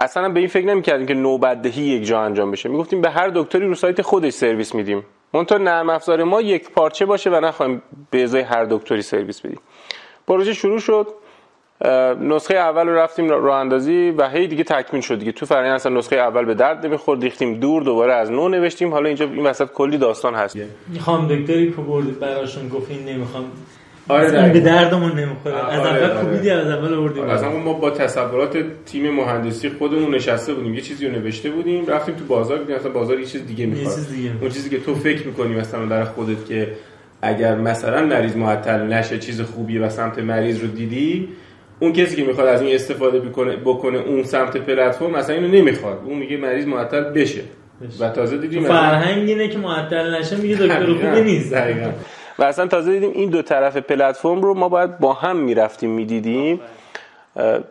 اصلا 0.00 0.28
به 0.28 0.40
این 0.40 0.48
فکر 0.48 0.66
نمی‌کردیم 0.66 1.06
که 1.06 1.14
نوبتدهی 1.14 1.82
یک 1.82 2.04
جا 2.04 2.20
انجام 2.20 2.50
بشه. 2.50 2.68
می‌گفتیم 2.68 3.00
به 3.00 3.10
هر 3.10 3.28
دکتری 3.28 3.66
رو 3.66 3.74
سایت 3.74 4.02
خودش 4.02 4.32
سرویس 4.32 4.74
میدیم. 4.74 5.04
منتها 5.32 5.58
نرم 5.58 5.90
افزار 5.90 6.24
ما 6.24 6.40
یک 6.40 6.70
پارچه 6.70 7.06
باشه 7.06 7.30
و 7.30 7.40
نخواهیم 7.40 7.82
به 8.10 8.22
ازای 8.22 8.42
هر 8.42 8.64
دکتری 8.64 9.02
سرویس 9.02 9.40
بدیم. 9.40 9.60
پروژه 10.26 10.52
شروع 10.52 10.78
شد. 10.78 11.06
نسخه 12.20 12.54
اول 12.54 12.88
رو 12.88 12.94
رفتیم 12.94 13.28
راه 13.28 13.60
اندازی 13.60 14.10
و 14.10 14.28
هی 14.28 14.46
دیگه 14.46 14.64
تکمیل 14.64 15.02
شد 15.02 15.18
دیگه. 15.18 15.32
تو 15.32 15.46
فرآیند 15.46 15.74
اصلا 15.74 15.98
نسخه 15.98 16.16
اول 16.16 16.44
به 16.44 16.54
درد 16.54 16.86
نمی‌خورد 16.86 17.22
ریختیم 17.22 17.54
دور 17.54 17.82
دوباره 17.82 18.12
از 18.14 18.30
نو 18.30 18.48
نوشتیم. 18.48 18.90
حالا 18.90 19.06
اینجا 19.06 19.24
این 19.24 19.46
وسط 19.46 19.68
کلی 19.68 19.98
داستان 19.98 20.34
هست. 20.34 20.58
می‌خوام 20.88 21.28
دکتری 21.28 21.70
که 21.70 21.82
بردید 21.82 22.20
براشون 22.20 22.68
گفتین 22.68 23.08
نمی‌خوام. 23.08 23.44
آره 24.08 24.52
به 24.52 24.60
دردمون 24.60 25.12
نمی‌خوره. 25.12 25.72
از 25.72 25.86
اول 25.86 25.88
آره. 25.88 26.20
کوبیدی 26.20 26.50
از 26.50 26.66
اول 26.66 26.94
آوردیم. 26.94 27.22
آره. 27.22 27.48
ما 27.48 27.72
با 27.72 27.90
تصورات 27.90 28.56
تیم 28.86 29.10
مهندسی 29.10 29.68
خودمون 29.68 30.14
نشسته 30.14 30.54
بودیم. 30.54 30.74
یه 30.74 30.80
چیزی 30.80 31.06
رو 31.06 31.12
نوشته 31.12 31.50
بودیم 31.50 31.86
رفتیم 31.86 32.14
تو 32.14 32.24
بازار 32.24 32.58
دیدیم 32.58 32.76
مثلا 32.76 32.92
بازار 32.92 33.20
یه 33.20 33.26
چیز 33.26 33.46
دیگه 33.46 33.66
می‌خواد. 33.66 33.98
اون 34.40 34.50
چیزی 34.50 34.70
که 34.70 34.80
تو 34.80 34.94
فکر 34.94 35.26
می‌کنی 35.26 35.54
مثلا 35.54 35.86
در 35.86 36.04
خودت 36.04 36.46
که 36.46 36.68
اگر 37.22 37.54
مثلا 37.54 38.06
مریض 38.06 38.36
معطل 38.36 38.82
نشه 38.82 39.18
چیز 39.18 39.40
خوبیه 39.40 39.80
و 39.80 39.88
سمت 39.88 40.18
مریض 40.18 40.60
رو 40.60 40.66
دیدی 40.66 41.28
اون 41.82 41.92
کسی 41.92 42.16
که 42.16 42.24
می‌خواد 42.24 42.46
از 42.46 42.62
این 42.62 42.74
استفاده 42.74 43.20
بکنه 43.20 43.56
بکنه 43.56 43.98
اون 43.98 44.22
سمت 44.22 44.56
پلتفرم 44.56 45.10
مثلا 45.10 45.36
اینو 45.36 45.48
نمی‌خواد. 45.48 46.02
اون 46.04 46.18
میگه 46.18 46.36
مریض 46.36 46.66
معطل 46.66 47.00
بشه, 47.00 47.42
و 48.00 48.08
تازه 48.08 48.38
دیدیم 48.38 48.64
فرهنگ 48.64 49.28
اینه 49.28 49.48
که 49.48 49.58
معطل 49.58 50.14
نشه 50.14 50.36
میگه 50.36 50.56
دکتر 50.56 50.94
خوبی 50.94 51.20
نیست. 51.20 51.52
و 52.38 52.42
اصلا 52.42 52.66
تازه 52.66 52.92
دیدیم 52.92 53.10
این 53.14 53.30
دو 53.30 53.42
طرف 53.42 53.76
پلتفرم 53.76 54.42
رو 54.42 54.54
ما 54.54 54.68
باید 54.68 54.98
با 54.98 55.12
هم 55.12 55.36
می‌رفتیم 55.36 55.90
می‌دیدیم. 55.90 56.60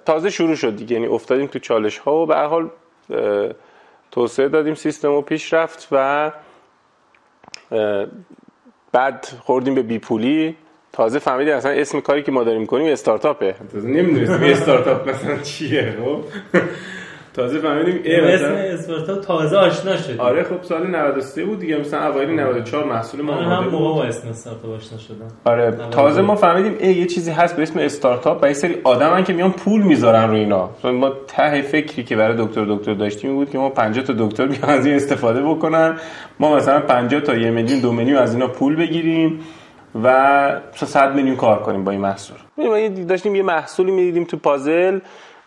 تازه 0.06 0.30
شروع 0.30 0.56
شد 0.56 0.76
دیگه. 0.76 0.94
یعنی 0.94 1.08
افتادیم 1.08 1.48
تو 1.48 1.60
چالش 1.60 1.98
ها 1.98 2.16
و 2.16 2.26
به 2.26 2.36
هر 2.36 2.46
حال 2.46 2.70
توسعه 4.12 4.48
دادیم 4.48 4.76
سیستم 4.76 5.12
و 5.12 5.22
پیش 5.22 5.54
رفت 5.54 5.88
و 5.92 6.32
بعد 8.92 9.28
خوردیم 9.40 9.76
به 9.76 9.82
بیپولی. 9.82 10.56
تازه 10.94 11.20
فهمیدیم 11.20 11.54
اصلا 11.54 11.72
اسم 11.72 12.00
کاری 12.00 12.24
که 12.24 12.32
ما 12.32 12.44
داریم 12.44 12.66
کنیم 12.66 12.92
استارتاپه. 12.92 13.56
تازه 13.74 13.88
نمی‌دونستیم 13.88 14.44
استارتاپ 14.52 15.10
مثلا 15.10 15.38
چیه 15.38 15.96
خب؟ 16.06 16.20
تازه 17.34 17.60
فهمیدیم 17.60 18.02
اسم 18.06 18.56
استارتاپ 18.56 19.22
تازه 19.26 19.58
آشنا 19.58 19.98
شد 19.98 20.20
آره 20.20 20.44
خب 20.44 20.64
سال 20.64 20.88
93 20.88 21.46
بود 21.46 21.60
دیگه 21.60 21.78
مثلا 21.78 22.08
اوایل 22.08 22.30
94 22.30 22.84
محصول 22.84 23.22
ما 23.22 23.34
هم 23.34 23.68
موقع 23.68 23.96
با 23.96 24.04
اسم 24.04 24.30
استارتاپ 24.30 24.76
آشنا 24.76 24.98
شدم. 24.98 25.28
آره 25.46 25.78
تازه 25.92 26.22
ما 26.22 26.36
فهمیدیم 26.36 26.76
ای 26.80 26.94
یه 26.94 27.06
چیزی 27.06 27.32
هست 27.32 27.56
به 27.56 27.64
اسم 27.64 27.80
استارتاپ 27.80 28.44
و 28.44 28.48
یه 28.48 28.54
سری 28.54 28.76
آدمن 28.84 29.24
که 29.24 29.34
میان 29.34 29.52
پول 29.52 29.82
می‌ذارن 29.82 30.30
رو 30.30 30.36
اینا. 30.36 30.70
ما 30.84 31.12
ته 31.28 31.62
فکری 31.62 32.04
که 32.04 32.16
برای 32.16 32.46
دکتر 32.46 32.66
دکتر 32.66 32.94
داشتیم 32.94 33.36
بود 33.36 33.50
که 33.50 33.58
ما 33.58 33.70
50 33.70 34.06
تا 34.06 34.14
دکتر 34.14 34.48
بیان 34.48 34.70
از 34.70 34.86
این 34.86 34.96
استفاده 34.96 35.42
بکنن. 35.42 35.98
ما 36.40 36.56
مثلا 36.56 36.80
50 36.80 37.22
تا 37.22 37.36
یه 37.36 37.52
میلیون 37.52 37.80
دو 37.80 37.92
میلیون 37.92 38.18
از 38.18 38.34
اینا 38.34 38.48
پول 38.48 38.76
بگیریم. 38.76 39.40
و 40.04 40.62
100 40.76 41.16
میلیون 41.16 41.36
کار 41.36 41.60
کنیم 41.64 41.84
با 41.84 41.92
این 41.92 42.02
محصول. 42.02 42.38
ما 42.58 42.88
داشتیم 42.88 43.36
یه 43.36 43.44
محصولی 43.44 43.92
می‌دیدیم 43.92 44.24
تو 44.24 44.38
پازل. 44.38 45.00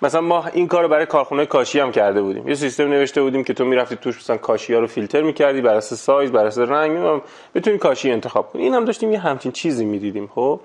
مثلا 0.02 0.20
ما 0.20 0.44
این 0.52 0.68
کار 0.68 0.82
رو 0.82 0.88
برای 0.88 1.06
کارخونه 1.06 1.46
کاشی 1.46 1.80
هم 1.80 1.92
کرده 1.92 2.22
بودیم. 2.22 2.48
یه 2.48 2.54
سیستم 2.54 2.88
نوشته 2.88 3.22
بودیم 3.22 3.44
که 3.44 3.54
تو 3.54 3.64
می‌رفتی 3.64 3.96
توش 3.96 4.16
مثلا 4.16 4.36
کاشی 4.36 4.74
ها 4.74 4.80
رو 4.80 4.86
فیلتر 4.86 5.22
می‌کردی 5.22 5.60
بر 5.60 5.74
اساس 5.74 6.00
سایز 6.00 6.32
بر 6.32 6.46
اساس 6.46 6.68
رنگ 6.68 7.22
بتونی 7.54 7.78
کاشی 7.78 8.10
انتخاب 8.10 8.48
کنی. 8.48 8.62
این 8.62 8.74
هم 8.74 8.84
داشتیم 8.84 9.12
یه 9.12 9.18
همچین 9.18 9.52
چیزی 9.52 9.84
می‌دیدیم 9.84 10.30
خب؟ 10.34 10.60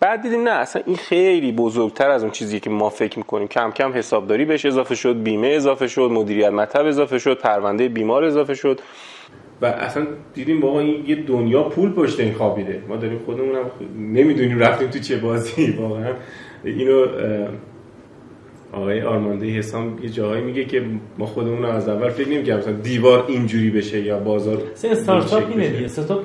بعد 0.00 0.22
دیدیم 0.22 0.42
نه 0.42 0.50
اصلا 0.50 0.82
این 0.86 0.96
خیلی 0.96 1.52
بزرگتر 1.52 2.10
از 2.10 2.22
اون 2.22 2.32
چیزی 2.32 2.60
که 2.60 2.70
ما 2.70 2.90
فکر 2.90 3.18
می‌کنیم. 3.18 3.48
کم 3.48 3.70
کم 3.70 3.92
حسابداری 3.92 4.44
بهش 4.44 4.66
اضافه 4.66 4.94
شد 4.94 5.22
بیمه 5.22 5.48
اضافه 5.48 5.86
شد 5.86 6.10
مدیریت 6.12 6.50
مطب 6.50 6.86
اضافه 6.86 7.18
شد 7.18 7.38
پرونده 7.38 7.88
بیمار 7.88 8.24
اضافه 8.24 8.54
شد. 8.54 8.80
و 9.62 9.66
اصلا 9.66 10.06
دیدیم 10.34 10.60
بابا 10.60 10.80
این 10.80 11.04
یه 11.06 11.14
دنیا 11.14 11.62
پول 11.62 11.92
پشت 11.92 12.20
این 12.20 12.34
خوابیده. 12.34 12.82
ما 12.88 12.96
داریم 12.96 13.18
خودمون 13.18 13.54
هم 13.56 13.64
نمی‌دونیم 14.12 14.58
رفتیم 14.58 14.88
تو 14.88 14.98
چه 14.98 15.16
بازی. 15.16 15.70
واقعا. 15.80 16.12
اینو 16.64 17.06
آقای 18.72 19.02
آرمانده 19.02 19.46
حسام 19.46 19.98
یه 20.02 20.08
جایی 20.08 20.42
میگه 20.42 20.64
که 20.64 20.82
ما 21.18 21.26
خودمون 21.26 21.64
از 21.64 21.88
اول 21.88 22.08
فکر 22.08 22.28
نمی‌کردیم 22.28 22.58
مثلا 22.62 22.72
دیوار 22.72 23.24
اینجوری 23.28 23.70
بشه 23.70 24.00
یا 24.00 24.18
بازار 24.18 24.62
استارتاپ 24.84 25.50
اینه 25.50 25.68
دیگه. 25.68 25.84
استارتاپ 25.84 26.24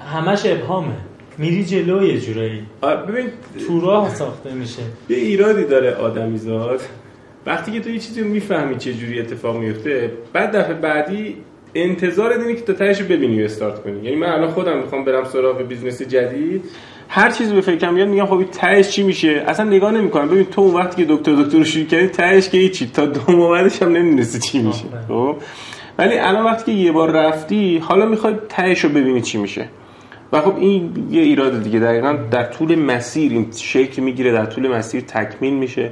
همش 0.00 0.46
ابهامه. 0.46 0.96
میری 1.38 1.64
جلو 1.64 2.02
یه 2.02 2.20
جورایی. 2.20 2.62
ببین 3.08 3.26
تو 3.66 3.80
راه 3.80 4.14
ساخته 4.14 4.54
میشه. 4.54 4.82
یه 5.08 5.16
ایرادی 5.16 5.64
داره 5.64 5.94
آدمیزاد 5.94 6.80
وقتی 7.46 7.72
که 7.72 7.80
تو 7.80 7.90
یه 7.90 7.98
چیزی 7.98 8.22
می‌فهمی 8.22 8.76
چه 8.76 8.94
جوری 8.94 9.20
اتفاق 9.20 9.56
میفته 9.56 10.12
بعد 10.32 10.56
دفعه 10.56 10.74
بعدی 10.74 11.36
انتظار 11.74 12.36
داری 12.36 12.54
که 12.54 12.60
تا 12.60 12.72
تهش 12.72 13.02
ببینی 13.02 13.42
و 13.42 13.44
استارت 13.44 13.82
کنی. 13.82 14.04
یعنی 14.04 14.16
من 14.16 14.26
الان 14.26 14.48
خودم 14.50 14.78
می‌خوام 14.78 15.04
برم 15.04 15.24
سراغ 15.24 15.62
business 15.62 16.02
جدید. 16.02 16.64
هر 17.08 17.30
چیزی 17.30 17.54
به 17.54 17.60
فکرم 17.60 17.94
میاد 17.94 18.08
میگم 18.08 18.26
خب 18.26 18.44
تهش 18.52 18.88
چی 18.88 19.02
میشه؟ 19.02 19.44
اصلا 19.46 19.66
نگاه 19.66 19.92
نمی‌کنم. 19.92 20.28
ببین 20.28 20.44
تو 20.44 20.60
اون 20.60 20.74
وقتی 20.74 21.04
که 21.04 21.14
دکتر 21.14 21.32
دکتر 21.32 21.58
رو 21.58 21.64
شروع 21.64 21.84
کردی 21.84 22.06
تهش 22.06 22.48
که 22.48 22.68
چی 22.68 22.90
تا 22.94 23.06
دو 23.06 23.48
بعدش 23.48 23.82
هم 23.82 23.92
نمی‌دونستی 23.92 24.38
چی 24.38 24.58
میشه. 24.62 24.84
خب؟ 25.08 25.36
ولی 25.98 26.18
الان 26.18 26.44
وقتی 26.44 26.72
که 26.72 26.78
یه 26.78 26.92
بار 26.92 27.10
رفتی 27.10 27.78
حالا 27.78 28.06
می‌خوای 28.06 28.34
تهش 28.48 28.84
رو 28.84 28.90
ببینی 28.90 29.20
چی 29.20 29.38
میشه. 29.38 29.68
و 30.32 30.40
خب 30.40 30.56
این 30.56 31.06
یه 31.10 31.22
ایراد 31.22 31.62
دیگه. 31.62 31.78
دقیقا 31.78 32.18
در 32.30 32.44
طول 32.44 32.74
مسیر 32.74 33.32
این 33.32 33.46
شکل 33.56 34.02
می‌گیره 34.02 34.32
در 34.32 34.46
طول 34.46 34.68
مسیر 34.68 35.00
تکمیل 35.00 35.54
میشه. 35.54 35.90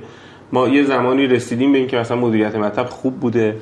ما 0.52 0.68
یه 0.68 0.82
زمانی 0.82 1.26
رسیدیم 1.26 1.72
به 1.72 1.78
اینکه 1.78 1.96
مثلا 1.96 2.16
مدیریت 2.16 2.56
مطب 2.56 2.86
خوب 2.86 3.20
بوده. 3.20 3.56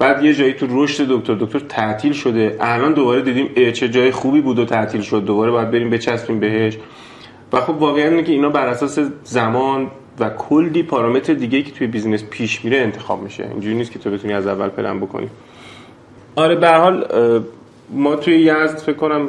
بعد 0.00 0.24
یه 0.24 0.34
جایی 0.34 0.52
تو 0.52 0.66
رشد 0.70 1.08
دکتر 1.08 1.34
دکتر 1.34 1.58
تعطیل 1.58 2.12
شده. 2.12 2.56
الان 2.60 2.92
دوباره 2.92 3.20
دیدیم 3.20 3.72
چه 3.72 3.88
جای 3.88 4.10
خوبی 4.10 4.40
بود 4.40 4.58
و 4.58 4.64
تعطیل 4.64 5.00
شد. 5.00 5.24
دوباره 5.24 5.50
باید 5.50 5.70
بریم 5.70 5.90
بچسبیم 5.90 6.40
بهش. 6.40 6.78
و 7.52 7.60
خب 7.60 7.82
واقعا 7.82 8.08
اینه 8.08 8.22
که 8.22 8.32
اینا 8.32 8.48
بر 8.48 8.66
اساس 8.66 8.98
زمان 9.24 9.90
و 10.20 10.30
کلی 10.30 10.82
پارامتر 10.82 11.34
دیگه 11.34 11.62
که 11.62 11.72
توی 11.72 11.86
business 11.86 12.24
پیش 12.30 12.64
میره 12.64 12.78
انتخاب 12.78 13.22
میشه. 13.22 13.48
اینجوری 13.52 13.74
نیست 13.74 13.92
که 13.92 13.98
تو 13.98 14.10
بتونی 14.10 14.32
از 14.32 14.46
اول 14.46 14.68
پلن 14.68 15.00
بکنی. 15.00 15.28
آره 16.36 16.54
به 16.54 16.68
حال 16.70 17.06
ما 17.90 18.16
توی 18.16 18.34
یزد 18.34 18.78
فکر 18.78 18.96
کنم 18.96 19.28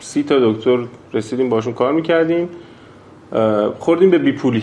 سی 0.00 0.22
تا 0.22 0.52
دکتر 0.52 0.78
رسیدیم 1.12 1.48
باشون 1.48 1.72
کار 1.72 1.92
می‌کردیم. 1.92 2.48
خوردیم 3.78 4.10
به 4.10 4.18
بیپولی. 4.18 4.62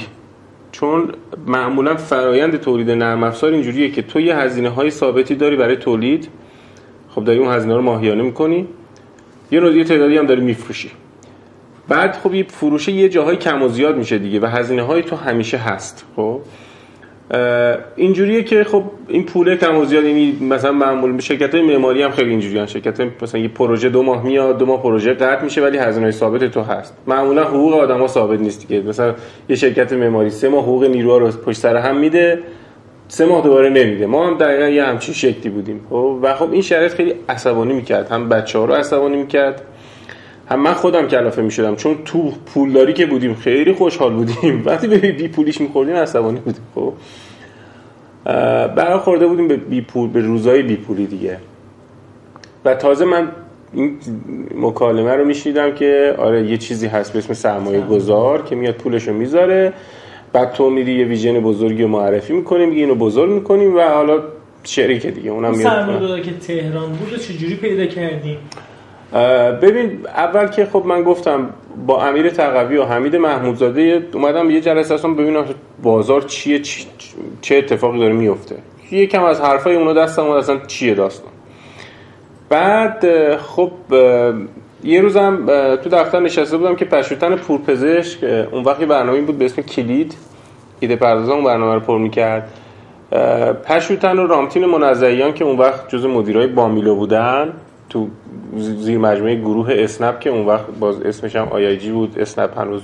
چون 0.71 1.11
معمولا 1.47 1.95
فرایند 1.95 2.57
تولید 2.57 2.91
نرم 2.91 3.23
افزار 3.23 3.51
اینجوریه 3.51 3.91
که 3.91 4.01
تو 4.01 4.19
یه 4.19 4.37
هزینه 4.37 4.69
های 4.69 4.89
ثابتی 4.89 5.35
داری 5.35 5.55
برای 5.55 5.75
تولید. 5.75 6.29
خب 7.09 7.23
داری 7.23 7.39
اون 7.39 7.53
هزینه 7.53 7.75
رو 7.75 7.81
ماهیانه 7.81 8.23
می‌کنی. 8.23 8.67
یه 9.51 9.59
نوع 9.59 9.83
تعدادی 9.83 10.17
هم 10.17 10.25
داری 10.25 10.41
میفروشی. 10.41 10.91
بعد 11.87 12.15
خب 12.15 12.33
یه 12.33 12.43
فروشه 12.43 12.91
یه 12.91 13.09
جاهای 13.09 13.37
کم 13.37 13.63
و 13.63 13.67
زیاد 13.67 13.97
میشه 13.97 14.17
دیگه 14.17 14.39
و 14.39 14.45
هزینه 14.45 14.81
های 14.81 15.01
تو 15.01 15.15
همیشه 15.15 15.57
هست 15.57 16.05
خب؟ 16.15 16.41
اینجوریه 17.95 18.43
که 18.43 18.63
خب 18.63 18.83
این 19.07 19.25
پوله 19.25 19.57
کم 19.57 19.77
و 19.77 19.85
زیاد 19.85 20.03
یعنی 20.03 20.37
مثلا 20.41 20.71
معمول 20.71 21.19
شرکت 21.19 21.55
های 21.55 21.63
معماری 21.63 22.03
هم 22.03 22.11
خیلی 22.11 22.29
اینجوریان 22.29 22.65
شرکت 22.65 23.01
مثلا 23.21 23.41
یه 23.41 23.47
پروژه 23.47 23.89
دو 23.89 24.03
ماه 24.03 24.25
میاد 24.25 24.57
دو 24.57 24.65
ماه 24.65 24.81
پروژه 24.81 25.13
قطع 25.13 25.43
میشه 25.43 25.61
ولی 25.61 25.77
هزینه 25.77 26.11
ثابت 26.11 26.43
تو 26.43 26.61
هست. 26.61 26.97
معمولا 27.07 27.43
حقوق 27.43 27.73
آدما 27.73 28.07
ثابت 28.07 28.39
نیست 28.39 28.67
دیگه. 28.67 28.81
مثلا 28.81 29.15
یه 29.49 29.55
شرکت 29.55 29.93
معماری 29.93 30.29
سه 30.29 30.49
ماه 30.49 30.63
حقوق 30.63 30.83
نیروها 30.83 31.17
رو 31.17 31.27
پشت 31.27 31.57
سر 31.57 31.75
هم 31.75 31.97
میده 31.97 32.39
سه 33.07 33.25
ماه 33.25 33.43
دوباره 33.43 33.69
نمیده. 33.69 34.05
ما 34.05 34.27
هم 34.27 34.37
دقیقا 34.37 34.67
یه 34.67 34.83
همچین 34.83 35.13
شکلی 35.13 35.49
بودیم. 35.49 35.81
خب 35.89 36.19
و 36.21 36.33
خب 36.33 36.51
این 36.51 36.61
شرایط 36.61 36.93
خیلی 36.93 37.13
عصبانی 37.29 37.73
می‌کرد. 37.73 38.11
هم 38.11 38.29
بچه 38.29 38.59
ها 38.59 38.65
رو 38.65 38.73
عصبانی 38.73 39.17
می‌کرد. 39.17 39.61
هم 40.49 40.59
من 40.59 40.73
خودم 40.73 41.07
کلافه 41.07 41.41
می‌شدم 41.41 41.75
چون 41.75 41.95
تو 42.05 42.31
پولداری 42.45 42.93
که 42.93 43.05
بودیم 43.05 43.35
خیلی 43.35 43.73
خوشحال 43.73 44.13
بودیم. 44.13 44.63
وقتی 44.65 44.87
به 44.87 44.97
بی 44.97 45.27
پولیش 45.27 45.61
میخوردیم 45.61 45.95
عصبانی 45.95 46.39
بودیم 46.39 46.63
خب؟ 46.75 46.93
برخورده 48.75 49.27
بودیم 49.27 49.47
به 49.47 49.55
بی 49.55 49.81
پول 49.81 50.09
به 50.09 50.21
روزای 50.21 50.63
بی 50.63 50.75
پولی 50.75 51.05
دیگه. 51.05 51.37
و 52.65 52.75
تازه 52.75 53.05
من 53.05 53.27
این 53.73 53.97
مکالمه 54.55 55.15
رو 55.15 55.25
میشیدم 55.25 55.71
که 55.71 56.15
آره 56.17 56.43
یه 56.43 56.57
چیزی 56.57 56.87
هست 56.87 57.13
به 57.13 57.19
اسم 57.19 57.33
سرمایه 57.33 57.81
گذار 57.81 58.41
که 58.41 58.55
میاد 58.55 58.75
پولش 58.75 59.07
رو 59.07 59.13
می‌ذاره. 59.13 59.73
بعد 60.33 60.53
تو 60.53 60.69
میری 60.69 60.93
یه 60.93 61.05
ویژن 61.05 61.39
بزرگی 61.39 61.81
رو 61.81 61.87
معرفی 61.87 62.33
می‌کنی 62.33 62.65
میگی 62.65 62.81
اینو 62.81 62.95
بزرگ 62.95 63.31
می‌کنیم 63.31 63.75
و 63.75 63.81
حالا 63.81 64.19
شریک 64.63 65.05
دیگه 65.07 65.31
اونم 65.31 65.57
میاد 65.57 65.63
سرمایه 65.63 66.21
که 66.21 66.31
تهران 66.31 66.89
بود 66.89 67.19
چجوری 67.19 67.55
پیدا 67.55 67.85
کردیم؟ 67.85 68.37
ببین 69.61 69.99
اول 70.05 70.47
که 70.47 70.65
خب 70.65 70.83
من 70.85 71.03
گفتم 71.03 71.49
با 71.87 72.03
امیر 72.03 72.29
تقوی 72.29 72.77
و 72.77 72.83
حمید 72.83 73.15
محمودزاده 73.15 74.07
اومدم 74.13 74.49
یه 74.49 74.61
جلسه 74.61 74.93
اصلا 74.93 75.11
ببینم 75.11 75.45
بازار 75.83 76.21
چیه 76.21 76.61
چه 77.41 77.55
اتفاقی 77.55 77.99
داره 77.99 78.13
میفته. 78.13 78.55
یکم 78.91 79.23
از 79.23 79.41
حرفای 79.41 79.75
اونا 79.75 79.93
دستم 79.93 80.21
اومد 80.21 80.37
اصلا 80.37 80.57
چیه 80.67 80.93
داستان. 80.93 81.31
بعد 82.49 83.05
خب 83.37 83.71
یه 84.83 85.01
روزم 85.01 85.45
تو 85.83 85.89
دفتر 85.89 86.19
نشسته 86.19 86.57
بودم 86.57 86.75
که 86.75 86.85
پشوتن 86.85 87.35
پورپزشک 87.35 88.23
اون 88.51 88.63
وقتی 88.63 88.85
برنامه 88.85 89.21
بود 89.21 89.37
به 89.37 89.45
اسم 89.45 89.61
کلید. 89.61 90.15
ایده 90.79 90.95
پردازان 90.95 91.43
برنامه 91.43 91.73
رو 91.73 91.79
پر 91.79 91.97
می‌کرد. 91.97 92.53
پشوتن 93.65 94.19
و 94.19 94.27
رامتین 94.27 94.65
منزهیان 94.65 95.33
که 95.33 95.45
اون 95.45 95.57
وقت 95.57 95.89
جز 95.89 96.05
مدیرای 96.05 96.47
بامیلو 96.47 96.95
بودن. 96.95 97.53
تو 97.89 98.07
زیر 98.55 98.97
مجموعه 98.97 99.35
گروه 99.35 99.67
اسنپ 99.69 100.19
که 100.19 100.29
اون 100.29 100.45
وقت 100.45 100.65
باز 100.79 101.01
اسمش 101.01 101.35
هم 101.35 101.47
آی 101.51 101.77
جی 101.77 101.91
بود. 101.91 102.19
اسنپ 102.19 102.57
هنوز 102.59 102.81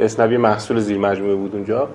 اسنپ 0.00 0.32
یه 0.32 0.38
محصول 0.38 0.78
زیر 0.78 0.98
مجموعه 0.98 1.34
بود 1.34 1.54
اونجا. 1.54 1.88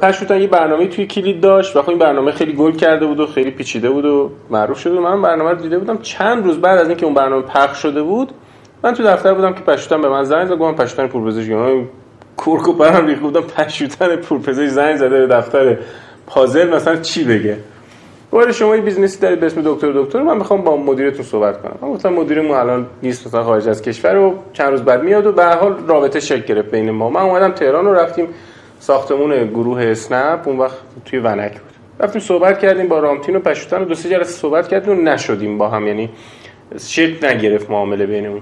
پشوتن 0.00 0.40
یه 0.40 0.46
برنامه 0.46 0.86
توی 0.86 1.06
کلید 1.06 1.40
داشت 1.40 1.76
و 1.76 1.82
خب 1.82 1.90
این 1.90 1.98
برنامه 1.98 2.32
خیلی 2.32 2.52
گل 2.52 2.72
کرده 2.72 3.06
بود 3.06 3.20
و 3.20 3.26
خیلی 3.26 3.50
پیچیده 3.50 3.90
بود 3.90 4.04
و 4.04 4.30
معروف 4.50 4.78
شده 4.78 5.00
من 5.00 5.22
برنامه 5.22 5.50
رو 5.50 5.56
دیده 5.56 5.78
بودم. 5.78 5.98
چند 5.98 6.44
روز 6.44 6.58
بعد 6.58 6.78
از 6.78 6.88
اینکه 6.88 7.06
اون 7.06 7.14
برنامه 7.14 7.42
پخش 7.42 7.82
شده 7.82 8.02
بود 8.02 8.32
من 8.84 8.94
تو 8.94 9.02
دفتر 9.02 9.34
بودم 9.34 9.52
که 9.52 9.60
پشوتن 9.60 10.02
به 10.02 10.08
من 10.08 10.24
زنگ 10.24 10.46
زد. 10.46 10.58
گفتم 10.58 10.84
پشوتن 10.84 11.06
پورپزشکی. 11.06 11.86
کرک 12.36 12.72
و 12.72 12.81
پرام 12.81 13.06
ریخت. 13.06 13.20
بودم 13.20 13.40
پشوتن 13.40 14.16
پورپزشکی 14.16 14.68
زنگ 14.68 14.96
زده 14.96 15.26
به 15.26 15.26
دفتر 15.26 15.78
پازل. 16.26 16.74
مثلا 16.74 16.96
چی 16.96 17.24
بگه؟ 17.24 17.56
ولی 18.32 18.52
شما 18.52 18.76
یه 18.76 18.82
business 18.82 19.16
ی 19.16 19.20
دارید 19.20 19.40
به 19.40 19.46
اسم 19.46 19.62
دکتر 19.64 19.92
دکتر 19.92 20.22
من 20.22 20.36
می‌خوام 20.36 20.62
با 20.62 20.76
مدیرتون 20.76 21.24
صحبت 21.24 21.62
کنم. 21.62 21.78
من 21.82 21.88
گفتم 21.88 22.12
مدیرمون 22.12 22.50
الان 22.50 22.86
نیست 23.02 23.26
مثلا 23.26 23.44
خارج 23.44 23.68
از 23.68 23.82
کشور 23.82 24.16
و 24.16 24.34
چند 24.52 24.70
روز 24.70 24.82
بعد 24.82 25.02
میاد 25.02 25.26
و 25.26 25.32
به 25.32 25.44
حال 25.44 25.76
رابطه 25.86 26.20
شکل 26.20 26.40
گرفت 26.54 26.70
بین 26.70 26.90
ما. 26.90 27.10
من 27.10 27.20
اومدم 27.20 27.52
تهران 27.52 27.84
رو 27.84 27.94
رفتیم 27.94 28.28
ساختمون 28.78 29.46
گروه 29.46 29.84
اسنپ 29.84 30.48
اون 30.48 30.58
وقت 30.58 30.76
توی 31.04 31.18
ونک 31.18 31.52
بود. 31.52 31.72
رفتیم 32.00 32.20
صحبت 32.22 32.58
کردیم 32.58 32.88
با 32.88 32.98
رامتین 32.98 33.36
و 33.36 33.40
پشوتن 33.40 33.82
و 33.82 33.84
دو 33.84 33.94
سه 33.94 34.08
جلسه 34.08 34.32
صحبت 34.32 34.68
کردیم 34.68 34.98
و 34.98 35.02
نشدیم 35.02 35.58
با 35.58 35.68
هم 35.68 35.86
یعنی 35.86 36.10
شکل 36.78 37.26
نگرفت 37.26 37.70
معامله 37.70 38.06
بینمون. 38.06 38.40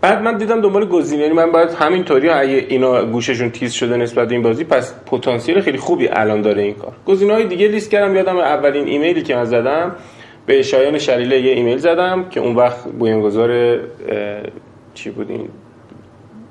بعد 0.00 0.22
من 0.22 0.36
دیدم 0.36 0.60
دنبال 0.60 0.84
گزینه 0.84 1.22
یعنی 1.22 1.34
من 1.34 1.52
باید 1.52 1.70
همینطوری 1.70 2.28
اگه 2.28 2.66
اینا 2.68 3.04
گوششون 3.04 3.50
تیز 3.50 3.72
شده 3.72 3.96
نسبت 3.96 4.28
به 4.28 4.34
این 4.34 4.42
بازی 4.42 4.64
پس 4.64 4.94
پتانسیل 5.06 5.60
خیلی 5.60 5.78
خوبی 5.78 6.08
الان 6.08 6.42
داره 6.42 6.62
این 6.62 6.74
کار. 6.74 6.92
گزینه 7.06 7.32
های 7.32 7.46
دیگه 7.46 7.68
لیست 7.68 7.90
کردم 7.90 8.16
یادم 8.16 8.36
اولین 8.36 8.86
ایمیلی 8.86 9.22
که 9.22 9.36
من 9.36 9.44
زدم 9.44 9.96
به 10.46 10.62
شایان 10.62 10.98
شلیله 10.98 11.40
یه 11.40 11.52
ایمیل 11.52 11.78
زدم 11.78 12.28
که 12.28 12.40
اون 12.40 12.56
وقت 12.56 12.88
بنیانگذار 12.88 13.78
چی 14.94 15.10
بود 15.10 15.30
این؟ 15.30 15.48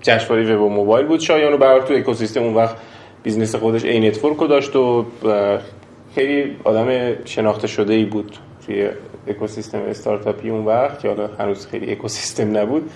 جشنواره 0.01 0.55
وب 0.55 0.71
موبایل 0.71 1.05
بود 1.05 1.19
شایان 1.19 1.51
رو 1.51 1.57
برای 1.57 1.81
تو 1.81 1.93
اکوسیستم 1.93 2.43
اون 2.43 2.53
وقت 2.53 2.75
business 3.23 3.55
خودش 3.55 3.85
Anetwork 3.85 4.37
رو 4.37 4.47
داشت 4.47 4.75
و 4.75 5.05
خیلی 6.15 6.55
آدم 6.63 7.15
شناخته 7.25 7.67
شده 7.67 7.93
ای 7.93 8.05
بود 8.05 8.37
توی 8.65 8.89
اکوسیستم 9.27 9.79
استارتاپی 9.79 10.49
اون 10.49 10.65
وقت 10.65 10.99
که 10.99 11.07
حالا 11.07 11.29
هنوز 11.39 11.67
خیلی 11.67 11.91
اکوسیستم 11.91 12.57
نبود. 12.57 12.89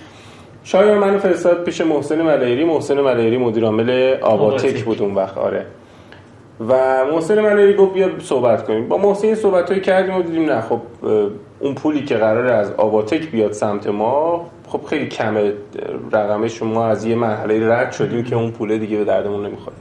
شایان 0.71 0.97
منو 0.97 1.17
فرستاد 1.17 1.63
پیش 1.63 1.81
محسن 1.81 2.21
ملایری 2.21 2.63
محسن 2.63 3.01
ملایری 3.01 3.37
مدیر 3.37 3.65
عامل 3.65 4.15
آواتک 4.21 4.83
بود 4.83 5.01
اون 5.01 5.15
وقت. 5.15 5.37
آره. 5.37 5.65
و 6.67 6.73
محسن 7.13 7.41
ملایری 7.41 7.73
گفت 7.73 7.93
بیا 7.93 8.09
صحبت 8.19 8.67
کنیم. 8.67 8.87
با 8.87 8.97
محسن 8.97 9.35
صحبت 9.35 9.81
کردیم 9.81 10.15
و 10.15 10.21
دیدیم 10.21 10.45
نه 10.45 10.61
خب 10.61 10.81
اون 11.59 11.75
پولی 11.75 12.03
که 12.05 12.15
قراره 12.15 12.51
از 12.51 12.71
آباتک 12.71 13.31
بیاد 13.31 13.51
سمت 13.51 13.87
ما 13.87 14.45
خب 14.67 14.81
خیلی 14.89 15.07
کمه. 15.07 15.53
رقمش 16.11 16.59
شما 16.59 16.87
از 16.87 17.05
یه 17.05 17.15
مرحله 17.15 17.69
رد 17.69 17.91
شدیم 17.91 18.23
که 18.23 18.35
اون 18.35 18.51
پوله 18.51 18.77
دیگه 18.77 18.97
به 18.97 19.03
دردمون 19.03 19.45
نمی‌خوره. 19.45 19.75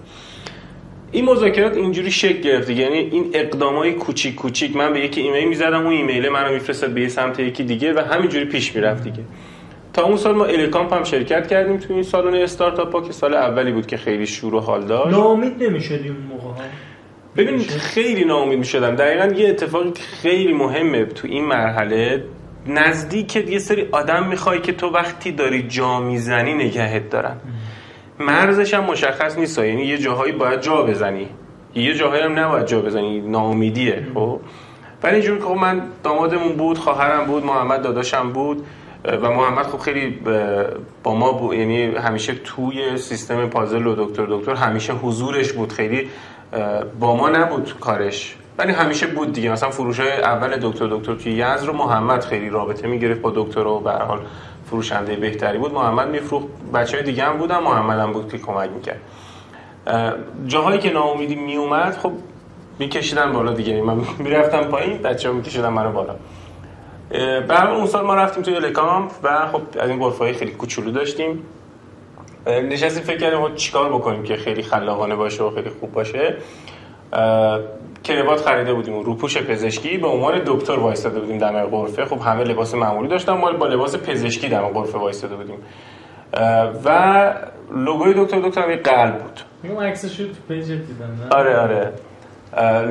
این 1.12 1.24
مذاکرات 1.24 1.76
اینجوری 1.76 2.10
شکل 2.10 2.40
گرفت 2.40 2.70
یعنی 2.70 2.98
این 2.98 3.30
اقدامای 3.34 3.92
کوچیک 3.92 4.34
کوچیک 4.34 4.76
من 4.76 4.92
به 4.92 5.00
یکی 5.00 5.20
ایمیل 5.20 5.48
می‌زدم 5.48 5.82
اون 5.84 5.92
ایمیل 5.92 6.28
منو 6.28 6.52
میفرستاد 6.52 6.90
به 6.90 7.08
سمت 7.08 7.40
یکی 7.40 7.64
دیگه 7.64 7.92
و 7.92 7.98
همینجوری 7.98 8.44
پیش 8.44 8.76
می‌رفت 8.76 9.04
دیگه. 9.04 9.22
تا 9.92 10.04
اون 10.04 10.16
سال 10.16 10.34
ما 10.34 10.44
الکامپ 10.44 10.92
هم 10.92 11.04
شرکت 11.04 11.46
کردیم 11.46 11.76
تو 11.76 11.94
این 11.94 12.02
سالن 12.02 12.34
استارتاپ 12.34 12.94
ها 12.94 13.00
که 13.00 13.12
سال 13.12 13.34
اولی 13.34 13.72
بود 13.72 13.86
که 13.86 13.96
خیلی 13.96 14.26
شور 14.26 14.54
و 14.54 14.60
حال 14.60 14.84
داشت. 14.86 15.16
ناامید 15.16 15.62
نمی‌شدیم 15.62 16.16
موقع؟ 16.30 16.44
ها 16.44 16.54
ببین 17.36 17.58
خیلی 17.58 18.24
ناامید 18.24 18.58
می‌شدم. 18.58 18.94
دقیقا 18.94 19.26
یه 19.26 19.48
اتفاقی 19.48 19.92
خیلی 20.22 20.52
مهمه 20.52 21.04
تو 21.04 21.28
این 21.28 21.44
مرحله 21.44 22.24
نزدیک 22.66 23.36
یه 23.36 23.58
سری 23.58 23.88
آدم 23.92 24.26
می‌خوای 24.26 24.60
که 24.60 24.72
تو 24.72 24.86
وقتی 24.90 25.32
داری 25.32 25.62
جا 25.62 26.00
می‌زنی 26.00 26.54
نگهت 26.54 27.10
دارن. 27.10 27.36
مرزش 28.20 28.74
هم 28.74 28.84
مشخص 28.84 29.38
نیست 29.38 29.58
یعنی 29.58 29.84
یه 29.84 29.98
جاهایی 29.98 30.32
باید 30.32 30.60
جا 30.60 30.82
بزنی. 30.82 31.28
یه 31.74 31.94
جاهایی 31.94 32.22
هم 32.22 32.38
نباید 32.38 32.66
جا 32.66 32.80
بزنی. 32.80 33.20
ناامیدیه 33.20 34.06
خب؟ 34.14 34.40
ولی 35.02 35.14
اینجور 35.14 35.38
که 35.38 35.44
خب 35.44 35.56
من 35.56 35.82
دامادمون 36.04 36.52
بود 36.52 36.78
خواهرم 36.78 37.24
بود 37.24 37.44
محمد 37.44 37.82
داداشم 37.82 38.32
بود 38.32 38.66
و 39.22 39.30
محمد 39.30 39.66
خب 39.66 39.78
خیلی 39.78 40.18
با 41.02 41.14
ما 41.14 41.32
بود 41.32 41.54
یعنی 41.56 41.84
همیشه 41.84 42.34
توی 42.34 42.98
سیستم 42.98 43.46
پازل 43.46 43.86
و 43.86 43.94
دکتر 44.06 44.26
دکتر 44.26 44.54
همیشه 44.54 44.92
حضورش 44.92 45.52
بود. 45.52 45.72
خیلی 45.72 46.08
با 47.00 47.16
ما 47.16 47.28
نبود 47.28 47.74
کارش. 47.80 48.36
ولی 48.58 48.72
همیشه 48.72 49.06
بود 49.06 49.32
دیگه. 49.32 49.52
مثلا 49.52 49.70
فروش 49.70 50.00
اول 50.00 50.56
دکتر 50.56 50.86
دکتر 50.86 51.14
توی 51.14 51.32
یزد 51.32 51.64
رو 51.66 51.72
محمد 51.72 52.24
خیلی 52.24 52.48
رابطه 52.48 52.88
می‌گرفت 52.88 53.20
با 53.20 53.32
دکتر 53.36 53.66
و 53.66 53.80
به 53.80 53.92
حال 53.92 54.20
فروشنده 54.70 55.16
بهتری 55.16 55.58
بود. 55.58 55.74
محمد 55.74 56.08
میفروخت. 56.08 56.46
بچه 56.74 56.96
های 56.96 57.06
دیگه 57.06 57.24
هم 57.24 57.36
بودن. 57.36 57.58
محمد 57.58 57.98
هم 57.98 58.12
بود 58.12 58.32
که 58.32 58.38
کمک 58.38 58.70
می‌کرد. 58.70 59.00
جاهایی 60.46 60.78
که 60.78 60.92
ناامیدی 60.92 61.34
میومد 61.34 61.96
خب 62.02 62.12
میکشیدن 62.78 63.32
بالا 63.32 63.52
دیگه. 63.52 63.70
یعنی 63.70 63.82
من 63.82 63.96
می‌رفتم 64.24 64.64
پایین 64.64 64.98
بچه 64.98 65.28
ها 65.28 65.34
میکشیدن 65.34 65.68
منو 65.68 65.92
بالا. 65.92 66.14
برای 67.48 67.76
اون 67.76 67.86
سال 67.86 68.04
ما 68.04 68.14
رفتیم 68.14 68.42
توی 68.42 68.54
لکامپ 68.54 69.10
و 69.22 69.46
خب 69.46 69.60
از 69.80 69.90
این 69.90 69.98
غرفه 69.98 70.32
خیلی 70.32 70.50
کوچولو 70.50 70.90
داشتیم. 70.90 71.42
نشستیم 72.46 73.02
فکر 73.02 73.18
کردیم 73.18 73.48
خب 73.48 73.54
چیکار 73.54 73.88
بکنیم 73.88 74.22
که 74.22 74.36
خیلی 74.36 74.62
خلاقانه 74.62 75.14
باشه 75.14 75.44
و 75.44 75.50
خیلی 75.50 75.70
خوب 75.70 75.92
باشه. 75.92 76.36
کروات 78.04 78.40
خریده 78.40 78.74
بودیم 78.74 78.94
و 78.94 79.02
روپوش 79.02 79.38
پزشکی. 79.38 79.98
به 79.98 80.06
عنوان 80.06 80.42
دکتر 80.46 80.78
وایستاده 80.78 81.20
بودیم 81.20 81.38
دم 81.38 81.64
غرفه 81.64 82.04
خب 82.04 82.20
همه 82.20 82.44
لباس 82.44 82.74
معمولی 82.74 83.08
داشتن 83.08 83.32
ما 83.32 83.52
با 83.52 83.66
لباس 83.66 83.96
پزشکی 83.96 84.48
دم 84.48 84.68
غرفه 84.68 84.98
وایستاده 84.98 85.36
بودیم. 85.36 85.58
و 86.84 87.34
لوگوی 87.74 88.14
دکتر 88.16 88.40
دکتر 88.40 88.70
هم 88.70 88.76
قلب 88.76 89.18
بود. 89.18 89.40
میگم 89.62 89.80
عکسش 89.80 90.16
تو 90.16 90.26
پیج 90.48 90.66
دیدم 90.66 91.28
آره 91.30 91.56
آره. 91.56 91.92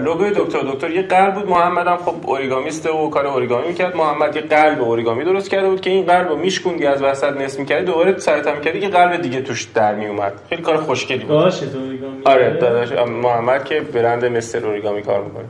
لوگوی 0.05 0.29
دکتر 0.29 0.59
دکتر 0.59 0.89
یه 0.89 1.01
قلب 1.01 1.33
بود. 1.33 1.49
محمد 1.49 1.87
هم 1.87 1.97
خب 1.97 2.29
اوریگامیسته 2.29 2.91
و 2.91 3.09
کار 3.09 3.27
اوریگامی 3.27 3.67
می‌کرد. 3.67 3.95
محمد 3.95 4.35
یه 4.35 4.41
قلب 4.41 4.81
اوریگامی 4.81 5.23
درست 5.23 5.49
کرده 5.49 5.69
بود 5.69 5.81
که 5.81 5.89
این 5.89 6.05
قلب 6.05 6.29
رو 6.29 6.35
میشکوندی 6.35 6.85
از 6.85 7.01
وسط 7.01 7.37
نصف 7.37 7.59
می‌کردی 7.59 7.85
دوباره 7.85 8.19
سر 8.19 8.47
هم 8.47 8.61
می‌کردی 8.61 8.79
که 8.79 8.87
قلب 8.87 9.21
دیگه 9.21 9.41
توش 9.41 9.63
در 9.63 9.95
میومد. 9.95 10.33
خیلی 10.49 10.61
کار 10.61 10.77
خوشگلی 10.77 11.17
بود. 11.17 11.27
باشه 11.27 11.65
اوریگامی. 11.65 12.21
آره 12.25 12.57
داداش 12.61 12.91
محمد 13.07 13.65
که 13.65 13.81
برند 13.81 14.25
مستر 14.25 14.65
اوریگامی 14.65 15.01
کار 15.01 15.23
می‌کنه. 15.23 15.45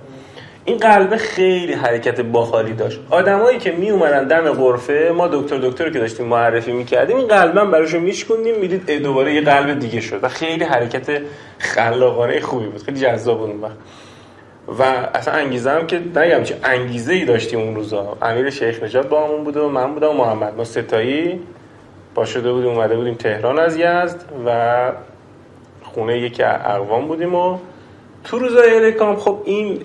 این 0.68 0.78
قلبه 0.78 1.18
خیلی 1.18 1.74
حرکت 1.74 2.22
باحالی 2.22 2.74
داشت. 2.74 3.00
آدمایی 3.10 3.58
که 3.58 3.72
می 3.72 3.90
اومدن 3.90 4.28
دم 4.28 4.52
غرفه 4.52 5.14
ما 5.16 5.28
دکتر 5.28 5.58
دکتر 5.58 5.90
که 5.90 6.00
داشتیم 6.00 6.26
معرفی 6.26 6.72
می‌کردیم 6.72 7.18
این 7.18 7.28
قلبا 7.28 7.66
براشون 7.66 8.02
میشکوندیم 8.02 8.60
می‌دید 8.60 9.04
دوباره 9.04 9.34
یه 9.34 9.42
قلب 9.42 9.80
دیگه 9.80 10.02
شد 10.02 10.24
و 10.24 10.28
خیلی 10.30 10.64
حرکت 10.64 11.22
خلاقانه 11.58 12.40
خوبی 12.40 12.66
بود. 12.68 12.84
خیلی 12.84 13.00
جذاب 13.00 13.40
بود 13.40 13.64
وقت. 13.64 13.78
و 14.80 14.84
اصلا 15.14 15.34
انگیزه 15.34 15.72
هم 15.72 15.88
که 15.88 16.02
نگم 16.16 16.44
چه 16.44 16.56
انگیزه 16.64 17.14
ای 17.14 17.26
داشتیم 17.26 17.60
اون 17.60 17.76
روزا. 17.76 18.18
امیر 18.22 18.50
شیخ 18.50 18.84
نجات 18.84 19.10
با 19.10 19.28
همون 19.28 19.44
بود 19.44 19.58
و 19.58 19.70
من 19.70 19.94
بودم 19.94 20.10
و 20.10 20.14
محمد 20.14 20.58
ما 20.58 20.64
ستایی 20.64 21.40
با 22.16 22.26
شده 22.26 22.52
بودیم 22.52 22.70
اومده 22.70 22.96
بودیم 22.96 23.14
تهران 23.14 23.60
از 23.60 23.78
یزد 23.78 24.24
و 24.46 24.92
خونه 25.84 26.20
یکی 26.20 26.44
اقوام 26.44 27.08
بودیم 27.08 27.36
و 27.36 27.58
تو 28.24 28.40
روزای 28.40 28.76
الکام 28.76 29.16
خب 29.16 29.42
این 29.46 29.80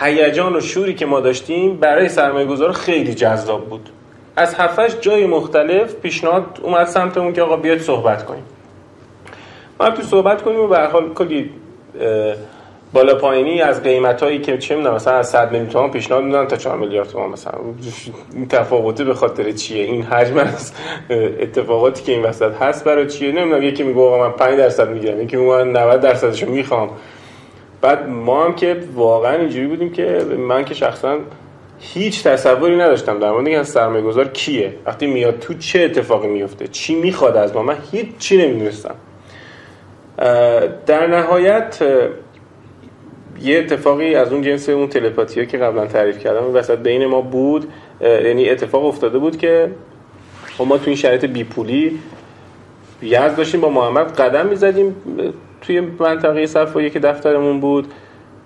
هیجان 0.00 0.56
و 0.56 0.60
شوری 0.60 0.94
که 0.94 1.06
ما 1.06 1.20
داشتیم 1.20 1.76
برای 1.76 2.08
سرمایه 2.08 2.46
گذار 2.46 2.72
خیلی 2.72 3.14
جذاب 3.14 3.68
بود. 3.68 3.88
از 4.36 4.54
هفتش 4.54 5.00
جای 5.00 5.26
مختلف 5.26 5.94
پیشنهاد 5.94 6.44
اومد 6.62 6.86
سمتمون 6.86 7.32
که 7.32 7.42
آقا 7.42 7.56
بیاید 7.56 7.80
صحبت 7.80 8.24
کنیم. 8.24 8.42
ما 9.80 9.90
تو 9.90 10.02
صحبت 10.02 10.42
کنیم 10.42 10.60
و 10.60 10.66
به 10.66 10.78
حال 10.78 11.14
کلی 11.14 11.50
بالا 12.92 13.14
پایینی 13.14 13.62
از 13.62 13.82
قیمت 13.82 14.22
هایی 14.22 14.38
که 14.38 14.58
چه 14.58 14.76
می‌دونم 14.76 14.94
مثلا 14.94 15.14
از 15.14 15.28
100 15.28 15.52
میلیون 15.52 15.70
تومان 15.70 15.90
پیشنهاد 15.90 16.24
میدن 16.24 16.46
تا 16.46 16.56
4 16.56 16.76
میلیارد 16.76 17.08
تومان 17.08 17.30
مثلا. 17.30 17.52
این 18.34 18.48
تفاوته 18.48 19.04
به 19.04 19.14
خاطر 19.14 19.52
چیه؟ 19.52 19.84
این 19.84 20.02
حجم 20.02 20.38
از 20.38 20.72
اتفاقاتی 21.40 22.02
که 22.02 22.12
این 22.12 22.22
وسط 22.22 22.52
هست 22.54 22.84
برای 22.84 23.06
چیه؟ 23.06 23.32
نمی‌دونم 23.32 23.62
یکی 23.62 23.82
میگه 23.82 24.00
آقا 24.00 24.28
من 24.28 24.32
5 24.32 24.58
درصد 24.58 24.90
می‌گیرم 24.90 25.22
یکی 25.22 25.36
میگه 25.36 25.64
90 25.64 26.00
درصدشو 26.00 26.46
می‌خوام. 26.46 26.90
بعد 27.80 28.08
ما 28.08 28.44
هم 28.44 28.54
که 28.54 28.76
واقعا 28.94 29.36
اینجوری 29.36 29.66
بودیم 29.66 29.92
که 29.92 30.24
من 30.38 30.64
که 30.64 30.74
شخصا 30.74 31.18
هیچ 31.80 32.24
تصوری 32.24 32.76
نداشتم 32.76 33.18
در 33.18 33.30
مورد 33.30 33.46
اینکه 33.46 33.62
سرمایه 33.62 34.02
گذار 34.02 34.28
کیه. 34.28 34.74
وقتی 34.86 35.06
میاد 35.06 35.38
تو 35.38 35.54
چه 35.54 35.80
اتفاقی 35.80 36.28
میفته؟ 36.28 36.68
چی 36.68 36.94
می‌خواد 36.94 37.36
از 37.36 37.54
ما؟ 37.54 37.62
من 37.62 37.76
هیچ 37.92 38.06
چی 38.18 38.36
نمی‌دونستم. 38.36 38.94
در 40.86 41.06
نهایت 41.06 41.82
یه 43.42 43.58
اتفاقی 43.58 44.14
از 44.14 44.32
اون 44.32 44.42
جنس 44.42 44.68
اون 44.68 44.88
تلپاتی 44.88 45.46
که 45.46 45.58
قبلا 45.58 45.86
تعریف 45.86 46.18
کردم 46.18 46.54
وسط 46.54 46.78
بین 46.78 47.06
ما 47.06 47.20
بود. 47.20 47.68
یعنی 48.00 48.48
اتفاق 48.48 48.84
افتاده 48.84 49.18
بود 49.18 49.36
که 49.36 49.70
خب 50.58 50.66
ما 50.66 50.78
تو 50.78 50.84
این 50.86 50.96
شرایط 50.96 51.24
بیپولی 51.24 51.98
یز 53.02 53.36
داشتیم 53.36 53.60
با 53.60 53.68
محمد 53.68 54.20
قدم 54.20 54.46
می‌زدیم. 54.46 54.96
توی 55.60 55.80
منطقه 55.80 56.46
صفایی 56.46 56.90
که 56.90 56.98
دفترمون 56.98 57.60
بود. 57.60 57.92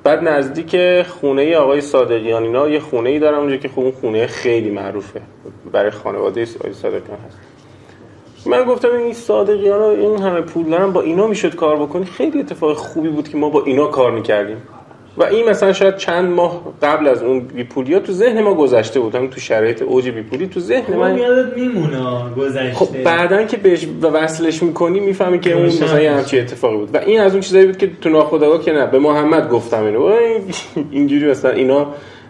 بعد 0.05 0.29
نزدیک 0.29 1.03
خونه 1.03 1.57
آقای 1.57 1.81
صادقیان. 1.81 2.43
اینا 2.43 2.69
یه 2.69 2.81
خونه 2.81 3.11
ای 3.11 3.19
دارم 3.19 3.39
اونجا 3.39 3.57
که 3.57 3.69
خب 3.69 3.79
اون 3.79 3.93
خونه 3.93 4.27
خیلی 4.27 4.71
معروفه. 4.71 5.21
برای 5.73 5.91
خانواده 5.91 6.47
آقای 6.61 6.73
صادقیان 6.73 7.19
هست. 7.27 7.39
من 8.47 8.65
گفتم 8.65 8.89
این 8.93 9.13
صادقیان 9.13 9.81
ها 9.81 9.91
این 9.91 10.23
همه 10.23 10.41
پول 10.41 10.71
دارن 10.71 10.93
با 10.93 11.01
اینا 11.01 11.27
می‌شد 11.27 11.55
کار 11.55 11.77
بکنی؟ 11.77 12.05
خیلی 12.05 12.41
اتفاق 12.41 12.77
خوبی 12.77 13.09
بود 13.09 13.29
که 13.29 13.37
ما 13.37 13.49
با 13.49 13.63
اینا 13.65 13.87
کار 13.87 14.11
می‌کردیم. 14.11 14.63
و 15.17 15.25
این 15.25 15.49
مثلا 15.49 15.73
شاید 15.73 15.97
چند 15.97 16.31
ماه 16.31 16.63
قبل 16.83 17.09
از 17.09 17.23
اون 17.23 17.41
بیپولیا 17.41 17.99
تو 17.99 18.13
ذهن 18.13 18.43
ما 18.43 18.55
گذشته 18.55 19.01
بود. 19.01 19.15
هم 19.15 19.27
تو 19.27 19.41
شرایط 19.41 19.83
اوج 19.83 20.09
بیپولی 20.09 20.47
تو 20.47 20.61
ذهن 20.61 20.83
خب، 20.83 20.95
من 20.95 21.19
یادت 21.19 21.57
میمونه 21.57 22.35
گذشته. 22.37 22.75
خب 22.75 23.03
بعدا 23.03 23.45
که 23.45 23.57
بهش 23.57 23.87
وصلش 24.03 24.63
می‌کنی 24.63 25.01
می‌فهمی 25.01 25.41
که 25.41 25.53
اون 25.53 25.67
مثلا 25.67 26.01
یه 26.01 26.13
همچین 26.13 26.41
اتفاقی 26.41 26.77
بود. 26.77 26.95
و 26.95 26.99
این 26.99 27.21
از 27.21 27.33
اون 27.33 27.41
چیزایی 27.41 27.67
بود 27.67 27.77
که 27.77 27.91
تو 28.01 28.09
ناخودآگاه 28.09 28.65
که 28.65 28.73
نه 28.73 28.87
به 28.87 28.99
محمد 28.99 29.51
گفتم 29.51 29.85
اینو. 29.85 30.13
اینجوری 30.91 31.31
مثلا 31.31 31.51
اینا 31.51 31.87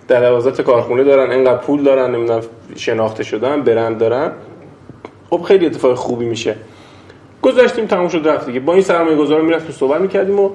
دلوازات 0.09 0.62
کارخونه 0.62 1.04
دارن 1.04 1.32
انقدر 1.32 1.59
پول 1.59 1.82
دارن 1.82 2.14
نمی‌دونم 2.14 2.40
شناخته 2.76 3.24
شدن 3.24 3.62
برند 3.62 3.98
دارن. 3.98 4.32
خب 5.30 5.42
خیلی 5.42 5.66
اتفاق 5.66 5.94
خوبی 5.94 6.24
میشه. 6.24 6.54
گذاشتیم 7.42 7.86
تموم 7.86 8.09
شد 8.09 8.28
رفت 8.28 8.46
دیگه. 8.46 8.60
با 8.60 8.72
این 8.72 8.82
سرمایه 8.82 9.16
گذار 9.16 9.42
می‌رفتیم 9.42 9.70
صحبت 9.70 10.00
می‌کردیم 10.00 10.40
و 10.40 10.50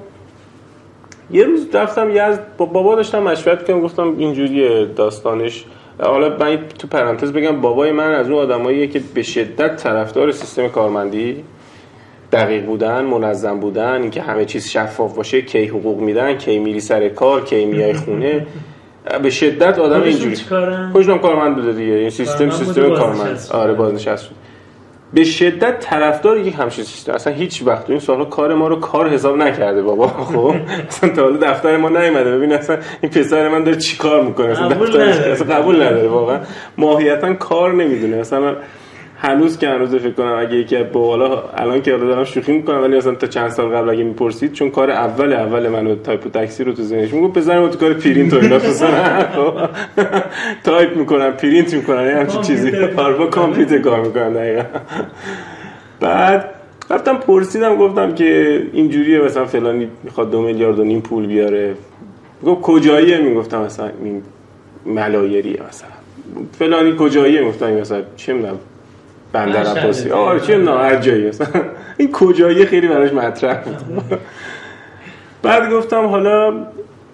یه 1.32 1.44
روز 1.44 1.76
رفتم 1.76 2.10
یزد 2.10 2.40
با 2.58 2.66
بابا 2.66 2.96
داشتم 2.96 3.24
مشورت 3.24 3.66
کردم 3.66 3.82
گفتم 3.82 4.16
اینجوریه 4.18 4.86
داستانش. 4.86 5.66
حالا 6.00 6.38
من 6.40 6.60
تو 6.80 6.88
پرانتز 6.88 7.32
بگم 7.32 7.62
بابای 7.62 7.92
من 7.92 8.12
از 8.12 8.30
اون 8.30 8.40
آدماییه 8.40 8.88
که 8.88 9.02
به 9.14 9.24
شدت 9.24 9.76
طرفدار 9.76 10.32
سیستم 10.32 10.68
کارمندی 10.68 11.44
دقیق 12.32 12.66
بودن 12.66 13.06
منظم 13.06 13.60
بودن 13.60 14.02
اینکه 14.02 14.22
همه 14.22 14.46
چیز 14.46 14.70
شفاف 14.70 15.16
باشه 15.16 15.42
کی 15.42 15.66
حقوق 15.66 16.00
میدن 16.00 16.38
کی 16.38 16.60
میری 16.60 16.80
سر 16.80 17.10
کار 17.10 17.44
کی 17.44 17.66
میای 17.66 17.94
خونه. 17.94 18.48
به 19.24 19.30
شدت 19.30 19.80
آدم 19.80 20.02
اینجوری. 20.02 20.36
خوشم 20.92 21.18
کارمند 21.18 21.56
بوده 21.56 21.72
دیگه؟ 21.72 21.94
این 21.94 22.10
سیستم 22.10 22.50
سیستم 22.50 22.96
کارمند. 22.96 23.48
آره 23.52 23.74
بازنشسته. 23.74 24.36
به 25.14 25.24
شدت 25.24 25.80
طرفدار 25.80 26.38
یک 26.40 26.56
همچین 26.60 26.84
سیستم. 26.84 27.14
اصلا 27.14 27.34
هیچ 27.34 27.64
وقت. 27.66 27.90
این 27.90 28.00
سالها 28.00 28.26
کار 28.26 28.54
ما 28.54 28.68
رو 28.68 28.76
کار 28.76 29.10
حساب 29.10 29.38
نکرده 29.38 29.82
بابا. 29.82 30.08
خب؟ 30.08 30.56
اصلا 30.88 31.10
تا 31.10 31.22
حالا 31.22 31.38
دفتر 31.38 31.78
ما 31.78 31.90
نیومده. 31.90 32.38
ببین 32.38 32.54
اصلا 32.54 32.78
این 33.02 33.12
پسر 33.12 33.50
من 33.50 33.64
داره 33.64 33.78
چیکار 33.78 34.24
می‌کنه؟ 34.24 34.52
اصلا 34.52 34.68
قبول 34.68 34.90
نداره. 34.90 35.32
اصلا 35.32 35.56
قبول 35.56 35.76
نداره 35.76 36.08
واقعا. 36.08 36.40
ماهیتا 36.78 37.34
کار 37.34 37.74
نمی‌دونه. 37.74 38.18
اصلا 38.18 38.56
هنوز 39.20 39.58
که 39.58 39.70
هنوز 39.70 39.96
فکر 39.96 40.12
کنم 40.12 40.36
اگه 40.40 40.56
یکی 40.56 40.84
با 40.84 41.08
حالا 41.08 41.44
الان 41.54 41.82
که 41.82 41.92
دارم 41.92 42.24
شوخی 42.24 42.52
می‌کنم 42.52 42.82
ولی 42.82 42.98
اصلا 42.98 43.16
تا 43.16 43.28
چند 43.28 43.50
سال 43.50 43.70
قبل 43.70 43.90
اگه 43.90 44.04
می‌پرسید 44.04 44.54
چون 44.54 44.70
کار 44.70 44.92
اول 44.92 45.34
اول 45.34 45.68
منو 45.68 45.96
تایپ 45.96 46.26
و 46.26 46.30
تکثیر 46.30 46.64
رو 46.64 46.74
تو 46.74 46.84
ذهنش 46.84 47.14
میگم 47.14 47.28
بزنم 47.28 47.68
تو 47.68 47.78
کار 47.78 47.94
پرینت 47.94 48.34
و 48.34 48.38
اینا. 48.38 48.56
مثلا 48.70 49.70
تایپ 50.64 50.98
می‌کنم 50.98 51.32
پرینت 51.32 51.74
می‌کنم 51.74 52.06
یه 52.06 52.16
همچین 52.16 52.42
چیزی. 52.42 52.72
با 53.18 53.28
کامپیوتر 53.38 53.78
کار 53.78 54.00
می‌کنم 54.02 54.34
دقیقا. 54.34 54.64
بعد 56.00 56.50
رفتم 56.90 57.18
پرسیدم 57.18 57.76
گفتم 57.76 58.16
که 58.16 58.62
اینجوریه 58.74 59.22
مثلا 59.22 59.46
فلانی 59.46 59.88
می‌خواد 60.04 60.32
دو 60.32 60.42
میلیارد 60.42 60.80
و 60.80 60.84
نیم 60.84 61.02
پول 61.02 61.28
بیاره. 61.28 61.74
گفت 62.46 62.62
کجاییه؟ 62.62 63.18
می‌گفتم 63.18 63.62
مثلا 63.62 63.90
این 64.04 64.22
ملایریه 64.86 65.62
مثلا. 65.70 65.90
فلانی 66.60 66.96
کجاییه؟ 67.00 67.42
می‌گفتم 67.42 67.72
مثلا 67.72 68.02
چه 68.16 68.34
می‌دونم 68.34 68.58
بندر 69.34 69.66
عباسی. 69.66 70.10
آره 70.10 70.40
چه 70.40 70.58
می‌دونم 70.58 70.78
هر 70.78 70.96
جایی 70.96 71.32
این 71.98 72.12
کجایی 72.12 72.66
خیلی 72.66 72.88
براش 72.88 73.14
مطرح 73.14 73.64
بود. 73.64 74.04
بعد 75.44 75.72
گفتم 75.72 76.06
حالا 76.06 76.54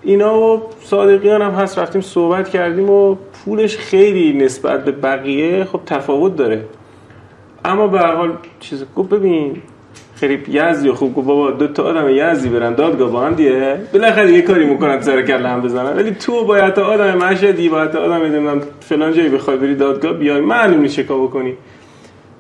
اینا 0.04 0.40
و 0.40 0.62
صادقیان 0.84 1.42
هم 1.42 1.52
هست 1.52 1.80
رفتیم 1.80 2.02
صحبت 2.02 2.50
کردیم 2.50 2.90
و 2.90 3.16
پولش 3.16 3.78
خیلی 3.78 4.34
نسبت 4.46 4.86
به 4.86 4.92
بقیه 4.92 5.64
خب 5.64 5.82
تفاوت 5.86 6.36
داره. 6.36 6.62
اما 7.66 7.88
به 7.88 8.00
هر 8.00 8.16
حال 8.16 8.34
چیز 8.60 8.86
گفت 8.96 9.10
ببین 9.10 9.62
خیلی 10.16 10.44
یزدی 10.48 10.92
خوب 10.92 11.16
گفت 11.16 11.28
بابا 11.28 11.52
دو 11.52 11.68
تا 11.68 11.84
آدم 11.84 12.10
یزدی 12.10 12.50
برن 12.50 12.74
دادگاه 12.74 13.12
با 13.12 13.22
هم 13.22 13.34
دیگه. 13.34 13.78
بالاخره 13.94 14.32
یه 14.32 14.42
کاری 14.42 14.66
می‌کنن 14.66 15.02
سر 15.02 15.22
کله 15.22 15.50
هم 15.50 15.62
بزنن. 15.62 15.98
ولی 15.98 16.12
تو 16.12 16.46
باید 16.46 16.74
تا 16.74 16.86
آدم 16.86 17.18
مشهدی 17.18 17.70
باید 17.70 17.92
تا 17.92 18.00
آدم 18.00 18.14
نمی‌دونم 18.14 18.62
فلان 18.80 19.14
جایی 19.14 19.30
بخوای 19.30 19.58
بری 19.58 19.76
دادگاه 19.76 20.14
بیای 20.14 20.42
معلوم 20.42 20.82
نیست 20.82 20.96
چه 20.96 21.04
کار 21.04 21.20
بکنی. 21.20 21.54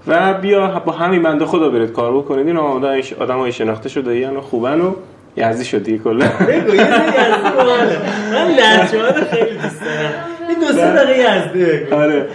و 0.07 0.33
بیا 0.33 0.81
با 0.85 0.91
همین 0.91 1.21
بنده 1.21 1.45
خدا 1.45 1.69
برید 1.69 1.91
کار 1.91 2.13
بکنید. 2.17 2.47
این 2.47 2.57
آدم 2.57 3.01
آدم 3.19 3.37
های 3.37 3.51
شناخته 3.51 3.89
شده 3.89 4.17
یعنی 4.17 4.39
خوبن 4.39 4.81
و 4.81 4.93
یزدی 5.37 5.65
شد 5.65 5.83
دیگه 5.83 5.97
کلا. 5.97 6.25
بگو 6.47 6.75
یزدی. 6.75 6.83
من 8.33 8.47
لهجه‌ها 8.47 9.07
رو 9.07 9.23
خیلی 9.31 9.51
دوست 9.51 9.81
دارم. 9.81 10.13
این 10.49 10.59
دو 10.59 10.65
سه 10.65 10.93
دقیقه 10.93 11.19
یزدی 11.19 11.93
آره. 11.93 12.27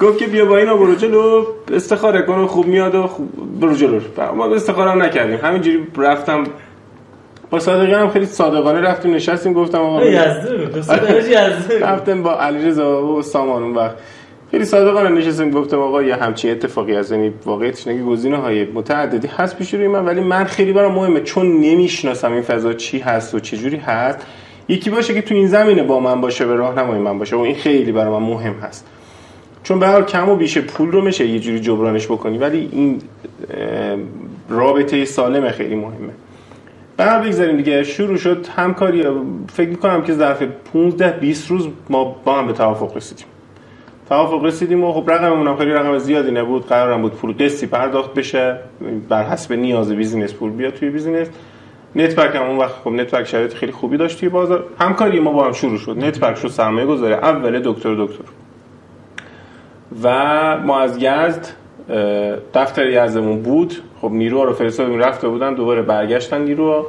گفت 0.00 0.18
که 0.18 0.26
بیا 0.26 0.44
با 0.44 0.56
اینا 0.56 0.76
برو 0.76 0.94
جلو 0.94 1.44
استخاره 1.72 2.22
کن 2.22 2.46
خوب 2.46 2.66
میاد 2.66 2.94
و 2.94 3.06
خوب 3.06 3.28
برو 3.60 3.74
جلو. 3.74 4.00
ما 4.34 4.54
استخاره 4.54 4.90
هم 4.90 5.02
نکردیم. 5.02 5.38
همینجوری 5.42 5.86
رفتم. 5.96 6.44
با 7.50 7.58
صادقی 7.58 7.92
هم 7.92 8.10
خیلی 8.10 8.26
صادقانه 8.26 8.80
رفتیم 8.80 9.14
نشستیم 9.14 9.52
گفتم 9.52 9.78
آقا 9.78 10.04
یزدی 10.04 10.56
بگو. 10.56 10.78
رفتم 11.80 12.22
با 12.22 12.40
علیرضا 12.40 13.02
و 13.02 13.22
سامان 13.22 13.62
اون 13.62 13.74
وقت. 13.74 13.94
خیلی 14.50 14.64
صادقانه 14.64 15.08
نشستیم 15.08 15.50
گفتم 15.50 15.78
آقا 15.78 16.02
یه 16.02 16.16
همچین 16.16 16.50
اتفاقی 16.50 16.96
از 16.96 17.12
یعنی 17.12 17.32
واقعیتش 17.44 17.86
نگه 17.86 18.02
گزینه 18.02 18.36
های 18.36 18.64
متعددی 18.64 19.28
هست 19.28 19.56
پیش 19.56 19.74
روی 19.74 19.88
من 19.88 20.04
ولی 20.04 20.20
من 20.20 20.44
خیلی 20.44 20.72
برام 20.72 20.94
مهمه 20.94 21.20
چون 21.20 21.60
نمی‌شناسم 21.60 22.32
این 22.32 22.42
فضا 22.42 22.72
چی 22.72 22.98
هست 22.98 23.34
و 23.34 23.40
چه 23.40 23.56
جوری 23.56 23.76
هست. 23.76 24.26
یکی 24.68 24.90
باشه 24.90 25.14
که 25.14 25.22
تو 25.22 25.34
این 25.34 25.46
زمینه 25.46 25.82
با 25.82 26.00
من 26.00 26.20
باشه 26.20 26.46
به 26.46 26.54
راهنمای 26.54 26.98
من 26.98 27.18
باشه 27.18 27.36
و 27.36 27.40
این 27.40 27.54
خیلی 27.54 27.92
برای 27.92 28.20
مهم 28.20 28.54
هست. 28.54 28.86
چون 29.62 29.78
به 29.78 29.86
هر 29.86 30.02
کم 30.02 30.28
و 30.28 30.36
بیش 30.36 30.58
پول 30.58 30.92
رو 30.92 31.02
میشه 31.02 31.26
یه 31.26 31.38
جوری 31.38 31.60
جبرانش 31.60 32.06
بکنی 32.06 32.38
ولی 32.38 32.68
این 32.72 33.02
رابطه 34.48 35.04
سالم 35.04 35.50
خیلی 35.50 35.74
مهمه. 35.74 36.12
بعد 36.96 37.24
بگذاریم 37.24 37.56
دیگه 37.56 37.84
شروع 37.84 38.16
شد 38.16 38.46
همکاری 38.56 39.04
فکر 39.52 39.68
می‌کنم 39.68 40.02
که 40.02 40.12
ظرف 40.12 40.42
15 40.72 41.10
20 41.10 41.50
روز 41.50 41.68
ما 41.90 42.04
با 42.24 42.38
هم 42.38 42.46
به 42.46 42.52
توافق 42.52 42.96
رسیدیم. 42.96 43.26
توافق 44.08 44.44
رسیدیم 44.44 44.84
و 44.84 44.92
خب 44.92 45.10
رقممون 45.10 45.56
خیلی 45.56 45.70
رقم 45.70 45.98
زیادی 45.98 46.30
نبود. 46.30 46.66
قرارم 46.66 47.02
بود 47.02 47.12
پول 47.12 47.32
قسطی 47.32 47.66
پرداخت 47.66 48.14
بشه. 48.14 48.58
بر 49.08 49.22
حسب 49.22 49.52
نیاز 49.52 49.92
business 49.92 50.34
پول 50.34 50.50
بیاد 50.50 50.72
توی 50.72 50.90
business. 50.90 51.28
نتورک 51.96 52.36
هم 52.36 52.42
اون 52.42 52.58
وقت 52.58 52.74
خب 52.84 52.90
نتورک 52.90 53.26
شرایط 53.26 53.54
خیلی 53.54 53.72
خوبی 53.72 53.96
داشت 53.96 54.20
توی 54.20 54.28
بازار. 54.28 54.64
همکاری 54.80 55.20
ما 55.20 55.32
با 55.32 55.44
هم 55.44 55.52
شروع 55.52 55.78
شد. 55.78 56.04
نتورک 56.04 56.36
شد 56.36 56.48
سرمایه 56.48 56.86
گذاره 56.86 57.14
اول 57.14 57.60
دکتر 57.64 57.94
دکتر. 57.94 58.24
و 60.02 60.58
ما 60.58 60.80
از 60.80 60.96
یزد 60.96 61.48
دفتر 62.54 62.86
یزدمون 62.86 63.42
بود. 63.42 63.74
خب 64.00 64.10
نیروها 64.12 64.44
رو 64.44 64.52
فرستادیم 64.52 64.98
رفته 64.98 65.28
بودن 65.28 65.54
دوباره 65.54 65.82
برگشتن 65.82 66.40
نیروها. 66.40 66.86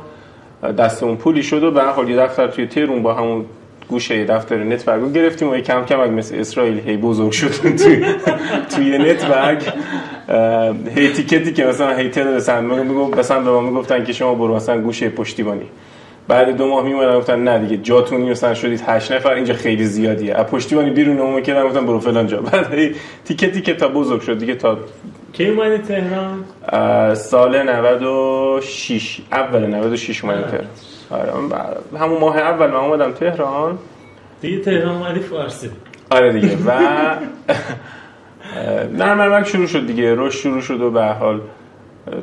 دستمون 0.78 1.16
پولی 1.16 1.44
شد 1.44 1.64
و 1.64 1.72
به 1.72 1.84
حال 1.84 2.10
یه 2.10 2.18
دفتر 2.18 2.48
توی 2.48 2.68
تهرون 2.68 3.04
با 3.04 3.14
همون 3.14 3.46
گوشه 3.90 4.26
دفتر 4.26 4.64
نتورک 4.64 5.14
گرفتیم 5.14 5.50
و 5.50 5.58
کم 5.58 5.86
کم 5.86 6.10
مثل 6.10 6.36
اسرائیل 6.36 6.80
هی 6.80 6.98
بزرگ 6.98 7.32
شد 7.32 7.52
توی 7.84 8.06
توی 8.76 8.98
نتورک 8.98 9.74
هی 10.96 11.10
تیکتی 11.10 11.54
که 11.54 11.66
مثلا 11.66 11.96
هی 11.96 12.10
تعداد 12.10 12.62
می‌گفت 12.62 13.18
مثلا 13.18 13.40
به 13.40 13.52
ما 13.52 13.62
می‌گفتن 13.62 14.04
که 14.04 14.14
شما 14.14 14.36
برو 14.36 14.56
مثلا 14.56 14.82
گوشه 14.82 15.10
پشتیبانی. 15.10 15.66
بعد 16.28 16.58
دو 16.58 16.68
ماه 16.68 16.84
میومدن 16.84 17.18
گفتن 17.18 17.44
نه 17.44 17.60
دیگه 17.60 17.78
جاتون 17.78 18.22
مثلا 18.22 18.54
شدید 18.54 18.84
8 18.88 19.12
نفر 19.12 19.32
اینجا 19.32 19.54
خیلی 19.54 19.86
زیادیه. 19.86 20.36
از 20.36 20.46
پشتیبانی 20.46 20.90
بیرون 20.90 21.20
اومد 21.20 21.44
که 21.44 21.54
گفتن 21.54 21.86
برو 21.86 22.00
فلان 22.00 22.28
جا. 22.28 22.42
بعد 22.52 22.74
هی 22.74 22.96
تیکه 23.26 23.48
تیکه 23.52 23.74
تا 23.74 23.88
بزرگ 23.88 24.22
شد 24.22 24.40
دیگه 24.40 24.56
تا 24.56 24.78
کی 25.34 25.48
اومدی 25.48 25.78
تهران؟ 25.78 26.46
سال 27.16 27.70
96 27.70 29.22
اول 29.32 29.66
96 29.66 30.24
اومدم 30.24 30.42
تهران. 30.42 30.68
آره 31.12 31.34
همون 32.00 32.20
ماه 32.20 32.38
اول 32.38 32.68
من 32.68 32.76
اومدم 32.76 33.12
تهران. 33.12 33.78
دیگه 34.42 34.60
تهران 34.60 34.96
اومدی 34.96 35.20
فارسی. 35.20 35.70
آره 36.10 36.34
دیگه. 36.34 36.58
و 36.66 36.72
نرم 38.94 39.44
شروع 39.44 39.68
شد 39.68 39.88
دیگه. 39.88 40.16
رشد 40.16 40.38
شروع 40.38 40.62
شد 40.62 40.82
و 40.82 40.92
به 40.92 41.06
حال 41.06 41.42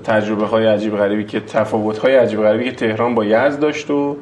تجربه 0.04 0.46
های 0.46 0.66
عجیب 0.66 0.96
غریبی 0.96 1.24
که 1.24 1.40
تفاوت 1.40 1.98
های 1.98 2.16
عجیب 2.16 2.42
غریبی 2.42 2.64
که 2.64 2.72
تهران 2.72 3.14
با 3.14 3.24
یزد 3.24 3.60
داشت 3.60 3.90
و 3.90 4.16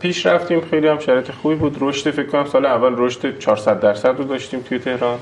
پیش 0.00 0.26
رفتیم. 0.26 0.60
خیلی 0.60 0.88
هم 0.88 0.98
شرایط 0.98 1.30
خوبی 1.30 1.54
بود. 1.54 1.76
رشد 1.80 2.10
فکر 2.10 2.26
کنم 2.26 2.44
سال 2.44 2.66
اول 2.66 2.94
رشد 2.96 3.38
400 3.38 3.80
درصد 3.80 4.18
رو 4.18 4.24
داشتیم 4.24 4.60
توی 4.60 4.78
تهران. 4.78 5.18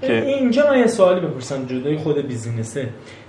که 0.00 0.24
اینجا 0.24 0.70
من 0.70 0.78
یه 0.78 0.86
سوالی 0.86 1.20
بپرسم. 1.20 1.66
جدای 1.66 1.96
خود 1.96 2.26
بیزینسه. 2.26 2.88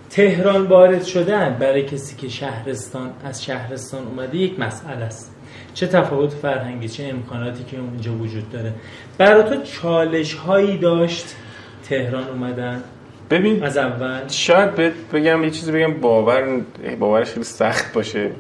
تهران 0.10 0.68
وارد 0.68 1.04
شدن 1.04 1.58
برای 1.60 1.84
کسی 1.84 2.16
که 2.16 2.30
شهرستان 2.30 3.10
از 3.24 3.44
شهرستان 3.44 4.08
اومده 4.08 4.38
یک 4.38 4.60
مسئله 4.60 5.06
است. 5.06 5.36
چه 5.74 5.88
تفاوت 5.88 6.34
فرهنگی 6.34 6.90
چه 6.90 7.04
امکاناتی 7.04 7.64
که 7.64 7.78
اونجا 7.78 8.12
وجود 8.12 8.50
داره. 8.52 8.74
برای 9.18 9.44
تو 9.44 9.62
چالش 9.64 10.34
هایی 10.34 10.78
داشت 10.78 11.36
تهران 11.90 12.28
اومدن؟ 12.28 12.84
ببین 13.30 13.64
از 13.64 13.78
اول؟ 13.78 14.28
شاید 14.28 14.70
بگم 15.14 15.44
یه 15.44 15.50
چیزی 15.50 15.72
بگم 15.72 15.94
باور 15.94 16.62
باورش 17.00 17.32
خیلی 17.32 17.44
سخت 17.44 17.94
باشه. 17.94 18.32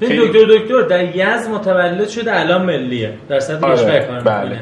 خیلی... 0.00 0.28
دکتر 0.28 0.44
دکتر 0.58 0.82
در 0.82 1.16
یز 1.16 1.48
متولد 1.48 2.08
شده 2.08 2.40
الان 2.40 2.66
ملیه. 2.66 3.14
در 3.28 3.40
سطح 3.40 3.66
آره. 3.66 4.22
بله. 4.24 4.58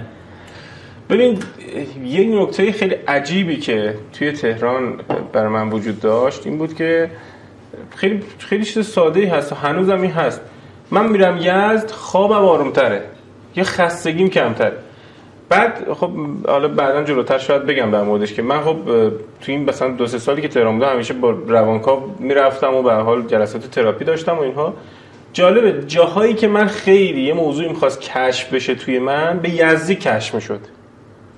ببین 1.10 1.38
یه 2.04 2.42
نکته 2.42 2.72
خیلی 2.72 2.94
عجیبی 3.08 3.56
که 3.56 3.94
توی 4.12 4.32
تهران 4.32 5.00
برای 5.32 5.48
من 5.48 5.68
وجود 5.70 6.00
داشت 6.00 6.46
این 6.46 6.58
بود 6.58 6.74
که 6.74 7.10
خیلی 7.96 8.22
خیلی 8.38 8.64
چیز 8.64 8.86
ساده 8.86 9.28
هست 9.28 9.52
و 9.52 9.54
هنوزم 9.54 10.00
این 10.00 10.10
هست. 10.10 10.40
من 10.90 11.08
میرم 11.08 11.36
یزد 11.36 11.90
خوابم 11.90 12.44
آرومتره. 12.44 13.02
یه 13.56 13.64
خستگیم 13.64 14.30
کمتره. 14.30 14.72
بعد 15.48 15.92
خب 15.92 16.10
حالا 16.46 16.68
بعدا 16.68 17.02
جلوتر 17.02 17.38
شاید 17.38 17.66
بگم 17.66 17.90
در 17.90 18.02
موردش 18.02 18.34
که 18.34 18.42
من 18.42 18.60
خب 18.60 18.76
تو 19.40 19.52
این 19.52 19.64
مثلا 19.64 19.88
دو 19.88 20.06
سه 20.06 20.18
سالی 20.18 20.42
که 20.42 20.48
تهران 20.48 20.74
بودم 20.78 20.92
همیشه 20.92 21.14
با 21.14 21.30
روانکاو 21.30 22.14
می‌رفتم 22.18 22.74
و 22.74 22.82
به 22.82 22.92
حال 22.92 23.26
جلسات 23.26 23.70
تراپی 23.70 24.04
داشتم 24.04 24.36
و 24.36 24.40
اینها. 24.40 24.74
جالبه 25.32 25.84
جاهایی 25.86 26.34
که 26.34 26.48
من 26.48 26.66
خیلی 26.66 27.20
یه 27.20 27.34
موضوعی 27.34 27.68
می‌خواست 27.68 28.00
کشف 28.00 28.54
بشه 28.54 28.74
توی 28.74 28.98
من 28.98 29.38
یه 29.38 29.50
یزدی 29.50 29.94
کشف 29.94 30.34
می‌شد. 30.34 30.60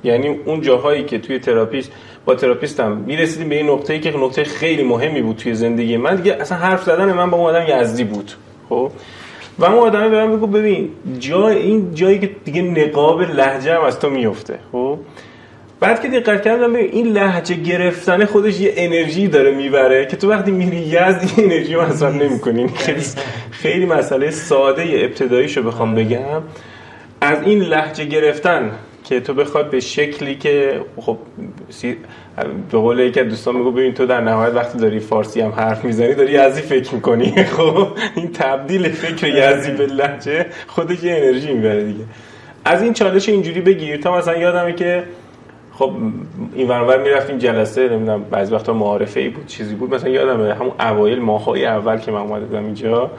یعنی 0.05 0.29
اون 0.45 0.61
جاهایی 0.61 1.05
که 1.05 1.19
توی 1.19 1.39
تراپیست 1.39 1.93
با 2.25 2.35
تراپیستم 2.35 2.93
می‌رسیدیم 2.93 3.49
به 3.49 3.55
این 3.55 3.71
نقطه‌ای 3.71 4.01
که 4.01 4.11
نقطه 4.11 4.45
خیلی 4.45 4.83
مهمی 4.83 5.23
بود 5.23 5.37
توی 5.37 5.55
زندگی 5.55 5.97
من. 5.97 6.17
دیگه 6.17 6.37
اصلا 6.41 6.59
حرف 6.59 6.83
زدن 6.85 7.13
من 7.13 7.31
با 7.31 7.39
اون 7.39 7.55
آدم 7.55 7.81
یزدی 7.81 8.05
بود 8.05 8.33
خب؟ 8.69 8.91
و 9.59 9.65
اون 9.65 9.79
آدمه 9.79 10.09
به 10.09 10.27
من 10.27 10.37
بگو 10.37 10.47
ببین 10.47 10.89
جای 11.19 11.57
این 11.57 11.95
جایی 11.95 12.19
که 12.19 12.31
دیگه 12.45 12.63
نقاب 12.63 13.23
لهجه 13.23 13.75
هم 13.75 13.85
از 13.85 14.01
تو 14.01 14.11
میفته 14.11 14.59
خب؟ 14.73 14.99
بعد 15.81 16.03
که 16.03 16.09
دقت 16.09 16.43
کردم 16.43 16.73
ببین 16.73 16.91
این 16.93 17.07
لهجه 17.07 17.55
گرفتن 17.55 18.25
خودش 18.25 18.61
یه 18.61 18.73
انرژی 18.77 19.29
داره 19.29 19.51
می‌بره 19.51 20.07
که 20.07 20.17
تو 20.17 20.31
وقتی 20.31 20.51
میری 20.51 20.77
یزد 20.77 21.31
این 21.37 21.53
انرژی 21.53 21.77
مصرف 21.77 22.15
نمی‌کنی. 22.15 22.69
خیلی 22.69 23.03
خیلی 23.51 23.87
مسئله 23.87 24.31
ساده 24.31 24.83
ابتداییشو 24.83 25.63
بخوام 25.63 25.95
بگم. 25.95 26.43
از 27.21 27.39
این 27.45 27.63
لهجه 27.63 28.05
گرفتن 28.05 28.71
که 29.05 29.21
تو 29.21 29.35
بخواد 29.35 29.71
به 29.71 29.81
شکلی 29.81 30.35
که 30.35 30.81
خب 30.97 31.19
به 32.71 32.79
قول 32.79 32.99
یکی 32.99 33.21
از 33.21 33.29
دوستان 33.29 33.57
میگو 33.57 33.71
ببین 33.71 33.95
تو 33.95 34.07
در 34.07 34.21
نهایت 34.21 34.55
وقتی 34.55 34.79
داری 34.79 35.01
فارسی 35.01 35.41
هم 35.41 35.51
حرف 35.51 35.85
می‌زنی 35.85 36.15
داری 36.15 36.33
یزدی 36.33 36.63
فکر 36.63 36.95
می‌کنی. 36.95 37.45
خب 37.57 37.89
این 38.17 38.33
تبدیل 38.33 38.89
فکر 38.89 39.29
یزدی 39.29 39.73
به 39.73 39.87
لحجه 39.87 40.47
خودش 40.67 41.03
یه 41.03 41.17
انرژی 41.17 41.53
می‌بره 41.53 41.85
دیگه. 41.85 42.05
از 42.65 42.83
این 42.83 42.93
چالش 42.93 43.29
اینجوری 43.29 43.61
بگیر 43.61 43.97
تا 43.97 44.19
مثلا 44.19 44.37
یادمه 44.37 44.73
که 44.73 45.03
خب 45.73 45.93
این 46.55 46.69
ورور 46.69 47.03
می‌رفتیم 47.03 47.39
جلسه 47.39 47.89
نمی‌دونم 47.89 48.23
بعضی 48.23 48.55
وقتا 48.55 48.73
معارفه 48.73 49.21
ای 49.21 49.29
بود 49.29 49.47
چیزی 49.47 49.75
بود. 49.75 49.95
مثلا 49.95 50.11
یادمه 50.11 50.55
همون 50.55 50.73
اوایل 50.81 51.21
ماهای 51.21 51.67
اول 51.67 51.99
که 51.99 52.13
من 52.13 52.21
اومده 52.21 52.59
اینجا 52.59 53.11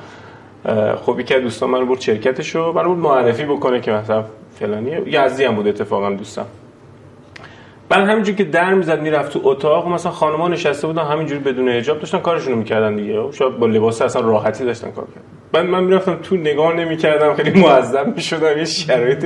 خب 1.05 1.19
یکی 1.19 1.33
از 1.33 1.41
دوستان 1.41 1.69
من 1.69 1.85
برد 1.85 1.99
شرکتشو 1.99 2.73
بود 2.73 2.97
معرفی 2.97 3.45
بکنه 3.45 3.81
که 3.81 3.91
مثلا 3.91 4.25
فلانی. 4.59 4.91
یزدی 5.05 5.43
هم 5.43 5.55
بود 5.55 5.67
اتفاقا 5.67 6.09
دوستم. 6.09 6.45
بعد 7.89 8.07
همینجوری 8.09 8.37
که 8.37 8.43
در 8.43 8.73
می‌زد 8.73 9.01
می‌رفت 9.01 9.33
تو 9.33 9.39
اتاق 9.43 9.87
مثلا 9.87 10.11
خانم‌ها 10.11 10.47
نشسته 10.47 10.87
بودن 10.87 11.03
همینجوری 11.03 11.39
بدون 11.39 11.69
حجاب 11.69 11.99
داشتن 11.99 12.19
کارشونو 12.19 12.55
می‌کردن 12.55 12.95
دیگه. 12.95 13.31
شاید 13.31 13.57
با 13.57 13.67
لباس 13.67 14.01
اصلا 14.01 14.21
راحتی 14.21 14.65
داشتن 14.65 14.91
کار 14.91 15.05
کردن 15.05 15.25
بعد 15.51 15.65
من 15.65 15.83
می‌رفتم 15.83 16.15
تو 16.23 16.35
نگاه 16.35 16.73
نمی‌کردم 16.73 17.33
خیلی 17.33 17.61
معذب 17.61 18.15
می‌شدم. 18.15 18.57
یه 18.57 18.65
شرایط 18.65 19.25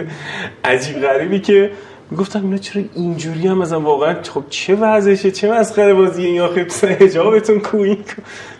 عجیب 0.64 1.02
غریبی 1.02 1.40
که 1.40 1.72
می‌گفتم 2.12 2.44
اینا 2.44 2.58
چرا 2.58 2.84
اینجوری 2.96 3.48
هم 3.48 3.58
مثلا 3.58 3.80
واقعا؟ 3.80 4.16
خب 4.24 4.44
چه 4.50 4.76
وضعشه؟ 4.76 5.32
چه 5.32 5.52
مسخره 5.52 5.94
بازی 5.94 6.26
این 6.26 6.42
آخه؟ 6.42 6.68
حجابتون 7.00 7.60
کوین؟ 7.60 7.98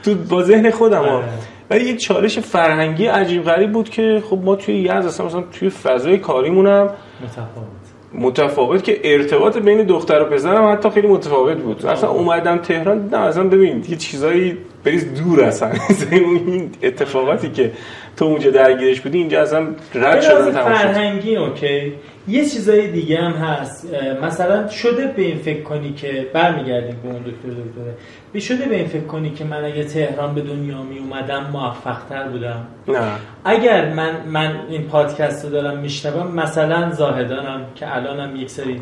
تو 0.04 0.16
با 0.16 0.44
ذهن 0.44 0.72
خودم 0.72 1.02
ها. 1.02 1.18
آره. 1.18 1.26
ولی 1.70 1.86
یک 1.86 1.98
چالش 1.98 2.40
فرهنگی 2.40 3.06
عجیب 3.06 3.44
غریب 3.44 3.72
بود 3.72 3.90
که 3.90 4.24
خب 4.30 4.40
ما 4.44 4.56
توی 4.56 4.76
یزد 4.76 4.92
اصلا 4.92 5.26
مثلا 5.26 5.42
توی 5.42 5.70
فضای 5.70 6.18
کاریمونم 6.18 6.90
متفاوت. 7.24 7.78
متفاوت 8.14 8.84
که 8.84 9.00
ارتباط 9.04 9.58
بین 9.58 9.84
دختر 9.84 10.22
و 10.22 10.26
پسر 10.26 10.56
هم 10.56 10.72
حتی 10.72 10.90
خیلی 10.90 11.08
متفاوت 11.08 11.58
بود. 11.58 11.86
اصلا 11.86 12.10
اومدم 12.10 12.58
تهران 12.58 13.10
نه 13.12 13.18
اصلا 13.18 13.44
ببین 13.44 13.86
یه 13.90 13.96
چیزایی 13.96 14.58
بریز 14.84 15.14
دور 15.14 15.44
اصلا. 15.44 15.72
این 16.12 16.72
اتفاقاتی 16.84 17.52
که 17.52 17.72
تو 18.18 18.26
اونجا 18.26 18.52
درگیرش 18.52 19.02
بودی 19.02 19.18
اینجا 19.18 19.42
اصلا 19.42 19.68
رد 19.96 20.22
شدن 20.22 20.52
فرهنگی 20.52 21.36
اوکی. 21.36 21.94
یه 22.28 22.46
چیزای 22.46 22.92
دیگه 22.92 23.18
هم 23.18 23.32
هست. 23.32 23.88
مثلا 24.24 24.68
شده 24.68 25.08
به 25.08 25.22
این 25.22 25.38
فکر 25.38 25.64
کنی 25.64 25.94
که 25.94 26.28
برمیگردیم 26.34 27.00
به 27.04 27.10
اون 27.10 27.22
دکتر 27.22 27.50
دکتره. 27.50 27.94
به 28.34 28.40
شده 28.40 28.66
به 28.66 28.76
این 28.76 28.88
فکر 28.88 29.04
کنی 29.04 29.30
که 29.30 29.44
من 29.44 29.66
اگه 29.66 29.84
تهران 29.84 30.36
به 30.36 30.42
دنیا 30.42 30.82
می 30.82 30.98
اومدم 31.00 31.50
موفق 31.54 31.98
تر 32.10 32.28
بودم؟ 32.28 32.68
نه. 32.88 33.12
اگر 33.46 33.94
من 33.94 34.22
من 34.28 34.60
این 34.70 34.84
پادکست 34.84 35.46
رو 35.46 35.52
دارم 35.52 35.78
میشنوم 35.78 36.32
مثلا 36.32 36.92
زاهدانم 36.92 37.62
که 37.76 37.96
الانم 37.96 38.36
یک 38.36 38.50
سری 38.50 38.82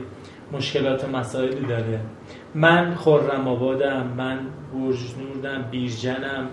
مشکلات 0.52 1.04
و 1.04 1.18
مسائلی 1.18 1.66
داره. 1.66 2.00
من 2.56 2.96
خرم 2.96 3.48
آبادم 3.48 4.14
من 4.18 4.40
برج 4.74 4.98
نوردم 5.20 5.66
بیرجنم 5.72 6.48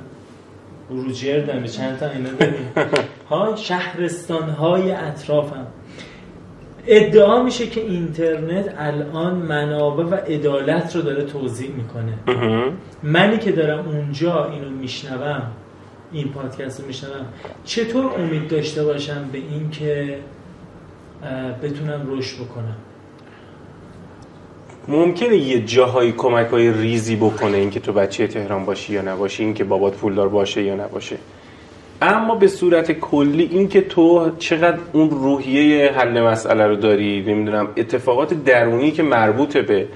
بروجردم 0.90 1.64
چند 1.64 1.98
تا 1.98 2.08
اینا 2.08 2.30
داریم. 2.30 2.72
ها 3.30 3.56
شهرستان 3.68 4.50
های 4.50 4.92
اطرافم. 4.92 5.66
ادعا 6.86 7.42
میشه 7.42 7.66
که 7.66 7.80
اینترنت 7.80 8.74
الان 8.78 9.34
منابع 9.34 10.04
و 10.04 10.14
عدالت 10.14 10.96
رو 10.96 11.02
داره 11.02 11.24
توضیح 11.24 11.70
می‌کنه. 11.70 12.12
منی 13.02 13.38
که 13.38 13.52
دارم 13.52 13.88
اونجا 13.88 14.50
اینو 14.50 14.70
میشنوم 14.70 15.42
این 16.12 16.28
پادکست 16.28 16.80
رو 16.80 16.86
میشنوم 16.86 17.26
چطور 17.64 18.04
امید 18.18 18.48
داشته 18.48 18.84
باشم 18.84 19.28
به 19.32 19.38
این 19.38 19.70
که 19.70 20.18
بتونم 21.62 22.06
رشد 22.08 22.36
بکنم؟ 22.36 22.76
ممکنه 24.88 25.36
یه 25.36 25.60
جاهایی 25.60 26.12
کمک 26.12 26.46
های 26.46 26.72
ریزی 26.72 27.16
بکنه 27.16 27.56
اینکه 27.56 27.80
تو 27.80 27.92
بچه 27.92 28.26
تهران 28.26 28.64
باشی 28.64 28.92
یا 28.92 29.02
نباشی 29.02 29.44
اینکه 29.44 29.64
بابات 29.64 29.94
پولدار 29.94 30.28
باشه 30.28 30.62
یا 30.62 30.74
نباشه. 30.74 31.16
اما 32.02 32.34
به 32.34 32.48
صورت 32.48 32.92
کلی 32.92 33.48
اینکه 33.52 33.80
تو 33.80 34.30
چقدر 34.38 34.78
اون 34.92 35.10
روحیه 35.10 35.92
حل 35.92 36.20
مسئله 36.20 36.66
رو 36.66 36.76
داری 36.76 37.24
نمی‌دونم 37.26 37.68
اتفاقات 37.76 38.34
درونی 38.34 38.90
که 38.90 39.02
مربوط 39.02 39.56
به 39.56 39.86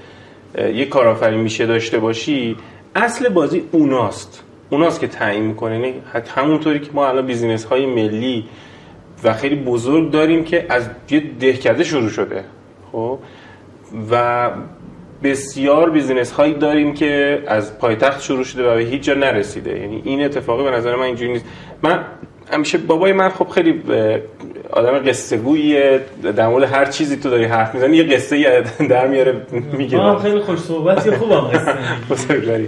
یه 0.57 0.85
کارآفرین 0.85 1.39
میشه 1.39 1.65
داشته 1.65 1.99
باشی 1.99 2.55
اصل 2.95 3.29
بازی 3.29 3.63
اوناست. 3.71 4.43
اوناست 4.69 4.99
که 4.99 5.07
تعیین 5.07 5.43
می‌کنه. 5.43 5.79
یعنی 5.79 5.93
همونطوری 6.35 6.79
که 6.79 6.89
ما 6.93 7.07
الان 7.07 7.25
business 7.25 7.65
های 7.65 7.85
ملی 7.85 8.45
و 9.23 9.33
خیلی 9.33 9.55
بزرگ 9.55 10.11
داریم 10.11 10.43
که 10.43 10.65
از 10.69 10.89
یه 11.09 11.23
دهکده 11.39 11.83
شروع 11.83 12.09
شده. 12.09 12.43
خب؟ 12.91 13.19
و 14.11 14.49
بسیار 15.23 15.89
business 15.89 16.31
هایی 16.31 16.53
داریم 16.53 16.93
که 16.93 17.43
از 17.47 17.79
پایتخت 17.79 18.21
شروع 18.21 18.43
شده 18.43 18.71
و 18.71 18.75
به 18.75 18.81
هیچ 18.81 19.01
جا 19.01 19.13
نرسیده. 19.13 19.79
یعنی 19.79 20.01
این 20.05 20.25
اتفاقی 20.25 20.63
به 20.63 20.71
نظر 20.71 20.95
من 20.95 21.03
اینجوری 21.03 21.31
نیست. 21.31 21.45
من 21.83 22.05
همیشه 22.51 22.77
بابای 22.77 23.13
من 23.13 23.29
خب 23.29 23.49
خیلی 23.49 23.83
آدم 24.71 24.99
قصه 24.99 25.37
گوییه 25.37 26.01
در 26.35 26.47
مورد 26.47 26.73
هر 26.73 26.85
چیزی 26.85 27.17
تو 27.17 27.29
داری 27.29 27.43
حرف 27.45 27.75
می‌زنی 27.75 27.97
یه 27.97 28.03
قصه 28.03 28.63
در 28.89 29.07
میاره 29.07 29.41
میگه. 29.77 30.17
خیلی 30.17 30.39
خوش 30.39 30.59
صحبتی 30.59 31.11
خوبم 31.11 31.51
قصه. 32.11 32.67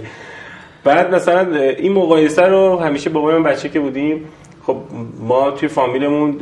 بعد 0.84 1.14
مثلا 1.14 1.56
این 1.56 1.92
مقایسه 1.92 2.42
رو 2.42 2.76
همیشه 2.76 3.10
بابای 3.10 3.34
من 3.38 3.42
بچه 3.42 3.68
که 3.68 3.80
بودیم 3.80 4.24
خب 4.66 4.76
ما 5.20 5.50
توی 5.50 5.68
فامیلمون 5.68 6.40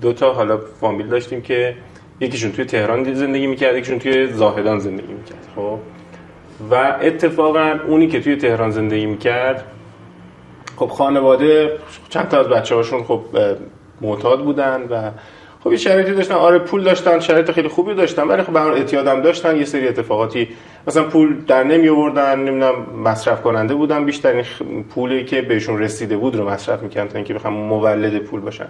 دو 0.00 0.12
تا 0.12 0.32
حالا 0.32 0.60
فامیل 0.80 1.06
داشتیم 1.06 1.40
که 1.40 1.74
یکیشون 2.22 2.52
توی 2.52 2.64
تهران 2.64 3.14
زندگی 3.14 3.46
می‌کرد 3.46 3.76
یکیشون 3.76 3.98
توی 3.98 4.26
زاهدان 4.26 4.78
زندگی 4.78 5.12
می‌کرد 5.12 5.46
خب. 5.56 5.78
و 6.70 6.96
اتفاقا 7.02 7.74
اونی 7.88 8.06
که 8.06 8.20
توی 8.20 8.36
تهران 8.36 8.70
زندگی 8.70 9.06
می‌کرد 9.06 9.64
خب 10.76 10.86
خانواده 10.86 11.72
چند 12.08 12.28
تا 12.28 12.40
از 12.40 12.48
بچه 12.48 12.74
هاشون 12.74 13.02
خب 13.02 13.20
معتاد 14.00 14.44
بودن 14.44 14.82
و 14.90 15.10
خب 15.64 15.70
یه 15.72 15.78
شرایطی 15.78 16.12
داشتن. 16.12 16.34
آره 16.34 16.58
پول 16.58 16.82
داشتن 16.82 17.20
شرایط 17.20 17.50
خیلی 17.50 17.68
خوبی 17.68 17.94
داشتن 17.94 18.22
ولی 18.22 18.42
خب 18.42 18.52
به 18.52 18.60
اعتیاد 18.60 19.22
داشتن. 19.22 19.56
یه 19.56 19.64
سری 19.64 19.88
اتفاقاتی 19.88 20.48
مثلا 20.86 21.04
پول 21.04 21.36
در 21.46 21.64
نمی 21.64 21.88
آوردن 21.88 22.38
نمی‌دونم 22.38 22.74
مصرف 23.04 23.42
کننده 23.42 23.74
بودن. 23.74 24.04
بیشتر 24.04 24.44
این 24.60 24.84
پولی 24.84 25.24
که 25.24 25.42
بهشون 25.42 25.78
رسیده 25.78 26.16
بود 26.16 26.36
رو 26.36 26.48
مصرف 26.48 26.82
می‌کردن 26.82 27.08
تا 27.08 27.16
اینکه 27.18 27.34
بخوام 27.34 27.54
مولد 27.54 28.18
پول 28.18 28.40
باشن. 28.40 28.68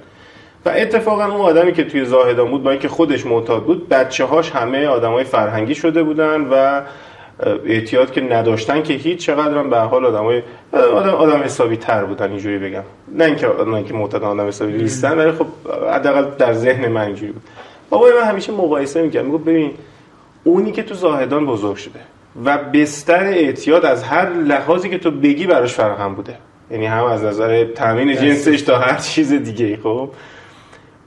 و 0.67 0.73
اتفاقا 0.77 1.25
اون 1.25 1.41
آدمی 1.41 1.73
که 1.73 1.85
توی 1.85 2.05
زاهدان 2.05 2.51
بود 2.51 2.63
با 2.63 2.71
اینکه 2.71 2.89
خودش 2.89 3.27
معتاد 3.27 3.65
بود 3.65 3.89
بچه 3.89 4.25
هاش 4.25 4.51
همه 4.51 4.87
آدمای 4.87 5.25
فرهنگی 5.25 5.75
شده 5.75 6.03
بودن 6.03 6.41
و 6.41 6.83
اعتیاد 7.67 8.13
که 8.13 8.21
نداشتن 8.21 8.83
که 8.83 8.95
هیچ 8.95 9.27
چقدر 9.27 9.59
هم 9.59 9.71
به 9.71 9.79
حال 9.79 10.07
آدمای 10.07 10.43
آدم 10.73 11.11
آدم 11.11 11.43
حسابی 11.43 11.77
تر 11.77 12.05
بودن 12.05 12.31
اینجوری 12.31 12.59
بگم. 12.59 12.83
نه 13.15 13.25
اینکه 13.25 13.47
نه 13.67 13.75
اینکه 13.75 13.95
معتاد 13.95 14.25
آدم 14.25 14.49
حسابی 14.49 14.73
نیستن 14.73 15.19
ولی 15.19 15.33
خب 15.33 15.47
حداقل 15.93 16.25
در 16.39 16.53
ذهن 16.53 16.89
من 16.89 17.01
اینجوری 17.01 17.33
بود. 17.33 17.43
بابای 17.91 18.13
من 18.13 18.29
همیشه 18.29 18.53
مقایسه 18.53 19.03
می‌کرد 19.03 19.25
می‌گفت 19.25 19.45
ببین 19.45 19.71
اونی 20.45 20.73
که 20.73 20.83
تو 20.83 20.95
زاهدان 20.95 21.47
بزرگ 21.47 21.77
شده 21.77 22.01
و 22.45 22.59
بستر 22.59 23.25
اعتیاد 23.25 23.85
از 23.85 24.03
هر 24.03 24.29
لحاظی 24.33 24.89
که 24.89 24.99
تو 24.99 25.11
بگی 25.11 25.47
براش 25.47 25.75
فراهم 25.75 26.15
بوده. 26.15 26.35
یعنی 26.71 26.87
هم 26.87 27.05
از 27.05 27.25
نظر 27.25 27.65
تامین 27.65 28.17
جنسش 28.17 28.63
تا 28.63 28.79
هر 28.79 28.99
چیز 28.99 29.33
دیگه 29.33 29.79
خب؟ 29.83 30.09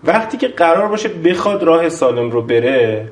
وقتی 0.06 0.38
که 0.38 0.48
قرار 0.48 0.88
باشه 0.88 1.10
بخواد 1.10 1.64
راه 1.64 1.90
سالم 1.90 2.32
رو 2.32 2.42
بره 2.42 3.12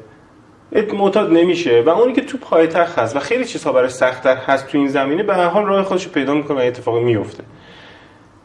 معتاد 0.94 1.32
نمیشه 1.32 1.84
و 1.86 1.90
اونی 1.90 2.14
که 2.14 2.22
تو 2.22 2.38
پایتخت 2.38 3.00
هست 3.00 3.16
و 3.16 3.20
خیلی 3.20 3.46
چیزها 3.46 3.72
براش 3.72 3.92
سختتر 3.92 4.36
هست 4.36 4.68
تو 4.68 4.78
این 4.78 4.88
زمینه 4.88 5.24
به 5.24 5.36
هر 5.36 5.48
حال 5.48 5.66
راه 5.66 5.84
خودش 5.84 6.08
پیدا 6.08 6.34
می‌کنه 6.34 6.58
و 6.58 6.60
اتفاقی 6.60 7.04
میفته 7.04 7.44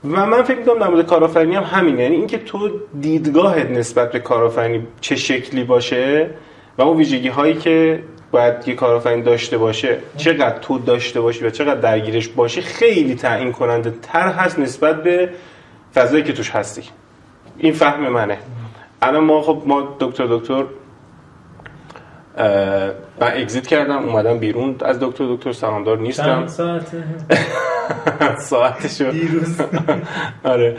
و 0.04 0.26
من 0.26 0.42
فکر 0.42 0.58
می‌کنم 0.58 0.78
در 0.78 0.88
مورد 0.88 1.06
کارآفرینی 1.06 1.54
هم 1.54 1.62
همینه. 1.62 2.02
یعنی 2.02 2.16
اینکه 2.16 2.38
تو 2.38 2.70
دیدگاهت 3.00 3.70
نسبت 3.70 4.12
به 4.12 4.18
کارآفرینی 4.18 4.86
چه 5.00 5.16
شکلی 5.16 5.64
باشه 5.64 6.30
و 6.78 6.82
اون 6.82 6.96
ویژگی 6.96 7.28
هایی 7.28 7.54
که 7.54 8.02
باید 8.30 8.68
یه 8.68 8.74
کارآفرین 8.74 9.22
داشته 9.22 9.58
باشه 9.58 9.98
چقدر 10.16 10.58
تو 10.58 10.78
داشته 10.78 11.20
باشی 11.20 11.44
و 11.44 11.50
چقدر 11.50 11.80
درگیرش 11.80 12.28
باشی 12.28 12.60
خیلی 12.60 13.14
تعیین 13.14 13.52
کننده 13.52 13.94
تر 14.02 14.28
هست 14.28 14.58
نسبت 14.58 15.02
به 15.02 15.28
فضایی 15.94 16.22
که 16.22 16.32
توش 16.32 16.50
هستی. 16.50 16.82
این 17.58 17.72
فهم 17.72 18.08
منه. 18.08 18.38
الان 19.02 19.24
ما 19.24 19.42
خب 19.42 19.62
ما 19.66 19.96
دکتر 20.00 20.26
دکتر 20.26 20.64
من 23.20 23.32
اگزیت 23.36 23.66
کردم 23.66 24.04
اومدم 24.08 24.38
بیرون. 24.38 24.76
از 24.80 25.00
دکتر 25.00 25.24
دکتر 25.34 25.52
سلامدار 25.52 25.98
نیستم. 25.98 26.46
ساعته؟ 26.46 27.04
ساعتشو. 28.50 29.10
دیروز. 29.10 29.60
آره. 30.44 30.76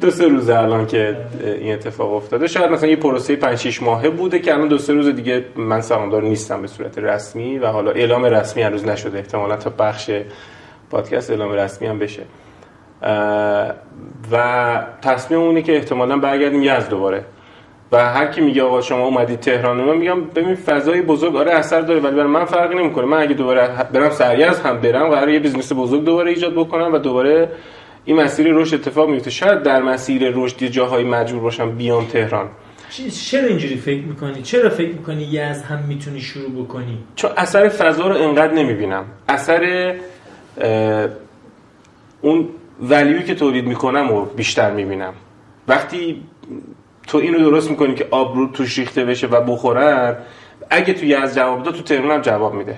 دو 0.00 0.10
سه 0.10 0.28
روزه 0.28 0.54
الان 0.58 0.86
که 0.86 1.16
این 1.42 1.72
اتفاق 1.74 2.12
افتاده. 2.12 2.46
شاید 2.46 2.70
مثلا 2.70 2.88
یه 2.88 2.96
پروسه 2.96 3.36
5 3.36 3.58
6 3.58 3.82
ماهه 3.82 4.10
بوده 4.10 4.38
که 4.38 4.54
الان 4.54 4.68
دو 4.68 4.78
سه 4.78 4.92
روز 4.92 5.06
دیگه 5.08 5.44
من 5.56 5.80
سلامدار 5.80 6.22
نیستم 6.22 6.62
به 6.62 6.68
صورت 6.68 6.98
رسمی 6.98 7.58
و 7.58 7.66
حالا 7.66 7.90
اعلام 7.90 8.24
رسمی 8.24 8.62
هنوز 8.62 8.84
نشده. 8.84 9.18
احتمالا 9.18 9.56
تا 9.56 9.70
بخش 9.70 10.10
پادکست 10.90 11.30
اعلام 11.30 11.52
رسمی 11.52 11.88
هم 11.88 11.98
بشه. 11.98 12.22
و 14.32 14.82
تصمیم 15.02 15.40
اونه 15.40 15.62
که 15.62 15.76
احتمالا 15.76 16.16
برگردیم 16.16 16.62
یزد 16.62 16.88
دوباره. 16.88 17.24
و 17.92 18.08
هر 18.12 18.26
کی 18.26 18.40
میگه 18.40 18.62
آقا 18.62 18.80
شما 18.80 19.04
اومدید 19.04 19.40
تهران 19.40 19.76
من 19.76 19.96
میگم 19.96 20.24
ببین 20.24 20.54
فضای 20.54 21.02
بزرگ 21.02 21.36
آره 21.36 21.52
اثر 21.52 21.80
داره 21.80 22.00
ولی 22.00 22.16
برای 22.16 22.26
من 22.26 22.44
فرقی 22.44 22.74
نمی‌کنه. 22.74 23.04
من 23.04 23.20
اگه 23.20 23.34
دوباره 23.34 23.68
برم 23.92 24.10
سریزد 24.10 24.60
هم 24.60 24.80
برم 24.80 25.08
قراره 25.08 25.28
یه 25.28 25.38
business 25.38 25.72
بزرگ 25.72 26.04
دوباره 26.04 26.30
ایجاد 26.30 26.54
بکنم 26.54 26.92
و 26.92 26.98
دوباره 26.98 27.48
این 28.04 28.16
مسیر 28.16 28.52
رشد 28.52 28.74
اتفاق 28.74 29.08
میفته 29.08 29.30
شاید 29.30 29.62
در 29.62 29.82
مسیر 29.82 30.30
رشد 30.34 30.64
جاهای 30.64 31.04
مجبور 31.04 31.42
باشم 31.42 31.70
بیام 31.70 32.04
تهران. 32.04 32.48
چرا 33.30 33.46
اینجوری 33.46 33.76
فکر 33.76 34.02
می‌کنی؟ 34.04 34.42
چرا 34.42 34.70
فکر 34.70 34.92
می‌کنی 34.92 35.22
یزد 35.22 35.62
هم 35.62 35.78
می‌تونی 35.88 36.20
شروع 36.20 36.64
بکنی؟ 36.64 36.98
چون 37.16 37.30
اثر 37.36 37.68
فضا 37.68 38.08
رو 38.08 38.14
انقدر 38.14 38.52
نمی‌بینم. 38.52 39.04
اثر 39.28 39.94
اون 42.20 42.48
ولیوی 42.80 43.22
که 43.22 43.34
تولید 43.34 43.66
می‌کنم 43.66 44.08
رو 44.08 44.24
بیشتر 44.24 44.70
می‌بینم. 44.70 45.14
وقتی 45.68 46.22
تو 47.06 47.18
اینو 47.18 47.38
درست 47.38 47.70
می‌کنی 47.70 47.94
که 47.94 48.06
آب 48.10 48.36
رو 48.36 48.46
توش 48.46 48.78
ریخته 48.78 49.04
بشه 49.04 49.26
و 49.26 49.40
بخورن 49.40 50.16
اگه 50.70 50.92
تو 50.94 51.22
از 51.22 51.34
جواب 51.34 51.62
داد 51.62 51.74
تو 51.74 51.82
تهران 51.82 52.10
هم 52.10 52.20
جواب 52.20 52.54
میده. 52.54 52.76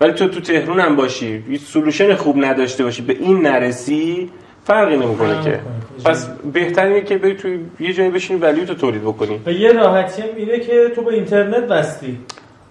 ولی 0.00 0.12
تو 0.12 0.28
تو 0.28 0.40
تهران 0.40 0.80
هم 0.80 0.96
باشی 0.96 1.44
یه 1.50 1.58
سلوشن 1.58 2.14
خوب 2.14 2.44
نداشته 2.44 2.84
باشی 2.84 3.02
به 3.02 3.12
این 3.12 3.46
نرسی 3.46 4.30
فرقی 4.64 4.96
نمی‌کنه 4.96 5.42
که. 5.44 5.60
پس 6.04 6.28
بهترینه 6.52 7.00
که 7.00 7.18
بری 7.18 7.34
تو 7.34 7.48
یه 7.80 7.92
جایی 7.92 8.10
بشین 8.10 8.40
ولیو 8.40 8.64
تو 8.64 8.74
تولید 8.74 9.02
بکنی. 9.02 9.40
و 9.46 9.50
یه 9.50 9.72
راحتی 9.72 10.22
هم 10.22 10.28
اینه 10.36 10.60
که 10.60 10.92
تو 10.94 11.02
با 11.02 11.10
اینترنت 11.10 11.64
بستی. 11.64 12.18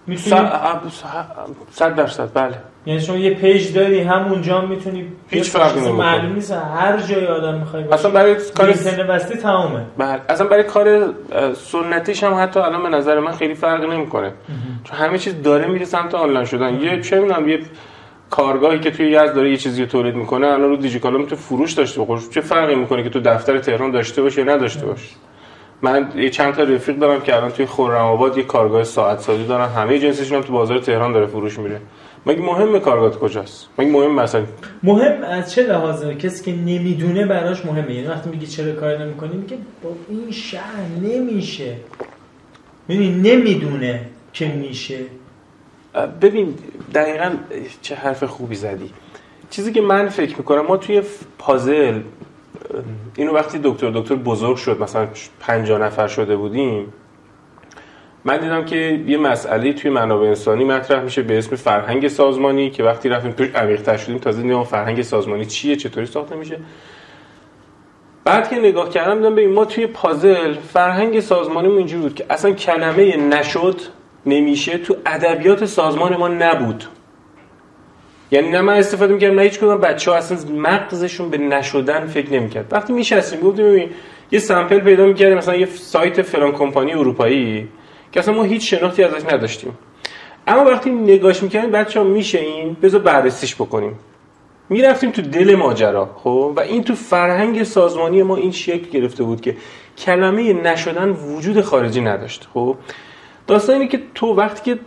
می‌تونی 0.06 0.48
صد 1.70 1.94
درصد 1.94 2.30
بله. 2.34 2.54
یعنی 2.86 3.00
شما 3.00 3.16
یه 3.16 3.34
پیج 3.34 3.74
داری 3.74 4.00
همونجا 4.00 4.60
می‌تونی 4.60 5.06
هیچ 5.30 5.50
فرقی 5.50 5.80
نمی‌کنه. 5.80 5.98
معلوم 5.98 6.32
نیست 6.32 6.52
هر 6.52 6.96
جای 6.96 7.26
آدم 7.26 7.54
می‌خوای 7.54 7.84
اصلا 7.92 8.10
برای 8.10 8.36
کار 8.54 8.70
بستی 9.04 9.38
تمامه. 9.38 9.80
بله 9.98 10.20
اصلا 10.28 10.46
برای 10.46 10.62
کار 10.62 11.14
سنتیش 11.54 12.24
هم 12.24 12.42
حتی 12.42 12.60
الان 12.60 12.82
به 12.82 12.88
نظر 12.88 13.20
من 13.20 13.32
خیلی 13.32 13.54
فرقی 13.54 13.86
نمی‌کنه. 13.86 14.32
چون 14.84 14.98
همه 14.98 15.18
چیز 15.18 15.42
داره 15.42 15.66
میره 15.66 15.84
سمت 15.84 16.14
آنلاین 16.14 16.46
شدن. 16.46 16.80
یه 16.80 17.00
چه 17.00 17.20
می‌دونم 17.20 17.48
یه 17.48 17.58
کارگاهی 18.30 18.80
که 18.80 18.90
توی 18.90 19.10
یزد 19.10 19.34
داره 19.34 19.50
یه 19.50 19.56
چیزی 19.56 19.82
رو 19.82 19.88
تولید 19.88 20.14
می‌کنه 20.14 20.46
الان 20.46 20.68
رو 20.68 20.76
دیجیکالا 20.76 21.18
می‌تونه 21.18 21.40
فروش 21.40 21.72
داشته 21.72 22.02
باشه. 22.02 22.30
چه 22.30 22.40
فرقی 22.40 22.74
می‌کنه 22.74 23.02
که 23.02 23.10
تو 23.10 23.20
دفتر 23.20 23.58
تهران 23.58 23.90
داشته 23.90 24.22
باشه 24.22 24.44
یا 24.44 24.54
نداشته 24.54 24.86
باشه؟ 24.86 25.14
من 25.82 26.08
یه 26.16 26.30
چند 26.30 26.54
تا 26.54 26.62
رفیق 26.62 26.98
دارم 26.98 27.20
که 27.20 27.36
الان 27.36 27.50
توی 27.50 27.66
خرم 27.66 27.94
آباد 27.94 28.38
یه 28.38 28.44
کارگاه 28.44 28.84
ساعت 28.84 29.18
سازی 29.18 29.44
دارن. 29.44 29.68
همه 29.68 29.98
جنسشون 29.98 30.38
هم 30.38 30.44
تو 30.44 30.52
بازار 30.52 30.78
تهران 30.78 31.12
داره 31.12 31.26
فروش 31.26 31.58
میره. 31.58 31.80
مگه 32.26 32.40
مهم 32.40 32.78
کارگاه 32.78 33.10
کجاست؟ 33.10 33.68
مگه 33.78 33.90
مهم 33.90 34.14
مثلا 34.14 34.44
مهم 34.82 35.22
از 35.22 35.52
چه 35.52 35.62
لحاظه؟ 35.62 36.14
کسی 36.14 36.44
که 36.44 36.52
نمی‌دونه 36.52 37.26
براش 37.26 37.66
مهمه. 37.66 37.94
یعنی 37.94 38.06
وقتی 38.06 38.30
میگی 38.30 38.46
چرا 38.46 38.72
کار 38.72 39.04
نمی‌کنی 39.04 39.36
میگه 39.36 39.58
با 39.82 39.90
این 40.08 40.30
شهر 40.30 40.86
نمیشه. 41.02 41.76
ببین 42.88 43.22
نمی‌دونه 43.22 44.00
که 44.32 44.48
میشه. 44.48 44.98
ببین 46.20 46.54
دقیقا 46.94 47.30
چه 47.82 47.94
حرف 47.94 48.24
خوبی 48.24 48.54
زدی. 48.54 48.90
چیزی 49.50 49.72
که 49.72 49.80
من 49.80 50.08
فکر 50.08 50.36
می‌کنم 50.38 50.60
ما 50.60 50.76
توی 50.76 51.02
پازل 51.38 52.00
اینو 53.16 53.32
وقتی 53.32 53.60
دکتر 53.64 53.90
دکتر 53.90 54.14
بزرگ 54.14 54.56
شد 54.56 54.80
مثلا 54.80 55.08
50 55.40 55.78
نفر 55.78 56.06
شده 56.08 56.36
بودیم 56.36 56.92
من 58.26 58.36
دیدم 58.36 58.64
که 58.64 59.00
یه 59.06 59.18
مسئله 59.18 59.72
توی 59.72 59.90
منابع 59.90 60.26
انسانی 60.26 60.64
مطرح 60.64 61.02
میشه 61.02 61.22
به 61.22 61.38
اسم 61.38 61.56
فرهنگ 61.56 62.08
سازمانی 62.08 62.70
که 62.70 62.82
وقتی 62.84 63.08
رفتیم 63.08 63.32
توش 63.32 63.48
عمیق‌تر 63.54 63.96
شدیم 63.96 64.18
تازه 64.18 64.42
دیدم 64.42 64.64
فرهنگ 64.64 65.02
سازمانی 65.02 65.46
چیه 65.46 65.76
چطوری 65.76 66.06
ساخته 66.06 66.36
میشه. 66.36 66.58
بعد 68.24 68.50
که 68.50 68.56
نگاه 68.56 68.90
کردم 68.90 69.14
دیدم 69.14 69.34
ببین 69.34 69.52
ما 69.52 69.64
توی 69.64 69.86
پازل 69.86 70.54
فرهنگ 70.54 71.20
سازمانی 71.20 71.68
اینجوری 71.68 72.02
بود 72.02 72.14
که 72.14 72.26
اصلا 72.30 72.52
کلمه 72.52 73.16
نشد 73.16 73.80
نمیشه 74.26 74.78
تو 74.78 74.96
ادبیات 75.06 75.64
سازمان 75.64 76.16
ما 76.16 76.28
نبود. 76.28 76.84
یعنی 78.30 78.50
نه 78.50 78.60
من 78.60 78.74
استفاده 78.74 79.14
می‌کردم 79.14 79.34
نه 79.34 79.42
هیچ 79.42 79.58
کدوم 79.58 79.78
بچه 79.78 80.10
ها 80.10 80.16
اصلا 80.16 80.38
مغزشون 80.56 81.30
به 81.30 81.38
نشدن 81.38 82.06
فکر 82.06 82.32
نمی‌کرد. 82.32 82.72
وقتی 82.72 82.92
میشستیم 82.92 83.40
گفتیم 83.40 83.64
ببین 83.64 83.90
یه 84.30 84.38
سامپل 84.38 84.80
پیدا 84.80 85.06
می‌کردیم 85.06 85.38
مثلا 85.38 85.56
یه 85.56 85.66
سایت 85.66 86.22
فلان 86.22 86.52
کمپانی 86.52 86.92
اروپایی 86.92 87.68
که 88.14 88.20
اصلا 88.20 88.34
ما 88.34 88.42
هیچ 88.42 88.74
شناختی 88.74 89.04
ازش 89.04 89.32
نداشتیم. 89.32 89.78
اما 90.46 90.64
وقتی 90.64 90.90
نگاش 90.90 91.42
می‌کنیم 91.42 91.70
بچه 91.70 92.00
ها 92.00 92.06
میشه 92.06 92.38
این 92.38 92.76
بذار 92.82 93.00
بررسیش 93.00 93.54
بکنیم. 93.54 93.98
می‌رفتیم 94.68 95.10
تو 95.10 95.22
دل 95.22 95.54
ماجرا 95.54 96.10
خب؟ 96.16 96.52
و 96.56 96.60
این 96.60 96.84
تو 96.84 96.94
فرهنگ 96.94 97.62
سازمانی 97.62 98.22
ما 98.22 98.36
این 98.36 98.52
شکل 98.52 98.90
گرفته 98.90 99.24
بود 99.24 99.40
که 99.40 99.56
کلمه 99.98 100.52
نشدن 100.52 101.08
وجود 101.08 101.60
خارجی 101.60 102.00
نداشت 102.00 102.48
خب؟ 102.54 102.76
داستان 103.46 103.76
اینه 103.76 103.88
که 103.88 104.00
تو 104.14 104.26
وقتی 104.34 104.74
که 104.74 104.80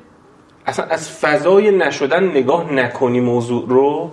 اصلا 0.66 0.86
از 0.86 1.10
فضای 1.12 1.72
نشدن 1.72 2.24
نگاه 2.24 2.74
نکنی 2.74 3.20
موضوع 3.20 3.66
رو 3.70 4.12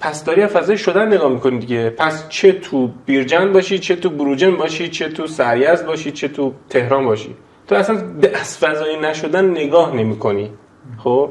پس 0.00 0.24
داری 0.24 0.42
از 0.42 0.50
فضای 0.50 0.78
شدن 0.78 1.06
نگاه 1.06 1.32
می‌کنی 1.32 1.58
دیگه. 1.58 1.90
پس 1.90 2.28
چه 2.28 2.52
تو 2.52 2.90
بیرجن 3.06 3.52
باشی 3.52 3.78
چه 3.78 3.96
تو 3.96 4.10
بروجن 4.10 4.56
باشی 4.56 4.88
چه 4.88 5.08
تو 5.08 5.26
سریز 5.26 5.84
باشی 5.84 6.10
چه 6.12 6.28
تو 6.28 6.52
تهران 6.68 7.04
باشی. 7.04 7.34
تو 7.66 7.74
اصلا 7.74 8.02
از 8.34 8.58
فضای 8.58 9.00
نشدن 9.00 9.50
نگاه 9.50 9.96
نمی‌کنی 9.96 10.50
خب؟ 10.98 11.30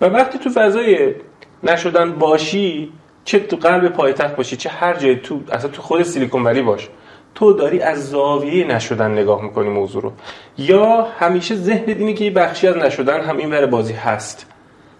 و 0.00 0.06
وقتی 0.06 0.38
تو 0.38 0.50
فضای 0.50 1.14
نشدن 1.62 2.12
باشی 2.12 2.92
چه 3.24 3.38
تو 3.38 3.56
قلب 3.56 3.88
پایتخت 3.88 4.36
باشی 4.36 4.56
چه 4.56 4.68
هر 4.70 4.94
جای 4.94 5.16
تو 5.16 5.40
اصلا 5.52 5.70
تو 5.70 5.82
خود 5.82 6.02
سیلیکون 6.02 6.42
ولی 6.42 6.62
باش 6.62 6.88
تو 7.34 7.52
داری 7.52 7.80
از 7.80 8.10
زاویه 8.10 8.66
نشدن 8.66 9.10
نگاه 9.10 9.42
می‌کنی 9.42 9.68
موضوع 9.68 10.02
رو. 10.02 10.12
یا 10.58 11.02
همیشه 11.02 11.54
ذهن 11.54 11.84
اینه 11.86 12.12
که 12.12 12.24
یه 12.24 12.30
بخشی 12.30 12.66
از 12.66 12.76
نشدن 12.76 13.20
هم 13.20 13.36
این 13.36 13.50
ور 13.50 13.66
بازی 13.66 13.92
هست 13.92 14.46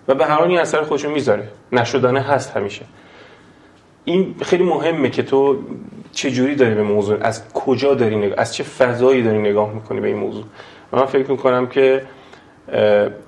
و 0.08 0.14
به 0.14 0.26
هر 0.26 0.34
حال 0.34 0.58
اثر 0.58 0.82
خودشو 0.82 1.10
می‌ذاره. 1.10 1.48
نشدنه 1.72 2.20
هست 2.20 2.56
همیشه. 2.56 2.84
این 4.04 4.34
خیلی 4.42 4.64
مهمه 4.64 5.10
که 5.10 5.22
تو 5.22 5.58
چه 6.12 6.30
جوری 6.30 6.54
داری 6.54 6.74
به 6.74 6.82
موضوع 6.82 7.18
از 7.20 7.52
کجا 7.52 7.94
داری 7.94 8.16
نگاه 8.16 8.40
از 8.40 8.54
چه 8.54 8.64
فضایی 8.64 9.22
داری 9.22 9.38
نگاه 9.38 9.72
می‌کنی 9.72 10.00
به 10.00 10.08
این 10.08 10.16
موضوع؟ 10.16 10.44
من 10.92 11.06
فکر 11.06 11.30
می‌کنم 11.30 11.66
که 11.66 12.02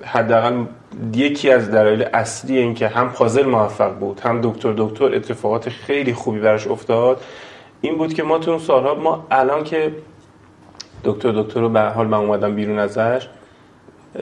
حداقل 0.05 0.65
یکی 1.13 1.51
از 1.51 1.71
دلایل 1.71 2.05
اصلی 2.13 2.57
این 2.57 2.73
که 2.73 2.87
هم 2.87 3.11
پازل 3.11 3.45
موفق 3.45 3.93
بود 3.93 4.19
هم 4.19 4.41
دکتر 4.41 4.73
دکتر 4.77 5.15
اتفاقات 5.15 5.69
خیلی 5.69 6.13
خوبی 6.13 6.39
براش 6.39 6.67
افتاد 6.67 7.21
این 7.81 7.97
بود 7.97 8.13
که 8.13 8.23
ما 8.23 8.39
تو 8.39 8.51
اون 8.51 8.59
سالها 8.59 8.95
ما 8.95 9.27
الان 9.31 9.63
که 9.63 9.91
دکتر 11.03 11.31
دکتر 11.31 11.59
رو 11.59 11.69
به 11.69 11.81
حال 11.81 12.07
من 12.07 12.17
اومدم 12.17 12.55
بیرون 12.55 12.79
ازش 12.79 13.27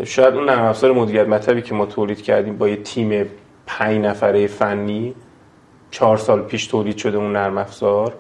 شاید 0.04 0.34
اون 0.34 0.46
نرم 0.46 0.66
افزار 0.66 0.92
مدیریت 0.92 1.28
مطلبی 1.28 1.62
که 1.62 1.76
ما 1.76 1.86
تولید 1.86 2.22
کردیم 2.22 2.58
با 2.58 2.70
یه 2.70 2.76
تیم 2.76 3.26
پنج 3.68 4.06
نفره 4.06 4.48
فنی 4.48 5.16
چهار 5.92 6.18
سال 6.18 6.42
پیش 6.42 6.68
تولید 6.68 6.98
شده 6.98 7.18
اون 7.18 7.32
نرم 7.32 7.58
افزار. 7.58 8.14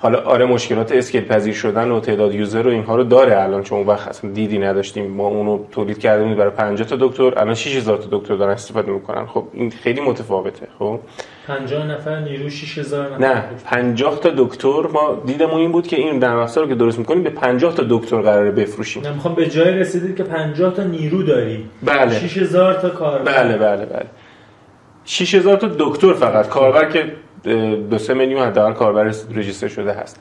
حالا 0.00 0.18
آره 0.18 0.44
مشکلات 0.44 0.92
اسکیل 0.92 1.24
پذیر 1.24 1.54
شدن 1.54 1.90
و 1.90 2.00
تعداد 2.00 2.34
یوزر 2.34 2.62
رو 2.62 2.70
اینها 2.70 2.96
رو 2.96 3.04
داره 3.04 3.42
الان 3.42 3.62
چون 3.62 3.86
وقت 3.86 4.08
اصلا 4.08 4.30
دیدی 4.30 4.58
نداشتیم. 4.58 5.10
ما 5.10 5.26
اونو 5.26 5.58
تولید 5.70 5.98
کردیم 5.98 6.34
برای 6.34 6.50
50 6.50 6.88
تا 6.88 6.96
دکتر. 7.00 7.38
الان 7.38 7.54
6000 7.54 7.98
تا 7.98 8.08
دکتر 8.10 8.36
دارن 8.36 8.52
استفاده 8.52 8.92
می‌کنن. 8.92 9.26
خب 9.26 9.44
این 9.52 9.70
خیلی 9.70 10.00
متفاوته 10.00 10.68
خب؟ 10.78 11.00
50 11.48 11.86
نفر 11.86 12.20
نیرو 12.20 12.50
6000 12.50 13.10
نفر. 13.10 13.18
نه 13.18 13.44
50 13.64 14.20
تا 14.20 14.30
دکتر. 14.36 14.82
ما 14.92 15.22
دیدمون 15.26 15.60
این 15.60 15.72
بود 15.72 15.86
که 15.86 15.96
این 15.96 16.18
در 16.18 16.34
افزار 16.36 16.64
رو 16.64 16.70
که 16.70 16.76
درست 16.76 16.98
می‌کنیم 16.98 17.22
به 17.22 17.30
50 17.30 17.74
تا 17.74 17.84
دکتر 17.88 18.20
قراره 18.20 18.50
بفروشیم. 18.50 19.02
نه 19.02 19.12
می‌خوام 19.12 19.34
به 19.34 19.46
جای 19.46 19.70
رسیدید 19.70 20.16
که 20.16 20.22
50 20.22 20.74
تا 20.74 20.82
نیرو 20.82 21.22
داری 21.22 21.64
بله. 21.82 22.18
6000 22.18 22.74
تا 22.74 22.88
کار 22.88 23.22
بله 23.22 23.56
بله 23.56 23.86
بله. 23.86 24.06
6000 25.04 25.56
تا 25.56 25.68
دکتر 25.78 26.12
فقط. 26.12 26.48
کاربر 26.48 26.90
که 26.90 27.04
دو 27.90 27.98
سه 27.98 28.14
میلیون 28.14 28.42
حداقل 28.42 28.72
کاربر 28.72 29.04
رجیستر 29.34 29.68
شده 29.68 29.92
هست. 29.92 30.20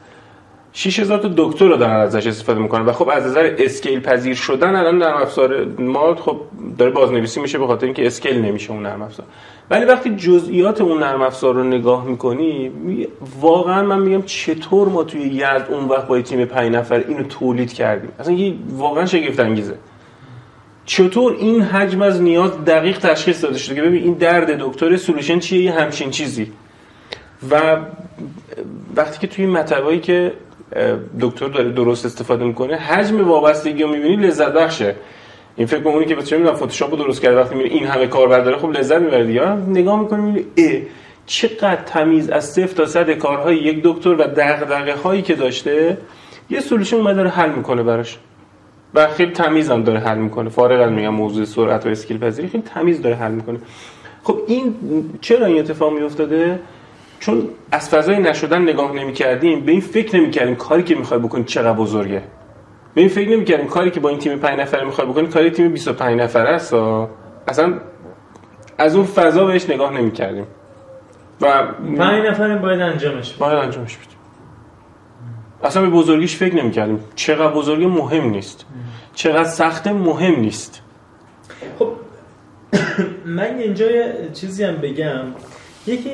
6000 0.73 1.19
تا 1.19 1.31
دکتر 1.37 1.67
رو 1.67 1.77
دارن 1.77 1.95
ازش 1.95 2.27
استفاده 2.27 2.59
می‌کنن 2.59 2.85
و 2.85 2.91
خب 2.91 3.09
از 3.09 3.25
نظر 3.25 3.55
اسکیل 3.59 3.99
پذیر 3.99 4.35
شدن 4.35 4.75
الان 4.75 4.97
نرم 4.97 5.21
افزار 5.21 5.65
ما 5.79 6.15
خب 6.15 6.37
داره 6.77 6.91
بازنویسی 6.91 7.39
میشه 7.39 7.57
به 7.57 7.67
خاطر 7.67 7.85
اینکه 7.85 8.07
اسکیل 8.07 8.41
نمیشه 8.41 8.71
اون 8.71 8.83
نرم 8.83 9.01
افزار. 9.01 9.25
ولی 9.69 9.85
وقتی 9.85 10.15
جزئیات 10.15 10.81
اون 10.81 11.03
نرم 11.03 11.21
افزار 11.21 11.53
رو 11.53 11.63
نگاه 11.63 12.05
می‌کنی 12.05 12.71
واقعا 13.41 13.83
من 13.83 13.99
میگم 13.99 14.21
چطور 14.21 14.89
ما 14.89 15.03
توی 15.03 15.21
یزد 15.21 15.67
اون 15.69 15.85
وقت 15.85 16.07
با 16.07 16.21
تیم 16.21 16.45
5 16.45 16.75
نفر 16.75 17.03
اینو 17.07 17.23
تولید 17.23 17.73
کردیم؟ 17.73 18.11
اصلا 18.19 18.33
یه 18.33 18.53
واقعا 18.77 19.05
شگفت 19.05 19.39
انگیزه 19.39 19.75
چطور 20.85 21.35
این 21.39 21.61
حجم 21.61 22.01
از 22.01 22.21
نیاز 22.21 22.65
دقیق 22.65 22.99
تشخیص 22.99 23.43
داده 23.43 23.57
شده 23.57 23.75
که 23.75 23.81
ببین 23.81 24.03
این 24.03 24.13
درد 24.13 24.57
دکتر 24.59 24.97
سولوشن 24.97 25.39
چیه؟ 25.39 25.63
یه 25.63 25.71
همچین 25.71 26.09
چیزی. 26.09 26.51
و 27.51 27.77
وقتی 28.95 29.19
که 29.19 29.27
توی 29.27 29.45
مطبایی 29.45 29.99
که 29.99 30.33
دکتر 31.21 31.47
داره 31.47 31.71
درست 31.71 32.05
استفاده 32.05 32.45
می‌کنه 32.45 32.75
حجم 32.75 33.27
وابستگی 33.27 33.83
رو 33.83 33.89
می‌بینی 33.89 34.15
لذت 34.15 34.53
بخشه. 34.53 34.95
این 35.55 35.67
فکر 35.67 35.87
اونی 35.87 36.05
که 36.05 36.15
چه 36.15 36.37
می‌دونم 36.37 36.55
فتوشاپ 36.55 36.91
رو 36.91 36.97
درست 36.97 37.21
کرده 37.21 37.37
وقتی 37.39 37.55
می‌بینی 37.55 37.75
این 37.75 37.87
همه 37.87 38.07
کاربر 38.07 38.39
داره 38.39 38.57
خب 38.57 38.71
لذت 38.71 39.01
می‌بره 39.01 39.25
دیگه. 39.25 39.51
نگاه 39.51 39.99
می‌کنی 39.99 40.21
می‌بینی 40.21 40.81
چقدر 41.25 41.75
تمیز 41.75 42.29
از 42.29 42.45
صفر 42.45 42.75
تا 42.75 42.85
صد 42.85 43.11
کارهای 43.11 43.57
یک 43.57 43.81
دکتر 43.83 44.09
و 44.09 44.23
دغدغه 44.23 44.95
هایی 44.95 45.21
که 45.21 45.35
داشته 45.35 45.97
یه 46.49 46.59
سولوشن 46.59 46.97
اومده 46.97 47.13
داره 47.13 47.29
حل 47.29 47.49
می‌کنه 47.49 47.83
براش. 47.83 48.17
و 48.93 49.07
خیلی 49.07 49.31
تمیز 49.31 49.71
هم 49.71 49.83
داره 49.83 49.99
حل 49.99 50.17
می‌کنه. 50.17 50.49
فارغ 50.49 50.81
از 50.81 50.91
میگم 50.91 51.09
موضوع 51.09 51.45
سرعت 51.45 51.85
و 51.85 51.89
اسکیل 51.89 52.17
پذیری 52.17 52.47
خیلی 52.47 52.63
تمیز 52.63 53.01
داره 53.01 53.15
حل 53.15 53.31
می‌کنه. 53.31 53.59
خب 54.23 54.37
این 54.47 54.75
چرا 55.21 55.45
این 55.45 55.59
اتفاق 55.59 55.93
میافتاده؟ 55.93 56.59
چون 57.19 57.49
از 57.71 57.89
فضای 57.89 58.19
نشدن 58.19 58.61
نگاه 58.61 58.91
نمی 58.91 59.13
کردیم 59.13 59.65
به 59.65 59.71
این 59.71 59.81
فکر 59.81 60.15
نمی 60.15 60.31
کردیم 60.31 60.55
کاری 60.55 60.83
که 60.83 60.95
می‌خوای 60.95 61.19
بکنی 61.19 61.43
چقدر 61.43 61.73
بزرگه. 61.73 62.23
به 62.93 63.01
این 63.01 63.09
فکر 63.09 63.29
نمی 63.29 63.45
کردیم 63.45 63.67
کاری 63.67 63.91
که 63.91 63.99
با 63.99 64.09
این 64.09 64.19
تیم 64.19 64.39
5 64.39 64.59
نفره 64.59 64.83
می‌خوای 64.83 65.07
بکنی 65.07 65.27
کاری 65.27 65.51
تیم 65.51 65.71
25 65.71 66.21
نفره 66.21 66.49
است. 66.49 66.73
اصلا 67.47 67.73
از 68.77 68.95
اون 68.95 69.05
فضا 69.05 69.45
بهش 69.45 69.69
نگاه 69.69 69.93
نمی 69.93 70.11
کردیم 70.11 70.47
و 71.41 71.67
5 71.97 72.25
نفر 72.27 72.57
باید 72.57 72.81
انجامش 72.81 73.33
باید 73.33 73.57
انجامش 73.57 73.97
بدیم 73.97 74.17
اصلا 75.63 75.81
به 75.81 75.89
بزرگیش 75.89 76.35
فکر 76.35 76.55
نمی 76.55 76.71
کردیم 76.71 76.99
چقدر 77.15 77.53
بزرگی 77.53 77.85
مهم 77.85 78.29
نیست. 78.29 78.65
چقدر 79.15 79.49
سخت 79.49 79.87
مهم 79.87 80.39
نیست. 80.39 80.81
خب 81.79 81.91
من 83.37 83.57
اینجا 83.57 83.85
چیزی 84.33 84.63
هم 84.63 84.75
بگم. 84.75 85.21
یکی 85.87 86.11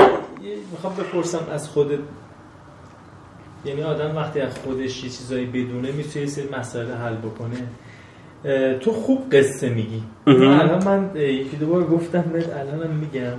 می‌خوام 0.72 0.96
بپرسم 0.96 1.48
از 1.52 1.70
خودت 1.70 2.00
یعنی 3.66 3.84
آدم 3.84 4.16
وقتی 4.16 4.40
از 4.40 4.58
خودش 4.58 5.04
یه 5.04 5.10
چیزایی 5.10 5.46
بدونه 5.46 5.92
می‌تونه 5.92 6.26
یه 6.26 6.60
مسئله 6.60 6.96
حل 6.96 7.16
بکنه. 7.16 7.58
تو 8.80 8.92
خوب 8.92 9.36
قصه 9.36 9.70
میگی. 9.70 10.04
الان 10.28 10.84
من 10.84 11.10
یکی 11.16 11.56
دو 11.56 11.68
بار 11.68 11.84
گفتم 11.84 12.22
بهت 12.22 12.50
الانم 12.54 12.96
میگم. 12.96 13.34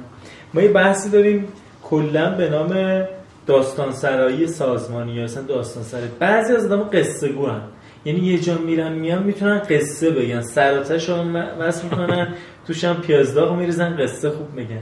ما 0.55 0.62
یه 0.62 0.68
بحثی 0.68 1.10
داریم 1.10 1.48
کلا 1.82 2.31
به 2.31 2.51
نام 2.51 3.02
داستان 3.47 3.93
سرایی 3.93 4.47
سازمانی 4.47 5.12
یا 5.12 5.24
اصلا 5.24 5.43
داستان 5.43 5.82
سرایی 5.82 6.10
بعضی 6.18 6.52
از 6.52 6.72
آدم 6.72 6.82
قصه 6.82 7.28
گو 7.28 7.47
هم. 7.47 7.62
یعنی 8.05 8.20
یه 8.20 8.39
جا 8.39 8.59
میرن 8.59 8.93
میان 8.93 9.22
می‌تونن 9.22 9.59
قصه 9.59 10.10
بگن. 10.10 10.40
سراتش 10.43 11.09
رو 11.09 11.16
وصل 11.59 11.85
می‌کنن. 11.85 12.35
توش 12.66 12.85
هم 12.85 12.97
پیازداغ 12.97 13.56
میریزن 13.56 13.97
قصه 13.97 14.31
خوب 14.31 14.55
میگن. 14.55 14.81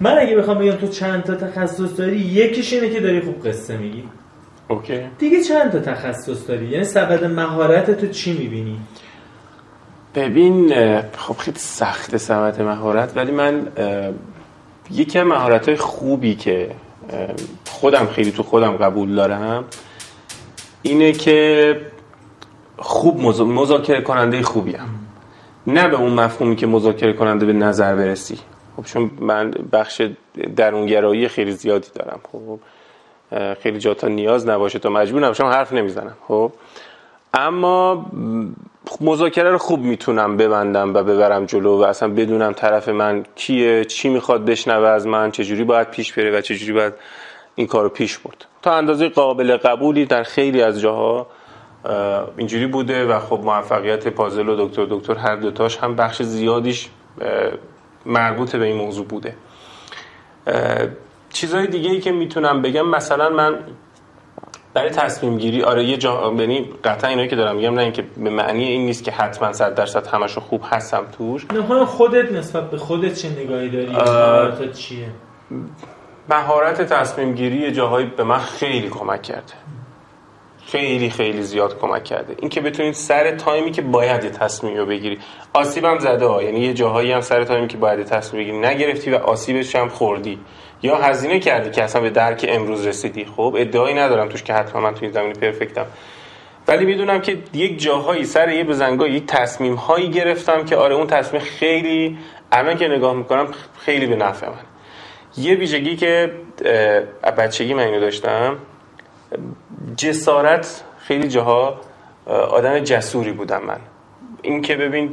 من 0.00 0.18
اگه 0.18 0.36
بخوام 0.36 0.58
بگم 0.58 0.76
تو 0.76 0.88
چند 0.88 1.22
تا 1.22 1.34
تخصص 1.34 1.98
داری 1.98 2.16
یکیش 2.16 2.72
اینه 2.72 2.90
که 2.90 3.00
داری 3.00 3.20
خوب 3.20 3.46
قصه 3.46 3.76
میگی. 3.76 4.04
اوکی. 4.68 5.00
دیگه 5.18 5.42
چند 5.42 5.72
تا 5.72 5.78
تخصص 5.78 6.48
داری؟ 6.48 6.66
یعنی 6.66 6.84
سبد 6.84 7.24
مهارت 7.24 7.90
تو 8.00 8.06
چی 8.06 8.38
می‌بینی؟ 8.38 8.80
ببین 10.14 10.74
خب 11.16 11.36
خیلی 11.38 11.58
سخت 11.58 12.16
سبد 12.16 12.62
مهارت 12.62 13.16
ولی 13.16 13.32
من 13.32 13.66
یکی 14.90 15.18
از 15.18 15.26
مهارت 15.26 15.74
خوبی 15.74 16.34
که 16.34 16.70
خودم 17.66 18.06
خیلی 18.06 18.32
تو 18.32 18.42
خودم 18.42 18.76
قبول 18.76 19.14
دارم 19.14 19.64
اینه 20.82 21.12
که 21.12 21.80
خوب 22.78 23.20
مذاکره 23.40 24.00
کننده 24.00 24.42
خوبیم 24.42 24.78
نه 25.66 25.88
به 25.88 25.96
اون 25.96 26.12
مفهومی 26.12 26.56
که 26.56 26.66
مذاکره 26.66 27.12
کننده 27.12 27.46
به 27.46 27.52
نظر 27.52 27.94
برسی. 27.96 28.38
خب 28.78 28.84
چون 28.84 29.10
من 29.20 29.50
بخش 29.72 30.02
درونگرایی 30.56 31.28
خیلی 31.28 31.52
زیادی 31.52 31.88
دارم. 31.94 32.20
خب 32.32 32.58
خیلی 33.54 33.78
جا 33.78 33.94
تا 33.94 34.08
نیاز 34.08 34.48
نباشه 34.48 34.78
تا 34.78 34.90
مجبور 34.90 35.22
نباشم 35.22 35.44
حرف 35.44 35.72
نمی‌زنم. 35.72 36.16
خب 36.28 36.52
اما 37.34 38.06
مذاکره 39.00 39.50
رو 39.50 39.58
خوب 39.58 39.80
می‌تونم 39.80 40.36
ببندم 40.36 40.94
و 40.94 41.02
ببرم 41.02 41.46
جلو 41.46 41.78
و 41.78 41.82
اصلا 41.82 42.08
بدونم 42.08 42.52
طرف 42.52 42.88
من 42.88 43.24
کیه 43.36 43.84
چی 43.84 44.08
می‌خواد 44.08 44.44
بشنوه 44.44 44.88
از 44.88 45.06
من 45.06 45.30
چجوری 45.30 45.64
باید 45.64 45.90
پیش 45.90 46.12
بره 46.12 46.38
و 46.38 46.40
چجوری 46.40 46.72
باید 46.72 46.94
این 47.54 47.66
کار 47.66 47.82
رو 47.82 47.88
پیش 47.88 48.18
برد. 48.18 48.44
تا 48.62 48.72
اندازه 48.72 49.08
قابل 49.08 49.56
قبولی 49.56 50.06
در 50.06 50.22
خیلی 50.22 50.62
از 50.62 50.80
جاها 50.80 51.26
اینجوری 52.36 52.66
بوده 52.66 53.06
و 53.06 53.18
خب 53.18 53.40
موفقیت 53.44 54.08
پازل 54.08 54.48
و 54.48 54.66
دکتر 54.66 54.86
دکتر 54.90 55.14
هر 55.14 55.36
دوتاش 55.36 55.76
هم 55.76 55.96
بخش 55.96 56.22
زیادیش 56.22 56.88
مربوط 58.08 58.56
به 58.56 58.64
این 58.64 58.76
موضوع 58.76 59.06
بوده. 59.06 59.34
چیزهای 61.30 61.66
دیگه 61.66 61.90
ای 61.90 62.00
که 62.00 62.12
می‌تونم 62.12 62.62
بگم 62.62 62.88
مثلا 62.88 63.28
من 63.30 63.58
برای 64.74 64.90
تصمیم 64.90 65.38
گیری 65.38 65.62
آره 65.62 65.84
یه 65.84 65.96
جا 65.96 66.34
یعنی 66.38 66.70
قطعا 66.84 67.10
اینایی 67.10 67.28
که 67.28 67.36
دارم 67.36 67.56
میگم 67.56 67.74
نه 67.74 67.82
اینکه 67.82 68.04
به 68.16 68.30
معنی 68.30 68.64
این 68.64 68.86
نیست 68.86 69.04
که 69.04 69.10
حتما 69.10 69.52
100 69.52 69.74
درصد 69.74 70.06
همشو 70.06 70.40
خوب 70.40 70.62
هستم 70.70 71.06
توش. 71.18 71.46
نه 71.50 71.84
خودت 71.84 72.32
نسبت 72.32 72.70
به 72.70 72.76
خودت 72.76 73.14
چه 73.14 73.28
نگاهی 73.28 73.68
داری؟ 73.68 73.96
آه... 73.96 74.72
چیه؟ 74.72 75.08
مهارت 76.28 76.82
تصمیم 76.82 77.34
گیری 77.34 77.72
جاهایی 77.72 78.06
به 78.06 78.24
من 78.24 78.38
خیلی 78.38 78.88
کمک 78.88 79.22
کرده. 79.22 79.54
خیلی 80.72 81.10
خیلی 81.10 81.42
زیاد 81.42 81.78
کمک 81.80 82.04
کرده. 82.04 82.34
اینکه 82.38 82.60
بتونید 82.60 82.94
سر 82.94 83.36
تایمی 83.36 83.70
که 83.70 83.82
باید 83.82 84.24
یه 84.24 84.30
تصمیم 84.30 84.76
رو 84.76 84.86
بگیری. 84.86 85.18
آسیبم 85.52 85.98
زده 85.98 86.26
ها. 86.26 86.42
یعنی 86.42 86.60
یه 86.60 86.74
جاهایی 86.74 87.12
هم 87.12 87.20
سر 87.20 87.44
تایمی 87.44 87.68
که 87.68 87.76
باید 87.76 88.02
تصمیم 88.02 88.42
بگیری. 88.42 88.58
نگرفتی 88.58 89.10
و 89.10 89.16
آسیبش 89.16 89.76
هم 89.76 89.88
خوردی. 89.88 90.38
یا 90.82 90.96
هزینه 90.96 91.38
کردی 91.38 91.70
که 91.70 91.82
اصلا 91.82 92.02
به 92.02 92.10
درک 92.10 92.46
امروز 92.48 92.86
رسیدی. 92.86 93.24
خب 93.24 93.54
ادعایی 93.58 93.94
ندارم 93.94 94.28
توش 94.28 94.42
که 94.42 94.54
حتما 94.54 94.80
من 94.80 94.94
توی 94.94 95.02
این 95.06 95.12
زمینه 95.12 95.34
پرفکتم. 95.34 95.86
ولی 96.68 96.84
می‌دونم 96.84 97.20
که 97.20 97.38
یک 97.54 97.82
جاهایی 97.82 98.24
سر 98.24 98.48
یه 98.48 98.64
بزنگاه 98.64 99.10
یک 99.10 99.26
تصمیم 99.26 99.74
هایی 99.74 100.10
گرفتم 100.10 100.64
که 100.64 100.76
آره 100.76 100.94
اون 100.94 101.06
تصمیم 101.06 101.42
خیلی 101.42 102.18
الان 102.52 102.76
که 102.76 102.88
نگاه 102.88 103.14
می‌کنم 103.14 103.48
خیلی 103.78 104.06
به 104.06 104.16
نفع 104.16 104.46
من 104.46 104.54
یه 105.36 105.54
ویژگی 105.54 105.96
که 105.96 106.32
بچگی 107.38 107.74
من 107.74 108.00
داشتم 108.00 108.56
جسارت 109.96 110.82
خیلی 110.98 111.28
جاها 111.28 111.80
آدم 112.50 112.78
جسوری 112.78 113.32
بودم 113.32 113.62
من. 113.64 113.78
این 114.42 114.62
که 114.62 114.76
ببین 114.76 115.10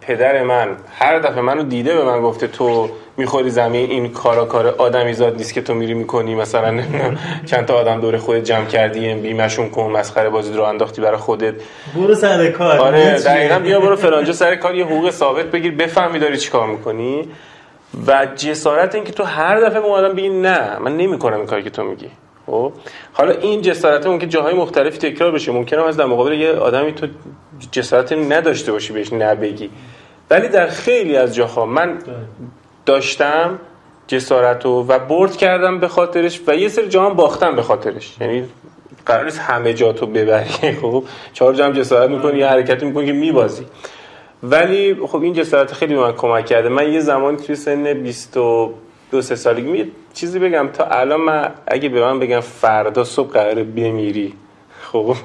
پدر 0.00 0.42
من 0.42 0.76
هر 0.98 1.18
دفعه 1.18 1.40
منو 1.40 1.62
دیده 1.62 1.94
به 1.94 2.04
من 2.04 2.22
گفته 2.22 2.46
تو 2.46 2.88
می‌خوری 3.16 3.50
زمین 3.50 3.90
این 3.90 4.12
کارا 4.12 4.44
کار 4.44 4.66
آدمیزاد 4.66 5.36
نیست 5.36 5.54
که 5.54 5.62
تو 5.62 5.74
میری 5.74 5.94
می‌کنی. 5.94 6.34
مثلا 6.34 6.82
چند 7.46 7.66
تا 7.66 7.74
آدم 7.74 8.00
دور 8.00 8.16
خودت 8.16 8.44
جمع 8.44 8.66
کردی 8.66 9.14
بیمشون 9.14 9.70
کن 9.70 9.90
مسخره 9.90 10.30
بازی 10.30 10.52
رو 10.52 10.62
انداختی 10.62 11.02
برای 11.02 11.16
خودت. 11.16 11.54
برو 11.96 12.14
سر 12.14 12.50
کار. 12.50 12.78
آره 12.78 13.18
دقیقا 13.18 13.58
بیا 13.58 13.80
برو 13.80 13.96
فلانجا 13.96 14.32
سر 14.32 14.54
کار 14.56 14.74
یه 14.74 14.84
حقوق 14.84 15.10
ثابت 15.10 15.46
بگیر 15.46 15.74
بفهمی 15.74 16.18
داری 16.18 16.36
چیکار 16.36 16.66
می‌کنی. 16.66 17.28
و 18.06 18.26
جسارت 18.36 18.94
این 18.94 19.04
که 19.04 19.12
تو 19.12 19.24
هر 19.24 19.60
دفعه 19.60 19.80
به 19.80 19.88
آدم 19.88 20.14
بگی 20.14 20.28
نه 20.28 20.78
من 20.78 20.96
نمی‌کنم 20.96 21.36
این 21.36 21.46
کاری 21.46 21.62
که 21.62 21.70
تو 21.70 21.82
میگی. 21.84 22.10
خب. 22.46 22.72
حالا 23.12 23.32
این 23.32 23.62
جسارت 23.62 24.06
ممکن 24.06 24.28
جاهای 24.28 24.54
مختلفی 24.54 24.98
تکرار 24.98 25.30
بشه. 25.30 25.52
ممکنه 25.52 25.86
از 25.86 25.96
در 25.96 26.04
مقابل 26.04 26.32
یه 26.32 26.52
آدمی 26.52 26.92
تو 26.92 27.06
جسارت 27.70 28.12
نداشته 28.12 28.72
باشی 28.72 28.92
بهش 28.92 29.12
نبگی. 29.12 29.70
ولی 30.30 30.48
در 30.48 30.66
خیلی 30.66 31.16
از 31.16 31.34
جاها 31.34 31.66
من 31.66 31.98
داشتم 32.86 33.58
جسارت 34.06 34.66
و 34.66 34.84
و 34.88 34.98
برد 34.98 35.36
کردم 35.36 35.80
به 35.80 35.88
خاطرش 35.88 36.40
و 36.46 36.56
یه 36.56 36.68
سری 36.68 36.88
جاها 36.88 37.10
باختم 37.10 37.56
به 37.56 37.62
خاطرش. 37.62 38.16
یعنی 38.20 38.44
قرار 39.06 39.24
نیست 39.24 39.38
همه 39.38 39.74
جا 39.74 39.92
تو 39.92 40.06
ببری. 40.06 40.72
خب. 40.82 41.04
چهار 41.32 41.54
جام 41.54 41.72
جسارت 41.72 42.10
می‌کنی 42.10 42.38
یه 42.38 42.46
حرکتی 42.46 42.86
می‌کنی 42.86 43.06
که 43.06 43.12
میبازی. 43.12 43.66
ولی 44.42 44.94
خب 45.06 45.22
این 45.22 45.32
جسارت 45.32 45.72
خیلی 45.72 45.94
به 45.94 46.00
من 46.00 46.12
کمک 46.12 46.46
کرده. 46.46 46.68
من 46.68 46.92
یه 46.92 47.00
زمانی 47.00 47.36
توی 47.36 47.56
سن 47.56 47.92
22 49.14 49.22
سه 49.22 49.36
سالگی 49.36 49.70
می 49.70 49.90
چیزی 50.14 50.38
بگم. 50.38 50.68
تا 50.72 50.84
الان 50.84 51.20
من 51.20 51.50
اگه 51.66 51.88
به 51.88 52.00
من 52.00 52.18
بگم 52.18 52.40
فردا 52.40 53.04
صبح 53.04 53.30
قراره 53.30 53.64
بمیری 53.64 54.34
خب 54.82 55.16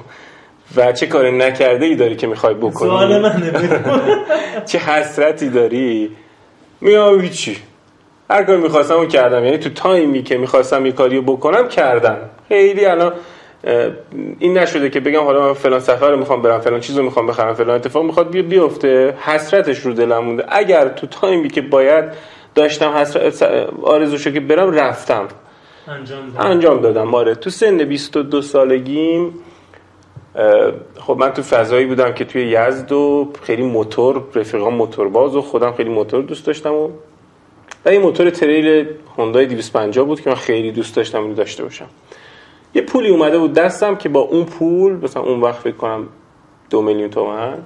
و 0.76 0.92
چه 0.92 1.06
کار 1.06 1.30
نکرده 1.30 1.86
ای 1.86 1.94
داری 1.94 2.16
که 2.16 2.26
می‌خوای 2.26 2.54
بکنی؟ 2.54 2.90
سوال 2.90 3.22
منه. 3.22 3.52
چه 4.66 4.78
حسرتی 4.78 5.48
داری؟ 5.48 6.10
میام 6.80 7.20
هیچی. 7.20 7.56
هر 8.30 8.44
کاری 8.44 8.60
می‌خواستم 8.60 9.08
کردم. 9.08 9.44
یعنی 9.44 9.58
تو 9.58 9.70
تایمی 9.70 10.22
که 10.22 10.38
می‌خواستم 10.38 10.86
یه 10.86 10.92
کاری 10.92 11.20
بکنم 11.20 11.68
کردم. 11.68 12.18
خیلی 12.48 12.84
الان 12.84 13.12
این 14.38 14.58
نشده 14.58 14.90
که 14.90 15.00
بگم 15.00 15.24
حالا 15.24 15.46
من 15.46 15.52
فلان 15.52 15.80
سفر 15.80 16.10
رو 16.10 16.16
می‌خوام 16.16 16.42
برم 16.42 16.60
فلان 16.60 16.80
چیز 16.80 16.98
رو 16.98 17.04
می‌خوام 17.04 17.26
بخرم 17.26 17.54
فلان 17.54 17.76
اتفاق 17.76 18.04
می‌خواد 18.04 18.30
بیفته. 18.30 19.14
حسرتش 19.20 19.78
رو 19.78 19.92
دلم 19.92 20.24
مونده. 20.24 20.44
اگر 20.48 20.88
تو 20.88 21.06
تایمی 21.06 21.48
که 21.48 21.60
باید 21.60 22.04
داشتم 22.54 22.90
حسرت 22.90 23.42
آرزوشو 23.82 24.30
که 24.30 24.40
برم 24.40 24.72
رفتم. 24.72 25.28
انجام 25.88 26.30
دادم. 26.30 26.50
انجام 26.50 26.80
دادم 26.80 27.14
آره. 27.14 27.34
تو 27.34 27.50
سن 27.50 27.84
22 27.84 28.42
سالگیم 28.42 29.34
خب 31.00 31.16
من 31.18 31.30
تو 31.30 31.42
فضایی 31.42 31.86
بودم 31.86 32.12
که 32.12 32.24
توی 32.24 32.42
یزد 32.42 32.92
و 32.92 33.32
خیلی 33.42 33.62
موتور 33.62 34.22
رفیقام 34.34 34.74
موتورباز 34.74 35.36
و 35.36 35.40
خودم 35.42 35.72
خیلی 35.72 35.90
موتور 35.90 36.22
دوست 36.22 36.46
داشتم 36.46 36.74
و 36.74 36.88
و 37.84 37.88
این 37.88 38.02
موتور 38.02 38.30
تریل 38.30 38.86
هوندای 39.16 39.46
250 39.46 40.06
بود 40.06 40.20
که 40.20 40.30
من 40.30 40.36
خیلی 40.36 40.72
دوست 40.72 40.96
داشتم 40.96 41.22
اینو 41.22 41.34
داشته 41.34 41.62
باشم. 41.62 41.86
یه 42.74 42.82
پولی 42.82 43.08
اومده 43.08 43.38
بود 43.38 43.52
دستم 43.52 43.96
که 43.96 44.08
با 44.08 44.20
اون 44.20 44.44
پول 44.44 44.92
مثلا 44.92 45.22
اون 45.22 45.40
وقت 45.40 45.58
فکر 45.58 45.76
کنم 45.76 46.08
دو 46.70 46.82
میلیون 46.82 47.10
تومن 47.10 47.58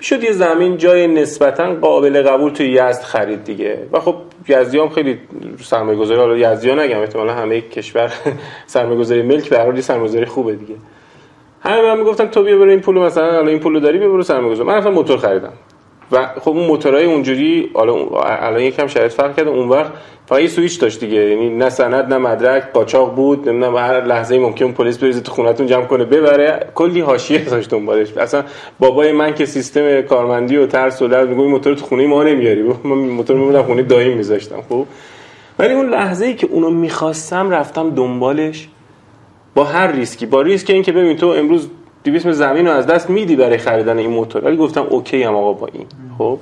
شد 0.00 0.22
یه 0.22 0.32
زمین 0.32 0.76
جای 0.76 1.06
نسبتا 1.06 1.74
قابل 1.74 2.22
قبول 2.22 2.52
توی 2.52 2.66
یزد 2.66 3.02
خرید 3.02 3.44
دیگه. 3.44 3.78
و 3.92 4.00
خب 4.00 4.14
یزدی 4.48 4.78
هم 4.78 4.88
خیلی 4.88 5.18
سرمایه 5.62 5.98
گذاری 5.98 6.20
حالا 6.20 6.36
یزدی 6.36 6.74
نگم 6.74 7.00
احتمالا 7.00 7.34
همه 7.34 7.60
کشور 7.60 8.12
سرمایه 8.66 8.98
گذاری 8.98 9.22
ملک 9.22 9.48
به 9.48 9.58
حال 9.58 9.80
سرمایه 9.80 10.08
گذاری 10.08 10.24
خوبه 10.24 10.54
دیگه. 10.54 10.74
همه 11.60 11.82
من 11.82 11.98
می‌گفتن 11.98 12.26
تو 12.26 12.42
بیا 12.42 12.58
برو 12.58 12.70
این 12.70 12.80
پولو 12.80 13.02
مثلا 13.02 13.32
حالا 13.32 13.48
این 13.48 13.60
پولو 13.60 13.80
داری 13.80 13.98
بیا 13.98 14.08
برو 14.08 14.22
سرمایه 14.22 14.52
گذاری 14.52 14.68
من 14.68 14.74
اصلا 14.74 14.90
موتور 14.90 15.18
خریدم. 15.18 15.52
و 16.12 16.28
خب 16.40 16.50
اون 16.50 16.66
موتورهای 16.66 17.04
اونجوری 17.04 17.70
الان 17.74 18.60
یکم 18.60 18.86
شرایط 18.86 19.12
فرق 19.12 19.36
کرده 19.36 19.50
اون 19.50 19.68
وقت 19.68 19.92
فقط 20.26 20.40
یه 20.40 20.46
سوئیچ 20.46 20.80
داشت 20.80 21.00
دیگه. 21.00 21.16
یعنی 21.16 21.50
نه 21.50 21.70
سند 21.70 22.14
نه 22.14 22.18
مدرک 22.18 22.72
قاچاق 22.72 23.14
بود 23.14 23.48
نمی‌دونم 23.48 23.76
هر 23.76 24.04
لحظه 24.04 24.38
ممکن 24.38 24.72
پلیس 24.72 24.98
بریزه 24.98 25.20
تو 25.20 25.32
خونتون 25.32 25.66
جمع 25.66 25.84
کنه 25.84 26.04
ببره. 26.04 26.66
کلی 26.74 27.00
حاشیه 27.00 27.44
داشت 27.44 27.70
دنبالش. 27.70 28.16
اصلا 28.16 28.44
بابای 28.78 29.12
من 29.12 29.34
که 29.34 29.46
سیستم 29.46 30.02
کارمندی 30.02 30.56
و 30.56 30.66
ترس 30.66 31.02
و 31.02 31.06
لرز 31.06 31.28
میگه 31.28 31.42
موتور 31.42 31.74
تو 31.74 31.86
خونه 31.86 32.06
ما 32.06 32.22
نمیاری 32.22 32.62
من 32.84 32.90
موتور 32.90 33.36
میبودم 33.36 33.62
خونه 33.62 33.82
دایم 33.82 34.16
میذاشتم 34.16 34.62
خب. 34.68 34.86
ولی 35.58 35.74
اون 35.74 35.88
لحظه 35.88 36.26
ای 36.26 36.34
که 36.34 36.46
اونو 36.46 36.70
می‌خواستم 36.70 37.50
رفتم 37.50 37.90
دنبالش. 37.90 38.68
با 39.54 39.64
هر 39.64 39.92
ریسکی. 39.92 40.26
با 40.26 40.42
ریسک 40.42 40.70
این 40.70 40.82
که 40.82 40.92
ببین 40.92 41.16
تو 41.16 41.26
امروز 41.26 41.68
200 42.10 42.32
زمین 42.32 42.66
رو 42.66 42.72
از 42.72 42.86
دست 42.86 43.10
میدی 43.10 43.36
برای 43.36 43.58
خریدن 43.58 43.98
این 43.98 44.10
موتور. 44.10 44.44
ولی 44.44 44.56
گفتم 44.56 44.82
okay 44.82 45.22
هم 45.22 45.34
آقا 45.34 45.52
با 45.52 45.66
این. 45.72 45.86
خب. 46.18 46.38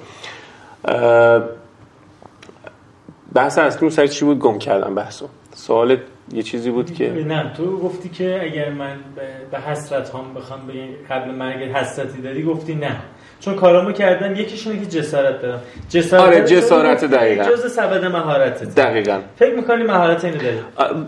بحث 3.34 3.58
اصلی 3.58 3.90
سر 3.90 4.06
چی 4.06 4.24
بود؟ 4.24 4.38
گم 4.38 4.58
کردم 4.58 4.94
بحثو. 4.94 5.28
سوال 5.54 5.96
یه 6.32 6.42
چیزی 6.42 6.70
بود 6.70 6.94
که 6.94 7.12
نه 7.12 7.52
تو 7.56 7.78
گفتی 7.78 8.08
که 8.08 8.42
اگر 8.42 8.70
من 8.70 8.96
به 9.50 9.58
حسرت 9.58 10.10
هم 10.14 10.34
بخوام 10.34 10.66
به 10.66 10.72
قبل 11.10 11.30
مرگ 11.30 11.62
حسرتی 11.62 12.22
داری 12.22 12.42
گفتی 12.42 12.74
نه. 12.74 12.96
چون 13.44 13.54
کارامو 13.54 13.92
کردم 13.92 14.36
یکیش 14.36 14.66
اینه 14.66 14.80
که 14.80 14.86
جسارت 14.86 15.42
دارم. 15.42 15.60
جسارت 15.90 16.22
آره 16.22 16.44
جسارت 16.44 17.04
دقیقاً. 17.04 17.44
جزء 17.44 17.68
سبد 17.68 18.04
مهارت. 18.04 18.74
دقیقاً. 18.74 19.18
فکر 19.36 19.54
می‌کنی 19.54 19.82
مهارت 19.82 20.24
اینو 20.24 20.36
داری؟ 20.36 20.56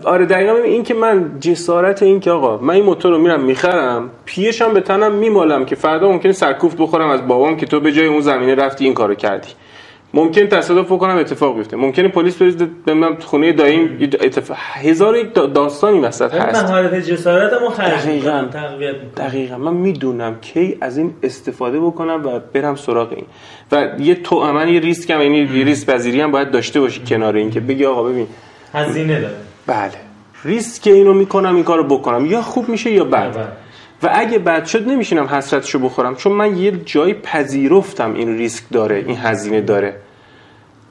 آره 0.03 0.25
دقیقاً. 0.25 0.53
این 0.53 0.83
که 0.83 0.93
من 0.93 1.39
جسارت 1.39 2.03
این 2.03 2.19
که 2.19 2.31
آقا 2.31 2.57
من 2.57 2.73
این 2.73 2.83
موتور 2.83 3.11
رو 3.11 3.17
میرم 3.17 3.41
می‌خرم 3.43 4.09
پیشم 4.25 4.73
به 4.73 4.81
تنم 4.81 5.11
میمالم 5.11 5.65
که 5.65 5.75
فردا 5.75 6.11
ممکنه 6.11 6.31
سرکوفت 6.31 6.77
بخورم 6.77 7.09
از 7.09 7.27
بابام 7.27 7.57
که 7.57 7.65
تو 7.65 7.79
به 7.79 7.91
جای 7.91 8.05
اون 8.05 8.21
زمینه 8.21 8.55
رفتی 8.55 8.85
این 8.85 8.93
کارو 8.93 9.15
کردی. 9.15 9.49
ممکن 10.13 10.47
تصادف 10.47 10.85
بکنم 10.85 11.17
اتفاق 11.17 11.55
بیفته. 11.55 11.77
ممکنه 11.77 12.07
پلیس 12.07 12.35
بریزه 12.35 12.67
ببینم 12.87 13.17
خونه 13.19 13.53
داییم 13.53 13.97
اتفاق 14.21 14.57
هزار 14.73 15.17
یک 15.17 15.33
داستانی 15.33 15.99
وسط 15.99 16.33
هست. 16.33 16.63
مهارت 16.63 16.95
جسارتمو 16.95 17.69
خرج 17.69 17.91
دقیقاً. 17.91 18.45
دقیقاً. 19.17 19.57
من 19.57 19.73
می‌دونم 19.73 20.35
کی 20.41 20.77
از 20.81 20.97
این 20.97 21.13
استفاده 21.23 21.79
بکنم 21.79 22.21
و 22.25 22.39
برم 22.53 22.75
سراغ 22.75 23.13
این. 23.13 23.25
و 23.71 24.01
یه 24.01 24.15
تو 24.15 24.53
من 24.53 24.67
یه 24.67 24.79
ریسک 24.79 25.09
هم 25.09 25.21
یعنی 25.21 25.37
یه 25.37 25.65
ریسک 25.65 25.89
پذیری 25.89 26.21
هم 26.21 26.31
باید 26.31 26.51
داشته 26.51 26.79
باشی 26.79 27.01
کنار 27.07 27.35
این 27.35 27.51
که 27.51 27.59
بگی 27.59 27.85
آقا 27.85 28.03
ببین. 28.03 28.27
هزینه 28.73 29.21
داره. 29.21 29.33
بله. 29.67 29.91
ریسک 30.45 30.87
اینو 30.87 31.13
می‌کنم 31.13 31.55
این 31.55 31.63
کارو 31.63 31.83
بکنم. 31.83 32.25
یا 32.25 32.41
خوب 32.41 32.69
میشه 32.69 32.91
یا 32.91 33.03
بد. 33.03 33.35
و 34.03 34.09
اگه 34.13 34.39
بد 34.39 34.65
شد 34.65 34.87
نمیشینم 34.87 35.25
حسرتشو 35.25 35.79
بخورم 35.79 36.15
چون 36.15 36.31
من 36.33 36.57
یه 36.57 36.71
جای 36.71 37.13
پذیرفتم 37.13 38.13
این 38.13 38.37
ریسک 38.37 38.63
داره 38.71 38.95
این 38.95 39.17
هزینه 39.17 39.61
داره. 39.61 39.95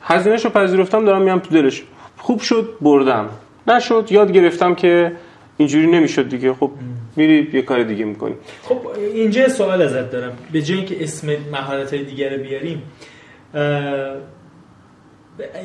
هزینهشو 0.03 0.49
پذیرفتم 0.49 1.05
دارم 1.05 1.23
میام 1.23 1.39
تو 1.39 1.51
دلش. 1.51 1.83
خوب 2.19 2.41
شد 2.41 2.77
بردم. 2.81 3.29
نشد 3.67 4.07
یاد 4.11 4.33
گرفتم 4.33 4.75
که 4.75 5.13
اینجوری 5.57 5.87
نمی‌شد 5.87 6.29
دیگه. 6.29 6.55
خب 6.55 6.71
میری 7.17 7.51
یه 7.53 7.63
کار 7.63 7.83
دیگه 7.83 8.05
می‌کنی. 8.05 8.35
خب 8.63 8.79
اینجا 9.15 9.49
سوال 9.49 9.83
ازت 9.83 10.11
دارم. 10.11 10.33
به 10.53 10.63
جای 10.63 10.77
اینکه 10.77 11.05
اسم 11.05 11.37
مهارت 11.53 11.95
های 11.95 12.05
دیگر 12.05 12.37
رو 12.37 12.43
بیاریم 12.43 12.83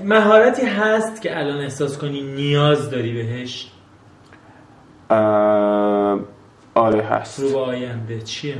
مهارتی 0.05 0.65
هست 0.65 1.21
که 1.21 1.39
الان 1.39 1.61
احساس 1.61 1.97
کنی 1.97 2.21
نیاز 2.21 2.89
داری 2.89 3.13
بهش؟ 3.13 3.71
آره 6.81 7.01
هست. 7.01 7.39
رو 7.39 7.57
آینده 7.57 8.21
چیه؟ 8.21 8.55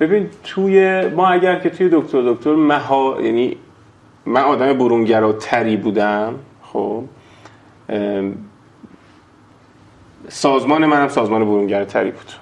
ببین 0.00 0.28
توی 0.44 1.06
ما 1.08 1.28
اگر 1.28 1.58
که 1.58 1.70
توی 1.70 1.88
دکتر 1.92 2.22
دکتر 2.22 2.54
مها 2.54 3.16
یعنی 3.22 3.56
من 4.26 4.40
آدم 4.40 4.72
برونگراتری 4.72 5.76
بودم 5.76 6.34
خب. 6.62 7.04
سازمان 10.28 10.86
منم 10.86 11.08
سازمان 11.08 11.44
برونگراتری 11.44 12.10
بود. 12.10 12.32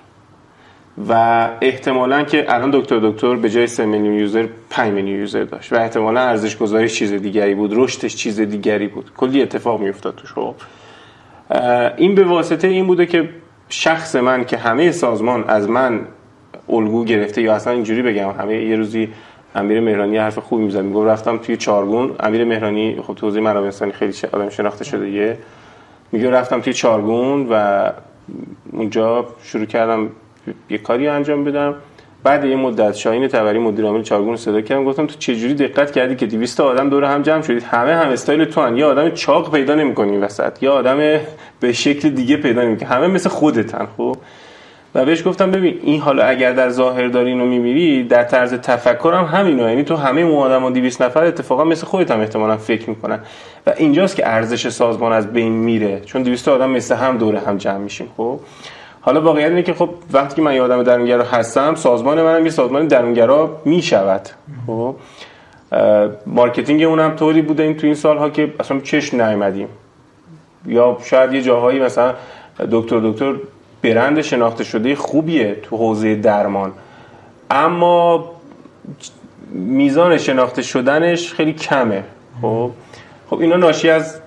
و 1.09 1.49
احتمالا 1.61 2.23
که 2.25 2.55
الان 2.55 2.71
دکتر 2.71 2.99
دکتر 2.99 3.37
به 3.37 3.51
جای 3.51 3.67
3 3.67 3.85
میلیون 3.85 4.15
یوزر 4.15 4.47
5 4.71 4.93
میلیون 4.93 5.21
یوزر 5.21 5.45
داشت. 5.45 5.73
و 5.73 5.77
احتمالا 5.77 6.21
ارزش 6.21 6.57
گذاری 6.57 6.89
چیز 6.89 7.13
دیگری 7.13 7.55
بود 7.55 7.71
رشدش 7.75 8.17
چیز 8.17 8.41
دیگری 8.41 8.89
بود. 8.89 9.11
کلی 9.17 9.43
اتفاق 9.43 9.81
میافتاد 9.81 10.15
توش 10.15 10.33
خب. 10.33 10.55
این 11.97 12.15
به 12.15 12.25
واسطه 12.25 12.69
این 12.69 12.87
بوده 12.87 13.07
که 13.07 13.29
شخص 13.69 14.17
من 14.17 14.45
که 14.45 14.57
همه 14.57 14.93
سازمان 14.93 15.45
از 15.49 15.71
من 15.71 16.01
الگو 16.69 17.05
گرفته 17.05 17.43
یا 17.43 17.55
اصلا 17.55 17.73
اینجوری 17.73 18.03
بگم 18.03 18.31
همه 18.31 18.55
یه 18.55 18.77
روزی 18.77 19.09
امیر 19.55 19.81
مهرانی 19.81 20.19
حرف 20.19 20.39
خوبی 20.39 20.65
می‌زد 20.65 20.83
می‌گفت 20.83 21.09
رفتم 21.09 21.39
توی 21.39 21.57
چارگون. 21.57 22.15
امیر 22.21 22.45
مهرانی 22.45 23.03
خب 23.07 23.15
توضیح 23.15 23.43
منابع 23.43 23.65
انسانی 23.65 23.93
خیلی 23.93 24.15
آدم 24.33 24.49
شناخته 24.49 24.85
شده 24.85 25.11
یه. 25.11 25.39
میگه 26.13 26.31
رفتم 26.31 26.61
توی 26.61 26.73
چارگون 26.73 27.47
و 27.51 27.85
اونجا 28.73 29.27
شروع 29.43 29.67
کردم 29.67 30.11
یه 30.71 30.79
کاری 30.79 31.09
انجام 31.09 31.45
بدم. 31.45 31.75
بعد 32.27 32.45
یه 32.45 32.57
مدت 32.57 32.95
شاهین 32.95 33.29
تبری 33.29 33.59
مدیر 33.59 33.85
عامل 33.85 34.03
چارگون 34.03 34.37
صدا 34.37 34.61
کردم 34.61 34.85
گفتم 34.85 35.07
تو 35.07 35.15
چه 35.19 35.37
جوری 35.37 35.55
دقت 35.55 35.91
کردی 35.93 36.17
که 36.17 36.27
200 36.27 36.61
آدم 36.61 36.91
دور 36.91 37.05
هم 37.05 37.23
جمع 37.23 37.43
شدید؟ 37.43 37.63
همه 37.63 37.95
هم 37.95 38.09
استایل 38.09 38.45
تو 38.45 38.61
هن. 38.61 38.77
یه 38.77 38.85
آدم 38.85 39.11
چاق 39.11 39.53
پیدا 39.53 39.75
نمی‌کنی 39.75 40.19
وسط. 40.19 40.63
یه 40.63 40.71
آدم 40.71 41.21
به 41.61 41.73
شکل 41.73 42.09
دیگه 42.09 42.37
پیدا 42.37 42.63
نمی‌کنی. 42.63 42.89
همه 42.89 43.07
مثل 43.07 43.29
خودتن 43.29 43.87
خب؟ 43.97 44.17
و 44.95 45.05
بهش 45.05 45.27
گفتم 45.27 45.51
ببین 45.51 45.81
این 45.83 46.01
حالا 46.01 46.25
اگر 46.25 46.53
در 46.53 46.69
ظاهر 46.69 47.09
داری 47.09 47.31
اینو 47.31 47.47
می‌بینی 47.47 48.03
در 48.03 48.25
طرز 48.25 48.55
تفکرم 48.55 49.25
هم 49.25 49.39
همینو 49.39 49.69
یعنی 49.69 49.83
تو 49.83 49.97
همه 49.97 50.21
اون 50.21 50.43
آدم 50.43 50.65
و 50.65 50.71
200 50.71 51.03
نفر 51.03 51.25
اتفاقا 51.25 51.65
مثل 51.65 51.87
خودت 51.87 52.11
هم 52.11 52.21
احتمالاً 52.21 52.57
فکر 52.57 52.91
می‌کنن. 52.91 53.19
و 53.67 53.73
اینجاست 53.77 54.17
که 54.17 54.29
ارزش 54.29 54.69
سازمان 54.69 55.13
از 55.13 55.33
بین 55.33 55.53
میره. 55.53 56.01
چون 56.01 56.23
200 56.23 56.49
آدم 56.49 56.71
مثل 56.71 56.95
هم 56.95 57.19
دوره 57.19 57.39
هم 57.39 57.57
جمع 57.57 57.79
میشیم 57.79 58.09
خب؟ 58.17 58.41
حالا 59.07 59.21
واقعیت 59.21 59.49
اینه 59.49 59.63
که 59.63 59.75
خب 59.75 59.89
وقتی 60.13 60.37
که 60.37 60.43
من 60.43 60.55
یه 60.55 60.63
آدم 60.63 60.83
درونگرا 60.83 61.25
هستم 61.25 61.75
سازمان 61.75 62.23
منم 62.23 62.45
یه 62.45 62.51
سازمان 62.51 62.87
درونگرا 62.87 63.63
می‌شود. 63.65 64.29
خب؟ 64.67 64.95
marketing 66.27 66.83
اونم 66.83 67.17
طوری 67.17 67.43
بوده 67.43 67.63
این 67.63 67.77
تو 67.77 67.87
این 67.87 67.95
سالها 67.95 68.31
که 68.31 68.55
اصلا 68.61 68.81
چشم 68.81 69.23
نیومدیم. 69.23 69.69
یا 70.67 70.99
شاید 71.05 71.33
یه 71.33 71.43
جاهایی 71.43 71.81
مثلا 71.81 72.15
دکتر 72.71 73.01
دکتر 73.01 73.35
برند 73.83 74.21
شناخته 74.21 74.65
شده 74.65 74.95
خوبیه 74.95 75.57
تو 75.63 75.77
حوزه 75.77 76.15
درمان. 76.15 76.73
اما 77.51 78.25
میزان 79.53 80.19
شناخته 80.19 80.63
شدنش 80.63 81.33
خیلی 81.33 81.53
کمه. 81.53 82.05
خب؟ 82.43 82.71
خب 83.31 83.41
اینا 83.41 83.57
ناشی 83.57 83.91
از 83.91 84.21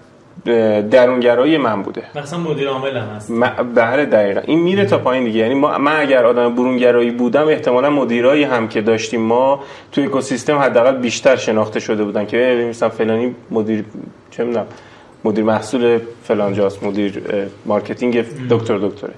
درونگرایی 0.91 1.57
من 1.57 1.81
بوده. 1.81 2.03
مثلا 2.15 2.39
مدیر 2.39 2.67
عامل 2.67 2.97
هم 2.97 3.07
هست. 3.15 3.31
بله 3.75 4.05
دقیقا. 4.05 4.41
این 4.45 4.59
میره 4.59 4.85
تا 4.85 4.97
پایین 4.97 5.23
دیگه. 5.23 5.39
یعنی 5.39 5.53
ما 5.53 5.77
من 5.77 5.99
اگر 5.99 6.25
آدم 6.25 6.55
برونگرایی 6.55 7.11
بودم 7.11 7.47
احتمالا 7.47 7.89
مدیرایی 7.89 8.43
هم 8.43 8.67
که 8.67 8.81
داشتیم 8.81 9.21
ما 9.21 9.63
تو 9.91 10.01
اکوسیستم 10.01 10.57
حداقل 10.57 10.97
بیشتر 10.97 11.35
شناخته 11.35 11.79
شده 11.79 12.03
بودن 12.03 12.25
که 12.25 12.67
مثلا 12.69 12.89
فلانی 12.89 13.35
مدیر 13.51 13.85
چه 14.31 14.43
می‌دونم 14.43 14.65
مدیر 15.23 15.43
محصول 15.43 15.99
فلانجاست 16.23 16.83
مدیر 16.83 17.21
marketing 17.65 18.25
دکتر 18.49 18.77
دکتره. 18.77 19.13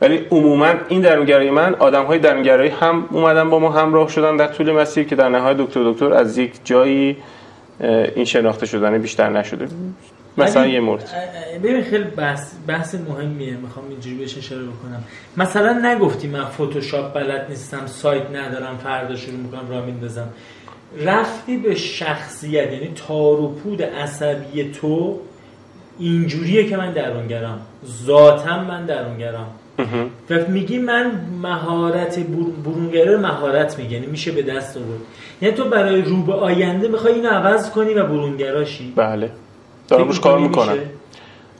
ولی 0.00 0.26
عموما 0.30 0.68
این 0.88 1.00
درونگرایی 1.00 1.50
من 1.50 1.74
آدم 1.74 2.04
های 2.04 2.18
درونگرایی 2.18 2.70
هم 2.70 3.04
اومدن 3.10 3.50
با 3.50 3.58
ما 3.58 3.70
همراه 3.70 4.08
شدن 4.08 4.36
در 4.36 4.46
طول 4.46 4.72
مسیر 4.72 5.04
که 5.04 5.16
در 5.16 5.28
نهایت 5.28 5.56
دکتر 5.56 5.80
دکتر 5.84 6.12
از 6.12 6.38
یک 6.38 6.52
جایی 6.64 7.16
این 8.14 8.24
شناخته 8.24 8.66
شدن 8.66 8.98
بیشتر 8.98 9.28
نشده. 9.28 9.68
مثلا 10.38 10.66
یه 10.66 10.80
مورد 10.80 11.10
ببین 11.62 11.82
خیلی 11.82 12.04
بحث 12.04 12.52
بحث 12.66 12.94
مهمیه 12.94 13.56
می‌خوام 13.56 13.88
اینجوری 13.88 14.16
بهش 14.16 14.38
اشاره 14.38 14.62
بکنم. 14.62 15.04
مثلا 15.36 15.72
نگفتی 15.72 16.28
من 16.28 16.44
فتوشاپ 16.44 17.14
بلد 17.14 17.46
نیستم 17.48 17.86
سایت 17.86 18.30
ندارم 18.30 18.78
فردا 18.84 19.16
شروع 19.16 19.36
می‌کنم 19.36 19.70
راه 19.70 19.84
میندازم 19.86 20.28
رفتی 20.98 21.56
به 21.56 21.74
شخصیت 21.74 22.72
یعنی 22.72 22.92
تار 23.08 23.40
و 23.40 23.48
پود 23.48 23.82
عصبی 23.82 24.70
تو 24.70 25.18
اینجوریه 25.98 26.68
که 26.68 26.76
من 26.76 26.92
درونگرم 26.92 27.60
ذاتم 28.04 28.64
من 28.64 28.86
درونگرم 28.86 29.46
و 30.30 30.38
میگی 30.48 30.78
من 30.78 31.12
مهارت 31.42 32.18
برونگره 32.64 33.16
مهارت 33.16 33.78
میگی 33.78 33.94
یعنی 33.94 34.06
میشه 34.06 34.32
به 34.32 34.42
دست 34.42 34.76
آورد. 34.76 35.00
یعنی 35.42 35.54
تو 35.54 35.64
برای 35.64 36.02
رو 36.02 36.22
به 36.22 36.32
آینده 36.32 36.88
می‌خوای 36.88 37.14
اینو 37.14 37.28
عوض 37.28 37.70
کنی 37.70 37.94
و 37.94 38.06
برونگراشی 38.06 38.92
بله. 38.96 39.30
دارم 39.92 40.08
روش 40.08 40.20
کار 40.20 40.38
می‌کنم. 40.38 40.78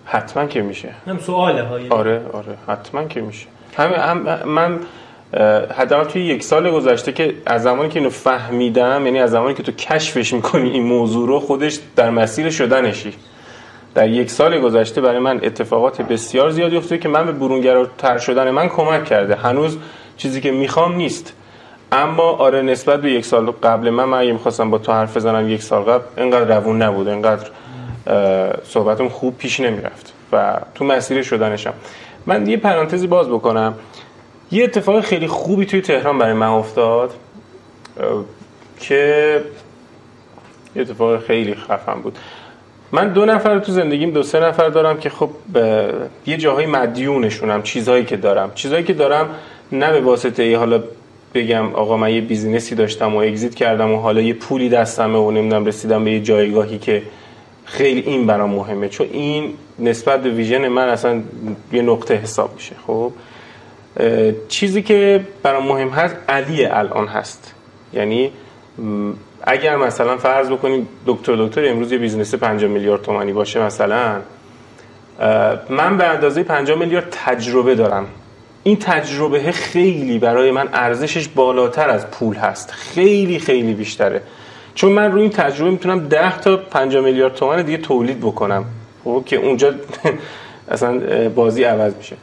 حتما 0.04 0.46
که 0.46 0.62
میشه. 0.62 0.88
هم 1.06 1.18
سواله 1.18 1.62
های 1.62 1.88
آره 1.88 2.20
آره 2.32 2.56
حتما 2.68 3.04
که 3.04 3.20
میشه. 3.20 3.46
هم, 3.76 3.92
هم 3.92 4.48
من 4.48 4.80
حداقل 5.78 6.04
توی 6.04 6.24
یک 6.24 6.42
سال 6.42 6.70
گذشته 6.70 7.12
که 7.12 7.34
از 7.46 7.62
زمانی 7.62 7.88
که 7.88 7.98
اینو 7.98 8.10
فهمیدم 8.10 9.06
یعنی 9.06 9.18
از 9.18 9.30
زمانی 9.30 9.54
که 9.54 9.62
تو 9.62 9.72
کشفش 9.72 10.32
می‌کنی 10.32 10.70
این 10.70 10.82
موضوع 10.82 11.28
رو 11.28 11.40
خودش 11.40 11.78
در 11.96 12.10
مسیر 12.10 12.50
شدنشی. 12.50 13.12
در 13.94 14.08
یک 14.08 14.30
سال 14.30 14.60
گذشته 14.60 15.00
برای 15.00 15.18
من 15.18 15.40
اتفاقات 15.42 16.02
بسیار 16.02 16.50
زیادی 16.50 16.76
افتاده 16.76 16.98
که 16.98 17.08
من 17.08 17.26
به 17.26 17.86
تر 17.98 18.18
شدن 18.18 18.50
من 18.50 18.68
کمک 18.68 19.04
کرده. 19.04 19.34
هنوز 19.34 19.78
چیزی 20.16 20.40
که 20.40 20.50
می‌خوام 20.50 20.96
نیست. 20.96 21.32
اما 21.92 22.22
آره 22.22 22.62
نسبت 22.62 23.00
به 23.00 23.10
یک 23.10 23.24
سال 23.24 23.50
قبل 23.50 23.90
من 23.90 24.04
من 24.04 24.18
اگه 24.18 24.32
می‌خواستم 24.32 24.70
با 24.70 24.78
تو 24.78 24.92
حرف 24.92 25.16
بزنم 25.16 25.48
یک 25.48 25.62
سال 25.62 25.82
قبل 25.82 26.02
اینقدر 26.16 26.58
روون 26.58 26.82
نبود. 26.82 27.08
اینقدر 27.08 27.46
صحبتم 28.64 29.08
خوب 29.08 29.38
پیش 29.38 29.60
نمی‌رفت 29.60 30.12
و 30.32 30.60
تو 30.74 30.84
مسیر 30.84 31.22
شدنشم. 31.22 31.74
من 32.26 32.46
یه 32.46 32.56
پرانتزی 32.56 33.06
باز 33.06 33.28
بکنم. 33.28 33.74
یه 34.50 34.64
اتفاق 34.64 35.00
خیلی 35.00 35.26
خوبی 35.26 35.66
توی 35.66 35.80
تهران 35.80 36.18
برای 36.18 36.32
من 36.32 36.46
افتاد 36.46 37.14
که 38.80 39.40
یه 40.76 40.82
اتفاق 40.82 41.20
خیلی 41.20 41.54
خفن 41.54 41.94
بود. 41.94 42.18
من 42.92 43.12
دو 43.12 43.24
نفر 43.24 43.58
تو 43.58 43.72
زندگیم 43.72 44.10
دو 44.10 44.22
سه 44.22 44.40
نفر 44.40 44.68
دارم 44.68 44.98
که 44.98 45.10
خب 45.10 45.30
یه 46.26 46.36
جاهای 46.36 46.66
مدیونشونم 46.66 47.62
چیزهایی 47.62 48.04
که 48.04 48.16
دارم. 48.16 48.50
چیزهایی 48.54 48.84
که 48.84 48.92
دارم 48.92 49.28
نه 49.72 49.92
به 49.92 50.00
واسطه 50.00 50.42
ای 50.42 50.54
حالا 50.54 50.82
بگم 51.34 51.74
آقا 51.74 51.96
من 51.96 52.10
یه 52.10 52.20
business 52.20 52.68
ی 52.68 52.74
داشتم 52.74 53.14
و 53.14 53.18
exit 53.18 53.54
کردم 53.54 53.92
و 53.92 54.00
حالا 54.00 54.20
یه 54.20 54.34
پولی 54.34 54.68
دستمه 54.68 55.18
و 55.18 55.30
نمی‌دونم 55.30 55.64
رسیدم 55.64 56.04
به 56.04 56.12
یه 56.12 56.20
جایگاهی 56.20 56.78
که 56.78 57.02
خیلی 57.72 58.00
این 58.00 58.26
برام 58.26 58.50
مهمه 58.50 58.88
چون 58.88 59.06
این 59.12 59.54
نسبت 59.78 60.22
به 60.22 60.30
vision 60.30 60.68
من 60.68 60.88
اصلا 60.88 61.22
یه 61.72 61.82
نقطه 61.82 62.14
حساب 62.14 62.54
میشه 62.54 62.74
خب؟ 62.86 63.12
چیزی 64.48 64.82
که 64.82 65.26
برام 65.42 65.66
مهم 65.66 65.88
هست 65.88 66.16
علی 66.28 66.64
الان 66.64 67.06
هست. 67.06 67.54
یعنی 67.92 68.32
اگر 69.42 69.76
مثلا 69.76 70.16
فرض 70.16 70.50
بکنیم 70.50 70.88
دکتر 71.06 71.36
دکتر 71.36 71.68
امروز 71.68 71.92
یه 71.92 71.98
business 71.98 72.34
5 72.34 72.64
میلیارد 72.64 73.02
تومانی 73.02 73.32
باشه 73.32 73.62
مثلا 73.62 74.20
من 75.68 75.96
به 75.96 76.04
اندازه 76.04 76.42
5 76.42 76.70
میلیارد 76.70 77.08
تجربه 77.10 77.74
دارم. 77.74 78.06
این 78.62 78.76
تجربه 78.76 79.52
خیلی 79.52 80.18
برای 80.18 80.50
من 80.50 80.68
ارزشش 80.72 81.28
بالاتر 81.28 81.90
از 81.90 82.10
پول 82.10 82.36
هست. 82.36 82.70
خیلی 82.70 83.38
خیلی 83.38 83.74
بیشتره. 83.74 84.22
چون 84.74 84.92
من 84.92 85.12
روی 85.12 85.22
این 85.22 85.30
تجربه 85.30 85.70
می‌تونم 85.70 86.08
10 86.08 86.38
تا 86.38 86.56
5 86.56 86.96
میلیارد 86.96 87.34
تومان 87.34 87.62
دیگه 87.62 87.78
تولید 87.78 88.20
بکنم. 88.20 88.64
خب 89.04 89.22
که 89.26 89.36
اونجا 89.36 89.74
اصلا 90.68 91.00
بازی 91.28 91.64
عوض 91.64 91.94
میشه. 91.96 92.16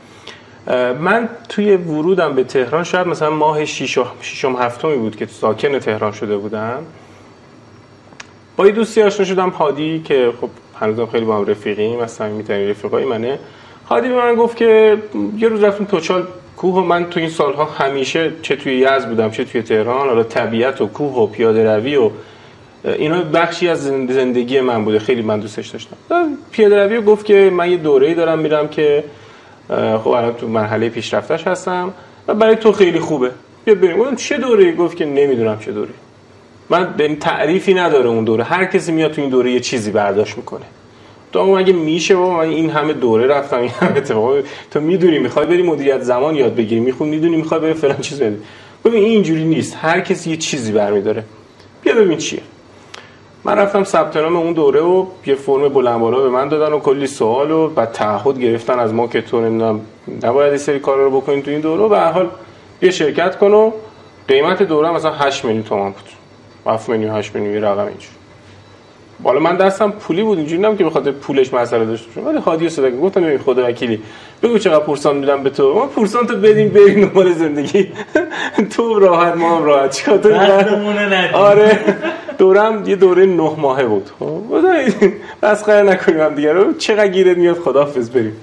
من 1.00 1.30
توی 1.50 1.76
ورودم 1.76 2.36
به 2.36 2.44
تهران 2.44 2.84
شاید 2.84 3.08
مثلا 3.08 3.30
ماه 3.30 3.66
ششم 3.66 4.56
هفتمی 4.60 4.96
بود 4.96 5.16
که 5.16 5.26
ساکن 5.26 5.80
تهران 5.80 6.12
شده 6.12 6.38
بودم. 6.38 6.84
با 8.56 8.66
یه 8.66 8.72
دوستی 8.72 9.02
آشنا 9.02 9.26
شدم 9.26 9.50
هادی 9.50 10.02
که 10.06 10.34
خب 10.42 10.50
هنوزم 10.80 11.06
خیلی 11.06 11.26
با 11.26 11.38
هم 11.38 11.46
رفیقیم 11.46 12.00
مثلا 12.00 12.30
می‌تونی 12.30 12.70
رفیقای 12.70 13.06
منه. 13.06 13.40
هادی 13.90 14.10
به 14.10 14.16
من 14.16 14.36
گفت 14.36 14.58
که 14.58 14.98
یه 15.38 15.48
روز 15.48 15.64
رفتیم 15.64 15.86
توچال 15.86 16.28
کوه 16.58 16.76
و 16.76 16.82
من 16.84 17.10
تو 17.10 17.20
این 17.20 17.30
سالها 17.30 17.66
همیشه 17.66 18.32
چه 18.42 18.56
توی 18.56 18.74
یزد 18.74 19.10
بودم 19.10 19.32
چه 19.32 19.44
توی 19.44 19.62
تهران 19.62 20.08
حالا 20.08 20.24
طبیعت 20.24 20.82
و 20.82 20.88
کوه 20.88 21.16
و 21.16 21.28
پیاده 21.28 21.76
روی 21.76 21.96
و 21.96 22.12
اینا 22.84 23.22
بخشی 23.22 23.68
از 23.68 23.84
زندگی 23.84 24.60
من 24.60 24.86
بوده. 24.86 25.00
خیلی 25.00 25.22
من 25.22 25.40
دوستش 25.40 25.68
داشتم. 25.68 25.96
پیاده 26.52 26.88
روی 26.88 27.02
گفت 27.02 27.26
که 27.26 27.50
من 27.54 27.72
یه 27.72 27.78
دوره‌ای 27.78 28.14
دارم 28.14 28.40
میرم 28.40 28.68
که 28.68 29.04
خب 30.04 30.08
الان 30.08 30.34
تو 30.34 30.48
مرحله 30.48 30.90
پیشرفتش 30.90 31.48
هستم 31.48 31.94
و 32.28 32.34
برای 32.34 32.56
تو 32.56 32.72
خیلی 32.72 33.00
خوبه. 33.00 33.32
بیا 33.66 33.76
بریم. 33.76 33.98
گفتم 33.98 34.16
چه 34.16 34.38
دوره‌ای؟ 34.38 34.76
گفت 34.76 34.98
که 34.98 35.06
نمی‌دونم 35.06 35.60
چه 35.60 35.72
دوره 35.72 35.90
من 36.70 37.16
تعریفی 37.20 37.74
نداره 37.74 38.10
اون 38.10 38.24
دوره. 38.24 38.44
هر 38.44 38.66
کسی 38.66 38.92
میاد 38.92 39.12
تو 39.12 39.22
این 39.22 39.30
دوره 39.30 39.52
یه 39.52 39.60
چیزی 39.60 39.92
برداشت 39.92 40.38
می‌کنه. 40.38 40.66
تو 41.32 41.40
اگه 41.40 41.74
میشه 41.74 42.16
با 42.16 42.38
من 42.38 42.50
این 42.50 42.70
همه 42.70 42.94
دوره 42.94 43.28
رفتم 43.28 43.60
این 43.60 43.70
همه 43.70 43.98
اتفاق. 43.98 44.36
تو 44.72 44.80
می‌دونی 44.80 45.20
می‌خوای 45.20 45.46
بری 45.46 45.64
مدیریت 45.64 46.02
زمان 46.02 46.36
یاد 46.36 46.56
بگیری. 46.56 46.82
می‌خوای 46.82 47.10
می‌دونی 47.10 47.36
می‌خوای 47.36 47.60
بری 47.60 47.74
فلان 47.74 47.98
چیز 48.02 48.22
ببین 48.22 48.40
ببین 48.86 49.04
این 49.04 49.12
اینجوری 49.12 49.44
نیست. 49.44 49.78
هر 49.82 50.00
کسی 50.00 50.30
یه 50.30 50.38
چیزی 50.38 50.72
برمیداره. 50.72 51.24
بیا 51.84 51.94
ببین 51.94 52.18
چیه. 52.18 52.40
من 53.44 53.58
رفتم 53.58 53.84
ثبت 53.84 54.18
نام 54.18 54.36
اون 54.36 54.54
دوره 54.54 54.82
و 54.82 55.06
یه 55.26 55.36
فرم 55.36 55.70
بلند 55.70 56.00
بالا 56.00 56.20
به 56.20 56.30
من 56.30 56.48
دادن 56.48 56.74
و 56.74 56.80
کلی 56.80 57.08
سوال 57.08 57.52
و 57.52 57.68
بعد 57.68 57.92
تعهد 57.92 58.40
گرفتن 58.40 58.80
از 58.80 58.94
ما 58.94 59.08
که 59.08 59.22
تو 59.22 59.42
نمی‌دونم 59.42 59.82
نباید 60.24 60.50
این 60.50 60.58
سری 60.58 60.80
کارا 60.80 61.04
رو 61.04 61.22
بکنین 61.22 61.42
تو 61.42 61.52
این 61.52 61.60
دوره 61.60 61.84
و 61.84 61.90
به 61.90 62.00
هر 62.00 62.12
حال 62.12 62.30
بیا 62.80 62.92
شرکت 62.92 63.38
کن 63.38 63.52
و 63.52 63.72
قیمت 64.28 64.64
دوره 64.64 64.92
مثلا 64.92 65.12
8 65.12 65.46
میلیون 65.46 65.64
تومان 65.64 65.92
بود. 65.92 66.74
7 66.74 66.90
میلیون 66.90 67.16
8 67.16 67.36
میلیون 67.36 67.54
یه 67.54 67.60
رقم 67.70 67.86
اینجور 67.86 68.10
بالا 69.24 69.40
من 69.40 69.56
دستم 69.56 69.92
پولی 69.92 70.24
بود 70.24 70.38
اینجوری 70.38 70.62
نم 70.62 70.78
که 70.78 70.84
بخاطر 70.84 71.12
پولش 71.12 71.54
مسئله 71.54 71.86
داشته 71.86 72.08
باشم 72.08 72.28
ولی 72.28 72.38
هادی 72.38 72.70
صدا 72.70 72.90
گفتم 72.90 73.22
ببین 73.22 73.38
خدا 73.38 73.68
وکیلی 73.68 74.02
بگو 74.44 74.58
چقدر 74.58 74.84
پورسان 74.84 75.18
میدم 75.18 75.44
به 75.44 75.50
تو. 75.50 75.74
ما 75.74 75.86
پورسان 75.86 76.28
تو 76.28 76.36
بدیم 76.36 76.70
بریم 76.70 77.02
دنبال 77.02 77.32
زندگی. 77.32 77.92
تو 78.76 79.00
راحت 79.00 79.36
ما 79.36 79.58
هم 79.58 79.64
راحت. 79.64 79.92
چیکار 79.92 80.34
آره. 81.34 81.80
دورم 82.40 82.90
یه 82.90 82.96
دوره 82.96 83.26
نه 83.26 83.52
ماهه 83.58 83.86
بود. 83.86 84.10
خب 84.20 84.42
خیر 85.66 85.82
نکنیم 85.82 86.20
هم 86.20 86.36
دیگه. 86.36 86.74
چقدر 86.78 87.08
گیرت 87.08 87.38
میاد 87.38 87.58
خدافظ 87.58 88.10
بریم. 88.10 88.38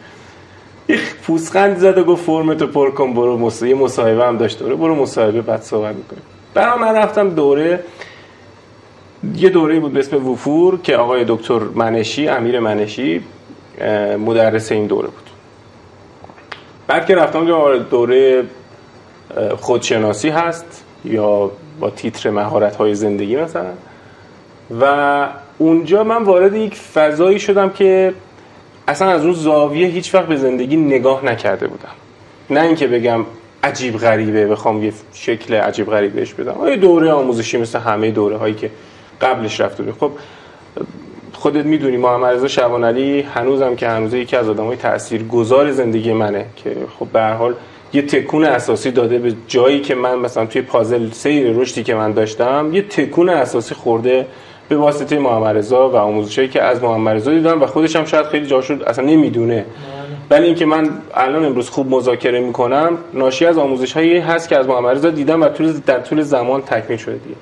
یه 0.88 0.98
پوسخند 1.22 1.78
زد 1.78 1.98
و 1.98 2.04
گفت 2.04 2.24
فرمتو 2.24 2.66
پر 2.66 2.90
کن 2.90 3.14
برو 3.14 3.38
مصاحبه 3.38 3.74
مصاحبه 3.74 4.24
هم 4.24 4.36
داشت. 4.36 4.58
دوره 4.58 4.74
برو 4.74 4.94
مصاحبه 4.94 5.42
بعد 5.42 5.62
صحبت 5.62 5.96
می‌کنیم. 5.96 6.22
برای 6.54 6.78
من 6.78 6.94
رفتم 6.94 7.30
دوره 7.30 7.80
یه 9.36 9.48
دوره 9.48 9.80
بود 9.80 9.92
به 9.92 10.00
اسم 10.00 10.28
وفور 10.28 10.80
که 10.80 10.96
آقای 10.96 11.24
دکتر 11.28 11.58
منشی 11.58 12.28
امیر 12.28 12.60
منشی 12.60 13.22
مدرس 14.18 14.72
این 14.72 14.86
دوره 14.86 15.08
بود. 15.08 15.30
بعد 16.86 17.06
که 17.06 17.14
رفتم 17.14 17.78
دوره 17.90 18.44
خودشناسی 19.56 20.28
هست 20.28 20.84
یا 21.04 21.50
با 21.80 21.90
تیتر 21.90 22.30
مهارت 22.30 22.76
های 22.76 22.94
زندگی 22.94 23.36
مثلا. 23.36 23.70
و 24.80 25.26
اونجا 25.58 26.04
من 26.04 26.22
وارد 26.22 26.54
یک 26.54 26.74
فضایی 26.74 27.40
شدم 27.40 27.70
که 27.70 28.14
اصلا 28.88 29.08
از 29.08 29.24
اون 29.24 29.32
زاویه 29.32 29.86
هیچ 29.86 30.14
وقت 30.14 30.26
به 30.26 30.36
زندگی 30.36 30.76
نگاه 30.76 31.24
نکرده 31.24 31.66
بودم. 31.66 31.94
نه 32.50 32.60
اینکه 32.60 32.86
بگم 32.86 33.24
عجیب 33.64 33.96
غریبه 33.96 34.46
بخوام 34.46 34.84
یه 34.84 34.92
شکل 35.12 35.54
عجیب 35.54 35.90
غریب 35.90 36.12
بهش 36.12 36.34
بدم. 36.34 36.68
یه 36.68 36.76
دوره 36.76 37.12
آموزشی 37.12 37.58
مثل 37.58 37.78
همه 37.78 38.10
دوره 38.10 38.36
هایی 38.36 38.54
که 38.54 38.70
قبلش 39.20 39.60
رفته 39.60 39.82
بودیم 39.82 40.00
خب 40.00 40.12
خودت 41.32 41.64
می‌دونی 41.64 41.96
محمد 41.96 42.34
رضا 42.34 42.48
شبان 42.48 42.84
هنوزم 43.34 43.76
که 43.76 43.88
هنوز 43.88 44.14
یکی 44.14 44.36
از 44.36 44.48
آدمای 44.48 44.76
تاثیرگذار 44.76 45.72
زندگی 45.72 46.12
منه 46.12 46.46
که 46.56 46.76
خب 46.98 47.06
به 47.06 47.20
هر 47.20 47.32
حال 47.32 47.54
یه 47.92 48.02
تکون 48.02 48.44
اساسی 48.44 48.90
داده 48.90 49.18
به 49.18 49.34
جایی 49.48 49.80
که 49.80 49.94
من 49.94 50.18
مثلا 50.18 50.46
توی 50.46 50.62
پازل 50.62 51.10
سیر 51.10 51.52
رشدی 51.52 51.82
که 51.82 51.94
من 51.94 52.12
داشتم 52.12 52.70
یه 52.72 52.82
تکون 52.82 53.28
اساسی 53.28 53.74
خورده 53.74 54.26
به 54.68 54.76
واسطه 54.76 55.18
محمد 55.18 55.56
رضا 55.56 55.90
و 55.90 55.96
آموزشایی 55.96 56.48
که 56.48 56.62
از 56.62 56.82
محمد 56.82 57.16
رضا 57.16 57.30
دیدم 57.30 57.62
و 57.62 57.66
خودش 57.66 57.96
هم 57.96 58.04
شاید 58.04 58.26
خیلی 58.26 58.46
جاشو 58.46 58.78
اصلا 58.86 59.04
نمی‌دونه. 59.04 59.64
ولی 60.30 60.46
اینکه 60.46 60.66
من 60.66 60.90
الان 61.14 61.44
امروز 61.44 61.70
خوب 61.70 61.90
مذاکره 61.90 62.40
می‌کنم 62.40 62.98
ناشی 63.14 63.46
از 63.46 63.58
آموزش 63.58 63.92
هایی 63.92 64.18
هست 64.18 64.48
که 64.48 64.58
از 64.58 64.68
محمد 64.68 64.96
رضا 64.96 65.10
دیدم 65.10 65.42
و 65.42 65.48
طول 65.48 65.72
در 65.86 66.00
طول 66.00 66.22
زمان 66.22 66.62
تکمیل 66.62 66.98
شده 66.98 67.14
دیگه. 67.14 67.36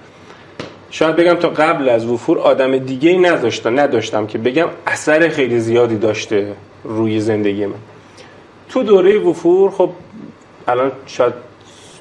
شاید 0.91 1.17
بگم 1.17 1.35
تا 1.35 1.49
قبل 1.49 1.89
از 1.89 2.07
وفور 2.07 2.39
آدم 2.39 2.79
دیگه 2.79 3.11
ای 3.11 3.19
نداشتم 3.19 3.81
نداشتم 3.81 4.27
که 4.27 4.39
بگم 4.39 4.69
اثر 4.87 5.29
خیلی 5.29 5.61
زیادی 5.61 5.97
داشته 5.97 6.47
روی 6.85 7.21
زندگی 7.21 7.67
من. 7.67 7.75
تو 8.69 8.83
دوره 8.83 9.19
وفور 9.19 9.71
خب 9.71 9.91
الان 10.69 10.93
شاید 11.07 11.35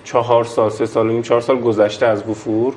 چهار 0.04 0.44
سال 0.44 0.70
سه 0.70 0.86
سال 0.86 1.10
این 1.10 1.22
چهار 1.22 1.42
سال 1.42 1.60
گذشته 1.60 2.06
از 2.06 2.30
وفور. 2.30 2.74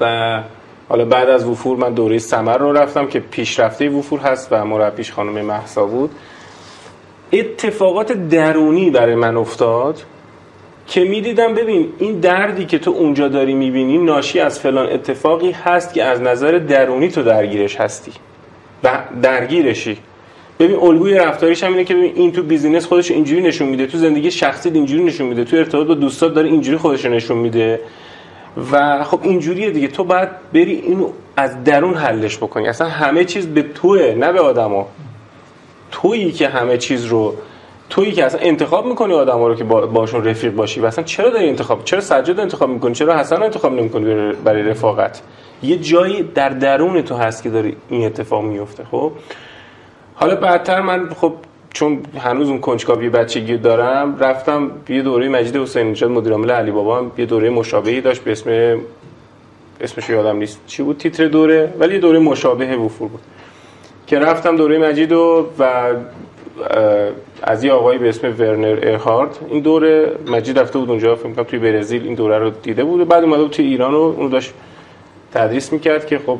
و 0.00 0.42
حالا 0.88 1.04
بعد 1.04 1.28
از 1.28 1.46
وفور 1.46 1.76
من 1.76 1.94
دوره 1.94 2.18
سمر 2.18 2.58
رو 2.58 2.72
رفتم 2.72 3.06
که 3.06 3.20
پیشرفته 3.20 3.88
وفور 3.88 4.20
هست 4.20 4.48
و 4.50 4.64
مربیش 4.64 5.12
خانم 5.12 5.44
محسا 5.44 5.86
بود. 5.86 6.10
اتفاقات 7.32 8.12
درونی 8.12 8.90
برای 8.90 9.14
من 9.14 9.36
افتاد 9.36 10.02
که 10.86 11.04
می‌دیدم 11.04 11.54
ببین 11.54 11.92
این 11.98 12.20
دردی 12.20 12.66
که 12.66 12.78
تو 12.78 12.90
اونجا 12.90 13.28
داری 13.28 13.54
می‌بینی 13.54 13.98
ناشی 13.98 14.40
از 14.40 14.60
فلان 14.60 14.92
اتفاقی 14.92 15.50
هست 15.50 15.94
که 15.94 16.04
از 16.04 16.20
نظر 16.20 16.58
درونی 16.58 17.08
تو 17.08 17.22
درگیرش 17.22 17.76
هستی 17.76 18.12
و 18.84 18.98
درگیرشی. 19.22 19.98
ببین 20.60 20.76
الگوی 20.76 21.14
رفتاریش 21.14 21.64
هم 21.64 21.72
اینه 21.72 21.84
که 21.84 21.94
ببین 21.94 22.12
این 22.14 22.32
تو 22.32 22.42
بیزینس 22.42 22.86
خودش 22.86 23.10
اینجوری 23.10 23.42
نشون 23.42 23.68
میده. 23.68 23.86
تو 23.86 23.98
زندگی 23.98 24.30
شخصی 24.30 24.70
اینجوری 24.70 25.04
نشون 25.04 25.26
میده. 25.26 25.44
تو 25.44 25.56
ارتباط 25.56 25.86
با 25.86 25.94
دوستات 25.94 26.34
داره 26.34 26.48
اینجوری 26.48 26.76
خودش 26.76 27.04
نشون 27.04 27.38
میده. 27.38 27.80
و 28.72 29.04
خب 29.04 29.20
اینجوریه 29.22 29.70
دیگه. 29.70 29.88
تو 29.88 30.04
باید 30.04 30.28
بری 30.52 30.72
اینو 30.72 31.08
از 31.36 31.64
درون 31.64 31.94
حلش 31.94 32.36
بکنی. 32.36 32.68
اصلا 32.68 32.88
همه 32.88 33.24
چیز 33.24 33.46
به 33.46 33.62
توه 33.62 34.14
نه 34.18 34.32
به 34.32 34.40
آدما 34.40 34.88
تویی 35.90 36.32
که 36.32 36.48
همه 36.48 36.78
چیز 36.78 37.04
رو 37.04 37.34
تویی 37.90 38.12
که 38.12 38.24
اصلا 38.24 38.40
انتخاب 38.40 38.86
می‌کنی 38.86 39.12
آدما 39.12 39.48
رو 39.48 39.54
که 39.54 39.64
باشون 39.64 40.24
رفیق 40.24 40.54
باشی. 40.54 40.80
و 40.80 40.86
اصلا 40.86 41.04
چرا 41.04 41.30
داری 41.30 41.48
انتخاب 41.48 41.84
چرا 41.84 42.00
سجاد 42.00 42.40
انتخاب 42.40 42.70
می‌کنی؟ 42.70 42.94
چرا 42.94 43.18
حسن 43.18 43.42
انتخاب 43.42 43.72
نمی‌کنی 43.72 44.32
برای 44.44 44.62
رفاقت؟ 44.62 45.22
یه 45.62 45.76
جایی 45.76 46.22
در 46.22 46.48
درون 46.48 47.02
تو 47.02 47.14
هست 47.14 47.42
که 47.42 47.50
داری 47.50 47.76
این 47.88 48.06
اتفاق 48.06 48.42
میفته 48.44 48.84
خب؟ 48.90 49.12
حالا 50.20 50.34
بعدتر 50.34 50.80
من 50.80 51.08
خب 51.08 51.32
چون 51.72 52.02
هنوز 52.18 52.48
اون 52.48 52.58
کنجکاوی 52.58 53.08
بچگی 53.08 53.56
دارم 53.56 54.18
رفتم 54.18 54.70
یه 54.88 55.02
دوره 55.02 55.28
مجید 55.28 55.56
حسین 55.56 55.90
نژاد 55.90 56.10
مدیر 56.10 56.32
عامل 56.32 56.50
علی 56.50 56.70
بابا 56.70 56.98
هم 56.98 57.12
یه 57.18 57.26
دوره 57.26 57.50
مشابهی 57.50 58.00
داشت 58.00 58.24
به 58.24 58.32
اسم 58.32 58.80
اسمش 59.80 60.08
یادم 60.08 60.36
نیست 60.36 60.60
چی 60.66 60.82
بود 60.82 60.98
تیتر 60.98 61.28
دوره 61.28 61.72
ولی 61.78 61.94
یه 61.94 62.00
دوره 62.00 62.18
مشابه 62.18 62.76
وفور 62.76 63.08
بود. 63.08 63.20
که 64.06 64.18
رفتم 64.18 64.56
دوره 64.56 64.78
مجید 64.78 65.12
و, 65.12 65.46
و 65.58 65.94
از 67.42 67.64
یه 67.64 67.72
آقایی 67.72 67.98
به 67.98 68.08
اسم 68.08 68.34
ورنر 68.38 68.78
ارهارد. 68.82 69.38
این 69.50 69.60
دوره 69.60 70.12
مجید 70.26 70.58
رفته 70.58 70.78
بود 70.78 70.90
اونجا 70.90 71.16
فکر 71.16 71.32
کنم 71.32 71.44
توی 71.44 71.58
برزیل 71.58 72.04
این 72.04 72.14
دوره 72.14 72.38
رو 72.38 72.50
دیده 72.50 72.84
بود. 72.84 73.00
و 73.00 73.04
بعد 73.04 73.24
اومده 73.24 73.42
بود 73.42 73.50
توی 73.50 73.64
ایران 73.64 73.94
و 73.94 73.96
اونو 73.96 74.28
داشت 74.28 74.52
تدریس 75.32 75.72
می‌کرد 75.72 76.06
که 76.06 76.18
خب 76.18 76.38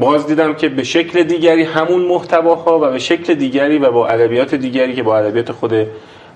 باز 0.00 0.26
دیدم 0.26 0.54
که 0.54 0.68
به 0.68 0.82
شکل 0.82 1.22
دیگری 1.22 1.62
همون 1.62 2.02
محتواها 2.02 2.78
و 2.78 2.90
به 2.90 2.98
شکل 2.98 3.34
دیگری 3.34 3.78
و 3.78 3.90
با 3.90 4.08
ادبیات 4.08 4.54
دیگری 4.54 4.94
که 4.94 5.02
با 5.02 5.18
ادبیات 5.18 5.52
خود 5.52 5.86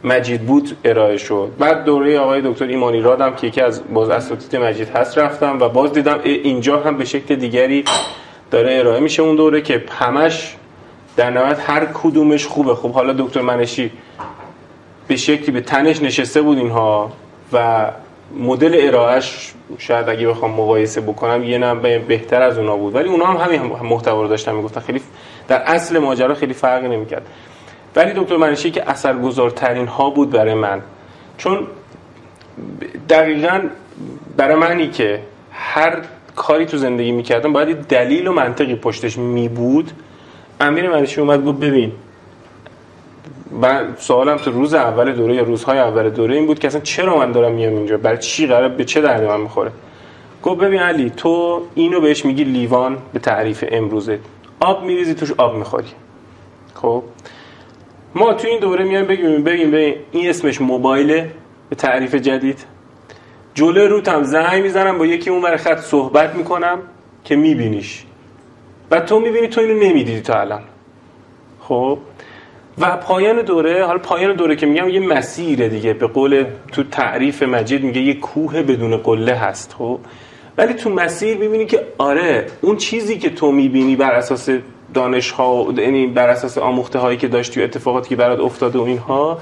مجید 0.04 0.46
بود 0.46 0.76
ارائه 0.84 1.16
شد. 1.16 1.50
بعد 1.58 1.84
دوره 1.84 2.18
آقای 2.18 2.42
دکتر 2.44 2.64
ایمانی 2.64 3.00
رادم 3.00 3.34
که 3.34 3.46
یکی 3.46 3.60
از 3.60 3.82
باز 3.92 4.08
اساتید 4.08 4.56
مجید 4.56 4.88
هست 4.88 5.18
رفتم 5.18 5.58
و 5.60 5.68
باز 5.68 5.92
دیدم 5.92 6.20
اینجا 6.24 6.80
هم 6.80 6.96
به 6.96 7.04
شکل 7.04 7.34
دیگری 7.34 7.84
داره 8.50 8.78
ارائه 8.78 9.00
میشه 9.00 9.22
اون 9.22 9.36
دوره 9.36 9.60
که 9.60 9.84
همش 9.90 10.56
در 11.16 11.30
نهایت 11.30 11.70
هر 11.70 11.86
کدومش 11.94 12.46
خوبه. 12.46 12.74
خب 12.74 12.92
حالا 12.92 13.12
دکتر 13.12 13.40
منشی 13.40 13.90
به 15.08 15.16
شکلی 15.16 15.50
به 15.50 15.60
تنش 15.60 16.02
نشسته 16.02 16.42
بود 16.42 16.58
اینها 16.58 17.12
و 17.52 17.86
مدل 18.34 18.76
ارائهش 18.80 19.52
شاید 19.78 20.08
اگه 20.08 20.28
بخوام 20.28 20.50
مقایسه 20.50 21.00
بکنم 21.00 21.44
یه 21.44 21.58
نمبر 21.58 21.98
بهتر 21.98 22.42
از 22.42 22.58
اونا 22.58 22.76
بود. 22.76 22.94
ولی 22.94 23.08
اونا 23.08 23.26
هم 23.26 23.36
همین 23.36 23.62
محتوا 23.62 24.22
رو 24.22 24.28
داشتن 24.28 24.54
می‌گفتن. 24.54 24.80
خیلی 24.80 25.00
در 25.48 25.62
اصل 25.62 25.98
ماجرا 25.98 26.34
خیلی 26.34 26.54
فرقی 26.54 26.88
نمی‌کرد. 26.88 27.26
ولی 27.96 28.12
دکتر 28.16 28.36
منشی 28.36 28.70
که 28.70 28.90
اثرگذارترین 28.90 29.86
ها 29.86 30.10
بود 30.10 30.30
برای 30.30 30.54
من. 30.54 30.80
چون 31.38 31.66
دقیقا 33.08 33.60
برای 34.36 34.54
منی 34.54 34.88
که 34.88 35.20
هر 35.52 35.96
کاری 36.36 36.66
تو 36.66 36.76
زندگی 36.76 37.12
می‌کردم 37.12 37.52
باید 37.52 37.76
دلیل 37.76 38.26
و 38.26 38.32
منطقی 38.32 38.74
پشتش 38.74 39.18
می 39.18 39.48
بود 39.48 39.90
امیر 40.60 40.90
منشی 40.90 41.20
اومد 41.20 41.44
گفت 41.44 41.58
ببین 41.58 41.92
من 43.50 43.94
سوالم 43.98 44.36
تو 44.36 44.50
روز 44.50 44.74
اول 44.74 45.12
دوره 45.12 45.34
یا 45.34 45.42
روزهای 45.42 45.78
اول 45.78 46.10
دوره 46.10 46.36
این 46.36 46.46
بود 46.46 46.58
که 46.58 46.66
اصلا 46.66 46.80
چرا 46.80 47.18
من 47.18 47.32
دارم 47.32 47.52
میام 47.52 47.76
اینجا؟ 47.76 47.96
برای 47.96 48.18
چی 48.18 48.46
قرار 48.46 48.68
به 48.68 48.84
چه 48.84 49.00
درد 49.00 49.22
من 49.22 49.40
می‌خوره؟ 49.40 49.72
گفت 50.42 50.60
ببین 50.60 50.80
علی 50.80 51.10
تو 51.10 51.62
اینو 51.74 52.00
بهش 52.00 52.24
میگی 52.24 52.44
لیوان 52.44 52.98
به 53.12 53.18
تعریف 53.18 53.64
امروزه. 53.68 54.18
آب 54.60 54.84
میریزی 54.84 55.14
توش 55.14 55.32
آب 55.32 55.56
می‌خوری. 55.56 55.88
خب؟ 56.74 57.02
ما 58.14 58.34
تو 58.34 58.48
این 58.48 58.60
دوره 58.60 58.84
میایم 58.84 59.06
بگیم 59.06 59.44
بگیم 59.44 59.70
بگیم 59.70 59.94
این 60.12 60.30
اسمش 60.30 60.60
موبایله 60.60 61.30
به 61.70 61.76
تعریف 61.76 62.14
جدید. 62.14 62.64
جلو 63.54 63.88
روتم 63.88 64.22
زنگ 64.22 64.62
می‌زنم 64.62 64.98
با 64.98 65.06
یکی 65.06 65.30
اون 65.30 65.56
خط 65.56 65.78
صحبت 65.78 66.34
می‌کنم 66.34 66.78
که 67.24 67.36
میبینیش. 67.36 68.04
و 68.90 69.00
تو 69.00 69.20
می‌بینی 69.20 69.48
تو 69.48 69.60
اینو 69.60 69.74
نمی‌دیدی 69.74 70.20
تا 70.20 70.40
الان. 70.40 70.62
خب؟ 71.60 71.98
و 72.80 72.96
پایان 72.96 73.42
دوره 73.42 73.86
حالا 73.86 73.98
پایان 73.98 74.36
دوره 74.36 74.56
که 74.56 74.66
میگم 74.66 74.88
یه 74.88 75.00
مسیره 75.00 75.68
دیگه. 75.68 75.92
به 75.92 76.06
قول 76.06 76.44
تو 76.72 76.82
تعریف 76.82 77.42
مجید 77.42 77.82
میگه 77.84 78.00
یه 78.00 78.14
کوه 78.14 78.62
بدون 78.62 78.96
قله 78.96 79.34
هست 79.34 79.74
خب؟ 79.78 79.98
ولی 80.58 80.74
تو 80.74 80.90
مسیر 80.90 81.36
می‌بینی 81.36 81.66
که 81.66 81.86
آره 81.98 82.46
اون 82.60 82.76
چیزی 82.76 83.18
که 83.18 83.30
تو 83.30 83.52
می‌بینی 83.52 83.96
بر 83.96 84.10
اساس 84.10 84.48
دانش 84.94 85.30
ها 85.30 85.66
یعنی 85.76 86.06
بر 86.06 86.28
اساس 86.28 86.58
آموخته 86.58 86.98
هایی 86.98 87.18
که 87.18 87.28
داشتی 87.28 87.60
و 87.60 87.64
اتفاقاتی 87.64 88.08
که 88.08 88.16
برات 88.16 88.40
افتاده 88.40 88.78
و 88.78 88.82
اینها 88.82 89.38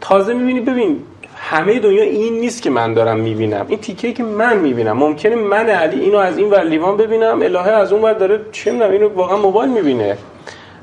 تازه 0.00 0.34
می‌بینی 0.34 0.60
ببین 0.60 1.02
همه 1.36 1.78
دنیا 1.78 2.02
این 2.02 2.34
نیست 2.34 2.62
که 2.62 2.70
من 2.70 2.94
دارم 2.94 3.20
می‌بینم. 3.20 3.66
این 3.68 3.78
تیکه 3.78 4.12
که 4.12 4.22
من 4.22 4.56
می‌بینم. 4.58 4.96
ممکنه 4.96 5.34
من 5.34 5.68
علی 5.68 6.00
اینو 6.00 6.18
از 6.18 6.38
این 6.38 6.50
ور 6.50 6.64
لیوان 6.64 6.96
ببینم 6.96 7.42
الهه 7.42 7.68
از 7.68 7.92
اون 7.92 8.02
ور 8.02 8.12
داره 8.12 8.40
چه 8.52 8.72
می‌دونم 8.72 8.90
اینو 8.90 9.08
واقعا 9.08 9.36
موبایل 9.36 9.70
می‌بینه. 9.70 10.18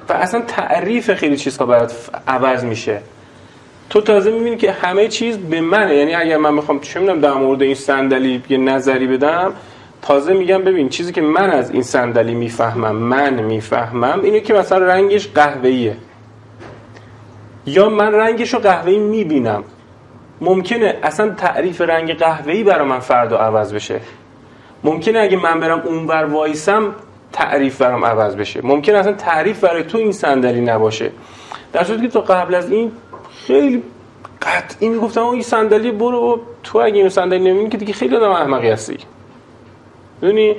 و 0.10 0.14
اصلا 0.14 0.42
تعریف 0.42 1.14
خیلی 1.14 1.38
چیزها 1.38 1.66
برات 1.66 2.10
عوض 2.28 2.64
میشه. 2.64 3.02
تو 3.90 4.02
تازه 4.02 4.32
می‌بینی 4.32 4.58
که 4.58 4.72
همه 4.72 5.08
چیز 5.08 5.38
به 5.38 5.62
منه. 5.62 5.96
یعنی 5.96 6.16
اگر 6.16 6.38
من 6.38 6.54
می‌خوام 6.54 6.80
چه 6.80 7.00
می‌دونم 7.00 7.22
در 7.22 7.34
مورد 7.34 7.62
این 7.62 7.76
صندلی 7.76 8.44
یه 8.50 8.58
نظری 8.58 9.08
بدم 9.08 9.54
تازه 10.02 10.34
میگم 10.34 10.64
ببین 10.64 10.90
چیزی 10.90 11.12
که 11.12 11.22
من 11.22 11.50
از 11.50 11.72
این 11.72 11.84
صندلی 11.84 12.36
می‌فهمم 12.36 12.96
من 12.96 13.34
می‌فهمم 13.34 14.20
اینه 14.24 14.40
که 14.40 14.54
مثلا 14.54 14.86
رنگش 14.86 15.28
قهوه‌ایه. 15.28 15.98
یا 17.66 17.90
من 17.90 18.14
رنگش 18.14 18.54
رو 18.54 18.60
قهوه‌ای 18.60 19.00
می‌بینم. 19.00 19.64
ممکنه 20.42 20.98
اصلا 21.04 21.30
تعریف 21.30 21.82
رنگ 21.82 22.14
قهوه‌ای 22.14 22.64
برای 22.64 22.88
من 22.88 23.00
فردا 23.00 23.38
عوض 23.38 23.74
بشه. 23.74 24.00
ممکنه 24.84 25.20
اگه 25.20 25.38
من 25.38 25.60
برم 25.60 25.80
اونور 25.80 26.24
وایسم 26.26 26.96
تعریف 27.34 27.82
برام 27.82 28.06
عوض 28.06 28.36
بشه. 28.36 28.62
ممکنه 28.66 28.98
اصلا 28.98 29.14
تعریف 29.14 29.60
برای 29.60 29.84
تو 29.84 29.98
این 29.98 30.12
صندلی 30.12 30.62
نباشه. 30.62 31.12
در 31.74 31.84
صورتی 31.84 32.02
که 32.02 32.08
تو 32.08 32.22
قبل 32.22 32.56
از 32.56 32.72
این 32.72 32.92
خیلی 33.48 33.84
قطعی 34.42 34.90
می‌گفتم 34.90 35.26
این 35.26 35.42
صندلی 35.42 35.92
برو 35.92 36.42
تو 36.64 36.80
اگه 36.80 36.96
این 36.96 37.10
صندلی 37.10 37.40
نمی‌بینی 37.40 37.70
که 37.70 37.78
دیگه 37.78 37.94
خیلی 37.94 38.16
آدم 38.16 38.32
احمقی 38.32 38.70
هستی. 38.70 38.98
می‌دونی 40.22 40.56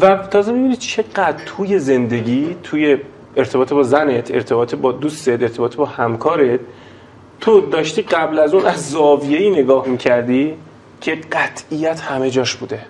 و 0.00 0.16
تازه 0.16 0.52
می‌بینی 0.52 0.76
چقدر 0.76 1.36
توی 1.46 1.78
زندگی 1.78 2.56
توی 2.62 2.98
ارتباط 3.36 3.72
با 3.72 3.82
زنت 3.82 4.30
ارتباط 4.30 4.74
با 4.74 4.92
دوستت 4.92 5.42
ارتباط 5.42 5.76
با 5.76 5.84
همکارت 5.84 6.60
تو 7.40 7.60
داشتی 7.60 8.02
قبل 8.02 8.38
از 8.38 8.54
اون 8.54 8.66
از 8.66 8.90
زاویه‌ای 8.90 9.50
نگاه 9.50 9.88
می‌کردی 9.88 10.54
که 11.00 11.18
قطعیت 11.32 12.00
همه 12.00 12.30
جاش 12.30 12.54
بوده. 12.54 12.80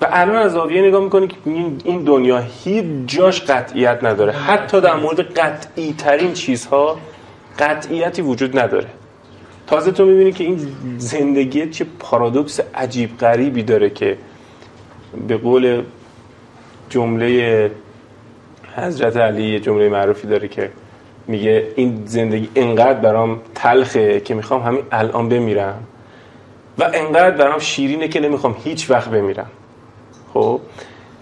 و 0.00 0.06
الان 0.10 0.36
از 0.36 0.52
زاویه 0.52 0.82
نگاه 0.82 1.04
می‌کنی 1.04 1.28
که 1.28 1.36
این 1.84 2.04
دنیا 2.04 2.38
هیچ 2.38 2.84
جاش 3.06 3.40
قطعیت 3.42 4.04
نداره. 4.04 4.32
حتی 4.32 4.80
در 4.80 4.94
مورد 4.94 5.20
قطعی 5.20 5.94
ترین 5.98 6.32
چیزها 6.32 6.98
قطعیتی 7.58 8.22
وجود 8.22 8.58
نداره. 8.58 8.86
تازه 9.66 9.90
تو 9.90 10.04
می‌بینی 10.04 10.32
که 10.32 10.44
این 10.44 10.58
زندگی 10.98 11.70
چه 11.70 11.86
پارادوکس 11.98 12.60
عجیب 12.74 13.18
غریبی 13.18 13.62
داره 13.62 13.90
که 13.90 14.18
به 15.28 15.36
قول 15.36 15.82
جمله 16.88 17.70
حضرت 18.76 19.16
علی 19.16 19.60
جمله 19.60 19.88
معروفی 19.88 20.26
داره 20.26 20.48
که 20.48 20.70
میگه 21.26 21.66
این 21.76 22.02
زندگی 22.06 22.48
انقدر 22.56 23.00
برام 23.00 23.40
تلخه 23.54 24.20
که 24.20 24.34
می‌خوام 24.34 24.62
همین 24.62 24.82
الان 24.92 25.28
بمیرم 25.28 25.82
و 26.78 26.90
انقدر 26.94 27.30
برام 27.30 27.58
شیرینه 27.58 28.08
که 28.08 28.20
نمی‌خوام 28.20 28.56
هیچ 28.64 28.90
وقت 28.90 29.08
بمیرم. 29.08 29.50
خب 30.36 30.60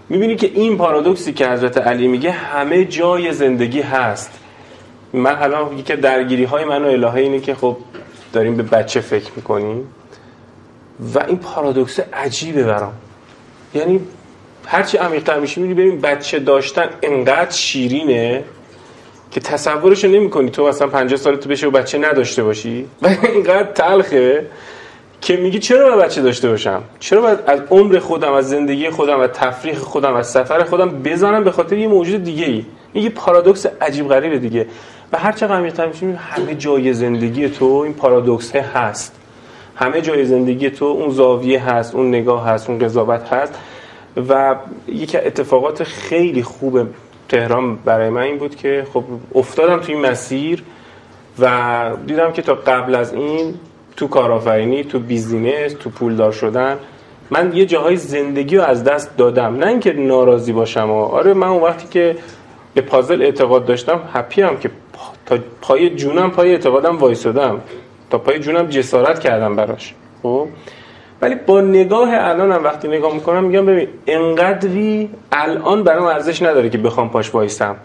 می‌بینی 0.08 0.36
که 0.36 0.50
این 0.54 0.78
پارادوکسی 0.78 1.32
که 1.32 1.48
حضرت 1.48 1.78
علی 1.78 2.08
میگه 2.08 2.30
همه 2.30 2.84
جای 2.84 3.32
زندگی 3.32 3.80
هست. 3.80 4.30
من 5.12 5.42
الان 5.42 5.78
یکی 5.78 5.96
درگیری 5.96 6.44
های 6.44 6.64
من 6.64 6.84
و 6.84 6.86
الهه 6.86 7.14
اینه 7.14 7.40
که 7.40 7.54
خب 7.54 7.76
داریم 8.32 8.56
به 8.56 8.62
بچه 8.62 9.00
فکر 9.00 9.30
می‌کنیم. 9.36 9.88
و 11.14 11.18
این 11.28 11.38
پارادوکس 11.38 12.00
عجیبه 12.00 12.64
برام. 12.64 12.92
یعنی 13.74 14.00
هرچی 14.66 14.96
عمیق‌تر 14.96 15.38
میشی 15.38 15.60
می‌بینی 15.60 15.88
ببین 15.88 16.00
بچه 16.00 16.38
داشتن 16.38 16.88
انقدر 17.02 17.50
شیرینه 17.50 18.44
که 19.30 19.40
تصورش 19.40 20.04
نمی 20.04 20.30
کنی 20.30 20.50
تو 20.50 20.68
مثلا 20.68 20.88
50 20.88 21.16
سالت 21.16 21.48
بشه 21.48 21.66
و 21.66 21.70
بچه 21.70 21.98
نداشته 21.98 22.42
باشی. 22.42 22.86
و 23.02 23.06
اینقدر 23.34 23.72
تلخه. 23.72 24.46
که 25.24 25.36
میگی 25.36 25.58
چرا 25.58 25.90
باید 25.90 26.06
بچه 26.06 26.22
داشته 26.22 26.48
باشم؟ 26.48 26.82
چرا 27.00 27.20
باید 27.20 27.38
از 27.46 27.60
عمر 27.70 27.98
خودم 27.98 28.32
از 28.32 28.48
زندگی 28.48 28.90
خودم 28.90 29.20
از 29.20 29.30
تفریح 29.30 29.74
خودم 29.74 30.14
از 30.14 30.30
سفر 30.30 30.64
خودم 30.64 30.88
بزنم 30.88 31.44
به 31.44 31.50
خاطر 31.50 31.78
یه 31.78 31.88
موجود 31.88 32.24
دیگه 32.24 32.44
ای 32.44 32.64
این 32.92 33.04
یه 33.04 33.10
پارادوکس 33.10 33.66
عجیب 33.80 34.08
غریبه 34.08 34.38
دیگه. 34.38 34.66
و 35.12 35.18
هر 35.18 35.32
چقدر 35.32 35.54
عمیق‌تر 35.54 35.86
میشیم 35.86 36.18
همه 36.30 36.54
جای 36.54 36.92
زندگی 36.92 37.48
تو 37.48 37.64
این 37.64 37.94
پارادوکس 37.94 38.56
هست. 38.56 39.16
همه 39.76 40.00
جای 40.00 40.24
زندگی 40.24 40.70
تو 40.70 40.84
اون 40.84 41.10
زاویه 41.10 41.64
هست 41.64 41.94
اون 41.94 42.08
نگاه 42.08 42.46
هست 42.46 42.70
اون 42.70 42.78
قضاوت 42.78 43.32
هست. 43.32 43.54
و 44.28 44.54
یکی 44.88 45.18
اتفاقات 45.18 45.84
خیلی 45.84 46.42
خوب 46.42 46.86
تهران 47.28 47.76
برای 47.76 48.08
من 48.08 48.22
این 48.22 48.38
بود 48.38 48.56
که 48.56 48.86
خب 48.92 49.04
افتادم 49.34 49.80
توی 49.80 49.94
مسیر 49.94 50.62
و 51.38 51.90
دیدم 52.06 52.32
که 52.32 52.42
تا 52.42 52.54
قبل 52.54 52.94
از 52.94 53.12
این 53.12 53.54
تو 53.96 54.08
کارآفرینی 54.08 54.84
تو 54.84 54.98
بیزینس 54.98 55.72
تو 55.72 55.90
پولدار 55.90 56.32
شدن. 56.32 56.78
من 57.30 57.56
یه 57.56 57.66
جاهای 57.66 57.96
زندگی 57.96 58.56
رو 58.56 58.62
از 58.62 58.84
دست 58.84 59.16
دادم. 59.16 59.56
نه 59.56 59.66
اینکه 59.66 59.92
ناراضی 59.92 60.52
باشم. 60.52 60.90
و 60.90 61.02
آره 61.02 61.34
من 61.34 61.46
اون 61.46 61.62
وقتی 61.62 61.88
که 61.88 62.16
به 62.74 62.80
پازل 62.80 63.22
اعتقاد 63.22 63.64
داشتم 63.64 64.00
هپی 64.12 64.42
هم 64.42 64.56
که 64.56 64.70
تا 65.26 65.38
پای 65.60 65.90
جونم 65.90 66.30
پای 66.30 66.50
اعتقادم 66.50 66.96
وایسادم. 66.98 67.60
تا 68.10 68.18
پای 68.18 68.38
جونم 68.38 68.66
جسارت 68.66 69.18
کردم 69.18 69.56
براش. 69.56 69.94
خب؟ 70.22 70.48
ولی 71.22 71.34
با 71.34 71.60
نگاه 71.60 72.08
الانم 72.12 72.64
وقتی 72.64 72.88
نگاه 72.88 73.14
می‌کنم 73.14 73.44
میگم 73.44 73.66
ببین 73.66 73.88
انقدری 74.06 75.10
الان 75.32 75.82
برام 75.82 76.04
ارزش 76.04 76.42
نداره 76.42 76.68
که 76.68 76.78
بخوام 76.78 77.10
پاش 77.10 77.34
وایسم. 77.34 77.76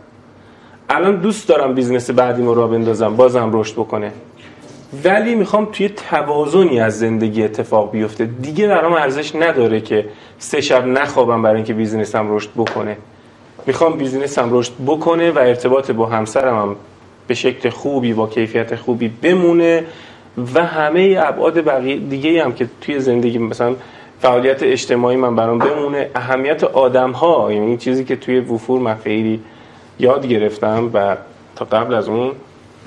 الان 0.90 1.16
دوست 1.16 1.48
دارم 1.48 1.74
business 1.74 2.12
بعدیمو 2.12 2.54
راه 2.54 2.68
بندازم 2.68 3.16
بازم 3.16 3.50
رشد 3.54 3.74
بکنه. 3.74 4.12
ولی 5.04 5.36
می‌خوام 5.36 5.68
توی 5.72 5.90
توازنی 5.90 6.80
از 6.80 7.00
زندگی 7.00 7.44
اتفاق 7.44 7.92
بیفته. 7.92 8.26
دیگه 8.26 8.68
برام 8.68 8.94
ارزش 8.94 9.36
نداره 9.36 9.82
که 9.82 10.06
سه 10.40 10.62
شب 10.62 10.86
نخوابم 10.86 11.42
برای 11.42 11.56
اینکه 11.56 11.74
business 11.74 12.29
م 12.29 12.36
رشد 12.36 12.50
بکنه. 12.58 12.98
می‌خوام 13.66 13.98
بیزنسم 13.98 14.50
رشد 14.52 14.74
بکنه 14.88 15.32
و 15.32 15.40
ارتباط 15.40 15.92
با 15.92 16.06
همسرم 16.06 16.56
هم 16.56 16.76
به 17.28 17.34
شکل 17.34 17.70
خوبی 17.70 18.14
با 18.14 18.28
کیفیت 18.28 18.76
خوبی 18.76 19.08
بمونه 19.08 19.84
و 20.54 20.66
همه 20.66 21.20
ابعاد 21.20 21.66
بقیه 21.66 21.98
دیگه 21.98 22.44
هم 22.44 22.54
که 22.54 22.70
توی 22.82 23.00
زندگی 23.00 23.38
مثلا 23.38 23.76
فعالیت 24.20 24.64
اجتماعی 24.64 25.18
من 25.18 25.36
برام 25.36 25.58
بمونه. 25.58 26.10
اهمیت 26.16 26.64
آدم 26.64 27.12
ها 27.12 27.54
یعنی 27.54 27.66
این 27.66 27.78
چیزی 27.78 28.04
که 28.04 28.16
توی 28.16 28.40
وفور 28.40 28.80
من 28.80 28.96
خیلی 28.96 29.42
یاد 30.00 30.28
گرفتم 30.28 30.90
و 30.94 31.18
تا 31.56 31.66
قبل 31.66 31.94
از 31.94 32.08
اون 32.08 32.32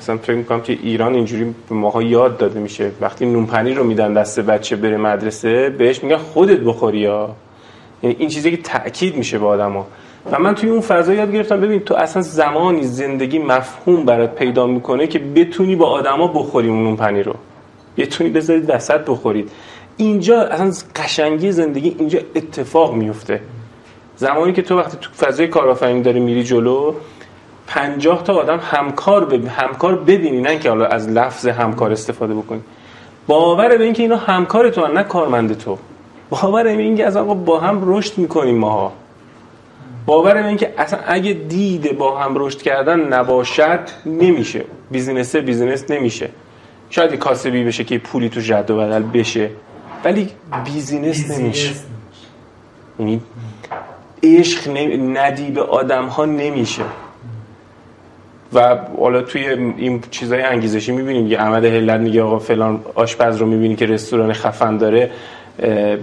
مثلا 0.03 0.17
فکر 0.17 0.37
می‌کنم 0.37 0.61
که 0.61 0.79
ایران 0.83 1.15
اینجوری 1.15 1.55
به 1.69 1.75
ماها 1.75 2.03
یاد 2.03 2.39
داده 2.39 2.61
میشه. 2.61 2.91
وقتی 3.01 3.27
نونپنیر 3.27 3.77
رو 3.77 3.85
میدن 3.85 4.13
دست 4.13 4.41
بچه 4.41 4.77
بره 4.77 4.97
مدرسه 4.97 5.71
بهش 5.71 6.03
میگن 6.03 6.17
خودت 6.17 6.61
بخوری 6.61 6.99
یا. 6.99 7.31
یعنی 8.03 8.17
این 8.19 8.29
چیزی 8.29 8.51
که 8.51 8.57
تاکید 8.57 9.17
میشه 9.17 9.39
به 9.39 9.47
آدما 9.47 9.87
و 10.33 10.39
من 10.39 10.55
توی 10.55 10.71
اون 10.71 10.81
فضا 10.81 11.15
یاد 11.15 11.33
گرفتم 11.33 11.61
ببین 11.61 11.81
تو 11.81 11.95
اصلا 11.95 12.23
زمانی 12.23 12.83
زندگی 12.83 13.39
مفهوم 13.39 14.05
برات 14.05 14.35
پیدا 14.35 14.67
می‌کنه 14.67 15.07
که 15.07 15.19
بتونی 15.19 15.77
با 15.77 15.87
آدما 15.87 16.27
بخوری 16.27 16.69
اون 16.69 16.83
نونپنیر 16.83 17.27
رو. 17.27 17.35
بتونی 17.97 18.31
بذاری 18.31 18.61
وسط 18.61 19.01
بخورید. 19.01 19.51
اینجا 19.97 20.43
اصلا 20.43 20.73
قشنگی 20.97 21.53
زندگی 21.53 21.97
اینجا 21.99 22.19
اتفاق 22.35 22.95
میفته 22.95 23.41
زمانی 24.17 24.53
که 24.53 24.63
تو 24.63 24.79
وقتی 24.79 24.97
تو 25.01 25.11
فضای 25.11 25.49
کارآفرینی 25.49 26.03
داری 26.03 26.21
میری 26.21 26.45
جلو 26.45 26.95
پنجاه 27.67 28.25
تا 28.25 28.35
آدم 28.35 28.61
همکار 28.63 29.25
بب... 29.25 29.47
همکار 29.47 29.97
ببینی 29.97 30.41
نه 30.41 30.59
که 30.59 30.69
حالا 30.69 30.87
از 30.87 31.09
لفظ 31.09 31.47
همکار 31.47 31.93
استفاده 31.93 32.35
بکنی. 32.35 32.61
باور 33.27 33.77
به 33.77 33.85
اینکه 33.85 34.03
اینا 34.03 34.17
همکار 34.17 34.71
توئن 34.71 34.87
نه 34.87 35.03
کارمند 35.03 35.59
تو. 35.59 35.79
باور 36.31 36.63
به 36.63 36.83
اینکه 36.83 37.07
از 37.07 37.17
آقا 37.17 37.35
با 37.35 37.61
هم 37.61 37.81
رشد 37.83 38.19
می‌کنیم 38.19 38.59
ماها. 38.59 38.93
باور 40.07 40.35
به 40.35 40.49
اینکه 40.49 40.75
اصلا 40.79 40.99
اگه 41.07 41.33
دید 41.33 41.99
با 41.99 42.19
هم 42.19 42.33
رشد 42.35 42.63
کردن 42.63 43.01
نباشد 43.01 43.81
نمیشه. 44.07 44.65
business 44.91 45.41
ه 45.41 45.47
business 45.47 45.91
نمیشه. 45.91 46.31
شاید 46.91 47.15
کاسبی 47.15 47.65
بشه 47.65 47.85
که 47.85 47.99
پولی 47.99 48.29
توش 48.29 48.41
رد 48.41 48.71
و 48.71 48.77
بدل 48.77 49.03
بشه 49.03 49.51
ولی 50.05 50.29
business 50.65 51.31
نمیشه. 51.31 51.71
یعنی 52.99 53.21
عشق 54.23 54.71
ندی 54.99 55.51
به 55.51 55.63
آدم 55.63 56.07
ها 56.07 56.25
نمیشه. 56.25 56.83
و 58.55 58.79
حالا 59.01 59.23
توی 59.23 59.49
این 59.49 60.03
چیزای 60.11 60.43
انگیزشی 60.43 60.93
می‌بینیم. 60.93 61.27
یه 61.27 61.41
احمد 61.41 61.65
هلت 61.65 62.01
میگه 62.01 62.23
آقا 62.23 62.39
فلان 62.39 62.81
آشپز 62.95 63.37
رو 63.37 63.47
می‌بینی 63.47 63.77
که 63.77 63.87
رستوران 63.87 64.33
خفن 64.33 64.77
داره 64.77 65.11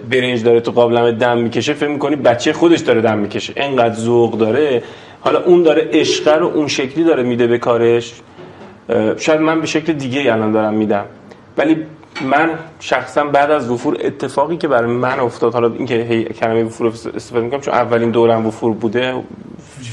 برنج 0.09 0.43
داره 0.43 0.59
تو 0.59 0.71
قابلمه 0.71 1.11
دم 1.11 1.38
می‌کشه. 1.38 1.73
فکر 1.73 1.89
می‌کنی 1.89 2.15
بچه 2.15 2.53
خودش 2.53 2.80
داره 2.80 3.01
دم 3.01 3.17
می‌کشه. 3.17 3.53
انقدر 3.55 3.95
ذوق 3.95 4.38
داره. 4.38 4.84
حالا 5.21 5.43
اون 5.43 5.63
داره 5.63 5.89
عشق 5.93 6.38
رو 6.38 6.45
اون 6.47 6.67
شکلی 6.67 7.03
داره 7.03 7.23
میده 7.23 7.47
به 7.47 7.57
کارش. 7.57 8.13
شاید 9.17 9.41
من 9.41 9.61
به 9.61 9.67
شکل 9.67 9.93
دیگه 9.93 10.34
الان 10.34 10.51
دارم 10.51 10.73
میدم. 10.73 11.05
ولی 11.57 11.77
من 12.21 12.49
شخصا 12.80 13.23
بعد 13.23 13.51
از 13.51 13.69
وفور 13.69 13.97
اتفاقی 14.03 14.57
که 14.57 14.67
برای 14.67 14.91
من 14.91 15.19
افتاد 15.19 15.53
حالا 15.53 15.71
اینکه 15.77 16.23
کلمه 16.23 16.63
وفور 16.63 16.88
استفاده 16.88 17.45
می‌کنم 17.45 17.61
چون 17.61 17.73
اولین 17.73 18.11
دورم 18.11 18.47
وفور 18.47 18.73
بوده 18.73 19.13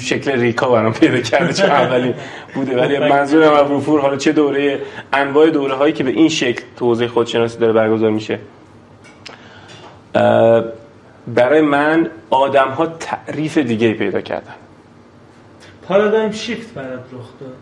شکل 0.06 0.30
ریکا 0.40 0.68
برام 0.68 0.92
پیدا 0.92 1.20
کرده 1.20 1.52
چون 1.52 1.70
اولین 1.82 2.14
بوده. 2.54 2.76
ولی 2.80 2.98
منظورم 2.98 3.52
از 3.64 3.70
وفور 3.70 4.00
حالا 4.00 4.16
چه 4.16 4.32
دوره 4.32 4.80
انواع 5.12 5.50
دوره 5.50 5.74
هایی 5.74 5.92
که 5.92 6.04
به 6.04 6.10
این 6.10 6.28
شکل 6.28 6.62
توضیح 6.76 7.08
خودشناسی 7.08 7.58
داره 7.58 7.72
برگزار 7.72 8.10
میشه. 8.10 8.38
برای 11.26 11.60
من 11.60 12.10
آدم 12.30 12.68
ها 12.68 12.86
تعریف 12.86 13.58
دیگه 13.58 13.92
پیدا 13.92 14.20
کردن. 14.20 14.54
پارادایم 15.82 16.30
شیفت 16.32 16.74
برات 16.74 17.00
رخ 17.12 17.26
داد. 17.40 17.54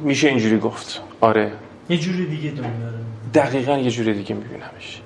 میشه 0.00 0.28
اینجوری 0.28 0.58
گفت. 0.58 1.00
آره. 1.20 1.52
یه 1.88 1.98
جوری 1.98 2.26
دیگه 2.26 2.50
دنیا 2.50 2.68
رو. 2.68 3.00
دقیقا 3.34 3.78
یه 3.78 3.90
جور 3.90 4.12
دیگه 4.12 4.34
میبینمش. 4.34 5.00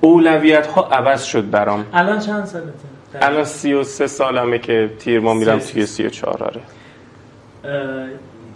اولویت 0.00 0.66
ها 0.66 0.88
عوض 0.88 1.22
شد 1.24 1.50
برام. 1.50 1.86
الان 1.92 2.18
چند 2.18 2.44
سالته؟ 2.44 2.89
الان 3.14 3.44
33 3.44 4.06
سالمه 4.06 4.58
که 4.58 4.90
تیر 4.98 5.20
ما 5.20 5.34
میرم 5.34 5.58
سی- 5.58 5.72
توی 5.72 5.86
34 5.86 6.42
آره. 6.42 6.60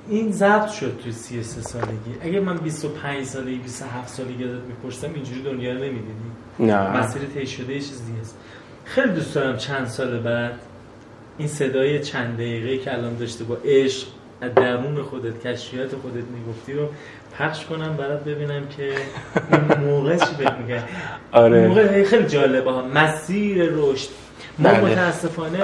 این 0.08 0.32
ضبط 0.32 0.68
شد 0.70 1.00
توی 1.02 1.12
33 1.12 1.60
سالگی. 1.62 1.86
اگه 2.22 2.40
من 2.40 2.56
25 2.56 3.24
سالگی 3.24 3.56
27 3.58 4.08
سالگی 4.08 4.44
ازت 4.44 4.52
می‌پرسم 4.68 5.10
اینجوری 5.14 5.42
دنیا 5.42 5.72
رو 5.72 5.78
نمی‌دیدی 5.78 6.04
نه. 6.60 6.90
مسیر 6.96 7.22
طی 7.22 7.46
شده 7.46 7.72
یه 7.74 7.80
چیز 7.80 8.06
دیگه 8.06 8.20
است. 8.20 8.36
خیلی 8.84 9.08
دوست 9.12 9.34
دارم 9.34 9.56
چند 9.56 9.86
سال 9.86 10.18
بعد 10.20 10.52
این 11.38 11.48
صدای 11.48 12.00
چند 12.00 12.34
دقیقه 12.34 12.78
که 12.78 12.94
الان 12.94 13.16
داشته 13.16 13.44
با 13.44 13.56
عشق 13.64 14.06
از 14.40 14.54
درون 14.54 15.02
خودت 15.02 15.46
کشفیات 15.46 15.96
خودت 15.96 16.24
می‌گفتی 16.24 16.72
رو 16.72 16.88
پخش 17.38 17.64
کنم 17.66 17.96
برات 17.96 18.24
ببینم 18.24 18.68
که 18.76 18.92
اون 19.52 19.84
موقع 19.86 20.16
چی 20.16 20.24
فکر 20.24 20.48
اون 20.48 20.82
آره. 21.32 21.68
موقع 21.68 22.04
خیلی 22.04 22.26
جالبه 22.26 22.70
ها. 22.70 22.82
مسیر 22.82 23.68
رشد. 23.72 24.08
ما 24.58 24.68
بله. 24.68 24.80
متاسفانه 24.80 25.58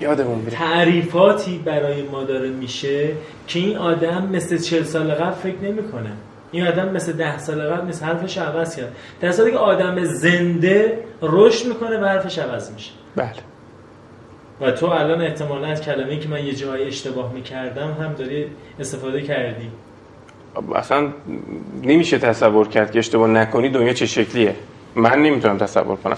یادمون 0.00 0.38
میره. 0.38 0.50
تعریفاتی 0.50 1.58
برای 1.58 2.02
ما 2.02 2.24
داره 2.24 2.48
میشه 2.48 3.08
که 3.46 3.58
این 3.58 3.76
آدم 3.76 4.28
مثل 4.32 4.58
40 4.58 4.82
سال 4.82 5.10
قبل 5.10 5.30
فکر 5.30 5.58
نمی‌کنه. 5.62 6.10
این 6.52 6.66
آدم 6.66 6.88
مثل 6.88 7.12
ده 7.12 7.38
سال 7.38 7.62
قبل 7.62 7.86
نیست 7.86 8.02
حرفش 8.02 8.38
عوض 8.38 8.76
کرد. 8.76 8.96
در 9.20 9.32
صورتی 9.32 9.50
که 9.50 9.58
آدم 9.58 10.04
زنده 10.04 10.98
رشد 11.22 11.66
می‌کنه 11.66 11.98
و 12.00 12.04
حرفش 12.04 12.38
عوض 12.38 12.70
میشه. 12.70 12.90
بله. 13.16 13.28
و 14.60 14.70
تو 14.70 14.86
الان 14.86 15.20
احتمالا 15.22 15.66
از 15.66 15.82
کلمه‌ای 15.82 16.18
که 16.18 16.28
من 16.28 16.44
یه 16.44 16.54
جایی 16.54 16.84
اشتباه 16.84 17.32
می‌کردم 17.32 17.96
هم 18.00 18.12
داری 18.12 18.46
استفاده 18.80 19.22
کردی. 19.22 19.70
اصلا 20.74 21.08
نمیشه 21.82 22.18
تصور 22.18 22.68
کرد 22.68 22.90
که 22.90 22.98
اشتباه 22.98 23.28
نکنی 23.28 23.68
دنیا 23.68 23.92
چه 23.92 24.06
شکلیه؟ 24.06 24.54
من 24.98 25.22
نمی‌تونم 25.22 25.58
تصور 25.58 25.96
کنم. 25.96 26.16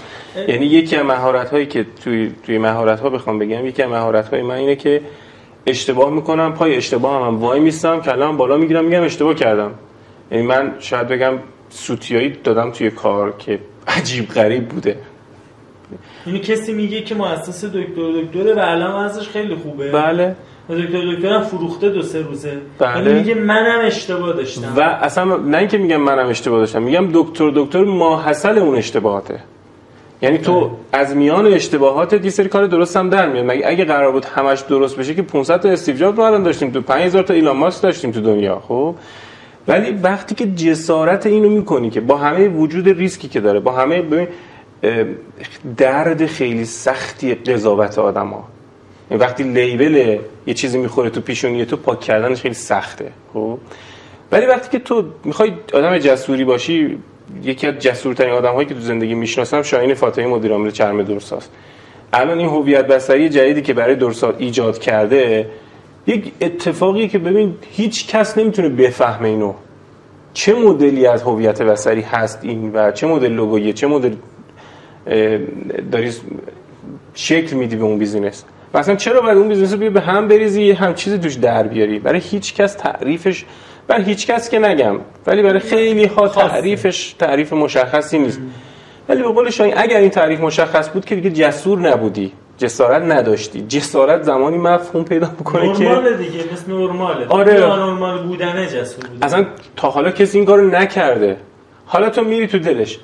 یعنی 0.49 0.67
یکی 0.67 0.97
از 0.97 1.05
مهارت 1.07 1.51
هایی 1.51 1.67
که 1.67 1.87
توی 2.05 2.33
توی 2.47 2.59
مهارت 2.59 3.01
ها 3.01 3.11
بخوام 3.11 3.39
بگم 3.39 3.67
یکی 3.67 3.83
از 3.83 3.91
مهارت 3.91 4.29
های 4.29 4.43
من 4.43 4.55
اینه 4.55 4.77
که 4.77 5.01
اشتباه 5.67 6.11
می‌کنم 6.11 6.55
پای 6.55 6.77
اشتباه 6.77 7.17
هم, 7.17 7.27
هم 7.27 7.41
وای 7.41 7.61
میستم 7.61 8.01
کلام 8.01 8.37
بالا 8.37 8.57
می‌گیرم 8.57 8.85
میگم 8.85 9.03
اشتباه 9.03 9.35
کردم. 9.35 9.71
یعنی 10.31 10.47
من 10.47 10.75
شاید 10.79 11.09
بگم 11.09 11.33
سوتیایی 11.71 12.29
دادم 12.45 12.71
توی 12.71 12.91
کار 12.91 13.35
که 13.39 13.59
عجیب 13.89 14.29
غریب 14.29 14.69
بوده. 14.69 14.97
اینو 16.27 16.39
کسی 16.39 16.73
میگه 16.73 17.03
که 17.03 17.15
مؤسس 17.15 17.65
دکتر 17.65 18.13
دکتره 18.23 18.55
و 18.55 18.59
الان 18.59 19.05
ازش 19.05 19.29
خیلی 19.29 19.55
خوبه. 19.55 19.93
بله. 19.93 20.37
دکتر 20.77 21.15
دکترم 21.15 21.43
فروخته 21.43 21.89
دو 21.89 22.03
سه 22.03 22.23
روزه. 22.23 22.59
بله. 22.79 22.95
ولی 22.95 23.15
میگه 23.15 23.35
منم 23.35 23.79
اشتباه 23.85 24.33
داشتم. 24.33 24.73
و 24.77 24.81
اصلا 24.81 25.37
نه 25.37 25.59
اینکه 25.59 25.79
میگم 25.79 25.97
منم 25.97 26.27
اشتباه 26.27 26.61
داشتم 26.61 26.83
میگم 26.83 27.09
دکتر 27.13 27.51
دکتر 27.55 27.85
ماحصل 27.85 28.59
اون 28.59 28.77
اشتباهاته. 28.77 29.41
یعنی 30.23 30.39
تو 30.39 30.71
از 30.93 31.17
میان 31.17 31.47
اشتباهات 31.47 32.13
یه 32.25 32.31
سری 32.31 32.49
کار 32.49 32.67
درست 32.67 32.97
هم 32.97 33.11
در 33.11 33.29
میاد. 33.29 33.45
مگه 33.47 33.63
اگه 33.67 33.85
قرار 33.85 34.13
بود 34.13 34.25
همش 34.25 34.61
درست 34.61 34.97
بشه 34.97 35.15
که 35.15 35.23
500 35.23 35.61
تا 35.61 35.69
استیو 35.69 35.97
جابز 35.97 36.19
رو 36.19 36.25
الان 36.25 36.43
داشتیم 36.43 36.71
تو 36.71 36.81
5000 36.81 37.23
تا 37.23 37.35
ایلان 37.35 37.57
ماسک 37.57 37.83
داشتیم 37.83 38.11
تو 38.11 38.21
دنیا 38.21 38.63
خب 38.69 38.95
ولی 39.69 39.91
وقتی 39.91 40.35
که 40.35 40.47
جسارت 40.47 41.27
اینو 41.27 41.49
می‌کنی 41.49 41.91
که 41.91 42.01
با 42.01 42.17
همه 42.17 42.49
وجود 42.49 42.89
ریسکی 42.89 43.29
که 43.29 43.41
داره 43.41 43.61
با 43.61 43.73
همه 43.73 44.03
ببین 44.03 44.29
درد 45.77 46.27
خیلی 46.27 46.65
سختی 46.65 47.35
قضاوت 47.35 47.99
آدما 47.99 48.49
وقتی 49.11 49.43
لیبل 49.43 50.19
یه 50.47 50.55
چیزی 50.55 50.79
می‌خوره 50.79 51.11
تو 51.11 51.21
پیشونی 51.21 51.65
تو 51.65 51.77
پاک 51.77 52.01
کردنش 52.01 52.41
خیلی 52.41 52.55
سخته 52.55 53.13
خب؟ 53.35 53.59
ولی 54.33 54.47
وقتی 54.47 54.79
که 54.79 54.79
تو 54.85 55.05
می‌خوای 55.25 55.53
آدم 55.75 55.99
جسوری 55.99 56.45
باشی 56.45 56.99
یکی 57.43 57.67
از 57.67 57.75
جسورترین 57.75 58.33
آدم 58.33 58.55
هایی 58.55 58.69
که 58.69 58.75
تو 58.75 58.81
زندگی 58.81 59.15
می‌شناسم 59.15 59.63
شاهین 59.63 59.95
فاطمی 59.95 60.27
مدیر 60.27 60.53
عامل 60.53 60.71
چرم 60.71 61.03
درساست 61.03 61.51
الان 62.13 62.39
این 62.39 62.49
هویت 62.49 62.87
بصری 62.87 63.29
جدیدی 63.29 63.63
که 63.63 63.75
برای 63.75 63.95
درسات 63.95 64.35
ایجاد 64.39 64.79
کرده 64.79 65.51
یک 66.07 66.33
اتفاقیه 66.41 67.09
که 67.09 67.19
ببین 67.19 67.55
هیچ 67.71 68.09
کس 68.09 68.39
نمی‌تونه 68.39 68.69
بفهمه 68.69 69.29
اینو. 69.29 69.55
چه 70.35 70.55
مدلی 70.55 71.07
از 71.07 71.23
هویت 71.23 71.63
بصری 71.63 72.01
هست 72.01 72.39
این 72.43 72.73
و 72.73 72.93
چه 72.93 73.07
مدل 73.07 73.33
لوگویه 73.33 73.73
چه 73.73 73.87
مدل 73.87 74.15
داری 75.93 76.13
شکل 77.15 77.57
میدی 77.57 77.77
به 77.77 77.85
اون 77.85 77.99
business؟ 77.99 78.45
و 78.75 78.79
اصلا 78.79 78.97
چرا 78.97 79.21
باید 79.21 79.39
اون 79.39 79.49
business 79.49 79.73
رو 79.73 79.91
به 79.91 80.01
هم 80.01 80.29
بریزی 80.29 80.63
یه 80.63 80.75
هم 80.75 80.95
چیزی 80.95 81.19
توش 81.19 81.35
در 81.35 81.63
بیاری؟ 81.63 81.99
برای 81.99 82.21
هیچ 82.21 82.55
کس 82.55 82.75
تعریفش 82.75 83.45
برای 83.87 84.05
هیچ 84.05 84.27
کس 84.27 84.51
که 84.51 84.59
نگم 84.59 85.01
ولی 85.27 85.43
برای 85.43 85.59
خیلی 85.59 86.05
ها. 86.05 86.29
تعریفش 86.29 87.15
تعریف 87.19 87.53
مشخصی 87.53 88.19
نیست. 88.19 88.41
ولی 89.09 89.23
به 89.23 89.29
قول 89.29 89.51
شاهین 89.51 89.75
اگر 89.77 89.97
این 89.97 90.11
تعریف 90.11 90.41
مشخص 90.41 90.91
بود 90.91 91.05
که 91.05 91.15
دیگه 91.15 91.31
جسور 91.31 91.79
نبودی 91.79 92.33
جسارت 92.59 93.03
نداشتی 93.03 93.61
جسارت 93.61 94.23
زمانی 94.23 94.59
مفهوم 94.59 95.05
پیدا 95.05 95.31
می‌کنه 95.39 95.73
که 95.73 95.85
نرماله 95.85 96.17
دیگه 96.17 96.45
مثل 96.53 96.73
نرماله. 96.73 97.27
آره. 97.27 97.65
آره 97.65 97.85
نرمال 97.85 98.23
بودنه 98.23 98.67
جسور 98.67 99.07
بودن 99.07 99.27
اصلا 99.27 99.47
تا 99.77 99.91
حالا 99.91 100.11
کسی 100.11 100.39
این 100.39 100.47
کارو 100.47 100.71
نکرده. 100.71 101.37
حالا 101.87 102.11
تو 102.11 102.25
میری 102.25 102.47
تو 102.47 102.59
دلش. 102.59 102.99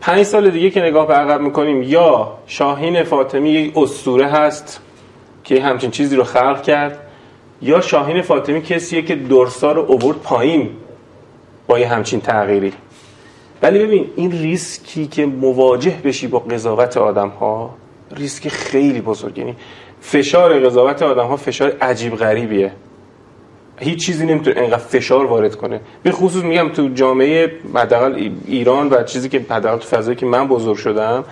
پنج 0.00 0.22
سال 0.22 0.50
دیگه 0.50 0.70
که 0.70 0.80
نگاه 0.80 1.08
به 1.08 1.14
عقب 1.14 1.40
می‌کنیم 1.40 1.82
یا 1.82 2.32
شاهین 2.46 3.02
فاطمی 3.02 3.50
یک 3.50 3.78
اسطوره 3.78 4.26
هست. 4.26 4.80
که 5.44 5.62
همچین 5.62 5.90
چیزی 5.90 6.16
رو 6.16 6.24
خلق 6.24 6.62
کرد. 6.62 6.98
یا 7.62 7.80
شاهین 7.80 8.22
فاطمی 8.22 8.62
کسیه 8.62 9.02
که 9.02 9.16
درسا 9.16 9.72
رو 9.72 9.82
اوورد 9.88 10.18
پایین 10.18 10.70
با 11.66 11.78
یه 11.78 11.88
همچین 11.88 12.20
تغییری. 12.20 12.72
ولی 13.62 13.78
ببین 13.78 14.10
این 14.16 14.32
ریسکی 14.32 15.06
که 15.06 15.26
مواجه 15.26 15.94
بشی 16.04 16.26
با 16.26 16.38
قضاوت 16.38 16.96
آدم 16.96 17.28
ها 17.28 17.74
ریسک 18.16 18.48
خیلی 18.48 19.00
بزرگ 19.00 19.38
یعنی 19.38 19.56
فشار 20.00 20.60
قضاوت 20.60 21.02
آدم 21.02 21.26
ها 21.26 21.36
فشار 21.36 21.76
عجیب 21.80 22.16
غریبیه. 22.16 22.72
هیچ 23.78 24.06
چیزی 24.06 24.26
نمی‌تونه 24.26 24.60
انقدر 24.60 24.76
فشار 24.76 25.26
وارد 25.26 25.56
کنه. 25.56 25.80
به 26.02 26.12
خصوص 26.12 26.44
میگم 26.44 26.68
تو 26.68 26.88
جامعه 26.88 27.52
حداقل 27.74 28.30
ایران 28.46 28.88
و 28.88 29.02
چیزی 29.02 29.28
که 29.28 29.46
حداقل 29.50 29.78
تو 29.78 29.96
فضایی 29.96 30.16
که 30.16 30.26
من 30.26 30.48
بزرگ 30.48 30.76
شدم 30.76 31.24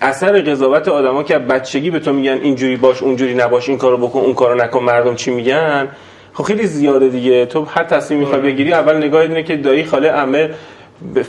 اثر 0.00 0.40
قضاوت 0.40 0.88
آدما 0.88 1.22
که 1.22 1.38
بچگی 1.38 1.90
به 1.90 1.98
تو 1.98 2.12
میگن 2.12 2.38
اینجوری 2.42 2.76
باش 2.76 3.02
اونجوری 3.02 3.34
نباش 3.34 3.68
این 3.68 3.78
کارو 3.78 3.96
بکن 3.96 4.18
اون 4.18 4.34
کارو 4.34 4.54
نکن 4.54 4.82
مردم 4.82 5.14
چی 5.14 5.30
میگن؟ 5.30 5.88
خب 6.32 6.44
خیلی 6.44 6.66
زیاده 6.66 7.08
دیگه. 7.08 7.46
تو 7.46 7.64
هر 7.64 7.84
تصمیم 7.84 8.20
می‌خوای 8.20 8.40
بگیری 8.40 8.72
اول 8.72 8.96
نگاه 8.96 9.20
اینه 9.20 9.42
که 9.42 9.56
دایی 9.56 9.84
خاله 9.84 10.10
عمه 10.10 10.50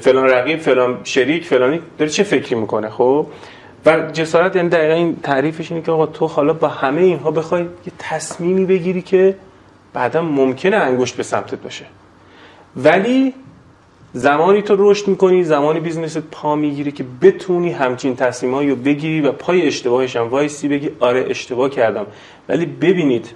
فلان 0.01 0.29
رقیب 0.29 0.59
فلان 0.59 0.97
شریک 1.03 1.45
فلانی 1.45 1.79
داره 1.97 2.11
چه 2.11 2.23
فکری 2.23 2.55
می‌کنه 2.55 2.89
خب؟ 2.89 3.27
و 3.85 4.11
جسارت 4.13 4.55
یعنی 4.55 4.69
دقیقا 4.69 4.93
این 4.93 5.17
تعریفش 5.23 5.71
اینه 5.71 5.83
که 5.83 5.91
آقا 5.91 6.05
تو 6.05 6.27
حالا 6.27 6.53
با 6.53 6.67
همه 6.67 7.01
اینها 7.01 7.31
بخوای 7.31 7.61
یه 7.61 7.93
تصمیمی 7.99 8.65
بگیری 8.65 9.01
که 9.01 9.35
بعدا 9.93 10.21
ممکنه 10.21 10.75
انگشت 10.75 11.15
به 11.15 11.23
سمتت 11.23 11.61
باشه. 11.61 11.85
ولی 12.75 13.33
زمانی 14.13 14.61
تو 14.61 14.75
رشد 14.77 15.07
می‌کنی 15.07 15.43
زمانی 15.43 15.79
business 15.79 16.13
ت 16.13 16.17
پا 16.17 16.55
می‌گیره 16.55 16.91
که 16.91 17.05
بتونی 17.21 17.71
همچین 17.71 18.15
تصمیمایی 18.15 18.69
رو 18.69 18.75
بگیری 18.75 19.21
و 19.21 19.31
پای 19.31 19.67
اشتباهش 19.67 20.15
هم 20.15 20.29
وایسی 20.29 20.67
بگی 20.67 20.89
آره 20.99 21.25
اشتباه 21.29 21.69
کردم. 21.69 22.05
ولی 22.49 22.65
ببینید 22.65 23.29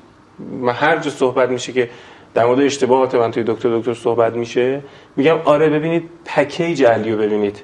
من 0.62 0.74
هر 0.74 0.98
جا 0.98 1.12
صحبت 1.12 1.50
میشه 1.50 1.74
که 1.74 1.90
در 2.34 2.46
مورد 2.46 2.60
اشتباهات 2.60 3.16
من 3.16 3.32
توی 3.32 3.44
دکتر 3.48 3.78
دکتر 3.78 3.94
صحبت 3.94 4.34
میشه 4.34 4.82
میگم 5.16 5.38
آره 5.46 5.70
ببینید 5.70 6.10
package 6.26 6.84
علی 6.84 7.12
رو 7.12 7.18
ببینید. 7.18 7.64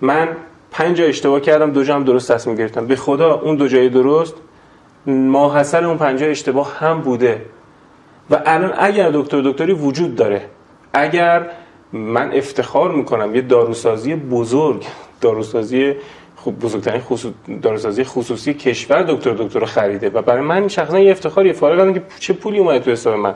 من 0.00 0.28
پنج 0.70 0.96
جا 0.96 1.04
اشتباه 1.04 1.40
کردم 1.40 1.70
دو 1.70 1.84
جا 1.84 1.94
هم 1.94 2.04
درست 2.04 2.32
تصمیم 2.32 2.56
گرفتم. 2.56 2.86
به 2.86 2.96
خدا 2.96 3.40
اون 3.40 3.56
دو 3.56 3.68
جای 3.68 3.88
درست 3.88 4.34
ماحصل 5.06 5.84
اون 5.84 5.98
پنج 5.98 6.20
جای 6.20 6.30
اشتباه 6.30 6.78
هم 6.78 7.00
بوده. 7.00 7.42
و 8.30 8.42
الان 8.46 8.72
اگر 8.78 9.10
دکتر 9.10 9.40
دکتری 9.40 9.72
وجود 9.72 10.14
داره 10.14 10.42
اگر 10.92 11.50
من 11.94 12.32
افتخار 12.32 12.92
می‌کنم 12.92 13.34
یه 13.34 13.40
داروسازی 13.40 14.14
بزرگ 14.14 14.84
داروسازی 15.20 15.94
خوب 16.36 16.58
بزرگترین 16.58 17.00
خصوص... 17.00 17.32
داروسازی 17.62 18.04
خصوصی 18.04 18.54
کشور 18.54 19.02
دکتر 19.02 19.30
دکتر 19.30 19.60
رو 19.60 19.66
خریده 19.66 20.10
و 20.10 20.22
برای 20.22 20.40
من 20.40 20.68
شخصا 20.68 20.98
یه 20.98 21.10
افتخاریه 21.10 21.52
فارغ 21.52 21.78
از 21.78 21.84
اینکه 21.84 22.02
چه 22.18 22.32
پولی 22.32 22.58
اومده 22.58 22.78
تو 22.78 22.90
حساب 22.90 23.14
من. 23.14 23.34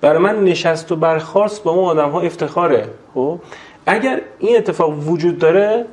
برای 0.00 0.18
من 0.18 0.44
نشست 0.44 0.92
و 0.92 0.96
برخاست 0.96 1.62
با 1.62 1.70
اون 1.70 1.84
آدم 1.84 2.10
ها 2.10 2.20
افتخاره. 2.20 2.88
خب؟ 3.14 3.38
اگر 3.86 4.20
این 4.38 4.56
اتفاق 4.56 5.08
وجود 5.08 5.38
داره 5.38 5.84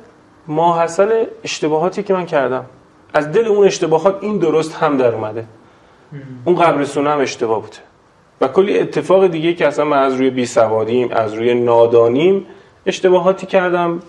ماحصل 0.46 1.24
اشتباهاتی 1.44 2.02
که 2.02 2.14
من 2.14 2.26
کردم 2.26 2.64
از 3.14 3.32
دل 3.32 3.46
اون 3.46 3.66
اشتباهات 3.66 4.18
این 4.20 4.38
درست 4.38 4.74
هم 4.74 4.96
در 4.96 5.14
اومده. 5.14 5.44
اون 6.44 6.56
قبرستونه 6.56 7.10
هم 7.10 7.20
اشتباه 7.20 7.62
بوده. 7.62 7.87
و 8.40 8.48
کلی 8.48 8.78
اتفاق 8.78 9.26
دیگه 9.26 9.54
که 9.54 9.66
اصلا 9.66 9.84
من 9.84 9.98
از 9.98 10.14
روی 10.14 10.30
بیسوادیم 10.30 11.12
از 11.12 11.34
روی 11.34 11.54
نادانیم 11.54 12.46
اشتباهاتی 12.86 13.46
کردم. 13.46 14.02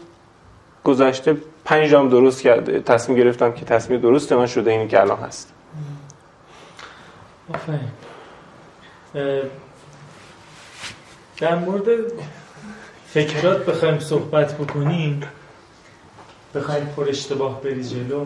گذشته 0.84 1.38
پنج 1.66 1.90
جام 1.90 2.10
درست 2.10 2.42
کرده 2.42 2.80
تصمیم 2.80 3.18
گرفتم 3.18 3.52
که 3.52 3.66
تصمیم 3.66 4.00
درست 4.00 4.32
من 4.32 4.46
شده 4.46 4.72
اینی 4.72 4.88
که 4.88 5.02
الان 5.02 5.18
هست. 5.18 5.54
در 11.38 11.56
مورد 11.56 11.84
فکرات 13.08 13.66
بخوایم 13.66 14.00
صحبت 14.00 14.58
بکنیم. 14.58 15.22
بخوایم 16.56 16.86
پر 16.86 17.10
اشتباه 17.10 17.62
بری 17.62 17.84
جلو. 17.84 18.26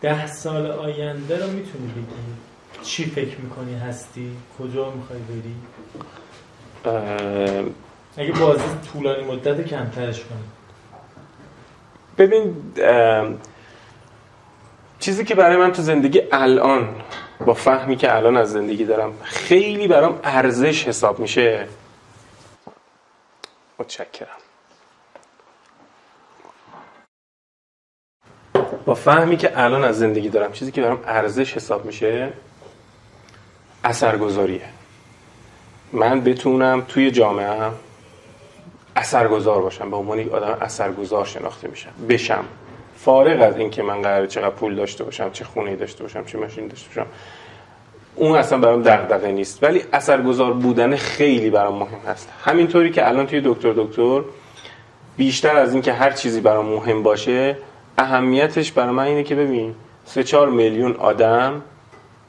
ده 0.00 0.26
سال 0.26 0.66
آینده 0.66 1.36
رو 1.36 1.50
می‌تونی 1.50 1.86
بگی؟ 1.86 2.45
چی 2.86 3.04
فکر 3.04 3.40
می‌کنی 3.40 3.74
هستی؟ 3.74 4.36
کجا 4.58 4.90
می‌خوای 4.90 5.18
بری؟ 5.18 5.54
اگه 8.18 8.32
بازی 8.32 8.64
طولانی 8.92 9.24
مدت 9.24 9.66
کمترش 9.66 10.24
کنی. 10.24 10.44
ببین 12.18 12.56
چیزی 14.98 15.24
که 15.24 15.34
برای 15.34 15.56
من 15.56 15.72
تو 15.72 15.82
زندگی 15.82 16.22
الان 16.32 17.02
با 17.46 17.54
فهمی 17.54 17.96
که 17.96 18.16
الان 18.16 18.36
از 18.36 18.52
زندگی 18.52 18.84
دارم 18.84 19.12
خیلی 19.22 19.88
برام 19.88 20.20
ارزش 20.24 20.88
حساب 20.88 21.18
میشه. 21.18 21.68
متشکرم. 23.78 24.28
با 28.84 28.94
فهمی 28.94 29.36
که 29.36 29.60
الان 29.60 29.84
از 29.84 29.98
زندگی 29.98 30.28
دارم 30.28 30.52
چیزی 30.52 30.72
که 30.72 30.82
برام 30.82 31.02
ارزش 31.06 31.56
حساب 31.56 31.84
میشه 31.84 32.32
اثرگذاریه. 33.86 34.60
من 35.92 36.20
بتونم 36.20 36.84
توی 36.88 37.10
جامعه 37.10 37.70
اثرگذار 38.96 39.62
باشم 39.62 39.90
به 39.90 39.96
عنوان 39.96 40.18
یک 40.18 40.32
آدم 40.32 40.58
اثرگذار 40.60 41.24
شناخته 41.24 41.68
میشم. 41.68 41.90
بشم. 42.08 42.44
فارغ 42.96 43.42
از 43.42 43.56
اینکه 43.56 43.82
من 43.82 44.02
قراره 44.02 44.26
چقدر 44.26 44.50
پول 44.50 44.74
داشته 44.74 45.04
باشم 45.04 45.30
چه 45.30 45.44
خونه 45.44 45.76
داشته 45.76 46.02
باشم 46.02 46.24
چه 46.24 46.38
ماشین 46.38 46.68
داشته 46.68 46.88
باشم 46.88 47.06
اون 48.14 48.38
اصلا 48.38 48.58
برام 48.58 48.82
دغدغه 48.82 49.32
نیست. 49.32 49.62
ولی 49.62 49.82
اثرگذار 49.92 50.52
بودن 50.52 50.96
خیلی 50.96 51.50
برام 51.50 51.78
مهم 51.78 52.00
هست. 52.06 52.28
همینطوری 52.44 52.90
که 52.90 53.08
الان 53.08 53.26
توی 53.26 53.42
دکتر 53.44 53.72
دکتر 53.72 54.22
بیشتر 55.16 55.56
از 55.56 55.72
اینکه 55.72 55.92
هر 55.92 56.10
چیزی 56.10 56.40
برام 56.40 56.66
مهم 56.66 57.02
باشه 57.02 57.56
اهمیتش 57.98 58.72
برای 58.72 58.90
من 58.90 59.04
اینه 59.04 59.22
که 59.22 59.34
ببین 59.34 59.74
سه 60.04 60.22
چهار 60.22 60.48
میلیون 60.48 60.92
آدم 60.92 61.62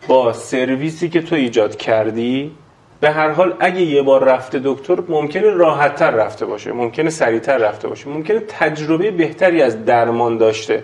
با 0.08 0.34
سرویسی 0.34 1.10
که 1.10 1.22
تو 1.22 1.36
ایجاد 1.36 1.76
کردی 1.76 2.52
به 3.00 3.12
هر 3.12 3.30
حال 3.30 3.56
اگه 3.60 3.82
یه 3.82 4.02
بار 4.02 4.24
رفته 4.24 4.62
دکتر 4.64 4.98
ممکنه 5.10 5.50
راحتتر 5.50 6.12
رفته 6.12 6.46
باشه 6.46 6.72
ممکنه 6.72 7.10
سریعتر 7.10 7.58
رفته 7.58 7.88
باشه 7.88 8.10
ممکنه 8.10 8.40
تجربه 8.40 9.12
بهتری 9.12 9.62
از 9.62 9.86
درمان 9.86 10.38
داشته. 10.38 10.84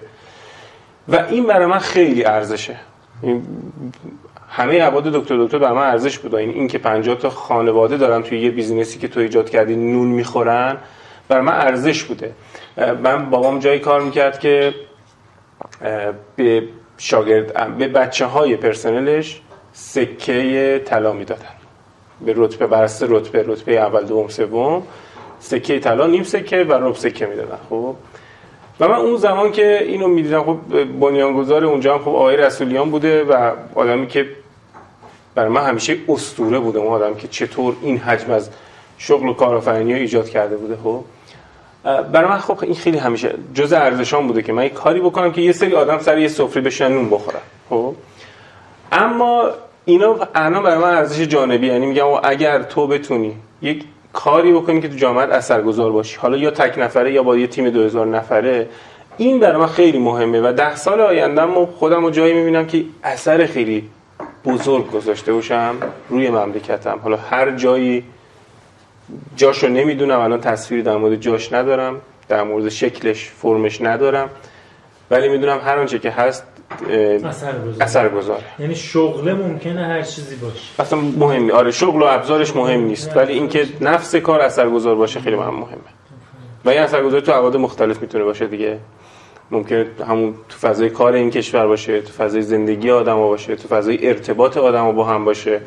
و 1.08 1.16
این 1.30 1.46
برای 1.46 1.66
من 1.66 1.80
خیلی 1.80 2.26
ارزشه. 2.26 2.76
همه 4.50 4.84
عباد 4.84 5.04
دکتر 5.04 5.38
دکتر 5.38 5.58
برای 5.58 5.76
من 5.76 5.88
ارزش 5.88 6.20
بود. 6.20 6.36
این 6.36 6.50
این 6.50 6.68
که 6.68 6.78
50 6.78 7.16
تا 7.16 7.30
خانواده 7.30 7.98
دارن 7.98 8.24
توی 8.24 8.40
یه 8.40 8.52
بیزینسی 8.52 9.00
که 9.00 9.08
تو 9.08 9.20
ایجاد 9.20 9.50
کردی 9.50 9.76
نون 9.76 10.08
می‌خورن 10.08 10.78
برای 11.28 11.44
من 11.44 11.54
ارزش 11.54 12.04
بوده. 12.04 12.32
من 13.04 13.30
بابام 13.30 13.60
جایی 13.60 13.80
کار 13.80 14.02
می‌کرد 14.02 14.40
که 14.40 14.74
به 16.36 16.64
شاگرد 16.98 17.78
به 17.78 17.88
بچه 17.88 18.26
های 18.26 18.56
پرسنلش 18.56 19.42
سکه 19.74 20.82
طلا 20.86 21.14
می‌دادن. 21.14 21.46
به 22.26 22.34
رتبه 22.38 22.68
برسته 22.68 23.06
رتبه 23.10 23.44
رتبه 23.48 23.72
اول 23.72 24.06
دوم 24.06 24.28
سوم 24.28 24.84
سکه 25.40 25.80
طلا 25.80 26.08
نیم 26.08 26.24
سکه 26.24 26.64
و 26.64 26.74
رب 26.74 26.96
سکه 26.96 27.26
می‌دادن 27.26 27.58
خب؟ 27.70 27.96
و 28.80 28.88
من 28.88 28.96
اون 28.96 29.18
زمان 29.18 29.52
که 29.52 29.84
اینو 29.84 30.08
می‌دیدم 30.08 30.44
خب 30.44 30.58
بنیانگذار 31.00 31.66
اونجا 31.66 31.94
هم 31.94 32.00
خب 32.00 32.10
آقای 32.10 32.38
رسولیان 32.38 32.92
بوده 32.92 33.24
و 33.24 33.52
آدمی 33.76 34.08
که 34.08 34.26
برای 35.36 35.50
من 35.50 35.64
همیشه 35.64 35.98
استوره 36.10 36.60
بوده 36.60 36.80
اون 36.80 36.88
آدم 36.88 37.16
که 37.16 37.28
چطور 37.28 37.76
این 37.82 37.98
حجم 37.98 38.32
از 38.32 38.50
شغل 38.98 39.30
و 39.30 39.34
کارآفرینی 39.34 39.94
ایجاد 39.94 40.30
کرده 40.30 40.58
بوده 40.58 40.78
خب؟ 40.84 41.04
برای 41.84 42.30
من 42.30 42.38
خب 42.38 42.60
این 42.62 42.76
خیلی 42.76 42.98
همیشه 42.98 43.34
جز 43.54 43.74
ارزشان 43.74 44.28
بوده 44.28 44.42
که 44.42 44.54
من 44.54 44.66
یک 44.66 44.74
کاری 44.74 45.00
بکنم 45.00 45.32
که 45.32 45.42
یه 45.42 45.52
سری 45.52 45.76
آدم 45.76 46.00
سر 46.00 46.18
یه 46.18 46.28
سفره 46.28 46.62
بشن 46.62 46.92
نون 46.92 47.10
بخورن. 47.10 47.40
خب؟ 47.70 47.96
اما 48.92 49.50
اینا 49.86 50.16
الان 50.36 50.64
برای 50.64 50.78
من 50.78 50.98
ارزش 50.98 51.22
جانبی 51.22 51.68
یعنی 51.68 51.86
میگم 51.86 52.08
اگر 52.24 52.64
تو 52.64 52.88
بتونی 52.88 53.36
یک 53.62 53.84
کاری 54.14 54.54
بکنی 54.54 54.82
که 54.82 54.88
تو 54.88 54.96
جامعه 54.96 55.24
اثرگذار 55.24 55.92
باشی 55.92 56.18
حالا 56.18 56.38
یا 56.38 56.52
تک 56.52 56.78
نفره 56.78 57.14
یا 57.14 57.24
با 57.24 57.38
یه 57.38 57.48
تیم 57.48 57.70
2000 57.70 58.08
نفره 58.08 58.68
این 59.18 59.40
برای 59.40 59.58
من 59.58 59.68
خیلی 59.68 60.00
مهمه 60.00 60.42
و 60.42 60.54
ده 60.54 60.76
سال 60.76 61.02
آینده 61.02 61.46
ما 61.46 61.66
خودم 61.66 62.04
رو 62.04 62.10
جایی 62.10 62.34
می‌بینم 62.34 62.66
که 62.68 62.84
اثر 63.04 63.46
خیلی 63.46 63.90
بزرگ 64.46 64.92
گذاشته 64.92 65.34
باشم 65.34 65.76
روی 66.10 66.30
مملکتم. 66.30 67.00
حالا 67.04 67.18
هر 67.18 67.52
جایی 67.52 68.04
جاشو 69.36 69.68
نمی‌دونم 69.68 70.20
الان 70.20 70.42
تصویری 70.42 70.84
در 70.84 70.98
مورد 70.98 71.16
جاش 71.16 71.54
ندارم 71.54 72.02
در 72.30 72.44
مورد 72.44 72.70
شکلش 72.70 73.30
فرمش 73.30 73.82
ندارم. 73.82 74.30
ولی 75.12 75.30
می‌دونم 75.30 75.60
هر 75.66 75.80
آنچه 75.80 76.00
که 76.00 76.10
هست 76.10 76.44
اثر 77.80 78.10
گذاره 78.10 78.44
یعنی 78.60 78.76
شغله 78.76 79.34
ممکنه 79.34 79.86
هر 79.86 80.02
چیزی 80.02 80.36
باشه. 80.36 80.62
اصلا 80.80 81.00
مهم 81.00 81.52
آره 81.52 81.72
شغل 81.72 82.02
و 82.02 82.06
ابزارش 82.06 82.56
مهم 82.56 82.80
نیست. 82.80 83.18
ولی 83.18 83.34
اینکه 83.34 83.68
نفس 83.82 84.16
کار 84.16 84.42
اثرگذار 84.42 84.96
باشه 84.96 85.20
خیلی 85.20 85.36
مهم 85.36 85.54
مهمه. 85.54 85.92
و 86.66 86.70
این 86.70 86.80
اثرگذاری 86.80 87.22
تو 87.22 87.32
ابعاد 87.32 87.58
مختلف 87.58 88.02
می‌تونه 88.02 88.24
باشه 88.24 88.48
دیگه. 88.48 88.80
ممکنه 89.52 89.86
همون 90.08 90.34
تو 90.50 90.58
فضای 90.68 90.90
کار 90.90 91.14
این 91.14 91.30
کشور 91.30 91.68
باشه 91.68 92.02
تو 92.02 92.14
فضای 92.14 92.42
زندگی 92.42 92.92
آدم 92.92 93.16
باشه 93.16 93.56
تو 93.56 93.68
فضای 93.68 94.08
ارتباط 94.08 94.58
آدم 94.58 94.92
با 94.92 95.04
هم 95.04 95.26
باشه. 95.26 95.62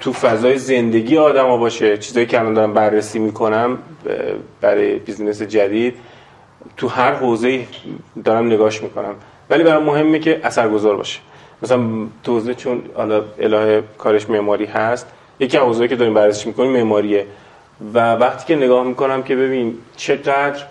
تو 0.00 0.12
فضای 0.12 0.58
زندگی 0.58 1.18
آدم 1.18 1.56
باشه 1.56 1.98
چیزایی 1.98 2.26
که 2.26 2.40
الان 2.40 2.54
دارم 2.54 2.74
بررسی 2.74 3.18
می‌کنم 3.18 3.78
برای 4.60 4.94
بیزنس 4.94 5.42
جدید 5.42 5.94
تو 6.76 6.88
هر 6.88 7.12
حوزه 7.12 7.60
دارم 8.24 8.46
نگاش 8.46 8.82
می‌کنم. 8.82 9.14
ولی 9.50 9.64
برام 9.64 9.84
مهمه 9.84 10.18
که 10.18 10.40
اثرگذار 10.44 10.96
باشه. 10.96 11.20
مثلا 11.62 11.80
توزیع 12.24 12.54
چون 12.54 12.82
حالا 12.94 13.24
الهه 13.38 13.82
کارش 13.98 14.30
معماری 14.30 14.64
هست 14.64 15.06
یکی 15.40 15.56
از 15.56 15.64
حوزه‌ای 15.64 15.88
که 15.88 15.96
داریم 15.96 16.14
بررسی 16.14 16.48
می‌کنیم 16.48 16.72
معماریه. 16.72 17.26
و 17.94 18.14
وقتی 18.14 18.46
که 18.46 18.64
نگاه 18.64 18.86
می‌کنم 18.86 19.22
که 19.22 19.36
ببین 19.36 19.74
چقدر 19.96 20.64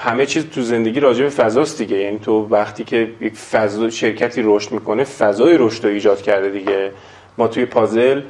همه 0.00 0.26
چیز 0.26 0.46
تو 0.50 0.62
زندگی 0.62 1.00
راجع 1.00 1.24
به 1.24 1.30
فضاست 1.30 1.78
دیگه. 1.78 1.96
یعنی 1.96 2.18
تو 2.18 2.48
وقتی 2.50 2.84
که 2.84 3.08
یک 3.20 3.34
فضا 3.34 3.90
شرکتی 3.90 4.42
رشد 4.44 4.72
می‌کنه 4.72 5.04
فضای 5.04 5.56
رشد 5.58 5.84
رو 5.84 5.90
ایجاد 5.90 6.22
کرده 6.22 6.48
دیگه. 6.50 6.90
ما 7.38 7.48
توی 7.48 7.64
پازل 7.64 8.22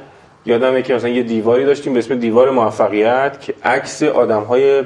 یادمه 0.45 0.81
که 0.81 0.95
مثلا 0.95 1.09
یه 1.09 1.23
دیواری 1.23 1.65
داشتیم 1.65 1.93
به 1.93 1.99
اسم 1.99 2.15
دیوار 2.15 2.49
موفقیت 2.49 3.41
که 3.41 3.53
عکس 3.63 4.03
آدم‌های 4.03 4.83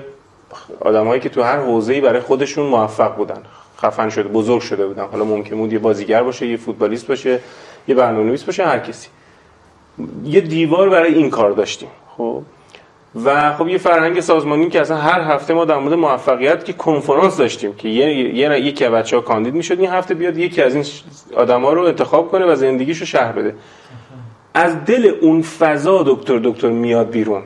آدمایی 0.79 1.21
که 1.21 1.29
تو 1.29 1.41
هر 1.41 1.57
حوزه‌ای 1.57 2.01
برای 2.01 2.19
خودشون 2.19 2.65
موفق 2.65 3.15
بودن. 3.15 3.41
خفن 3.81 4.09
شده 4.09 4.29
بزرگ 4.29 4.61
شده 4.61 4.87
بودن. 4.87 5.05
حالا 5.11 5.23
ممکن 5.23 5.55
بود 5.55 5.73
یه 5.73 5.79
بازیگر 5.79 6.23
باشه 6.23 6.47
یه 6.47 6.57
فوتبالیست 6.57 7.07
باشه 7.07 7.39
یه 7.87 7.95
برنامه‌نویس 7.95 8.43
باشه 8.43 8.65
هر 8.65 8.79
کسی. 8.79 9.07
یه 10.25 10.41
دیوار 10.41 10.89
برای 10.89 11.13
این 11.13 11.29
کار 11.29 11.51
داشتیم 11.51 11.89
خب؟ 12.17 12.41
و 13.25 13.53
خب 13.53 13.67
یه 13.67 13.77
فرهنگ 13.77 14.19
سازمانی 14.19 14.69
که 14.69 14.81
اصلا 14.81 14.97
هر 14.97 15.21
هفته 15.21 15.53
ما 15.53 15.65
در 15.65 15.77
مورد 15.77 15.93
موفقیت 15.93 16.65
که 16.65 16.73
کنفرانس 16.73 17.37
داشتیم 17.37 17.75
که 17.75 17.89
یه 17.89 18.35
یه 18.35 18.59
یکی 18.59 18.85
از 18.85 18.91
بچه‌ها 18.91 19.21
کاندید 19.21 19.53
می‌شد 19.53 19.79
این 19.79 19.89
هفته 19.89 20.13
بیاد 20.13 20.37
یکی 20.37 20.61
از 20.61 20.75
این 20.75 20.85
آدما 21.35 21.73
رو 21.73 21.83
انتخاب 21.83 22.31
کنه 22.31 22.45
و 22.45 22.55
زندگیشو 22.55 23.05
شهر 23.05 23.31
بده. 23.31 23.55
از 24.53 24.85
دل 24.85 25.11
اون 25.21 25.41
فضا 25.41 26.03
دکتر 26.03 26.39
دکتر 26.43 26.69
میاد 26.69 27.09
بیرون. 27.09 27.43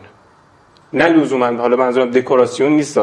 نه 0.94 1.08
لزوما 1.08 1.46
حالا 1.46 1.76
منظورم 1.76 2.12
دکوراسیون 2.12 2.72
نیست 2.72 3.00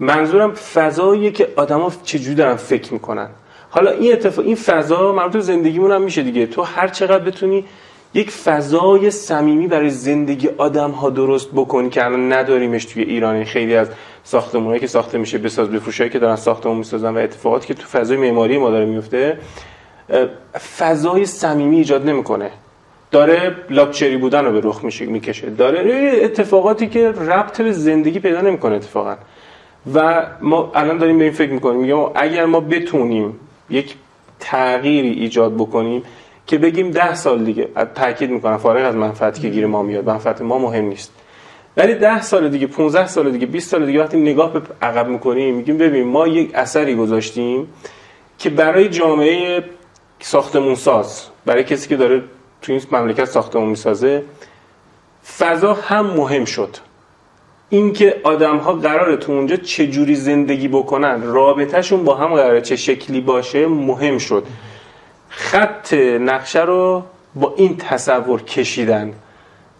منظورم 0.00 0.54
فضاییه 0.54 1.30
که 1.30 1.48
آدما 1.56 1.92
چجوری 2.02 2.34
دارن 2.34 2.56
فکر 2.56 2.92
می‌کنن. 2.92 3.28
حالا 3.70 3.90
این 3.90 4.12
اتفاق 4.12 4.44
این 4.44 4.56
فضا 4.56 5.12
مربوط 5.12 5.42
زندگیمون 5.42 5.92
هم 5.92 6.02
میشه 6.02 6.22
دیگه. 6.22 6.46
تو 6.46 6.62
هر 6.62 6.88
چقدر 6.88 7.24
بتونی 7.24 7.64
یک 8.14 8.30
فضای 8.30 9.10
صمیمی 9.10 9.66
برای 9.66 9.90
زندگی 9.90 10.48
آدم 10.58 10.90
ها 10.90 11.10
درست 11.10 11.48
بکنی 11.54 11.90
که 11.90 12.04
الان 12.04 12.32
نداریمش 12.32 12.84
توی 12.84 13.02
ایران. 13.02 13.44
خیلی 13.44 13.76
از 13.76 13.88
ساختمونایی 14.24 14.80
که 14.80 14.86
ساخته 14.86 15.18
میشه 15.18 15.38
بساز 15.38 15.70
بفروشایی 15.70 16.10
که 16.10 16.18
دارن 16.18 16.36
ساختمون 16.36 16.76
می‌سازن 16.76 17.14
و 17.14 17.18
اتفاقاتی 17.18 17.66
که 17.66 17.74
تو 17.74 17.86
فضای 17.86 18.16
معماری 18.16 18.58
ما 18.58 18.70
داره 18.70 18.84
میفته 18.84 19.38
فضای 20.78 21.26
صمیمی 21.26 21.76
ایجاد 21.76 22.06
نمی‌کنه. 22.06 22.50
داره 23.10 23.56
لاکچری 23.70 24.16
بودن 24.16 24.44
رو 24.44 24.52
به 24.52 24.60
رخ 24.68 24.84
میشه 24.84 25.06
می‌کشه. 25.06 25.50
داره 25.50 26.12
اتفاقاتی 26.22 26.86
که 26.86 27.10
ربط 27.10 27.60
به 27.60 27.72
زندگی 27.72 28.18
پیدا 28.18 28.40
نمی‌کنه 28.40 28.74
اتفاقا. 28.74 29.16
و 29.94 30.26
ما 30.40 30.72
الان 30.74 30.98
داریم 30.98 31.18
به 31.18 31.24
این 31.24 31.32
فکر 31.32 31.50
می‌کنیم. 31.50 31.80
میگم 31.80 31.98
اگر 32.14 32.44
ما 32.44 32.60
بتونیم 32.60 33.40
یک 33.70 33.94
تغییری 34.40 35.10
ایجاد 35.10 35.54
بکنیم 35.54 36.02
که 36.46 36.58
بگیم 36.58 36.90
ده 36.90 37.14
سال 37.14 37.44
دیگه 37.44 37.68
تاکید 37.94 38.30
می‌کنم 38.30 38.56
فارغ 38.56 38.84
از 38.84 38.94
منفعتی 38.94 39.42
که 39.42 39.48
گیر 39.48 39.66
ما 39.66 39.82
میاد. 39.82 40.06
منفعت 40.06 40.42
ما 40.42 40.58
مهم 40.58 40.84
نیست. 40.84 41.12
ولی 41.76 41.94
ده 41.94 42.22
سال 42.22 42.48
دیگه 42.48 42.66
15 42.66 43.06
سال 43.06 43.30
دیگه 43.30 43.46
20 43.46 43.70
سال 43.70 43.86
دیگه 43.86 44.00
وقتی 44.02 44.16
نگاه 44.16 44.52
به 44.52 44.60
عقب 44.82 45.08
می‌کنیم 45.08 45.54
میگیم 45.54 45.78
ببین 45.78 46.04
ما 46.04 46.26
یک 46.26 46.50
اثری 46.54 46.94
گذاشتیم 46.94 47.68
که 48.38 48.50
برای 48.50 48.88
جامعه 48.88 49.64
ساختمون 50.20 50.74
ساز 50.74 51.26
برای 51.46 51.64
کسی 51.64 51.88
که 51.88 51.96
داره 51.96 52.22
تو 52.62 52.72
این 52.72 52.82
مملکت 52.92 53.24
ساختمون 53.24 53.68
می‌سازه 53.68 54.24
فضا 55.38 55.74
هم 55.74 56.06
مهم 56.06 56.44
شد. 56.44 56.76
اینکه 57.68 58.20
آدم 58.24 58.56
ها 58.56 58.72
قراره 58.72 59.16
تو 59.16 59.32
اونجا 59.32 59.56
چه 59.56 59.86
جوری 59.86 60.14
زندگی 60.14 60.68
بکنن 60.68 61.22
رابطهشون 61.22 62.04
با 62.04 62.14
هم 62.14 62.34
قراره 62.34 62.60
چه 62.60 62.76
شکلی 62.76 63.20
باشه 63.20 63.66
مهم 63.66 64.18
شد. 64.18 64.46
خط 65.28 65.94
نقشه 66.20 66.62
رو 66.62 67.02
با 67.34 67.54
این 67.56 67.76
تصور 67.76 68.42
کشیدن. 68.42 69.12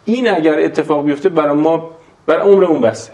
این 0.05 0.29
اگر 0.29 0.59
اتفاق 0.59 1.05
بیفته 1.05 1.29
برای 1.29 1.57
ما 1.57 1.91
برای 2.27 2.53
عمرمون 2.53 2.81
بسه 2.81 3.13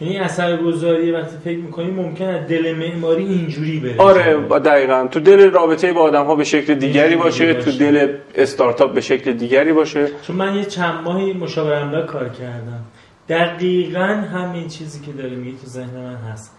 یعنی 0.00 0.18
اثر 0.18 0.56
گذاری 0.56 1.12
وقتی 1.12 1.36
فکر 1.44 1.58
می‌کنی 1.58 1.90
ممکنه 1.90 2.46
دل 2.46 2.74
معماری 2.74 3.24
اینجوری 3.24 3.80
بره. 3.80 3.94
آره 3.98 4.36
دقیقا. 4.58 5.08
تو 5.10 5.20
دل 5.20 5.50
رابطه 5.50 5.92
با 5.92 6.00
آدم 6.00 6.24
ها 6.24 6.34
به 6.34 6.44
شکل 6.44 6.74
دیگری 6.74 7.16
باشه 7.16 7.54
تو 7.54 7.72
دل 7.72 8.16
استارتاپ 8.34 8.94
به 8.94 9.00
شکل 9.00 9.32
دیگری 9.32 9.72
باشه. 9.72 10.08
چون 10.22 10.36
من 10.36 10.54
یه 10.56 10.64
چند 10.64 11.04
ماهی 11.04 11.32
مشاور 11.32 11.72
املاک 11.72 12.06
کار 12.06 12.28
کردم. 12.28 12.84
دقیقا 13.28 14.24
همین 14.34 14.68
چیزی 14.68 15.00
که 15.06 15.12
داره 15.12 15.36
میگه 15.36 15.58
تو 15.58 15.66
ذهن 15.66 15.96
من 15.96 16.16
هست. 16.32 16.56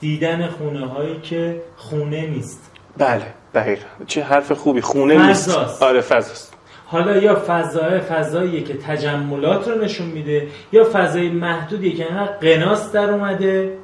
دیدن 0.00 0.46
خونه 0.46 0.86
هایی 0.86 1.16
که 1.22 1.62
خونه 1.76 2.26
نیست. 2.26 2.72
بله 2.98 3.22
دقیقا. 3.54 3.86
چه 4.06 4.22
حرف 4.22 4.52
خوبی. 4.52 4.80
خونه 4.80 5.26
نیست. 5.26 5.50
فضاست. 5.50 5.82
آره 5.82 6.00
فضاست. 6.00 6.49
حالا 6.90 7.16
یا 7.16 7.42
فضای 7.46 8.00
فضاییه 8.00 8.62
که 8.62 8.74
تجملات 8.74 9.68
رو 9.68 9.84
نشون 9.84 10.06
میده 10.06 10.48
یا 10.72 10.88
فضای 10.92 11.30
محدودیه 11.30 11.92
که 11.92 12.12
انقدر 12.12 12.32
قناس 12.32 12.92
در 12.92 13.10
اومده 13.10 13.78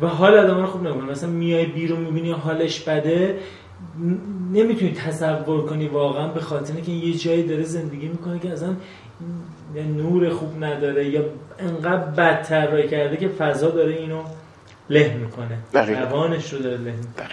و 0.00 0.06
حال 0.06 0.38
آدم 0.38 0.60
رو 0.60 0.66
خوب 0.66 0.82
نمی‌کنه 0.82 1.10
مثلا 1.10 1.30
میای 1.30 1.66
بیرون 1.66 2.00
می‌بینی 2.00 2.32
حالش 2.32 2.80
بده 2.80 3.38
نمی‌تونی 4.52 4.92
تصور 4.92 5.66
کنی 5.66 5.88
واقعا 5.88 6.28
به 6.28 6.40
خاطر 6.40 6.74
اینکه 6.74 6.92
یه 6.92 7.14
جایی 7.14 7.42
داره 7.42 7.62
زندگی 7.62 8.08
می‌کنه 8.08 8.38
که 8.38 8.50
اصلا 8.50 8.76
نور 9.96 10.30
خوب 10.30 10.64
نداره 10.64 11.08
یا 11.08 11.24
انقدر 11.58 11.96
بد 11.96 12.42
طراحی 12.42 12.88
کرده 12.88 13.16
که 13.16 13.28
فضا 13.28 13.70
داره 13.70 13.92
اینو 13.92 14.22
له 14.90 15.16
می‌کنه. 15.20 15.58
روانش 15.94 16.52
رو 16.52 16.58
داره 16.58 16.76
له 16.76 16.92
می‌کنه. 16.92 17.28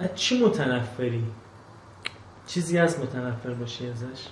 از 0.00 0.14
چی 0.14 0.44
متنفری؟ 0.44 1.24
چیزی 2.46 2.78
هست 2.78 3.00
متنفر 3.00 3.50
باشی 3.50 3.90
ازش؟ 3.90 4.26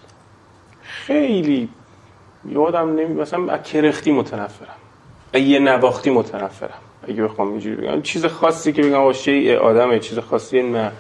خیلی 0.83 1.69
یادم 2.49 2.89
نمی 2.91 3.15
مثلا 3.15 3.53
از 3.53 3.63
کرختی 3.63 4.13
متنفرم. 4.13 4.77
از 5.35 5.41
یه 5.41 5.59
نواختی 5.59 6.11
متنفرم. 6.11 6.79
اگه 7.09 7.23
بخوام 7.25 7.49
اینجوری 7.51 7.77
بگم. 7.77 8.03
چیز 8.03 8.27
خاصی 8.27 8.73
که 8.73 8.83
بگم 8.83 9.03
باشه 9.03 9.59
آدمه. 9.63 9.99
چیز 9.99 10.19
خاصی 10.19 10.63
نه. 10.63 10.93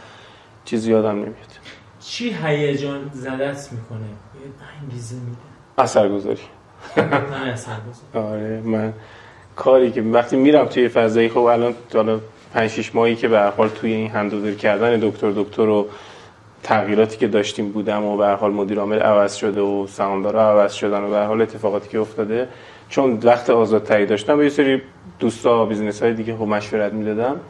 چیزی 0.64 0.90
یادم 0.90 1.08
نمیاد. 1.10 1.58
چی 2.00 2.36
هیجان 2.44 3.10
زدت 3.12 3.68
می‌کنه؟ 3.72 4.00
یه 4.00 4.82
انگیزه 4.82 5.16
میده. 5.16 5.36
اثرگذاری. 5.78 6.42
نه 6.96 7.46
اثر 7.52 7.76
بزن 7.90 8.20
آره 8.20 8.60
من 8.60 8.92
کاری 9.56 9.92
که 9.92 10.02
وقتی 10.02 10.36
میرم 10.36 10.66
توی 10.66 10.88
فضایی 10.88 11.28
خب 11.28 11.38
الان 11.38 11.74
حالا 11.94 12.20
5 12.56 12.70
6 12.70 12.94
ماهی 12.94 13.16
که 13.16 13.28
به 13.28 13.38
هر 13.38 13.50
حال 13.50 13.68
توی 13.68 13.92
این 13.92 14.10
hand 14.10 14.31
over 14.31 14.52
کردن 14.52 15.00
دکتر 15.02 15.30
دکتر 15.30 15.62
و 15.62 15.86
تغییراتی 16.62 17.16
که 17.16 17.28
داشتیم 17.28 17.68
بودم 17.68 18.04
و 18.04 18.16
به 18.16 18.26
هر 18.26 18.34
حال 18.34 18.52
مدیر 18.52 18.78
عامل 18.78 18.98
عوض 18.98 19.34
شده 19.34 19.60
و 19.60 19.86
سهامدارا 19.86 20.50
عوض 20.50 20.72
شدن 20.72 21.04
و 21.04 21.10
به 21.10 21.16
هر 21.16 21.24
حال 21.24 21.42
اتفاقاتی 21.42 21.88
که 21.88 21.98
افتاده 21.98 22.48
چون 22.88 23.18
وقت 23.22 23.50
آزادتری 23.50 24.06
داشتم 24.06 24.36
به 24.36 24.44
یه 24.44 24.50
سری 24.50 24.82
دوستا 25.18 25.64
بیزنس 25.64 26.02
های 26.02 26.14
دیگه 26.14 26.36
خب 26.36 26.42
مشورت 26.42 26.92
می‌دادم. 26.92 27.40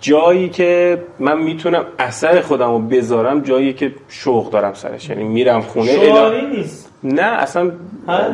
جایی 0.00 0.48
که 0.48 1.02
من 1.18 1.42
می‌تونم 1.42 1.84
اثر 1.98 2.40
خودم 2.40 2.70
رو 2.70 2.78
بذارم 2.78 3.40
جایی 3.40 3.72
که 3.72 3.94
شوق 4.08 4.50
دارم 4.50 4.74
سرش. 4.74 5.08
یعنی 5.08 5.24
میرم 5.24 5.60
خونه 5.60 5.92
شعاری 5.92 6.46
نیست. 6.46 6.93
نه 7.04 7.22
اصلا؟ 7.22 7.72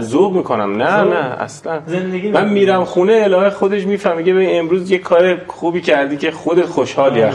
ذوق 0.01 0.33
می‌کنم. 0.37 0.83
نه 0.83 1.05
ذوق؟ 1.05 1.13
نه 1.13 1.17
اصلا. 1.43 1.83
زندگی 1.87 2.31
من. 2.31 2.49
میرم 2.49 2.85
خونه 2.85 3.13
الهه 3.25 3.51
خودش 3.51 3.87
می‌فهمه 3.87 4.17
میگه 4.17 4.33
ببین 4.35 4.59
امروز 4.59 4.91
یه 4.91 4.99
کار 4.99 5.45
خوبی 5.47 5.81
کردی 5.81 6.17
که 6.17 6.31
خودت 6.31 6.67
خوشحالی 6.67 7.23
از 7.23 7.35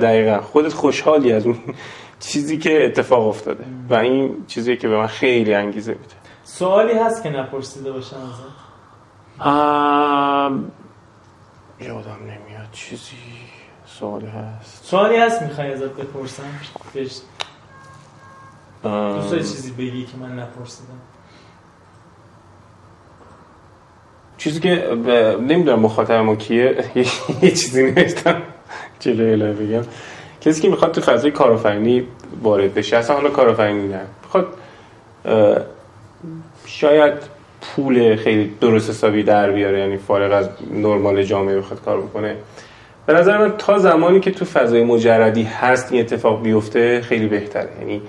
دقیقا. 0.00 0.40
خودت 0.40 0.72
خوشحالی 0.72 1.32
از 1.32 1.46
اون 1.46 1.56
چیزی 2.20 2.58
که 2.58 2.84
اتفاق 2.84 3.28
افتاده. 3.28 3.64
و 3.90 3.94
این 3.94 4.44
چیزی 4.46 4.76
که 4.76 4.88
به 4.88 4.96
من 4.96 5.06
خیلی 5.06 5.54
انگیزه 5.54 5.92
میده. 5.92 6.14
سوالی 6.44 6.98
هست 6.98 7.22
که 7.22 7.30
نپرسیده 7.30 7.92
باشم 7.92 8.16
ازت. 8.16 9.46
ام... 9.46 10.70
یادم 11.80 12.18
نمیاد 12.22 12.68
چیزی. 12.72 13.16
سوالی 13.86 14.26
هست. 14.26 14.84
سوالی 14.84 15.16
هست 15.16 15.42
می‌خوای 15.42 15.72
ازت 15.72 15.92
بپرسم؟ 15.96 16.42
دوست 18.82 19.30
داری 19.30 19.42
چیزی 19.42 19.70
بگی 19.70 20.04
که 20.04 20.16
من 20.20 20.38
نپرسیدم 20.38 21.00
چیزی 24.38 24.60
که 24.60 24.76
ب... 24.76 25.10
نمی‌دونم 25.40 25.80
مخاطب 25.80 26.14
ما 26.14 26.36
کیه. 26.36 26.84
یه 27.42 27.50
چیزی 27.50 27.82
نوشتم. 27.82 28.42
جلوی 29.00 29.32
الهه 29.32 29.52
بگم. 29.52 29.82
کسی 30.40 30.62
که 30.62 30.68
می‌خواد 30.68 30.92
تو 30.92 31.00
فضای 31.00 31.30
کارآفرینی 31.30 32.06
وارد 32.42 32.74
بشه 32.74 32.96
اصلا 32.96 33.16
حالا 33.16 33.30
کارآفرینی 33.30 33.88
نه. 33.88 34.00
می‌خواد 34.22 34.46
شاید 36.66 37.12
پول 37.60 38.16
خیلی 38.16 38.54
درست 38.60 38.90
حسابی 38.90 39.22
در 39.22 39.50
بیاره 39.50 39.78
یعنی 39.78 39.96
فارغ 39.96 40.32
از 40.32 40.48
نرمال 40.72 41.22
جامعه 41.22 41.58
بخواد 41.58 41.82
کار 41.84 42.00
بکنه. 42.00 42.36
به 43.06 43.12
نظر 43.12 43.38
من 43.38 43.56
تا 43.58 43.78
زمانی 43.78 44.20
که 44.20 44.30
تو 44.30 44.44
فضای 44.44 44.84
مجردی 44.84 45.42
هست 45.42 45.92
این 45.92 46.00
اتفاق 46.00 46.42
بیفته 46.42 47.00
خیلی 47.00 47.26
بهتره. 47.26 47.70
یعنی 47.80 48.02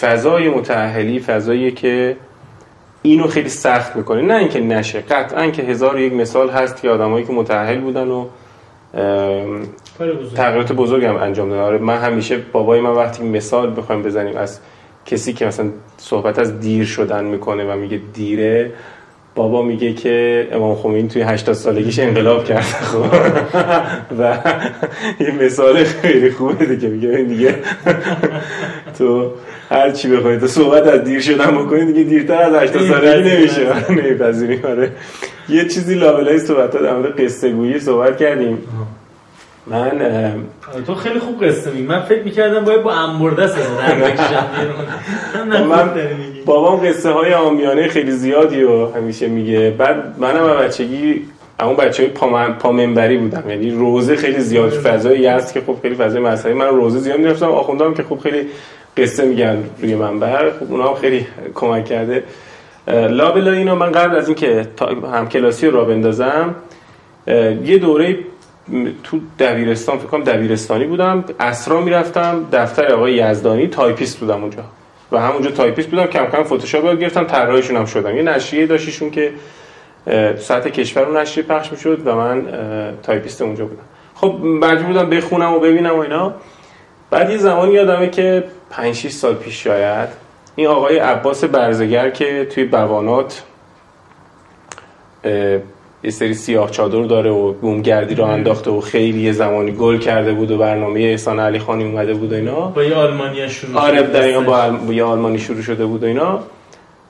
فضای 0.00 0.48
متأهلی 0.48 1.20
فضایی 1.20 1.70
که 1.70 2.16
اینو 3.02 3.26
خیلی 3.26 3.48
سخت 3.48 3.96
می‌کنه. 3.96 4.22
نه 4.22 4.34
اینکه 4.34 4.60
نشه 4.60 5.00
قطعا 5.00 5.50
که 5.50 5.62
هزار 5.62 5.96
و 5.96 5.98
یک 5.98 6.12
مثال 6.12 6.50
هست 6.50 6.82
که 6.82 6.90
آدمایی 6.90 7.24
که 7.24 7.32
متأهل 7.32 7.80
بودن 7.80 8.08
و 8.08 8.26
بزرگ. 10.00 10.34
تغییرات 10.34 10.72
بزرگی 10.72 11.06
هم 11.06 11.16
انجام 11.16 11.48
دادن. 11.48 11.62
آره 11.62 11.78
من 11.78 11.98
همیشه 11.98 12.38
بابای 12.52 12.80
من 12.80 12.90
وقتی 12.90 13.22
مثال 13.22 13.74
بخوایم 13.76 14.02
بزنیم 14.02 14.36
از 14.36 14.60
کسی 15.06 15.32
که 15.32 15.46
مثلا 15.46 15.66
صحبت 15.96 16.38
از 16.38 16.60
دیر 16.60 16.84
شدن 16.84 17.24
می‌کنه 17.24 17.72
و 17.72 17.76
میگه 17.76 18.00
دیره 18.14 18.72
بابا 19.38 19.62
میگه 19.62 19.92
که 19.92 20.48
امام 20.52 20.74
خمینی 20.74 21.08
توی 21.08 21.22
80 21.22 21.54
سالگیش 21.54 21.98
انقلاب 21.98 22.44
کرد. 22.44 22.62
خب. 22.90 23.04
و 24.18 24.38
یه 25.20 25.30
مثال 25.30 25.84
خیلی 25.84 26.30
خوبه 26.30 26.66
دیگه. 26.66 26.88
میگه 26.88 27.08
دیگه. 27.08 27.54
تو 28.98 29.30
هر 29.70 29.90
چی 29.90 30.08
بخوای 30.08 30.38
تو 30.38 30.46
صحبت 30.46 30.86
از 30.86 31.04
دیر 31.04 31.20
شدن 31.20 31.58
بکنی 31.58 31.92
دیگه 31.92 32.02
دیرتر 32.02 32.42
از 32.42 32.54
80 32.54 32.82
سالگی 32.82 33.30
نمیشه. 33.30 33.66
نمیپذیریم 34.02 34.64
آره. 34.64 34.92
یه 35.48 35.64
چیزی 35.64 35.94
لابلای 35.94 36.38
صحبت 36.38 36.70
در 36.70 36.96
مورد 36.96 37.20
قصه 37.20 37.50
گویی 37.50 37.80
صحبت 37.80 38.16
کردیم. 38.18 38.58
من 39.70 40.02
آره، 40.02 40.34
تو 40.86 40.94
خیلی 40.94 41.18
خوب 41.18 41.44
قصه 41.44 41.70
میگی. 41.70 41.86
من 41.86 42.00
فکر 42.00 42.22
می‌کردم 42.22 42.64
باید 42.64 42.82
با 42.82 42.92
انبرده 42.92 43.48
من 45.68 45.90
بابام 46.46 46.88
قصه 46.88 47.10
های 47.10 47.34
آمیانه 47.34 47.88
خیلی 47.88 48.10
زیادی 48.12 48.60
رو 48.60 48.92
همیشه 48.92 49.28
میگه. 49.28 49.74
بعد 49.78 50.14
منم 50.18 50.46
بچگی 50.46 51.22
اون 51.60 51.76
بچه 51.76 52.02
های 52.02 52.12
پا, 52.12 52.52
پا 52.58 52.72
منبری 52.72 53.16
بودم. 53.16 53.50
یعنی 53.50 53.70
روزه 53.70 54.16
خیلی 54.16 54.40
زیاد. 54.40 54.70
فضای 54.70 55.26
هست 55.26 55.54
که 55.54 55.60
خب 55.66 55.76
خیلی 55.82 55.94
فضای 55.94 56.22
مذهبی. 56.22 56.54
من 56.54 56.68
روزه 56.68 56.98
زیاد 56.98 57.18
می‌رفتم. 57.18 57.46
آخونده 57.46 57.84
هم 57.84 57.94
که 57.94 58.02
خب 58.02 58.18
خیلی 58.18 58.46
قصه 58.96 59.26
میگن 59.26 59.64
روی 59.82 59.94
منبر. 59.94 60.50
خب 60.50 60.72
اونا 60.72 60.88
هم 60.88 60.94
خیلی 60.94 61.26
کمک 61.54 61.84
کرده. 61.84 62.22
لابلا 62.88 63.52
اینا. 63.52 63.74
من 63.74 63.92
قبل 63.92 64.16
از 64.16 64.28
اینکه 64.28 64.66
همکلاسی 65.12 65.66
رو 65.66 65.76
را 65.76 65.84
بندازم 65.84 66.54
یه 67.64 67.78
دوره 67.78 68.18
تو 69.04 69.20
دبیرستان 69.38 69.98
فکر 69.98 70.06
کنم 70.06 70.24
دبیرستانی 70.24 70.84
بودم 70.84 71.24
عصرا 71.40 71.80
می‌رفتم 71.80 72.46
دفتر 72.52 72.92
آقای 72.92 73.14
یزدانی 73.14 73.66
تایپیست 73.66 74.18
بودم 74.18 74.40
اونجا. 74.40 74.64
و 75.12 75.20
همونجا 75.20 75.50
تایپیست 75.50 75.88
بودم 75.88 76.06
کم 76.06 76.26
کم 76.26 76.42
فتوشاپ 76.42 76.84
یاد 76.84 77.00
گرفتم 77.00 77.24
طراحیشون 77.24 77.76
هم 77.76 77.84
شدم. 77.84 78.16
یه 78.16 78.22
نشریه 78.22 78.66
داشتن 78.66 78.88
ایشون 78.88 79.10
که 79.10 79.32
سطح 80.38 80.70
کشور 80.70 81.04
رو 81.04 81.18
نشریه 81.18 81.46
پخش 81.46 81.72
می‌شد 81.72 82.06
و 82.06 82.14
من 82.14 82.46
تایپیست 83.02 83.42
اونجا 83.42 83.64
بودم. 83.64 83.82
خب 84.14 84.34
مجبور 84.44 84.86
بودم 84.86 85.10
بخونم 85.10 85.52
و 85.52 85.60
ببینم 85.60 85.96
و 85.96 85.98
اینا. 85.98 86.34
بعد 87.10 87.30
یه 87.30 87.36
زمانی 87.36 87.72
یادمه 87.72 88.10
که 88.10 88.44
5 88.70 88.94
6 88.94 89.10
سال 89.10 89.34
پیش 89.34 89.64
شاید 89.64 90.08
این 90.56 90.66
آقای 90.66 90.98
عباس 90.98 91.44
برزگر 91.44 92.10
که 92.10 92.44
توی 92.44 92.64
بوانات 92.64 93.42
یه 96.04 96.10
سری 96.10 96.34
سیاه 96.34 96.70
چادر 96.70 97.02
داره 97.02 97.30
و 97.30 97.52
بومگردی 97.52 98.14
رو 98.14 98.24
انداخته 98.24 98.70
و 98.70 98.80
خیلی 98.80 99.20
یه 99.20 99.32
زمانی 99.32 99.72
گل 99.72 99.98
کرده 99.98 100.32
بود 100.32 100.50
و 100.50 100.58
برنامه 100.58 101.00
احسان 101.00 101.40
علی 101.40 101.58
خانی 101.58 101.84
اومده 101.84 102.14
بود 102.14 102.32
و 102.32 102.34
اینا. 102.34 102.60
با 102.60 102.84
یه 102.84 102.94
آلمانیا 102.94 103.48
شروع 103.48 103.80
آره 103.80 104.02
دقیقا 104.02 104.40
با, 104.40 104.70
با 104.86 104.92
یه 104.92 105.04
آلمانی 105.04 105.38
شروع 105.38 105.62
شده 105.62 105.86
بود 105.86 106.02
و 106.02 106.06
اینا. 106.06 106.40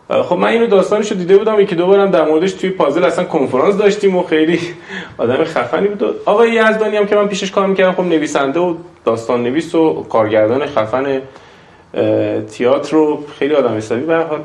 خب 0.08 0.36
من 0.36 0.48
اینو 0.48 0.66
داستانشو 0.66 1.14
دیده 1.14 1.38
بودم 1.38 1.60
یکی 1.60 1.74
دو 1.74 1.86
بارم 1.86 2.10
در 2.10 2.24
موردش 2.24 2.52
توی 2.52 2.70
پازل 2.70 3.04
اصلا 3.04 3.24
کنفرانس 3.24 3.76
داشتیم 3.76 4.16
و 4.16 4.22
خیلی 4.22 4.60
آدم 5.18 5.44
خفنی 5.44 5.88
بود 5.88 6.02
و 6.02 6.12
آقای 6.26 6.50
یزدانی 6.50 6.96
هم 6.96 7.06
که 7.06 7.16
من 7.16 7.28
پیشش 7.28 7.50
کار 7.50 7.66
می‌کردم 7.66 7.92
خب 7.92 8.02
نویسنده 8.02 8.60
و 8.60 8.74
داستان 9.04 9.42
نویس 9.42 9.74
و 9.74 10.06
کارگردان 10.08 10.66
خفن 10.66 11.20
تئاتر 12.58 12.96
رو 12.96 13.24
خیلی 13.38 13.54
آدم 13.54 13.76
حسابی. 13.76 14.00
به 14.00 14.16
حال 14.16 14.40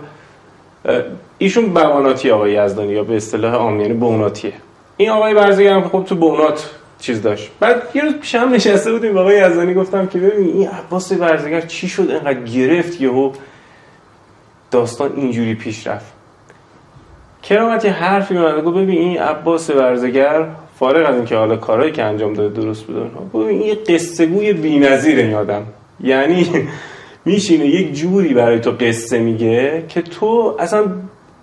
ایشون 1.37 1.65
بواناتی 1.65 2.31
آقای 2.31 2.51
یزدانی 2.53 2.91
یا 2.91 3.03
به 3.03 3.15
اصطلاح 3.15 3.53
عامیانه 3.53 3.93
بوناتیه 3.93 4.53
این 4.97 5.09
آقای 5.09 5.33
برزگر 5.33 5.73
هم 5.73 5.89
خب 5.89 6.03
تو 6.03 6.15
بونات 6.15 6.69
چیز 6.99 7.21
داشت. 7.21 7.51
بعد 7.59 7.83
یه 7.93 8.01
روز 8.01 8.13
پیش 8.13 8.35
هم 8.35 8.53
نشسته 8.53 8.91
بودیم 8.91 9.17
آقای 9.17 9.37
یزدانی 9.37 9.73
گفتم 9.73 10.07
که 10.07 10.19
ببین 10.19 10.47
این 10.47 10.67
عباس 10.67 11.13
برزگر 11.13 11.61
چی 11.61 11.87
شد 11.89 12.11
انقدر 12.11 12.43
گرفت 12.43 13.01
یهو 13.01 13.31
داستان 14.71 15.11
اینجوری 15.15 15.55
پیش 15.55 15.87
رفت. 15.87 16.13
کرامت 17.43 17.85
یه 17.85 17.91
حرفی 17.91 18.33
من 18.33 18.61
گفت 18.61 18.77
ببین 18.77 18.97
این 18.97 19.19
عباس 19.19 19.69
ورزگر 19.69 20.45
فارغ 20.79 21.09
از 21.09 21.15
اینکه 21.15 21.35
حالا 21.35 21.55
کارهایی 21.55 21.91
که 21.91 22.03
انجام 22.03 22.33
داده 22.33 22.61
درست 22.61 22.83
بود 22.83 23.31
ببین 23.33 23.61
این 23.61 23.77
قصه 23.87 24.25
گوی 24.25 24.53
بی‌نظیر 24.53 25.19
این 25.19 25.33
آدم. 25.33 25.63
یعنی 26.03 26.67
میشینه 27.25 27.65
یک 27.65 27.93
جوری 27.93 28.33
برای 28.33 28.59
تو 28.59 28.71
قصه 28.71 29.19
میگه 29.19 29.83
که 29.89 30.01
تو 30.01 30.55
اصلا 30.59 30.85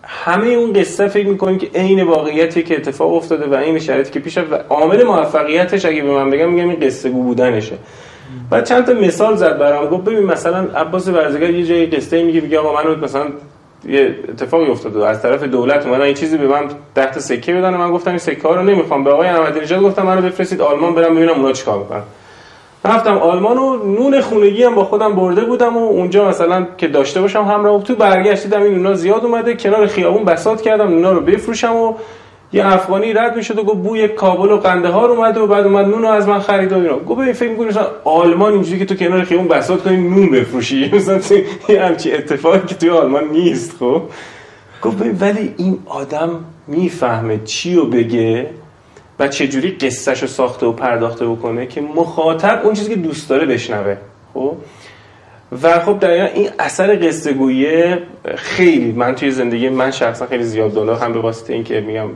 همه 0.03 0.47
اون 0.47 0.73
قصه 0.73 1.09
فکر 1.09 1.27
می‌کنی 1.27 1.59
که 1.59 1.69
عین 1.75 2.03
واقعیتی 2.03 2.63
که 2.63 2.77
اتفاق 2.77 3.15
افتاده 3.15 3.47
و 3.47 3.55
عین 3.55 3.79
شرایطی 3.79 4.11
که 4.11 4.21
پیش 4.21 4.39
و 4.39 4.55
عامل 4.69 5.05
موفقیتش 5.05 5.85
اگه 5.85 6.03
به 6.03 6.11
من 6.11 6.31
بگم 6.31 6.53
میگم 6.53 6.69
این 6.69 6.81
قصه 6.81 7.11
گو 7.11 7.23
بودنشه. 7.23 7.77
و 8.51 8.61
چند 8.61 8.85
تا 8.85 8.93
مثال 8.93 9.37
زد 9.37 9.59
برام 9.59 9.87
گفت 9.87 10.05
ببین 10.05 10.25
مثلا 10.25 10.59
عباس 10.59 11.09
ورزگر 11.09 11.51
یه 11.51 11.67
جایی 11.67 11.87
قصه 11.87 12.23
میگه 12.23 12.41
میگه 12.41 12.59
آقا 12.59 12.83
من 12.83 13.01
مثلا 13.01 13.25
یه 13.89 14.15
اتفاقی 14.29 14.67
افتاده 14.67 15.07
از 15.07 15.23
طرف 15.23 15.43
دولت 15.43 15.87
اومدن 15.87 16.03
این 16.03 16.15
چیزی 16.15 16.39
به 16.39 16.47
من 16.47 16.69
تا 16.95 17.21
سکه 17.21 17.55
بدن 17.55 17.75
من 17.75 17.91
گفتم 17.91 18.11
این 18.11 18.19
سکه 18.19 18.43
ها 18.43 18.55
رو 18.55 18.63
نمی‌خوام. 18.63 19.05
به 19.05 19.11
آقای 19.11 19.29
احمدی 19.29 19.61
نژاد 19.61 19.83
گفتم 19.83 20.03
منو 20.03 20.23
بفرستید 20.23 20.61
آلمان 20.61 20.95
برم 20.95 21.15
ببینم 21.15 21.33
اونا 21.33 21.53
چیکار 21.53 21.79
می‌کنن. 21.79 22.03
رفتم 22.85 23.19
آلمان 23.19 23.59
و 23.59 23.77
نون 23.77 24.21
خونگی 24.21 24.63
هم 24.63 24.75
با 24.75 24.85
خودم 24.85 25.15
برده 25.15 25.45
بودم 25.45 25.77
و 25.77 25.81
اونجا 25.81 26.29
مثلا 26.29 26.67
که 26.79 26.89
داشته 26.89 27.21
باشم 27.21 27.43
همراه 27.43 27.83
تو 27.83 27.95
برگشتیدم 27.95 28.63
این 28.63 28.77
اونا 28.77 28.95
زیاد 28.95 29.25
اومده 29.25 29.57
کنار 29.57 29.87
خیابون 29.87 30.25
بساط 30.25 30.61
کردم 30.61 30.93
اونا 30.93 31.13
رو 31.13 31.21
بفروشم 31.21 31.77
و 31.77 31.95
یه 32.53 32.67
افغانی 32.67 33.13
رد 33.13 33.37
می‌شد 33.37 33.59
و 33.59 33.63
گفت 33.63 33.79
بوی 33.79 34.09
کابل 34.09 34.51
و 34.51 34.57
قندهار 34.57 35.11
اومد 35.11 35.37
و 35.37 35.47
بعد 35.47 35.67
اومد 35.67 35.87
نون 35.87 36.03
رو 36.03 36.09
از 36.09 36.29
من 36.29 36.39
خرید 36.39 36.73
و 36.73 36.77
اینا 36.77 36.99
گفت 36.99 37.21
ببین 37.21 37.33
فکر 37.33 37.51
می‌کنی 37.51 37.67
مثلا 37.67 37.87
آلمان 38.05 38.53
اینجوری 38.53 38.79
که 38.79 38.85
تو 38.85 38.95
کنار 38.95 39.25
خیابون 39.25 39.49
بساط 39.49 39.83
کنی 39.83 39.97
نون 39.97 40.31
بفروشی. 40.31 40.91
مثلا 40.95 41.21
یه 41.69 41.83
همچی 41.83 42.13
اتفاقی 42.13 42.67
که 42.67 42.75
توی 42.75 42.91
آلمان 42.91 43.25
نیست 43.29 43.77
خب. 43.81 44.03
گفت 44.83 44.97
ولی 45.21 45.55
این 45.57 45.79
آدم 45.87 46.31
می‌فهمه 46.67 47.41
چی 47.45 47.75
رو 47.75 47.87
بگه؟ 47.87 48.47
و 49.21 49.29
چجوری 49.29 49.71
قصهش 49.71 50.23
رو 50.23 50.29
ساخته 50.29 50.67
و 50.67 50.73
پرداخته 50.73 51.27
بکنه 51.27 51.67
که 51.67 51.81
مخاطب 51.81 52.61
اون 52.65 52.75
چیزی 52.75 52.91
که 52.91 52.97
دوست 52.97 53.31
داره 53.31 53.47
بشنوه 53.47 53.97
خب؟ 54.35 54.57
و 55.63 55.81
خب 55.81 55.99
در 55.99 56.11
این 56.11 56.49
اثر 56.59 57.09
قصه 57.09 58.03
خیلی 58.37 58.93
من 58.93 59.15
توی 59.15 59.31
زندگی 59.31 59.69
من 59.69 59.91
شخصا 59.91 60.27
خیلی 60.27 60.45
زیاد 60.45 60.75
دالا 60.75 60.97
هم 60.97 61.13
به 61.13 61.21
واسطه 61.21 61.53
اینکه 61.53 61.81
میگم 61.81 62.09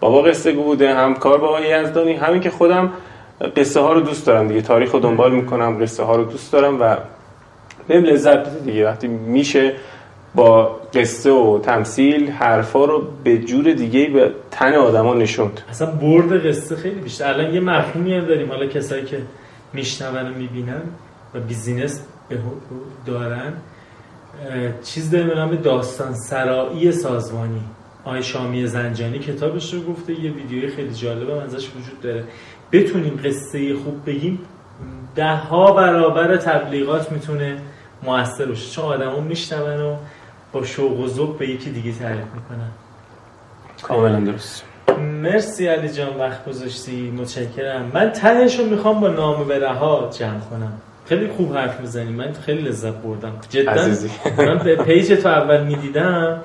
بابا 0.00 0.22
قصه 0.22 0.52
گو 0.52 0.62
بوده 0.62 0.94
هم 0.94 1.14
کار 1.14 1.38
با 1.38 1.48
آقای 1.48 1.68
یزدانی 1.68 2.12
همین 2.12 2.40
که 2.40 2.50
خودم 2.50 2.92
قصه 3.56 3.80
ها 3.80 3.92
رو 3.92 4.00
دوست 4.00 4.26
دارم 4.26 4.48
دیگه 4.48 4.62
تاریخ 4.62 4.92
رو 4.92 5.00
دنبال 5.00 5.32
می‌کنم 5.32 5.82
قصه 5.82 6.02
ها 6.02 6.16
رو 6.16 6.24
دوست 6.24 6.52
دارم 6.52 6.80
و 6.80 6.96
بهم 7.88 8.04
لذت 8.04 8.64
دیگه. 8.64 8.86
وقتی 8.86 9.08
میشه 9.08 9.72
با 10.34 10.80
قصه 10.94 11.30
و 11.30 11.58
تمثیل 11.58 12.30
حرفا 12.30 12.84
رو 12.84 13.02
به 13.24 13.38
جور 13.38 13.72
دیگه 13.72 14.10
به 14.10 14.32
تن 14.50 14.74
آدما 14.74 15.14
نشوند. 15.14 15.60
اصلا 15.70 15.90
برد 15.90 16.46
قصه 16.46 16.76
خیلی 16.76 17.00
بیشتر. 17.00 17.28
الان 17.32 17.54
یه 17.54 17.60
مفهومی 17.60 18.14
هم 18.14 18.24
داریم. 18.24 18.48
حالا 18.48 18.66
کسایی 18.66 19.04
که 19.04 19.22
میشنون 19.72 20.26
و 20.26 20.34
می‌بینن 20.34 20.82
و 21.34 21.40
بیزینس 21.40 22.02
دارن 23.06 23.52
چیز 24.84 25.10
داریم 25.10 25.50
به 25.50 25.56
داستان 25.56 26.14
سرایی 26.14 26.92
سازمانی. 26.92 27.60
آقای 28.04 28.22
شامی 28.22 28.66
زنجانی 28.66 29.18
کتابش 29.18 29.74
رو 29.74 29.80
گفته 29.80 30.20
یه 30.20 30.32
ویدیوی 30.32 30.68
خیلی 30.68 30.94
جالبه 30.94 31.42
ازش 31.42 31.68
وجود 31.68 32.00
داره. 32.02 32.24
بتونیم 32.72 33.20
قصه 33.24 33.74
خوب 33.74 34.06
بگیم 34.06 34.38
ده 35.14 35.36
ها 35.36 35.72
برابر 35.72 36.36
تبلیغات 36.36 37.12
می‌تونه 37.12 37.56
موثر 38.02 38.46
باشه. 38.46 38.70
چون 38.70 38.84
آدما 38.84 39.20
میشنون 39.20 39.80
و 39.80 39.96
با 40.52 40.64
شوق 40.64 41.00
و 41.00 41.06
ذوق 41.06 41.38
به 41.38 41.48
یکی 41.48 41.70
دیگه 41.70 41.92
تعریف 41.92 42.24
می‌کنن 42.34 42.70
کاملا 43.82 44.20
درست. 44.20 44.64
مرسی 45.22 45.66
علی 45.66 45.88
جان 45.88 46.16
وقت 46.18 46.48
گذاشتی. 46.48 47.10
متشکرم. 47.10 47.90
من 47.94 48.10
تهش 48.10 48.58
رو 48.58 48.66
می‌خوام 48.66 49.00
با 49.00 49.08
نامه 49.08 49.44
به 49.44 49.58
رها 49.58 50.10
جمع 50.18 50.40
کنم. 50.40 50.72
خیلی 51.06 51.28
خوب 51.28 51.56
حرف 51.56 51.80
می‌زنی. 51.80 52.12
من 52.12 52.32
خیلی 52.32 52.62
لذت 52.62 52.94
بردم. 52.94 53.32
جدا. 53.50 53.74
من 54.38 54.58
به 54.58 54.76
پیج 54.76 55.12
تو 55.12 55.28
اول 55.28 55.64
می‌دیدم. 55.64 56.40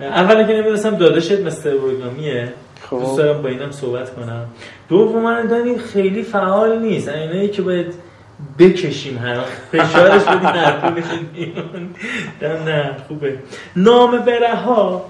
اولا 0.00 0.42
که 0.42 0.52
نمی‌دونستم 0.52 0.96
داداشت 0.96 1.40
مستر 1.40 1.70
اورگامیه 1.70 2.52
خب. 2.90 3.00
دوست 3.00 3.16
دارم 3.16 3.42
با 3.42 3.48
اینم 3.48 3.70
صحبت 3.70 4.14
کنم. 4.14 4.46
دوم 4.88 5.46
داریم 5.46 5.78
خیلی 5.78 6.22
فعال 6.22 6.78
نیست. 6.78 7.08
اینایی 7.08 7.48
که 7.48 7.62
باید 7.62 7.94
بکشیم 8.58 9.18
هر 9.18 9.40
فشارش 9.72 10.22
بدیم 10.22 10.46
هر 10.46 10.92
نه 12.64 12.96
خوبه. 13.08 13.38
نام 13.76 14.18
بره 14.18 14.54
ها 14.54 15.04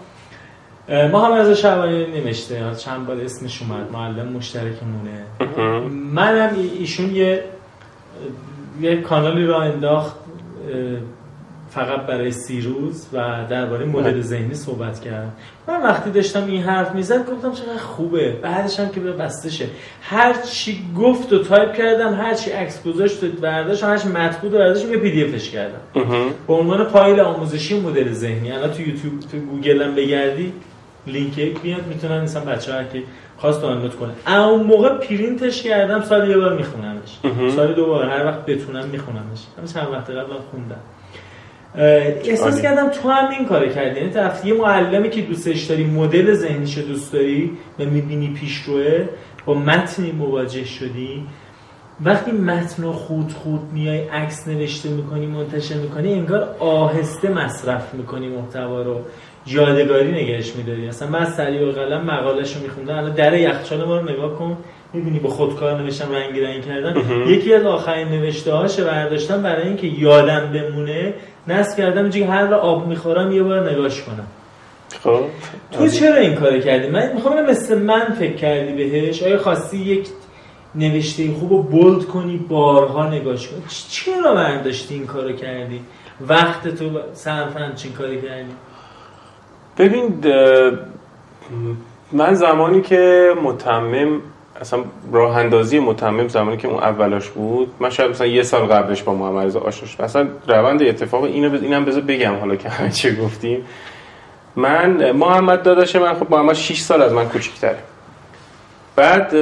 ما 1.12 1.26
هم 1.26 1.32
از 1.32 1.50
شعبانی 1.50 2.06
نمیشته 2.06 2.74
چند 2.78 3.06
بار 3.06 3.20
اسمش 3.20 3.62
اومد. 3.62 3.92
معلم 3.92 4.28
مشترکمونه. 4.28 5.24
منم 6.14 6.56
ایشون 6.78 7.14
یه 7.14 7.44
یه 8.80 9.00
کانالی 9.02 9.46
را 9.46 9.62
انداخت 9.62 10.16
فقط 11.70 12.06
برای 12.06 12.32
سی 12.32 12.60
روز 12.60 13.06
و 13.12 13.18
درباره 13.50 13.84
مدل 13.84 14.20
ذهنی 14.20 14.54
صحبت 14.54 15.00
کرد. 15.00 15.32
من 15.68 15.82
وقتی 15.82 16.10
داشتم 16.10 16.46
این 16.46 16.62
حرف 16.62 16.94
می‌زد 16.94 17.30
گفتم 17.30 17.52
چقدر 17.52 17.78
خوبه. 17.78 18.32
بعدش 18.42 18.80
هم 18.80 18.88
که 18.88 19.00
به 19.00 19.12
بسته 19.12 19.68
هر 20.02 20.32
چی 20.32 20.84
گفت 20.98 21.32
و 21.32 21.38
تایپ 21.38 21.74
کردم 21.74 22.14
هر 22.14 22.34
چی 22.34 22.50
عکس 22.50 22.82
گذاشت 22.82 23.24
و 23.24 23.26
برداشت 23.26 23.84
هر 23.84 23.98
چی 23.98 24.08
مطلب 24.08 24.50
برداشت 24.50 24.84
یه 24.84 24.96
PDF 24.96 25.24
ش 25.24 25.50
کردم. 25.50 25.80
به 26.46 26.54
عنوان 26.54 26.84
فایل 26.84 27.20
آموزشی 27.20 27.80
مدل 27.80 28.12
ذهنی. 28.12 28.52
الان 28.52 28.70
تو 28.70 28.82
یوتیوب 28.82 29.20
تو 29.20 29.38
گوگل 29.38 29.82
هم 29.82 29.94
بگردی 29.94 30.52
لینک 31.06 31.38
یک 31.38 31.58
میاد 31.64 31.86
می‌تونن 31.86 32.20
مثلا 32.20 32.44
بچه‌ها 32.44 32.84
که 32.84 33.02
خواست 33.36 33.62
دانلود 33.62 33.96
کنه. 33.96 34.38
اون 34.38 34.62
موقع 34.62 34.98
پرینتش 34.98 35.62
کردم 35.62 36.02
سال 36.02 36.30
یه 36.30 36.36
بار 36.36 36.56
میخونمش. 36.56 37.18
سال 37.56 37.74
دو 37.74 37.86
بار 37.86 38.08
هر 38.08 38.26
وقت 38.26 38.46
بتونم 38.46 38.86
میخونمش. 38.88 39.40
همین 39.56 39.72
چند 39.72 39.88
وقت 39.92 40.10
قبل 40.10 40.32
خوندم. 40.50 40.80
احساس 41.74 42.62
کردم 42.62 42.88
تو 42.88 43.08
هم 43.08 43.30
این 43.30 43.46
کار 43.46 43.68
کردی. 43.68 44.00
یعنی 44.00 44.12
طرف 44.12 44.46
یه 44.46 44.54
معلمی 44.54 45.10
که 45.10 45.22
دوستش 45.22 45.64
داری 45.64 45.84
مدل 45.84 46.32
ذهنیش 46.34 46.78
دوست 46.78 47.12
داری 47.12 47.50
و 47.78 47.84
می‌بینی 47.84 48.34
پیشروه 48.40 49.08
با 49.46 49.54
متنی 49.54 50.12
مواجه 50.12 50.64
شدی. 50.64 51.26
وقتی 52.04 52.32
متن 52.32 52.82
رو 52.82 52.92
خود 52.92 53.32
خود 53.32 53.60
میای 53.72 54.08
عکس 54.08 54.48
نوشته 54.48 54.88
می‌کنی 54.88 55.26
منتشر 55.26 55.74
می‌کنی 55.74 56.12
انگار 56.12 56.56
آهسته 56.58 57.30
مصرف 57.30 57.94
می‌کنی 57.94 58.28
محتوا 58.28 58.82
رو. 58.82 59.00
یادگاری 59.46 60.12
نگهش 60.12 60.52
میداری. 60.56 60.88
اصلا 60.88 61.08
من 61.08 61.24
سریع 61.24 61.68
و 61.68 61.72
قلم 61.72 62.04
مقالش 62.04 62.56
رو 62.56 62.62
میخوندم. 62.62 62.96
الان 62.96 63.14
در 63.14 63.38
یخچال 63.38 63.84
ما 63.84 63.96
رو 63.96 64.10
نگاه 64.10 64.38
کن. 64.38 64.56
می‌بینی 64.92 65.18
با 65.18 65.28
خودکار 65.28 65.82
نوشتم 65.82 66.12
رنگی 66.12 66.40
رنگ 66.40 66.64
کردن. 66.64 66.96
یکی 67.28 67.54
از 67.54 67.64
آخرین 67.64 68.08
نوشته 68.08 68.52
هاش 68.52 68.80
برداشتم 68.80 69.42
برای 69.42 69.66
اینکه 69.66 69.86
یادم 69.86 70.52
بمونه. 70.52 71.14
نصب 71.50 71.76
کردم 71.76 72.02
اینجوری 72.02 72.24
هر 72.24 72.46
را 72.46 72.58
آب 72.58 72.86
می‌خورم 72.86 73.32
یه 73.32 73.42
بار 73.42 73.70
نگاش 73.70 74.02
کنم. 74.02 74.26
خب. 75.02 75.24
تو 75.72 75.88
چرا 75.88 76.16
این 76.16 76.34
کار 76.34 76.58
کردی؟ 76.58 76.88
من 76.88 77.12
می‌خوام 77.12 77.50
مثل 77.50 77.78
من 77.78 78.16
فکر 78.18 78.34
کردی 78.34 78.72
بهش. 78.72 79.22
آیا 79.22 79.38
خواستی 79.38 79.78
یک 79.78 80.08
نوشته 80.74 81.32
خوب 81.32 81.50
رو 81.50 81.62
بولد 81.62 82.04
کنی 82.04 82.36
بارها 82.36 83.08
نگاش 83.08 83.48
کنی؟ 83.48 83.62
چرا 83.88 84.34
برداشتی 84.34 84.94
این 84.94 85.06
کارو 85.06 85.32
کردی؟ 85.32 85.80
وقت 86.28 86.68
تو 86.68 86.90
صرف 87.14 87.74
چین 87.74 87.92
کاری 87.92 88.22
کردی؟ 88.22 88.50
ببین 89.78 90.24
من 92.12 92.34
زمانی 92.34 92.80
که 92.80 93.34
متمم 93.44 94.20
اصلا 94.60 94.80
راه 95.12 95.36
اندازی 95.36 95.78
متمم 95.78 96.28
زمانی 96.28 96.56
که 96.56 96.68
اون 96.68 96.82
اولاش 96.82 97.28
بود 97.28 97.72
من 97.80 97.90
شاید 97.90 98.10
مثلا 98.10 98.26
یه 98.26 98.42
سال 98.42 98.66
قبلش 98.66 99.02
با 99.02 99.14
محمد 99.14 99.46
رضا 99.46 99.60
آشنا 99.60 99.88
شدم. 99.88 100.04
اصلا 100.04 100.28
روند 100.48 100.82
اتفاق 100.82 101.22
اینو 101.22 101.50
بز... 101.50 101.62
اینم 101.62 101.84
بذار 101.84 102.02
بگم 102.02 102.34
حالا 102.34 102.56
که 102.56 102.68
همه 102.68 102.90
چی 102.90 103.16
گفتیم. 103.16 103.64
من 104.56 105.12
محمد 105.12 105.62
داداش 105.62 105.96
من 105.96 106.14
خب 106.14 106.30
محمد 106.30 106.54
6 106.54 106.80
سال 106.80 107.02
از 107.02 107.12
من 107.12 107.28
کوچیک‌تره. 107.28 107.78
بعد 108.96 109.34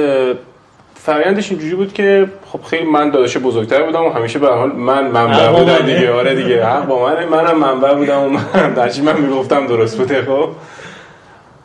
فرآیندش 0.95 1.51
اینجوری 1.51 1.75
بود 1.75 1.93
که 1.93 2.27
خب 2.51 2.61
خیلی 2.63 2.85
من 2.85 3.09
داداش 3.09 3.37
بزرگتر 3.37 3.83
بودم 3.83 4.05
و 4.05 4.09
همیشه 4.09 4.39
به 4.39 4.47
حال 4.47 4.71
من 4.71 5.07
منبع 5.07 5.59
بودم 5.59 5.85
دیگه. 5.85 6.11
آره 6.11 6.35
دیگه. 6.35 6.65
حق 6.65 6.85
با 6.85 7.05
من 7.05 7.25
منم 7.25 7.57
منبع 7.57 7.93
بودم 7.93 8.23
و 8.23 8.29
من 8.29 8.73
درچی 8.73 9.01
من 9.01 9.21
می‌گفتم 9.21 9.67
درست 9.67 9.97
بوده 9.97 10.21
خب. 10.21 10.49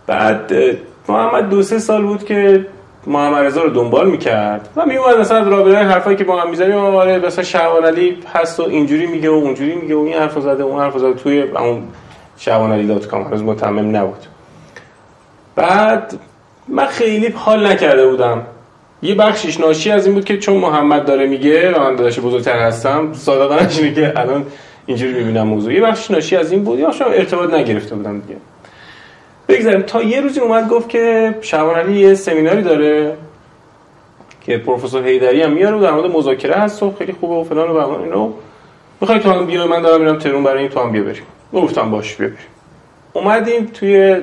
بعد 0.06 0.52
محمد 1.08 1.50
دو 1.50 1.62
سه 1.62 1.78
سال 1.78 2.02
بود 2.02 2.24
که 2.24 2.66
محمد 3.06 3.44
رضا 3.44 3.62
رو 3.62 3.70
دنبال 3.70 4.10
می‌کرد 4.10 4.68
و 4.76 4.86
میومد 4.86 5.18
مثلا 5.18 5.48
رابطه 5.48 5.78
حرفایی 5.78 6.16
که 6.16 6.24
با 6.24 6.40
هم 6.40 6.50
می‌زنیم 6.50 6.76
آره 6.76 7.18
مثلا 7.18 7.44
شعبان 7.44 7.84
علی 7.84 8.18
هست 8.34 8.60
و 8.60 8.62
اینجوری 8.62 9.06
میگه 9.06 9.30
و 9.30 9.32
اونجوری 9.32 9.74
میگه 9.74 9.94
و 9.94 9.98
این 9.98 10.14
حرف 10.14 10.38
زده 10.38 10.62
اون 10.62 10.80
حرف 10.80 10.98
زده. 10.98 11.14
توی 11.14 11.42
اون 11.42 11.82
شعبان 12.36 12.72
علی 12.72 12.86
دات 12.86 13.06
کام 13.06 13.22
هنوز 13.22 13.42
متمم 13.42 13.96
نبود. 13.96 14.26
بعد 15.56 16.14
من 16.68 16.86
خیلی 16.86 17.28
حال 17.28 17.66
نکرده 17.66 18.06
بودم. 18.06 18.42
یه 19.02 19.14
بخشش 19.14 19.60
ناشی 19.60 19.90
از 19.90 20.06
این 20.06 20.14
بود 20.14 20.24
که 20.24 20.38
چون 20.38 20.56
محمد 20.56 21.04
داره 21.04 21.26
میگه 21.26 21.72
و 21.72 21.82
من 21.82 21.96
داداش 21.96 22.20
بزرگتر 22.20 22.58
هستم 22.58 23.12
صادقانه 23.12 23.68
اینه 23.78 23.94
که 23.94 24.12
الان 24.16 24.46
اینجوری 24.86 25.12
می‌بینم 25.12 25.46
موضوع. 25.46 25.74
یه 25.74 25.80
بخشش 25.80 26.10
ناشی 26.10 26.36
از 26.36 26.52
این 26.52 26.64
بود. 26.64 26.78
یا 26.78 26.92
شما 26.92 27.08
ارتباط 27.08 27.54
نگرفته 27.54 27.94
بودم 27.94 28.20
دیگه. 28.20 28.36
بگذاریم. 29.48 29.82
تا 29.82 30.02
یه 30.02 30.20
روزی 30.20 30.40
اومد 30.40 30.68
گفت 30.68 30.88
که 30.88 31.34
شعبان 31.40 31.74
علی 31.74 32.00
یه 32.00 32.14
سمیناری 32.14 32.62
داره 32.62 33.16
که 34.40 34.58
پروفسور 34.58 35.06
هیدری 35.06 35.42
هم 35.42 35.52
میاره 35.52 35.76
و 35.76 35.80
در 35.80 35.90
مورد 35.90 36.10
مذاکره 36.10 36.54
هست 36.54 36.82
و 36.82 36.94
خیلی 36.98 37.12
خوبه 37.12 37.34
و 37.34 37.44
فلان 37.44 37.70
و 37.70 37.74
بهمان 37.74 38.00
اینو 38.00 38.32
می‌خوای 39.00 39.18
تو 39.18 39.30
هم 39.30 39.46
بیا 39.46 39.66
من 39.66 39.82
دارم 39.82 40.00
میرم 40.00 40.18
تهران 40.18 40.44
برای 40.44 40.58
این 40.58 40.68
تو 40.68 40.80
هم 40.80 40.92
بیا 40.92 41.02
بریم. 41.02 41.22
گفتم 41.52 41.90
باش 41.90 42.14
بیا 42.14 42.28
بریم. 42.28 42.38
اومدیم 43.12 43.66
توی 43.66 44.16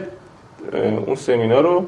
اون 1.06 1.16
سمینار 1.16 1.64
رو. 1.64 1.86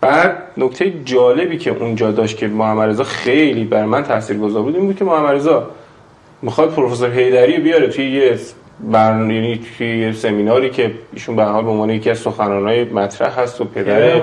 بعد 0.00 0.42
نکته 0.56 0.92
جالبی 1.04 1.58
که 1.58 1.70
اونجا 1.70 2.10
داشت 2.10 2.36
که 2.36 2.48
محمد 2.48 2.88
رضا 2.88 3.04
خیلی 3.04 3.64
بر 3.64 3.84
من 3.84 4.02
تاثیرگذار 4.02 4.62
بود 4.62 4.76
این 4.76 4.86
بود 4.86 4.96
که 4.96 5.04
محمد 5.04 5.34
رضا 5.34 5.70
می‌خواد 6.42 6.74
پروفسور 6.74 7.10
هیدری 7.10 7.58
بیاره 7.58 7.86
توی 7.86 8.10
یه 8.10 8.38
برنامه 8.82 9.58
توی 9.78 9.98
یه 9.98 10.12
سمیناری 10.12 10.70
که 10.70 10.90
ایشون 11.12 11.36
به 11.36 11.44
حال 11.44 11.64
به 11.64 11.70
عنوان 11.70 11.90
یکی 11.90 12.10
از 12.10 12.18
سخنرانای 12.18 12.84
مطرح 12.84 13.40
هست 13.40 13.60
و 13.60 13.64
پدر 13.64 14.18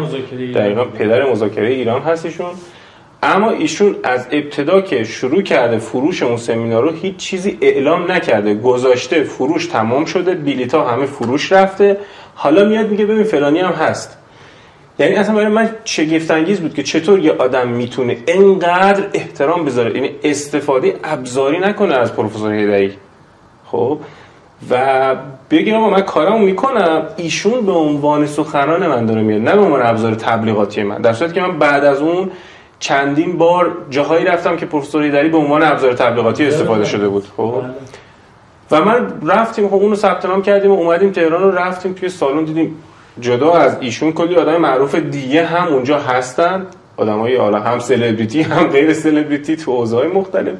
دقیقاً 0.55 0.83
پدر 0.83 1.31
مذاکره 1.31 1.67
ایران 1.67 2.01
هست 2.01 2.25
ایشون. 2.25 2.51
اما 3.23 3.49
ایشون 3.51 3.95
از 4.03 4.27
ابتدا 4.31 4.81
که 4.81 5.03
شروع 5.03 5.41
کرده 5.41 5.77
فروش 5.77 6.23
اون 6.23 6.37
سمینار 6.37 6.83
رو 6.83 6.91
هیچ 6.91 7.15
چیزی 7.15 7.57
اعلام 7.61 8.11
نکرده. 8.11 8.53
گذاشته 8.53 9.23
فروش 9.23 9.65
تمام 9.65 10.05
شده 10.05 10.33
بیلیتا 10.33 10.87
همه 10.87 11.05
فروش 11.05 11.51
رفته. 11.51 11.97
حالا 12.35 12.65
میاد 12.65 12.89
میگه 12.89 13.05
ببین 13.05 13.23
فلانی 13.23 13.59
هم 13.59 13.73
هست. 13.73 14.17
یعنی 14.99 15.15
اصلا 15.15 15.35
برای 15.35 15.47
من 15.47 15.69
شگفت 15.85 16.31
انگیز 16.31 16.61
بود 16.61 16.73
که 16.73 16.83
چطور 16.83 17.19
یه 17.19 17.31
آدم 17.31 17.67
می‌تونه 17.67 18.17
انقدر 18.27 19.03
احترام 19.13 19.65
بذاره. 19.65 19.95
یعنی 19.95 20.09
استفاده 20.23 20.95
ابزاری 21.03 21.59
نکنه 21.59 21.95
از 21.95 22.15
پروفسور 22.15 22.53
هیدری 22.53 22.93
خب؟ 23.65 23.99
و 24.69 25.15
بگه 25.49 25.75
آقا 25.75 25.89
من 25.89 26.01
کارامو 26.01 26.45
می‌کنم. 26.45 27.03
ایشون 27.17 27.65
به 27.65 27.71
عنوان 27.71 28.25
سخنران 28.25 28.87
من 28.87 29.05
داره 29.05 29.21
میاد 29.21 29.41
نه 29.41 29.55
به 29.55 29.61
عنوان 29.61 29.81
ابزار 29.81 30.15
تبلیغاتی 30.15 30.83
من. 30.83 31.01
در 31.01 31.13
صورتی 31.13 31.33
که 31.33 31.41
من 31.41 31.59
بعد 31.59 31.85
از 31.85 32.01
اون 32.01 32.31
چندین 32.79 33.37
بار 33.37 33.71
جاهایی 33.89 34.25
رفتم 34.25 34.57
که 34.57 34.65
پروفسور 34.65 35.03
هیدری 35.03 35.29
به 35.29 35.37
عنوان 35.37 35.63
ابزار 35.63 35.93
تبلیغاتی 35.93 36.45
استفاده 36.45 36.85
شده 36.85 37.09
بود 37.09 37.23
خب؟ 37.37 37.63
و 38.71 38.85
من 38.85 39.13
رفتیم 39.25 39.67
خب 39.67 39.73
اونو 39.73 39.95
ثبت 39.95 40.25
نام 40.25 40.41
کردیم 40.41 40.71
و 40.71 40.73
اومدیم 40.73 41.11
تهران 41.11 41.43
رو 41.43 41.51
رفتیم 41.51 41.93
توی 41.93 42.09
سالن 42.09 42.43
دیدیم 42.43 42.75
جدا 43.19 43.53
از 43.53 43.77
ایشون 43.79 44.11
کلی 44.11 44.35
آدم 44.35 44.57
معروف 44.57 44.95
دیگه 44.95 45.45
هم 45.45 45.67
اونجا 45.67 45.99
هستن. 45.99 46.65
آدمای 46.97 47.35
حالا 47.35 47.59
هم 47.59 47.79
سلبریتی 47.79 48.41
هم 48.41 48.67
غیر 48.67 48.93
سلبریتی 48.93 49.55
تو 49.55 49.71
اوضاع 49.71 50.07
مختلف. 50.07 50.53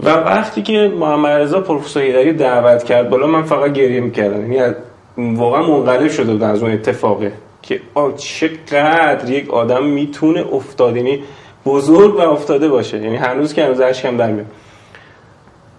و 0.00 0.10
وقتی 0.10 0.62
که 0.62 0.92
محمد 0.98 1.30
رضا 1.30 1.60
پروفسور 1.60 2.02
هیدری 2.02 2.32
دعوت 2.32 2.84
کرد 2.84 3.10
بالا 3.10 3.26
من 3.26 3.42
فقط 3.42 3.72
گریه 3.72 4.00
می‌کردم. 4.00 4.52
یعنی 4.52 4.74
واقعا 5.16 5.62
منقلب 5.62 6.08
شده 6.08 6.32
بود 6.32 6.42
از 6.42 6.62
اون 6.62 6.72
اتفاقه 6.72 7.32
که 7.62 7.80
چقدر 8.16 9.30
یک 9.30 9.50
آدم 9.50 9.84
می‌تونه 9.84 10.44
افتاد. 10.52 10.96
یعنی 10.96 11.22
بزرگ 11.66 12.14
و 12.14 12.20
افتاده 12.20 12.68
باشه. 12.68 12.98
یعنی 12.98 13.16
هنوز 13.16 13.54
که 13.54 13.64
هنوز 13.64 13.80
اشکم 13.80 14.16
در 14.16 14.30
میاد. 14.30 14.46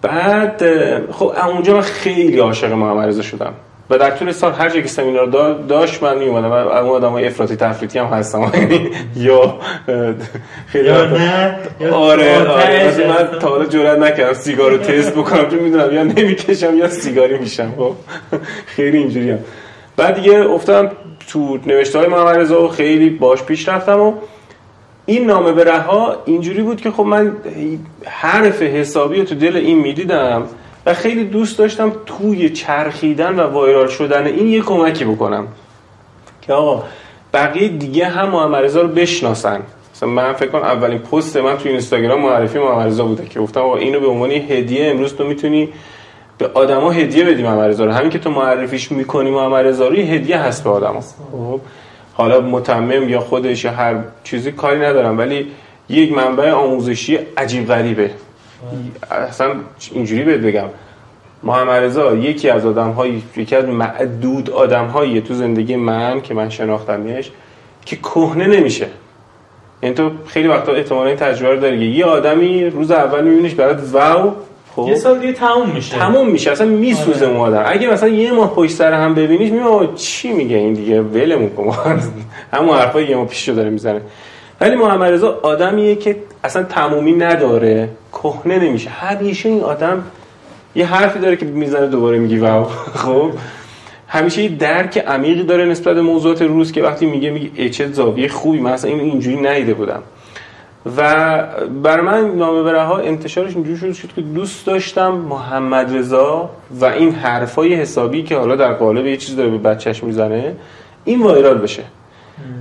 بعد 0.02 0.62
خب 1.10 1.32
اونجا 1.46 1.74
من 1.74 1.80
خیلی 1.80 2.38
عاشق 2.38 2.72
محمد 2.72 3.08
رضا 3.08 3.22
شدم. 3.22 3.52
و 3.90 3.98
در 3.98 4.10
طول 4.10 4.32
سال 4.32 4.52
هر 4.52 4.68
جایی 4.68 4.82
که 4.82 4.88
سمینار 4.88 5.26
داشت 5.68 6.02
من 6.02 6.18
می 6.18 6.24
اومدم 6.24 6.50
و 6.50 6.52
اون 6.52 6.88
آدمای 6.88 7.26
افراطی 7.26 7.56
تفریطی 7.56 7.98
هم 7.98 8.06
هستم. 8.06 8.52
یا 9.16 9.58
خیلی 10.66 10.88
یا 10.88 11.04
نه 11.06 11.58
آره 11.92 12.48
آره. 12.48 13.06
من 13.08 13.38
تا 13.38 13.48
حالا 13.48 13.64
جرئت 13.64 13.98
نکردم 13.98 14.32
سیگار 14.32 14.70
رو 14.70 14.78
تست 14.78 15.12
بکنم. 15.12 15.50
چون 15.50 15.58
می‌دونم 15.58 15.94
یا 15.94 16.02
نمی‌کشم 16.02 16.76
یا 16.76 16.88
سیگاری 16.88 17.38
میشم. 17.38 17.72
خب 17.76 17.92
خیلی 18.66 18.98
اینجوری 18.98 19.30
هم. 19.30 19.38
بعد 19.96 20.14
دیگه 20.14 20.50
افتادم 20.50 20.90
تو 21.28 21.58
نوشته 21.66 21.98
های 21.98 22.08
محمد 22.08 22.36
رضا 22.36 22.64
و 22.64 22.68
خیلی 22.68 23.10
باش 23.10 23.42
پیش 23.42 23.68
رفتم 23.68 24.00
و 24.00 24.12
این 25.06 25.26
نامه 25.26 25.52
به 25.52 25.64
رها 25.64 26.22
اینجوری 26.24 26.62
بود 26.62 26.80
که 26.80 26.90
خب 26.90 27.02
من 27.02 27.36
حرف 28.06 28.62
حسابی 28.62 29.18
رو 29.18 29.24
تو 29.24 29.34
دل 29.34 29.56
این 29.56 29.78
می‌دیدم. 29.78 30.42
و 30.86 30.94
خیلی 30.94 31.24
دوست 31.24 31.58
داشتم 31.58 31.92
توی 32.06 32.50
چرخیدن 32.50 33.40
و 33.40 33.42
وایرال 33.42 33.88
شدن 33.88 34.26
این 34.26 34.46
یه 34.46 34.60
کمکی 34.60 35.04
بکنم. 35.04 35.48
که 36.42 36.52
آقا 36.52 36.82
بقیه 37.34 37.68
دیگه 37.68 38.06
هم 38.06 38.28
محمد 38.28 38.64
رضا 38.64 38.82
رو 38.82 38.88
بشناسن. 38.88 39.60
مثلا 39.94 40.08
من 40.08 40.32
فکر 40.32 40.48
کنم 40.48 40.62
اولین 40.62 40.98
پست 40.98 41.36
من 41.36 41.56
توی 41.56 41.70
اینستاگرام 41.70 42.20
معرفی 42.20 42.58
محمد 42.58 42.86
رضا 42.86 43.04
بوده 43.04 43.26
که 43.26 43.40
گفتم 43.40 43.60
آقا 43.60 43.76
اینو 43.76 44.00
به 44.00 44.06
عنوان 44.06 44.30
هدیه 44.30 44.90
امروز 44.90 45.14
تو 45.14 45.24
می‌تونی 45.24 45.68
به 46.38 46.50
آدما 46.54 46.90
هدیه 46.90 47.24
بدی 47.24 47.42
محمد 47.42 47.70
رضا 47.70 47.84
رو. 47.84 47.92
همین 47.92 48.10
که 48.10 48.18
تو 48.18 48.30
معرفیش 48.30 48.92
می‌کنی 48.92 49.30
محمد 49.30 49.66
رضا 49.66 49.88
رو 49.88 49.96
هدیه 49.96 50.38
هست 50.38 50.64
به 50.64 50.70
آدما 50.70 51.00
خب 51.32 51.60
حالا 52.14 52.40
متمم 52.40 53.08
یا 53.08 53.20
خودش 53.20 53.64
یا 53.64 53.70
هر 53.70 53.94
چیزی 54.24 54.52
کاری 54.52 54.80
ندارم 54.80 55.18
ولی 55.18 55.46
یک 55.88 56.12
منبع 56.12 56.50
آموزشی 56.50 57.18
عجیب 57.36 57.66
غریبه. 57.68 58.10
اصلا 59.10 59.54
اینجوری 59.92 60.24
بهت 60.24 60.40
بگم. 60.40 60.68
محمد 61.42 61.82
رضا 61.82 62.14
یکی 62.14 62.50
از 62.50 62.66
آدم 62.66 62.90
های 62.90 63.22
یکی 63.36 63.56
از 63.56 63.64
معدود 63.64 64.50
آدم 64.50 64.86
هایی 64.86 65.20
تو 65.20 65.34
زندگی 65.34 65.76
من 65.76 66.20
که 66.20 66.34
من 66.34 66.48
شناختمش 66.48 67.30
که 67.84 67.96
کهنه 67.96 68.46
نمیشه. 68.46 68.86
یعنی 69.82 69.94
تو 69.94 70.10
خیلی 70.26 70.48
وقتا 70.48 70.72
احتمالا 70.72 71.06
این 71.06 71.16
تجربه 71.16 71.54
رو 71.54 71.60
داری. 71.60 71.86
یه 71.86 72.04
آدمی 72.04 72.64
روز 72.64 72.90
اول 72.90 73.24
میبینیش 73.24 73.54
برات 73.54 73.80
واو 73.92 74.32
خب؟ 74.76 74.88
یه 74.88 74.94
سال 74.94 75.18
دیگه 75.18 75.32
تموم 75.32 75.70
میشه. 75.70 75.98
تموم 75.98 76.30
میشه. 76.30 76.50
اصلا 76.50 76.66
میسوزه 76.66 77.26
آره. 77.26 77.38
آدم. 77.38 77.62
اگه 77.66 77.90
مثلا 77.90 78.08
یه 78.08 78.32
ماه 78.32 78.54
پشت 78.54 78.72
سر 78.72 78.92
هم 78.92 79.14
ببینیش 79.14 79.50
میگه 79.50 79.94
چی 79.94 80.32
میگه 80.32 80.56
این 80.56 80.72
دیگه؟ 80.72 81.00
ولمون 81.00 81.50
کن. 81.50 81.72
همون 82.52 82.76
حرفای 82.76 83.08
یه 83.08 83.16
ماه 83.16 83.26
پیشو 83.26 83.52
داره 83.52 83.70
می‌زنه. 83.70 84.00
ولی 84.60 84.76
محمد 84.76 85.12
رضا 85.12 85.40
آدمیه 85.42 85.96
که 85.96 86.16
اصلا 86.44 86.62
تمومی 86.62 87.12
نداره 87.12 87.88
کهنه 88.12 88.58
نمیشه. 88.58 88.90
همیشه 88.90 89.48
این 89.48 89.62
آدم 89.62 90.04
یه 90.74 90.86
حرفی 90.86 91.18
داره 91.18 91.36
که 91.36 91.46
می‌زنه 91.46 91.86
دوباره 91.86 92.18
میگی 92.18 92.38
واو. 92.38 92.64
خب؟ 93.04 93.30
همیشه 94.08 94.42
یه 94.42 94.48
درک 94.48 94.98
عمیقی 94.98 95.42
داره 95.42 95.64
نسبت 95.64 95.94
به 95.94 96.02
موضوعات 96.02 96.42
روز 96.42 96.72
که 96.72 96.82
وقتی 96.82 97.06
میگه 97.06 97.30
میگه 97.30 97.68
چه 97.68 97.92
زاویه 97.92 98.28
خوبی 98.28 98.60
من 98.60 98.72
اصلا 98.72 98.90
این 98.90 99.00
اینجوری 99.00 99.40
ندیده 99.40 99.74
بودم. 99.74 100.02
و 100.96 101.42
بر 101.82 102.00
من 102.00 102.30
نامه 102.30 102.80
ها 102.80 102.98
انتشارش 102.98 103.54
اینجوری 103.54 103.94
شد 103.94 104.08
که 104.16 104.20
دوست 104.20 104.66
داشتم 104.66 105.10
محمد 105.10 105.96
رضا 105.96 106.50
و 106.80 106.84
این 106.84 107.12
حرفای 107.12 107.74
حسابی 107.74 108.22
که 108.22 108.36
حالا 108.36 108.56
در 108.56 108.72
قالب 108.72 109.06
یه 109.06 109.16
چیز 109.16 109.36
داره 109.36 109.50
به 109.50 109.58
بچهش 109.58 110.04
می‌زنه 110.04 110.56
این 111.04 111.22
viral 111.22 111.58
بشه. 111.58 111.82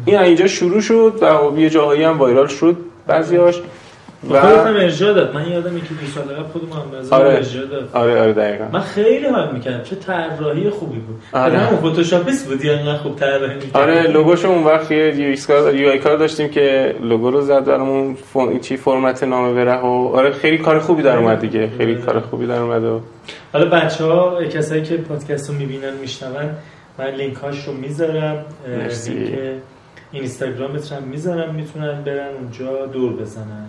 این 0.05 0.17
اینجا 0.17 0.47
شروع 0.47 0.81
شد 0.81 1.13
و 1.21 1.37
خب 1.37 1.57
یه 1.57 1.69
جاهایی 1.69 2.03
هم 2.03 2.17
viral 2.17 2.47
شد 2.47 2.77
بعضیاش. 3.07 3.61
و 4.29 4.41
خودت 4.41 4.57
هم 4.57 4.75
ارجاع 4.75 5.13
داد. 5.13 5.35
من 5.35 5.51
یادم 5.51 5.75
که 5.75 5.93
دو 6.01 6.07
سال 6.15 6.23
قبل 6.23 6.43
خود 6.43 6.69
محمد 6.69 7.13
آره. 7.13 7.29
ارجاع 7.29 7.65
داد. 7.65 7.89
آره 7.93 8.21
آره 8.21 8.33
دقیقاً. 8.33 8.65
من 8.73 8.79
خیلی 8.79 9.25
حال 9.25 9.51
می‌کردم. 9.53 9.83
چه 9.83 9.95
طراحی 9.95 10.69
خوبی 10.69 10.99
بود. 10.99 11.21
آره. 11.33 11.57
هم 11.57 11.91
فتوشاپیست 11.91 12.47
بود. 12.47 12.65
یا 12.65 12.83
نه 12.85 12.97
خوب 12.97 13.15
طراحی 13.15 13.55
می‌کرد 13.55 13.77
آره 13.77 14.01
لوگوشو 14.07 14.47
اون 14.47 14.63
وقت 14.63 14.91
یه 14.91 15.15
UX 15.15 15.47
کار 15.47 15.75
UI 15.75 15.99
کار 15.99 16.17
داشتیم 16.17 16.49
که 16.49 16.95
لوگو 17.01 17.31
رو 17.31 17.41
زد 17.41 17.65
برامون. 17.65 18.15
فون 18.15 18.59
چی 18.59 18.77
فرمت 18.77 19.23
نامه 19.23 19.53
بره 19.53 19.77
و 19.77 20.11
آره 20.15 20.31
خیلی 20.31 20.57
کار 20.57 20.79
خوبی 20.79 21.03
در 21.03 21.17
اومد 21.17 21.39
دیگه. 21.39 21.69
خیلی 21.77 21.95
کار 21.95 22.19
خوبی 22.19 22.47
در 22.47 22.59
اومد 22.59 22.83
و 22.83 23.01
حالا 23.53 23.65
بچه‌ها 23.69 24.43
کسایی 24.43 24.83
که 24.83 24.97
پادکست 24.97 25.49
رو 25.49 25.55
می‌بینن 25.55 25.93
میشنون 26.01 26.49
من 26.97 27.05
لینک 27.05 27.35
هاش 27.35 27.67
رو 27.67 27.73
می‌ذارم 27.73 28.45
لینک 28.67 29.61
اینستاگرامت 30.11 30.91
هم 30.91 31.03
می‌ذارم 31.03 31.55
می‌تونن 31.55 32.03
برن 32.03 32.33
اونجا 32.33 32.85
دور 32.85 33.13
بزنن. 33.13 33.67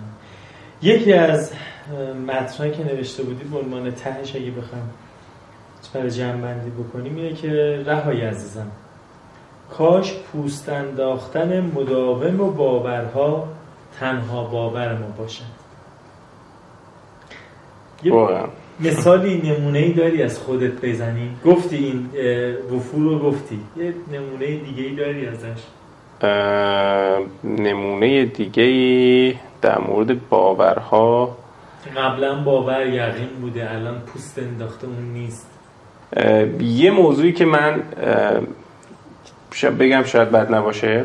یکی 0.82 1.12
از 1.12 1.52
متنهایی 2.26 2.72
که 2.72 2.84
نوشته 2.84 3.22
بودی 3.22 3.44
به 3.44 3.58
عنوان 3.58 3.90
تهش 3.90 4.36
اگه 4.36 4.50
بخوام 4.50 4.90
برای 5.94 6.10
جمع 6.10 6.36
بندی 6.36 6.70
بکنیم 6.70 7.16
اینه 7.16 7.34
که 7.34 7.82
رهایی 7.86 8.20
عزیزم. 8.20 8.66
کاش 9.70 10.14
پوست 10.14 10.68
انداختن 10.68 11.60
مداوم 11.60 12.40
و 12.40 12.50
باورها 12.50 13.48
تنها 14.00 14.44
باور 14.44 14.92
ما 14.92 15.06
باشد. 15.18 15.42
یه 18.02 18.12
مثالی 18.80 19.42
نمونه 19.44 19.78
ای 19.78 19.92
داری 19.92 20.22
از 20.22 20.38
خودت 20.38 20.84
بزنی؟ 20.84 21.30
گفتی 21.44 21.76
این 21.76 22.08
وفور 22.76 23.02
رو 23.02 23.18
گفتی. 23.18 23.60
یه 23.76 23.94
نمونه 24.12 24.46
دیگه 24.56 24.82
ای 24.82 24.94
داری 24.94 25.26
ازش؟ 25.26 25.62
نمونه 27.44 28.24
دیگه 28.24 29.34
در 29.62 29.78
مورد 29.78 30.28
باورها؟ 30.28 31.36
قبلا 31.96 32.34
باور 32.34 32.86
یقین 32.86 33.28
بوده 33.40 33.70
الان 33.70 34.00
پوست 34.00 34.38
انداخته 34.38 34.86
اون 34.86 35.12
نیست. 35.12 35.50
یه 36.60 36.90
موضوعی 36.90 37.32
که 37.32 37.44
من 37.44 37.82
بگم 39.78 40.02
شاید 40.02 40.30
بد 40.30 40.54
نباشه. 40.54 41.04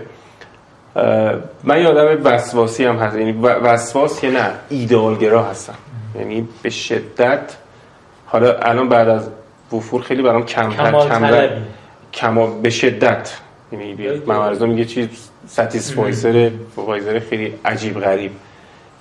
من 1.64 1.82
یه 1.82 1.88
آدم 1.88 2.24
وسواسی 2.24 2.86
هم 2.86 2.96
هست 2.96 3.18
یعنی 3.18 3.32
وسواس 3.42 4.22
که 4.22 4.30
نه 4.30 4.52
ایدئالگرا 4.70 5.44
هستم. 5.44 5.76
یعنی 6.16 6.48
به 6.62 6.70
شدت 6.70 7.58
حالا 8.32 8.54
الان 8.54 8.90
بعد 8.90 9.10
از 9.10 9.30
2.4 9.74 10.02
خیلی 10.02 10.22
برام 10.22 10.46
کم 10.46 10.70
کم 10.70 10.92
کم 12.14 12.62
به 12.62 12.70
شدت. 12.70 13.38
یعنی 13.72 14.22
من 14.26 14.66
میگه 14.66 14.86
چیز 14.86 15.08
satisfier 15.48 16.50
فایر 16.76 17.20
خیلی 17.20 17.54
عجیب 17.66 18.00
غریب. 18.00 18.32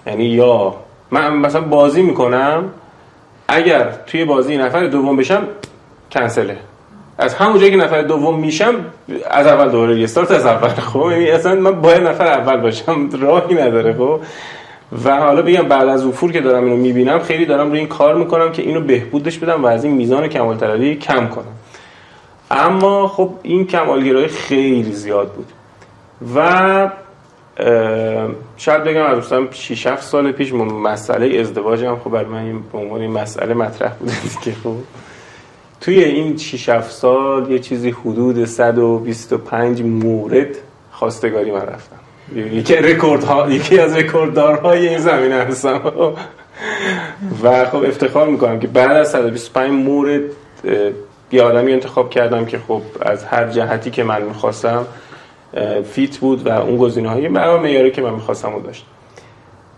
یعنی 0.06 0.24
یا 0.24 0.74
من 1.10 1.36
مثلا 1.36 1.60
بازی 1.60 2.02
می‌کنم 2.02 2.64
اگر 3.48 3.90
توی 4.06 4.24
بازی 4.24 4.56
نفر 4.56 4.86
دوم 4.86 5.16
بشم 5.16 5.42
کنسله. 6.12 6.56
از 7.18 7.34
همون 7.34 7.58
جایی 7.58 7.70
که 7.70 7.76
نفر 7.76 8.02
دوم 8.02 8.38
میشم 8.38 8.74
از 9.30 9.46
اول 9.46 9.68
دوباره 9.70 9.94
restart 9.94 10.30
از 10.30 10.46
اول. 10.46 10.68
خب 10.68 11.08
یعنی 11.10 11.30
اصلا 11.30 11.54
من 11.54 11.80
باید 11.80 12.02
نفر 12.02 12.26
اول 12.26 12.56
باشم 12.56 13.08
راهی 13.20 13.54
نداره 13.54 13.92
خب. 13.94 14.20
و 15.04 15.16
حالا 15.16 15.42
بگم 15.42 15.68
بعد 15.68 15.88
از 15.88 16.06
افور 16.06 16.32
که 16.32 16.40
دارم 16.40 16.64
اینو 16.64 16.76
می‌بینم 16.76 17.18
خیلی 17.18 17.46
دارم 17.46 17.68
روی 17.70 17.78
این 17.78 17.88
کار 17.88 18.14
می‌کنم 18.14 18.52
که 18.52 18.62
اینو 18.62 18.80
بهبودش 18.80 19.38
بدم 19.38 19.64
و 19.64 19.66
از 19.66 19.84
این 19.84 19.94
میزان 19.94 20.28
کمال 20.28 20.56
طلبی 20.56 20.94
کم 20.96 21.28
کنم. 21.28 21.52
اما 22.50 23.08
خب 23.08 23.30
این 23.42 23.66
کمالگرایی 23.66 24.28
خیلی 24.28 24.92
زیاد 24.92 25.32
بود. 25.32 25.46
و 26.34 26.90
شاید 28.56 28.84
بگم 28.84 29.02
از 29.02 29.14
دوستان 29.14 29.48
6 29.50 29.86
7 29.86 30.02
سال 30.02 30.32
پیش 30.32 30.52
مسئله 30.52 31.38
ازدواج 31.40 31.84
هم 31.84 31.98
خب 31.98 32.10
برای 32.10 32.24
من 32.24 32.62
به 32.72 32.78
عنوان 32.78 33.00
این 33.00 33.10
مسئله 33.10 33.54
مطرح 33.54 33.92
بوده 33.92 34.12
دیگه 34.22 34.56
خب. 34.64 34.76
توی 35.80 36.04
این 36.04 36.36
6 36.36 36.68
7 36.68 36.90
سال 36.90 37.50
یه 37.50 37.58
چیزی 37.58 37.90
حدود 37.90 38.44
125 38.44 39.82
مورد 39.82 40.56
خواستگاری 40.92 41.50
من 41.50 41.60
رفتم. 41.60 41.99
یکی 42.36 42.76
رکورد 42.76 43.24
ها 43.24 43.50
یکی 43.50 43.78
از 43.78 43.96
رکورددارهای 43.96 44.88
این 44.88 44.98
زمینه 44.98 45.34
هستم 45.34 45.80
و 47.42 47.64
خب 47.64 47.84
افتخار 47.84 48.28
می‌کنم 48.28 48.60
که 48.60 48.66
بعد 48.66 48.96
از 48.96 49.10
125 49.10 49.70
مورد 49.70 50.20
یه 51.32 51.42
آدمی 51.42 51.72
انتخاب 51.72 52.10
کردم 52.10 52.44
که 52.44 52.58
خب 52.58 52.82
از 53.00 53.24
هر 53.24 53.48
جهتی 53.48 53.90
که 53.90 54.04
من 54.04 54.22
می‌خواستم 54.22 54.86
fit 55.92 56.18
بود 56.18 56.46
و 56.46 56.50
اون 56.50 56.76
گزینه 56.76 57.08
های 57.08 57.28
معیاری 57.28 57.90
که 57.90 58.02
من 58.02 58.14
می‌خواستم 58.14 58.52
رو 58.52 58.60
داشت. 58.60 58.86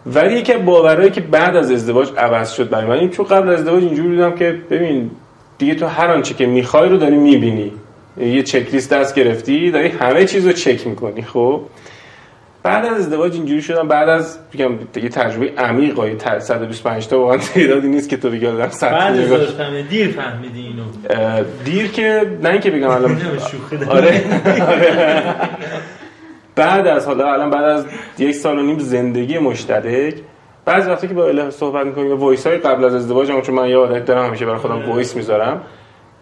ولی 0.06 0.34
یکی 0.34 0.52
باورهایی 0.52 1.10
که 1.10 1.20
بعد 1.20 1.56
از 1.56 1.70
ازدواج 1.70 2.08
عوض 2.18 2.52
شد 2.52 2.68
برای 2.68 2.86
من 2.86 3.10
چون 3.10 3.26
قبل 3.26 3.48
از 3.48 3.60
ازدواج 3.60 3.84
اینجوری 3.84 4.08
بودم 4.08 4.34
که 4.34 4.58
ببین 4.70 5.10
دیگه 5.58 5.74
تو 5.74 5.86
هر 5.86 6.10
آنچه 6.10 6.34
که 6.34 6.46
می‌خوای 6.46 6.88
رو 6.88 6.96
داری 6.96 7.16
می‌بینی. 7.16 7.72
یه 8.16 8.42
چک 8.42 8.72
لیست 8.72 8.92
دست 8.92 9.14
گرفتی 9.14 9.70
داری 9.70 9.88
همه 9.88 10.24
چیز 10.24 10.46
رو 10.46 10.52
چک 10.52 10.86
می‌کنی 10.86 11.22
خب؟ 11.22 11.60
بعد 12.62 12.86
از 12.86 12.98
ازدواج 12.98 13.34
اینجوری 13.34 13.62
شدم 13.62 13.88
بعد 13.88 14.08
از 14.08 14.38
بگم 14.54 14.78
دیگه 14.92 15.08
تجربه 15.08 15.52
عمیق 15.58 15.96
های 15.96 16.16
125 16.38 17.06
تا 17.08 17.18
واقعا 17.18 17.36
تعدادی 17.36 17.88
نیست 17.88 18.08
که 18.08 18.16
تو 18.16 18.30
بگی 18.30 18.46
آدم 18.46 18.70
بعد 18.80 19.18
از 19.18 19.88
دیر 19.88 20.08
فهمیدی 20.08 20.60
اینو. 20.60 20.82
دیر 21.64 21.90
که 21.90 22.38
نه 22.42 22.48
اینکه 22.48 22.70
بگم 22.70 22.90
الان 22.90 23.20
آره. 23.88 24.24
بعد 26.56 26.86
از 26.86 27.06
حالا 27.06 27.32
الان 27.32 27.50
بعد 27.50 27.64
از 27.64 27.86
یک 28.18 28.34
سال 28.34 28.58
و 28.58 28.62
نیم 28.62 28.78
زندگی 28.78 29.38
مشترک 29.38 30.14
بعضی 30.64 30.90
وقتی 30.90 31.08
که 31.08 31.14
با 31.14 31.26
الهه 31.28 31.50
صحبت 31.50 31.86
می‌کنیم 31.86 32.12
voice 32.12 32.46
های 32.46 32.58
قبل 32.58 32.84
از 32.84 32.94
ازدواج 32.94 33.28
چون 33.42 33.54
من 33.54 33.68
یه 33.68 33.76
عادت 33.76 34.04
دارم 34.04 34.26
همیشه 34.26 34.46
برای 34.46 34.58
خودم 34.58 34.90
voice 34.90 35.16
می‌ذارم 35.16 35.62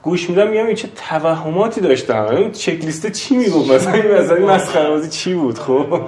گوش 0.02 0.30
میدم 0.30 0.48
میگم 0.50 0.74
چه 0.74 0.88
توهماتی 1.08 1.80
داشتم. 1.80 2.26
این 2.26 2.52
چک 2.52 2.84
لیست 2.84 3.12
چی 3.12 3.36
می‌گفت؟ 3.36 3.70
مثلا 3.70 3.92
این 3.92 4.12
مثلا 4.12 4.46
مسخره 4.46 4.88
بازی 4.88 5.10
چی 5.10 5.34
بود؟ 5.34 5.58
خب؟ 5.58 6.00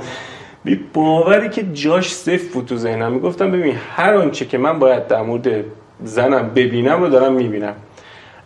بی 0.65 0.81
باوری 0.95 1.49
که 1.49 1.63
جاش 1.73 2.13
صفر 2.13 2.53
بود 2.53 2.67
تو 2.67 2.77
ذهنم 2.77 3.13
می‌گفتم 3.13 3.51
ببین 3.51 3.75
هر 3.97 4.15
آنچه 4.15 4.45
که 4.45 4.59
من 4.59 4.79
باید 4.79 5.07
در 5.07 5.23
مورد 5.23 5.65
زنم 6.05 6.49
ببینم 6.49 7.01
رو 7.01 7.09
دارم 7.09 7.33
می‌بینم. 7.33 7.75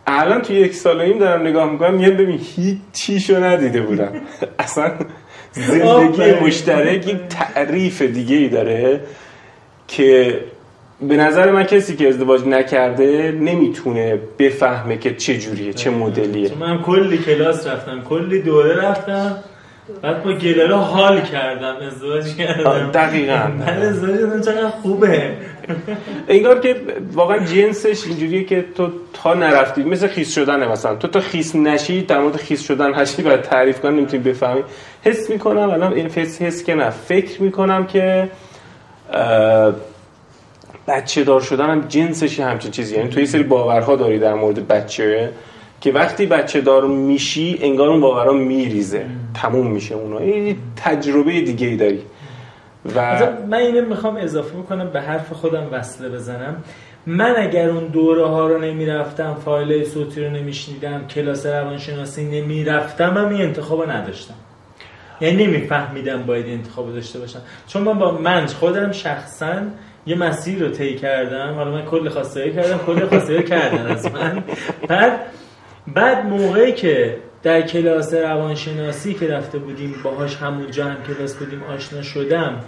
الان 0.07 0.41
تو 0.41 0.53
یک 0.53 0.73
سال 0.73 1.01
این 1.01 1.17
دارم 1.17 1.47
نگاه 1.47 1.71
می‌کنم 1.71 1.99
یه 1.99 2.09
ببین 2.09 2.39
هیچ 2.55 2.77
چیشو 2.93 3.43
ندیده 3.43 3.81
بودم. 3.81 4.11
اصلا 4.59 4.91
زندگی 5.51 6.31
مشترک 6.31 7.07
یک 7.07 7.17
تعریف 7.29 8.01
دیگه 8.01 8.35
ای 8.35 8.49
داره 8.49 9.01
که 9.87 10.39
به 11.01 11.17
نظر 11.17 11.51
من 11.51 11.63
کسی 11.63 11.95
که 11.95 12.07
ازدواج 12.07 12.41
نکرده 12.47 13.31
نمی‌تونه 13.31 14.19
بفهمه 14.39 14.97
که 14.97 15.15
چه 15.15 15.37
جوریه 15.37 15.73
چه 15.73 15.89
مدلیه. 15.89 16.51
من 16.59 16.81
کلی 16.81 17.17
کلاس 17.17 17.67
رفتم 17.67 18.01
کلی 18.01 18.41
دوره 18.41 18.75
رفتم 18.75 19.35
بعد 20.01 20.23
با 20.23 20.33
گلره 20.33 20.75
حال 20.75 21.21
کردم 21.21 21.75
ازدواج 21.87 22.35
کردم. 22.35 22.91
دقیقا. 22.91 23.47
من 23.59 23.81
ازدواج 23.81 24.45
چقدر 24.45 24.69
خوبه. 24.69 25.31
انگار 26.27 26.59
که 26.59 26.75
واقعا 27.13 27.37
جنسش 27.37 28.05
اینجوریه 28.07 28.43
که 28.43 28.65
تو 28.75 28.89
تا 29.13 29.33
نرفتی 29.33 29.83
مثل 29.83 30.07
خیس 30.07 30.35
شدنه 30.35 30.71
مثلا. 30.71 30.95
تو 30.95 31.07
تا 31.07 31.19
خیس 31.19 31.55
نشی 31.55 32.01
در 32.01 32.19
مورد 32.19 32.35
خیس 32.35 32.61
شدن 32.61 32.91
هشی 32.95 33.21
باید 33.21 33.41
تعریف 33.41 33.79
کنی 33.79 33.97
نمی‌تونی 33.97 34.23
بفهمی. 34.23 34.63
حس 35.03 35.29
می‌کنم 35.29 35.69
الان 35.69 35.93
این 35.93 36.09
حس 36.09 36.41
حس 36.41 36.63
که 36.63 36.75
نه. 36.75 36.89
فکر 36.89 37.41
می‌کنم 37.41 37.85
که 37.85 38.29
بچه 40.87 41.23
دار 41.23 41.41
شدن 41.41 41.69
هم 41.69 41.81
جنسش 41.81 42.39
همچین 42.39 42.71
چیزی. 42.71 42.95
یعنی 42.95 43.09
تو 43.09 43.19
یه 43.19 43.25
سری 43.25 43.43
باورها 43.43 43.95
داری 43.95 44.19
در 44.19 44.33
مورد 44.33 44.67
بچه 44.67 45.29
که 45.81 45.91
وقتی 45.91 46.25
بچه 46.25 46.61
دار 46.61 46.87
میشی 46.87 47.59
انگار 47.61 47.89
اون 47.89 48.01
باورها 48.01 48.33
میریزه. 48.33 49.05
تموم 49.33 49.67
میشه 49.67 49.95
اونا. 49.95 50.17
این 50.19 50.57
تجربه 50.75 51.41
دیگه 51.41 51.67
ای 51.67 51.75
داری. 51.75 52.01
و 52.95 53.27
من 53.49 53.57
اینو 53.57 53.89
می‌خوام 53.89 54.17
اضافه 54.17 54.57
بکنم 54.57 54.89
به 54.89 55.01
حرف 55.01 55.33
خودم 55.33 55.67
وصله 55.71 56.09
بزنم. 56.09 56.63
من 57.05 57.35
اگر 57.37 57.69
اون 57.69 57.87
دوره 57.87 58.25
ها 58.25 58.47
رو 58.47 58.57
نمی‌رفتم 58.57 59.37
فایل 59.45 59.85
صوتی 59.85 60.25
رو 60.25 60.31
نمیشنیدم 60.31 61.07
کلاس 61.07 61.45
روانشناسی 61.45 62.25
نمی‌رفتم 62.25 63.17
هم 63.17 63.29
این 63.29 63.41
انتخاب 63.41 63.91
نداشتم. 63.91 64.33
یعنی 65.21 65.47
نمیفهمیدم 65.47 66.23
باید 66.23 66.45
انتخاب 66.45 66.93
داشته 66.93 67.19
باشم. 67.19 67.39
چون 67.67 67.81
من 67.81 67.99
با 67.99 68.11
من 68.11 68.45
خودم 68.45 68.91
شخصا 68.91 69.53
یه 70.07 70.15
مسیر 70.15 70.59
رو 70.59 70.69
طی 70.69 70.95
کردم. 70.95 71.53
حالا 71.53 71.71
من 71.71 71.85
کل 71.85 72.09
خواستایی 72.09 72.53
کردم 72.53 72.77
کل 72.77 73.05
خواستایی 73.05 73.43
کردن 73.43 73.87
از 73.87 74.05
من. 74.05 74.43
بعد 74.87 75.19
بعد 75.87 76.25
موقعی 76.25 76.71
که 76.71 77.17
در 77.43 77.61
کلاس 77.61 78.13
روانشناسی 78.13 79.13
که 79.13 79.27
رفته 79.27 79.57
بودیم 79.57 79.95
باهاش 80.03 80.35
همونجا 80.35 80.85
هم 80.85 80.97
کلاس 81.07 81.35
بودیم 81.35 81.63
آشنا 81.63 82.01
شدم 82.01 82.59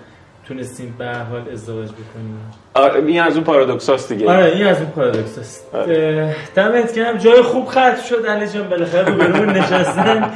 تونستیم 0.48 0.96
به 0.98 1.06
حال 1.06 1.50
ازدواج 1.54 1.90
بکنیم. 1.90 2.40
آره 2.74 3.06
این 3.06 3.22
از 3.22 3.36
اون 3.36 3.44
پارادوکس 3.44 4.12
دیگه. 4.12 4.30
آره 4.30 4.46
این 4.46 4.66
از 4.68 4.82
اون 4.82 4.92
پارادوکس 4.92 5.40
هست 5.40 5.76
آره. 5.76 6.36
دمت 6.56 6.96
گرم. 6.96 7.18
جای 7.18 7.42
خوب 7.42 7.66
خرج 7.66 8.00
شد 8.00 8.26
علی 8.26 8.48
جان 8.48 8.70
بالاخره 8.70 9.14
رو 9.14 9.46
نشستن 9.46 10.32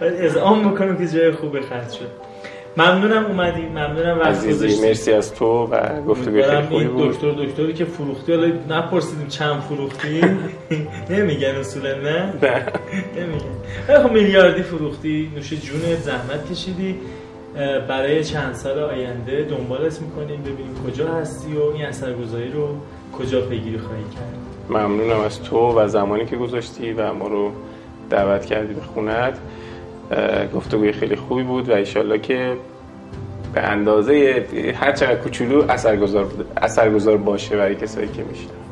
باید 0.00 0.14
اذعان 0.26 0.70
بکنم 0.70 0.96
که 0.96 1.06
جای 1.06 1.32
خوب 1.32 1.60
خرج 1.60 1.90
شد. 1.90 2.31
ممنونم 2.76 3.24
اومدی 3.24 3.62
ممنونم 3.62 4.18
وقت 4.18 4.48
گذاشتی. 4.48 4.86
مرسی 4.88 5.12
از 5.12 5.34
تو 5.34 5.46
و 5.46 6.02
گفتگوی 6.02 6.42
خیلی 6.42 6.62
خوبی 6.62 6.84
بود. 6.84 7.10
دکتر 7.12 7.30
دکتری 7.30 7.72
که 7.72 7.84
فروختی 7.84 8.32
حالا 8.34 8.52
نپرسیدیم 8.68 9.28
چند 9.28 9.60
فروختی 9.60 10.20
نمیگن 11.10 11.54
اصولا 11.54 11.94
نه؟ 11.94 12.32
نمیگن. 13.16 14.02
خب 14.02 14.12
میلیاردی 14.12 14.62
فروختی. 14.62 15.32
نوش 15.36 15.50
جون 15.52 15.80
زحمت 16.00 16.52
کشیدی. 16.52 16.96
برای 17.88 18.24
چند 18.24 18.54
سال 18.54 18.78
آینده 18.78 19.46
دنبالت 19.50 20.00
می‌کنیم 20.00 20.42
ببینیم 20.42 20.74
کجا 20.86 21.08
هستی 21.08 21.54
و 21.56 21.62
این 21.62 21.84
اثرگذاری 21.86 22.50
رو 22.50 22.68
کجا 23.18 23.40
پیگیری 23.40 23.78
خواهی 23.78 24.02
کرد. 24.02 24.36
ممنونم 24.68 25.20
از 25.20 25.42
تو 25.42 25.78
و 25.80 25.88
زمانی 25.88 26.26
که 26.26 26.36
گذاشتی 26.36 26.92
و 26.92 27.12
ما 27.12 27.28
رو 27.28 27.52
دعوت 28.10 28.46
کردی 28.46 28.74
به 28.74 28.80
خونت. 28.80 29.38
گفتگوی 30.54 30.92
خیلی 30.92 31.16
خوبی 31.16 31.42
بود 31.42 31.68
و 31.68 31.72
ایشالله 31.72 32.18
که 32.18 32.56
به 33.54 33.60
اندازه 33.60 34.46
هر 34.80 34.92
چقدر 34.92 35.16
کوچولو 35.16 35.70
اثرگذار 35.70 36.26
اثرگذار 36.56 37.16
باشه 37.16 37.56
برای 37.56 37.74
کسایی 37.74 38.08
که 38.08 38.22
میشنن 38.22 38.62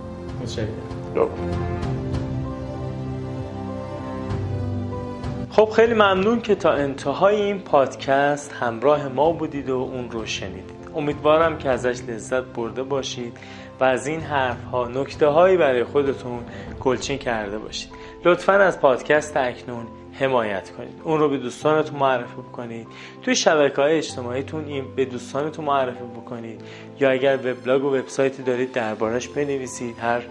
خب 5.51 5.71
خیلی 5.71 5.95
ممنون 5.95 6.41
که 6.41 6.55
تا 6.55 6.73
انتهای 6.73 7.37
این 7.43 7.59
پادکست 7.59 8.53
همراه 8.53 9.09
ما 9.09 9.33
بودید 9.33 9.71
و 9.71 9.75
اون 9.77 10.11
رو 10.11 10.27
شنیدید. 10.27 10.81
امیدوارم 10.97 11.59
که 11.59 11.69
ازش 11.69 12.01
لذت 12.09 12.43
برده 12.43 12.83
باشید 12.83 13.37
و 13.81 13.85
از 13.85 14.07
این 14.07 14.21
حرف 14.21 14.65
ها 14.65 14.89
نکته 14.89 15.27
هایی 15.27 15.57
برای 15.57 15.85
خودتون 15.85 16.41
گلچین 16.81 17.19
کرده 17.19 17.59
باشید. 17.59 17.91
لطفا 18.25 18.53
از 18.53 18.81
پادکست 18.81 19.37
اکنون 19.37 19.87
حمایت 20.21 20.71
کنید. 20.71 21.01
اون 21.05 21.21
رو 21.21 21.29
به 21.29 21.39
دوستانتون 21.39 21.99
معرفی 21.99 22.35
بکنید. 22.35 22.87
توی 23.23 23.37
شبکه 23.37 23.83
های 23.83 23.99
اجتماعیتون 23.99 24.65
این 24.65 24.85
به 24.97 25.05
دوستانتون 25.05 25.65
معرفی 25.65 26.05
بکنید. 26.05 26.61
یا 27.01 27.11
اگر 27.11 27.37
وبلاگ 27.37 27.85
و 27.85 27.97
وبسایتی 27.97 28.43
دارید 28.43 28.73
دربارش 28.73 29.29
بنویسید. 29.29 29.99
هر 29.99 30.23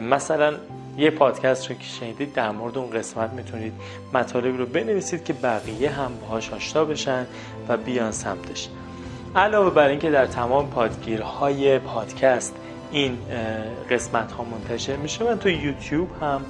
مثلا 0.00 0.54
یه 0.96 1.10
پادکست 1.10 1.70
رو 1.70 1.76
که 1.76 1.84
شنیدید 1.84 2.32
در 2.32 2.50
مورد 2.50 2.78
اون 2.78 2.90
قسمت 2.90 3.32
می‌تونید 3.32 3.72
مطالب 4.14 4.58
رو 4.58 4.66
بنویسید 4.66 5.24
که 5.24 5.32
بقیه 5.32 5.90
هم 5.90 6.12
باهاش 6.20 6.52
آشنا 6.52 6.84
بشن 6.84 7.26
و 7.68 7.76
بیان 7.76 8.12
سمتش. 8.12 8.68
علاوه 9.36 9.74
بر 9.74 9.88
اینکه 9.88 10.10
در 10.10 10.26
تمام 10.26 10.70
پادگیرهای 10.70 11.78
پادکست 11.78 12.54
این 12.92 13.18
قسمت 13.90 14.32
ها 14.32 14.44
منتشر 14.44 14.96
میشه 14.96 15.24
من 15.24 15.38
تو 15.38 15.48
یوتیوب 15.48 16.08
هم 16.20 16.44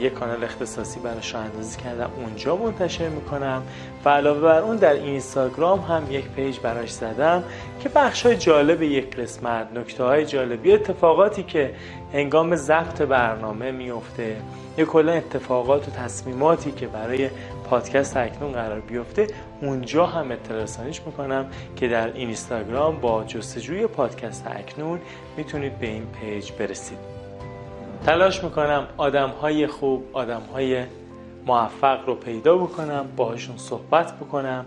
یک 0.00 0.14
کانال 0.14 0.44
اختصاصی 0.44 1.00
براش 1.00 1.34
رو 1.34 1.40
اندازی 1.40 1.80
کردم 1.80 2.10
اونجا 2.16 2.56
منتشر 2.56 3.08
می‌کنم. 3.08 3.62
و 4.04 4.08
علاوه 4.08 4.40
بر 4.40 4.58
اون 4.58 4.76
در 4.76 4.92
اینستاگرام 4.92 5.80
هم 5.80 6.02
یک 6.10 6.24
پیج 6.28 6.58
براش 6.58 6.90
زدم 6.90 7.44
که 7.80 7.88
بخش 7.88 8.26
های 8.26 8.36
جالب 8.36 8.82
یک 8.82 9.16
قسمت 9.16 9.72
نکته 9.74 10.04
های 10.04 10.26
جالبی 10.26 10.72
اتفاقاتی 10.72 11.42
که 11.42 11.74
هنگام 12.12 12.56
ضبط 12.56 13.02
برنامه 13.02 13.70
میفته 13.70 14.36
یا 14.78 14.84
کلا 14.84 15.12
اتفاقات 15.12 15.88
و 15.88 15.90
تصمیماتی 15.90 16.72
که 16.72 16.86
برای 16.86 17.30
پادکست 17.70 18.16
اکنون 18.16 18.52
قرار 18.52 18.80
بیفته 18.80 19.26
اونجا 19.62 20.06
هم 20.06 20.30
اطلاع 20.30 20.66
می‌کنم 21.06 21.46
که 21.76 21.88
در 21.88 22.12
اینستاگرام 22.12 23.00
با 23.00 23.24
جستجوی 23.24 23.86
پادکست 23.86 24.46
اکنون 24.46 25.00
می‌تونید 25.36 25.78
به 25.78 25.86
این 25.86 26.06
پیج 26.20 26.52
برسید. 26.52 27.15
تلاش 28.06 28.44
می‌کنم 28.44 28.86
آدم 28.96 29.30
های 29.30 29.66
خوب 29.66 30.04
آدم 30.12 30.40
های 30.40 30.84
موفق 31.46 32.06
رو 32.06 32.14
پیدا 32.14 32.56
بکنم 32.56 33.08
باهاشون 33.16 33.56
صحبت 33.56 34.16
بکنم 34.16 34.66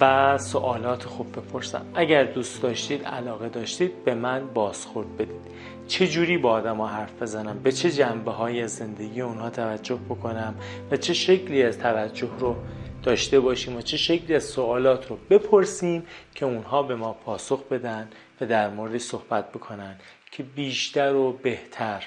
و 0.00 0.38
سوالات 0.38 1.04
خوب 1.04 1.32
بپرسم. 1.32 1.86
اگر 1.94 2.24
دوست 2.24 2.62
داشتید 2.62 3.04
علاقه 3.04 3.48
داشتید 3.48 4.04
به 4.04 4.14
من 4.14 4.46
بازخورد 4.54 5.16
بدید. 5.16 5.40
چه 5.88 6.06
جوری 6.06 6.38
با 6.38 6.50
آدم 6.50 6.76
ها 6.76 6.86
حرف 6.86 7.22
بزنم؟ 7.22 7.58
به 7.62 7.72
چه 7.72 7.90
جنبه 7.90 8.30
های 8.30 8.68
زندگی 8.68 9.20
اونها 9.20 9.50
توجه 9.50 9.98
بکنم؟ 10.08 10.54
و 10.90 10.96
چه 10.96 11.14
شکلی 11.14 11.62
از 11.62 11.78
توجه 11.78 12.28
رو 12.38 12.56
داشته 13.02 13.40
باشیم؟ 13.40 13.76
و 13.76 13.80
چه 13.80 13.96
شکلی 13.96 14.34
از 14.34 14.44
سوالات 14.44 15.10
رو 15.10 15.18
بپرسیم 15.30 16.06
که 16.34 16.46
اونها 16.46 16.82
به 16.82 16.94
ما 16.94 17.12
پاسخ 17.12 17.62
بدن 17.64 18.08
و 18.40 18.46
در 18.46 18.70
مورد 18.70 18.98
صحبت 18.98 19.52
بکنن 19.52 19.96
که 20.30 20.42
بیشتر 20.42 21.14
و 21.14 21.32
بهتر 21.32 22.04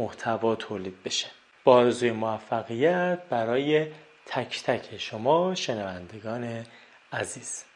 محتوا 0.00 0.54
تولید 0.54 1.02
بشه. 1.02 1.26
با 1.64 1.74
آرزوی 1.74 2.10
موفقیت 2.10 3.18
برای 3.30 3.86
تک 4.26 4.62
تک 4.62 4.98
شما 4.98 5.54
شنوندگان 5.54 6.66
عزیز. 7.12 7.69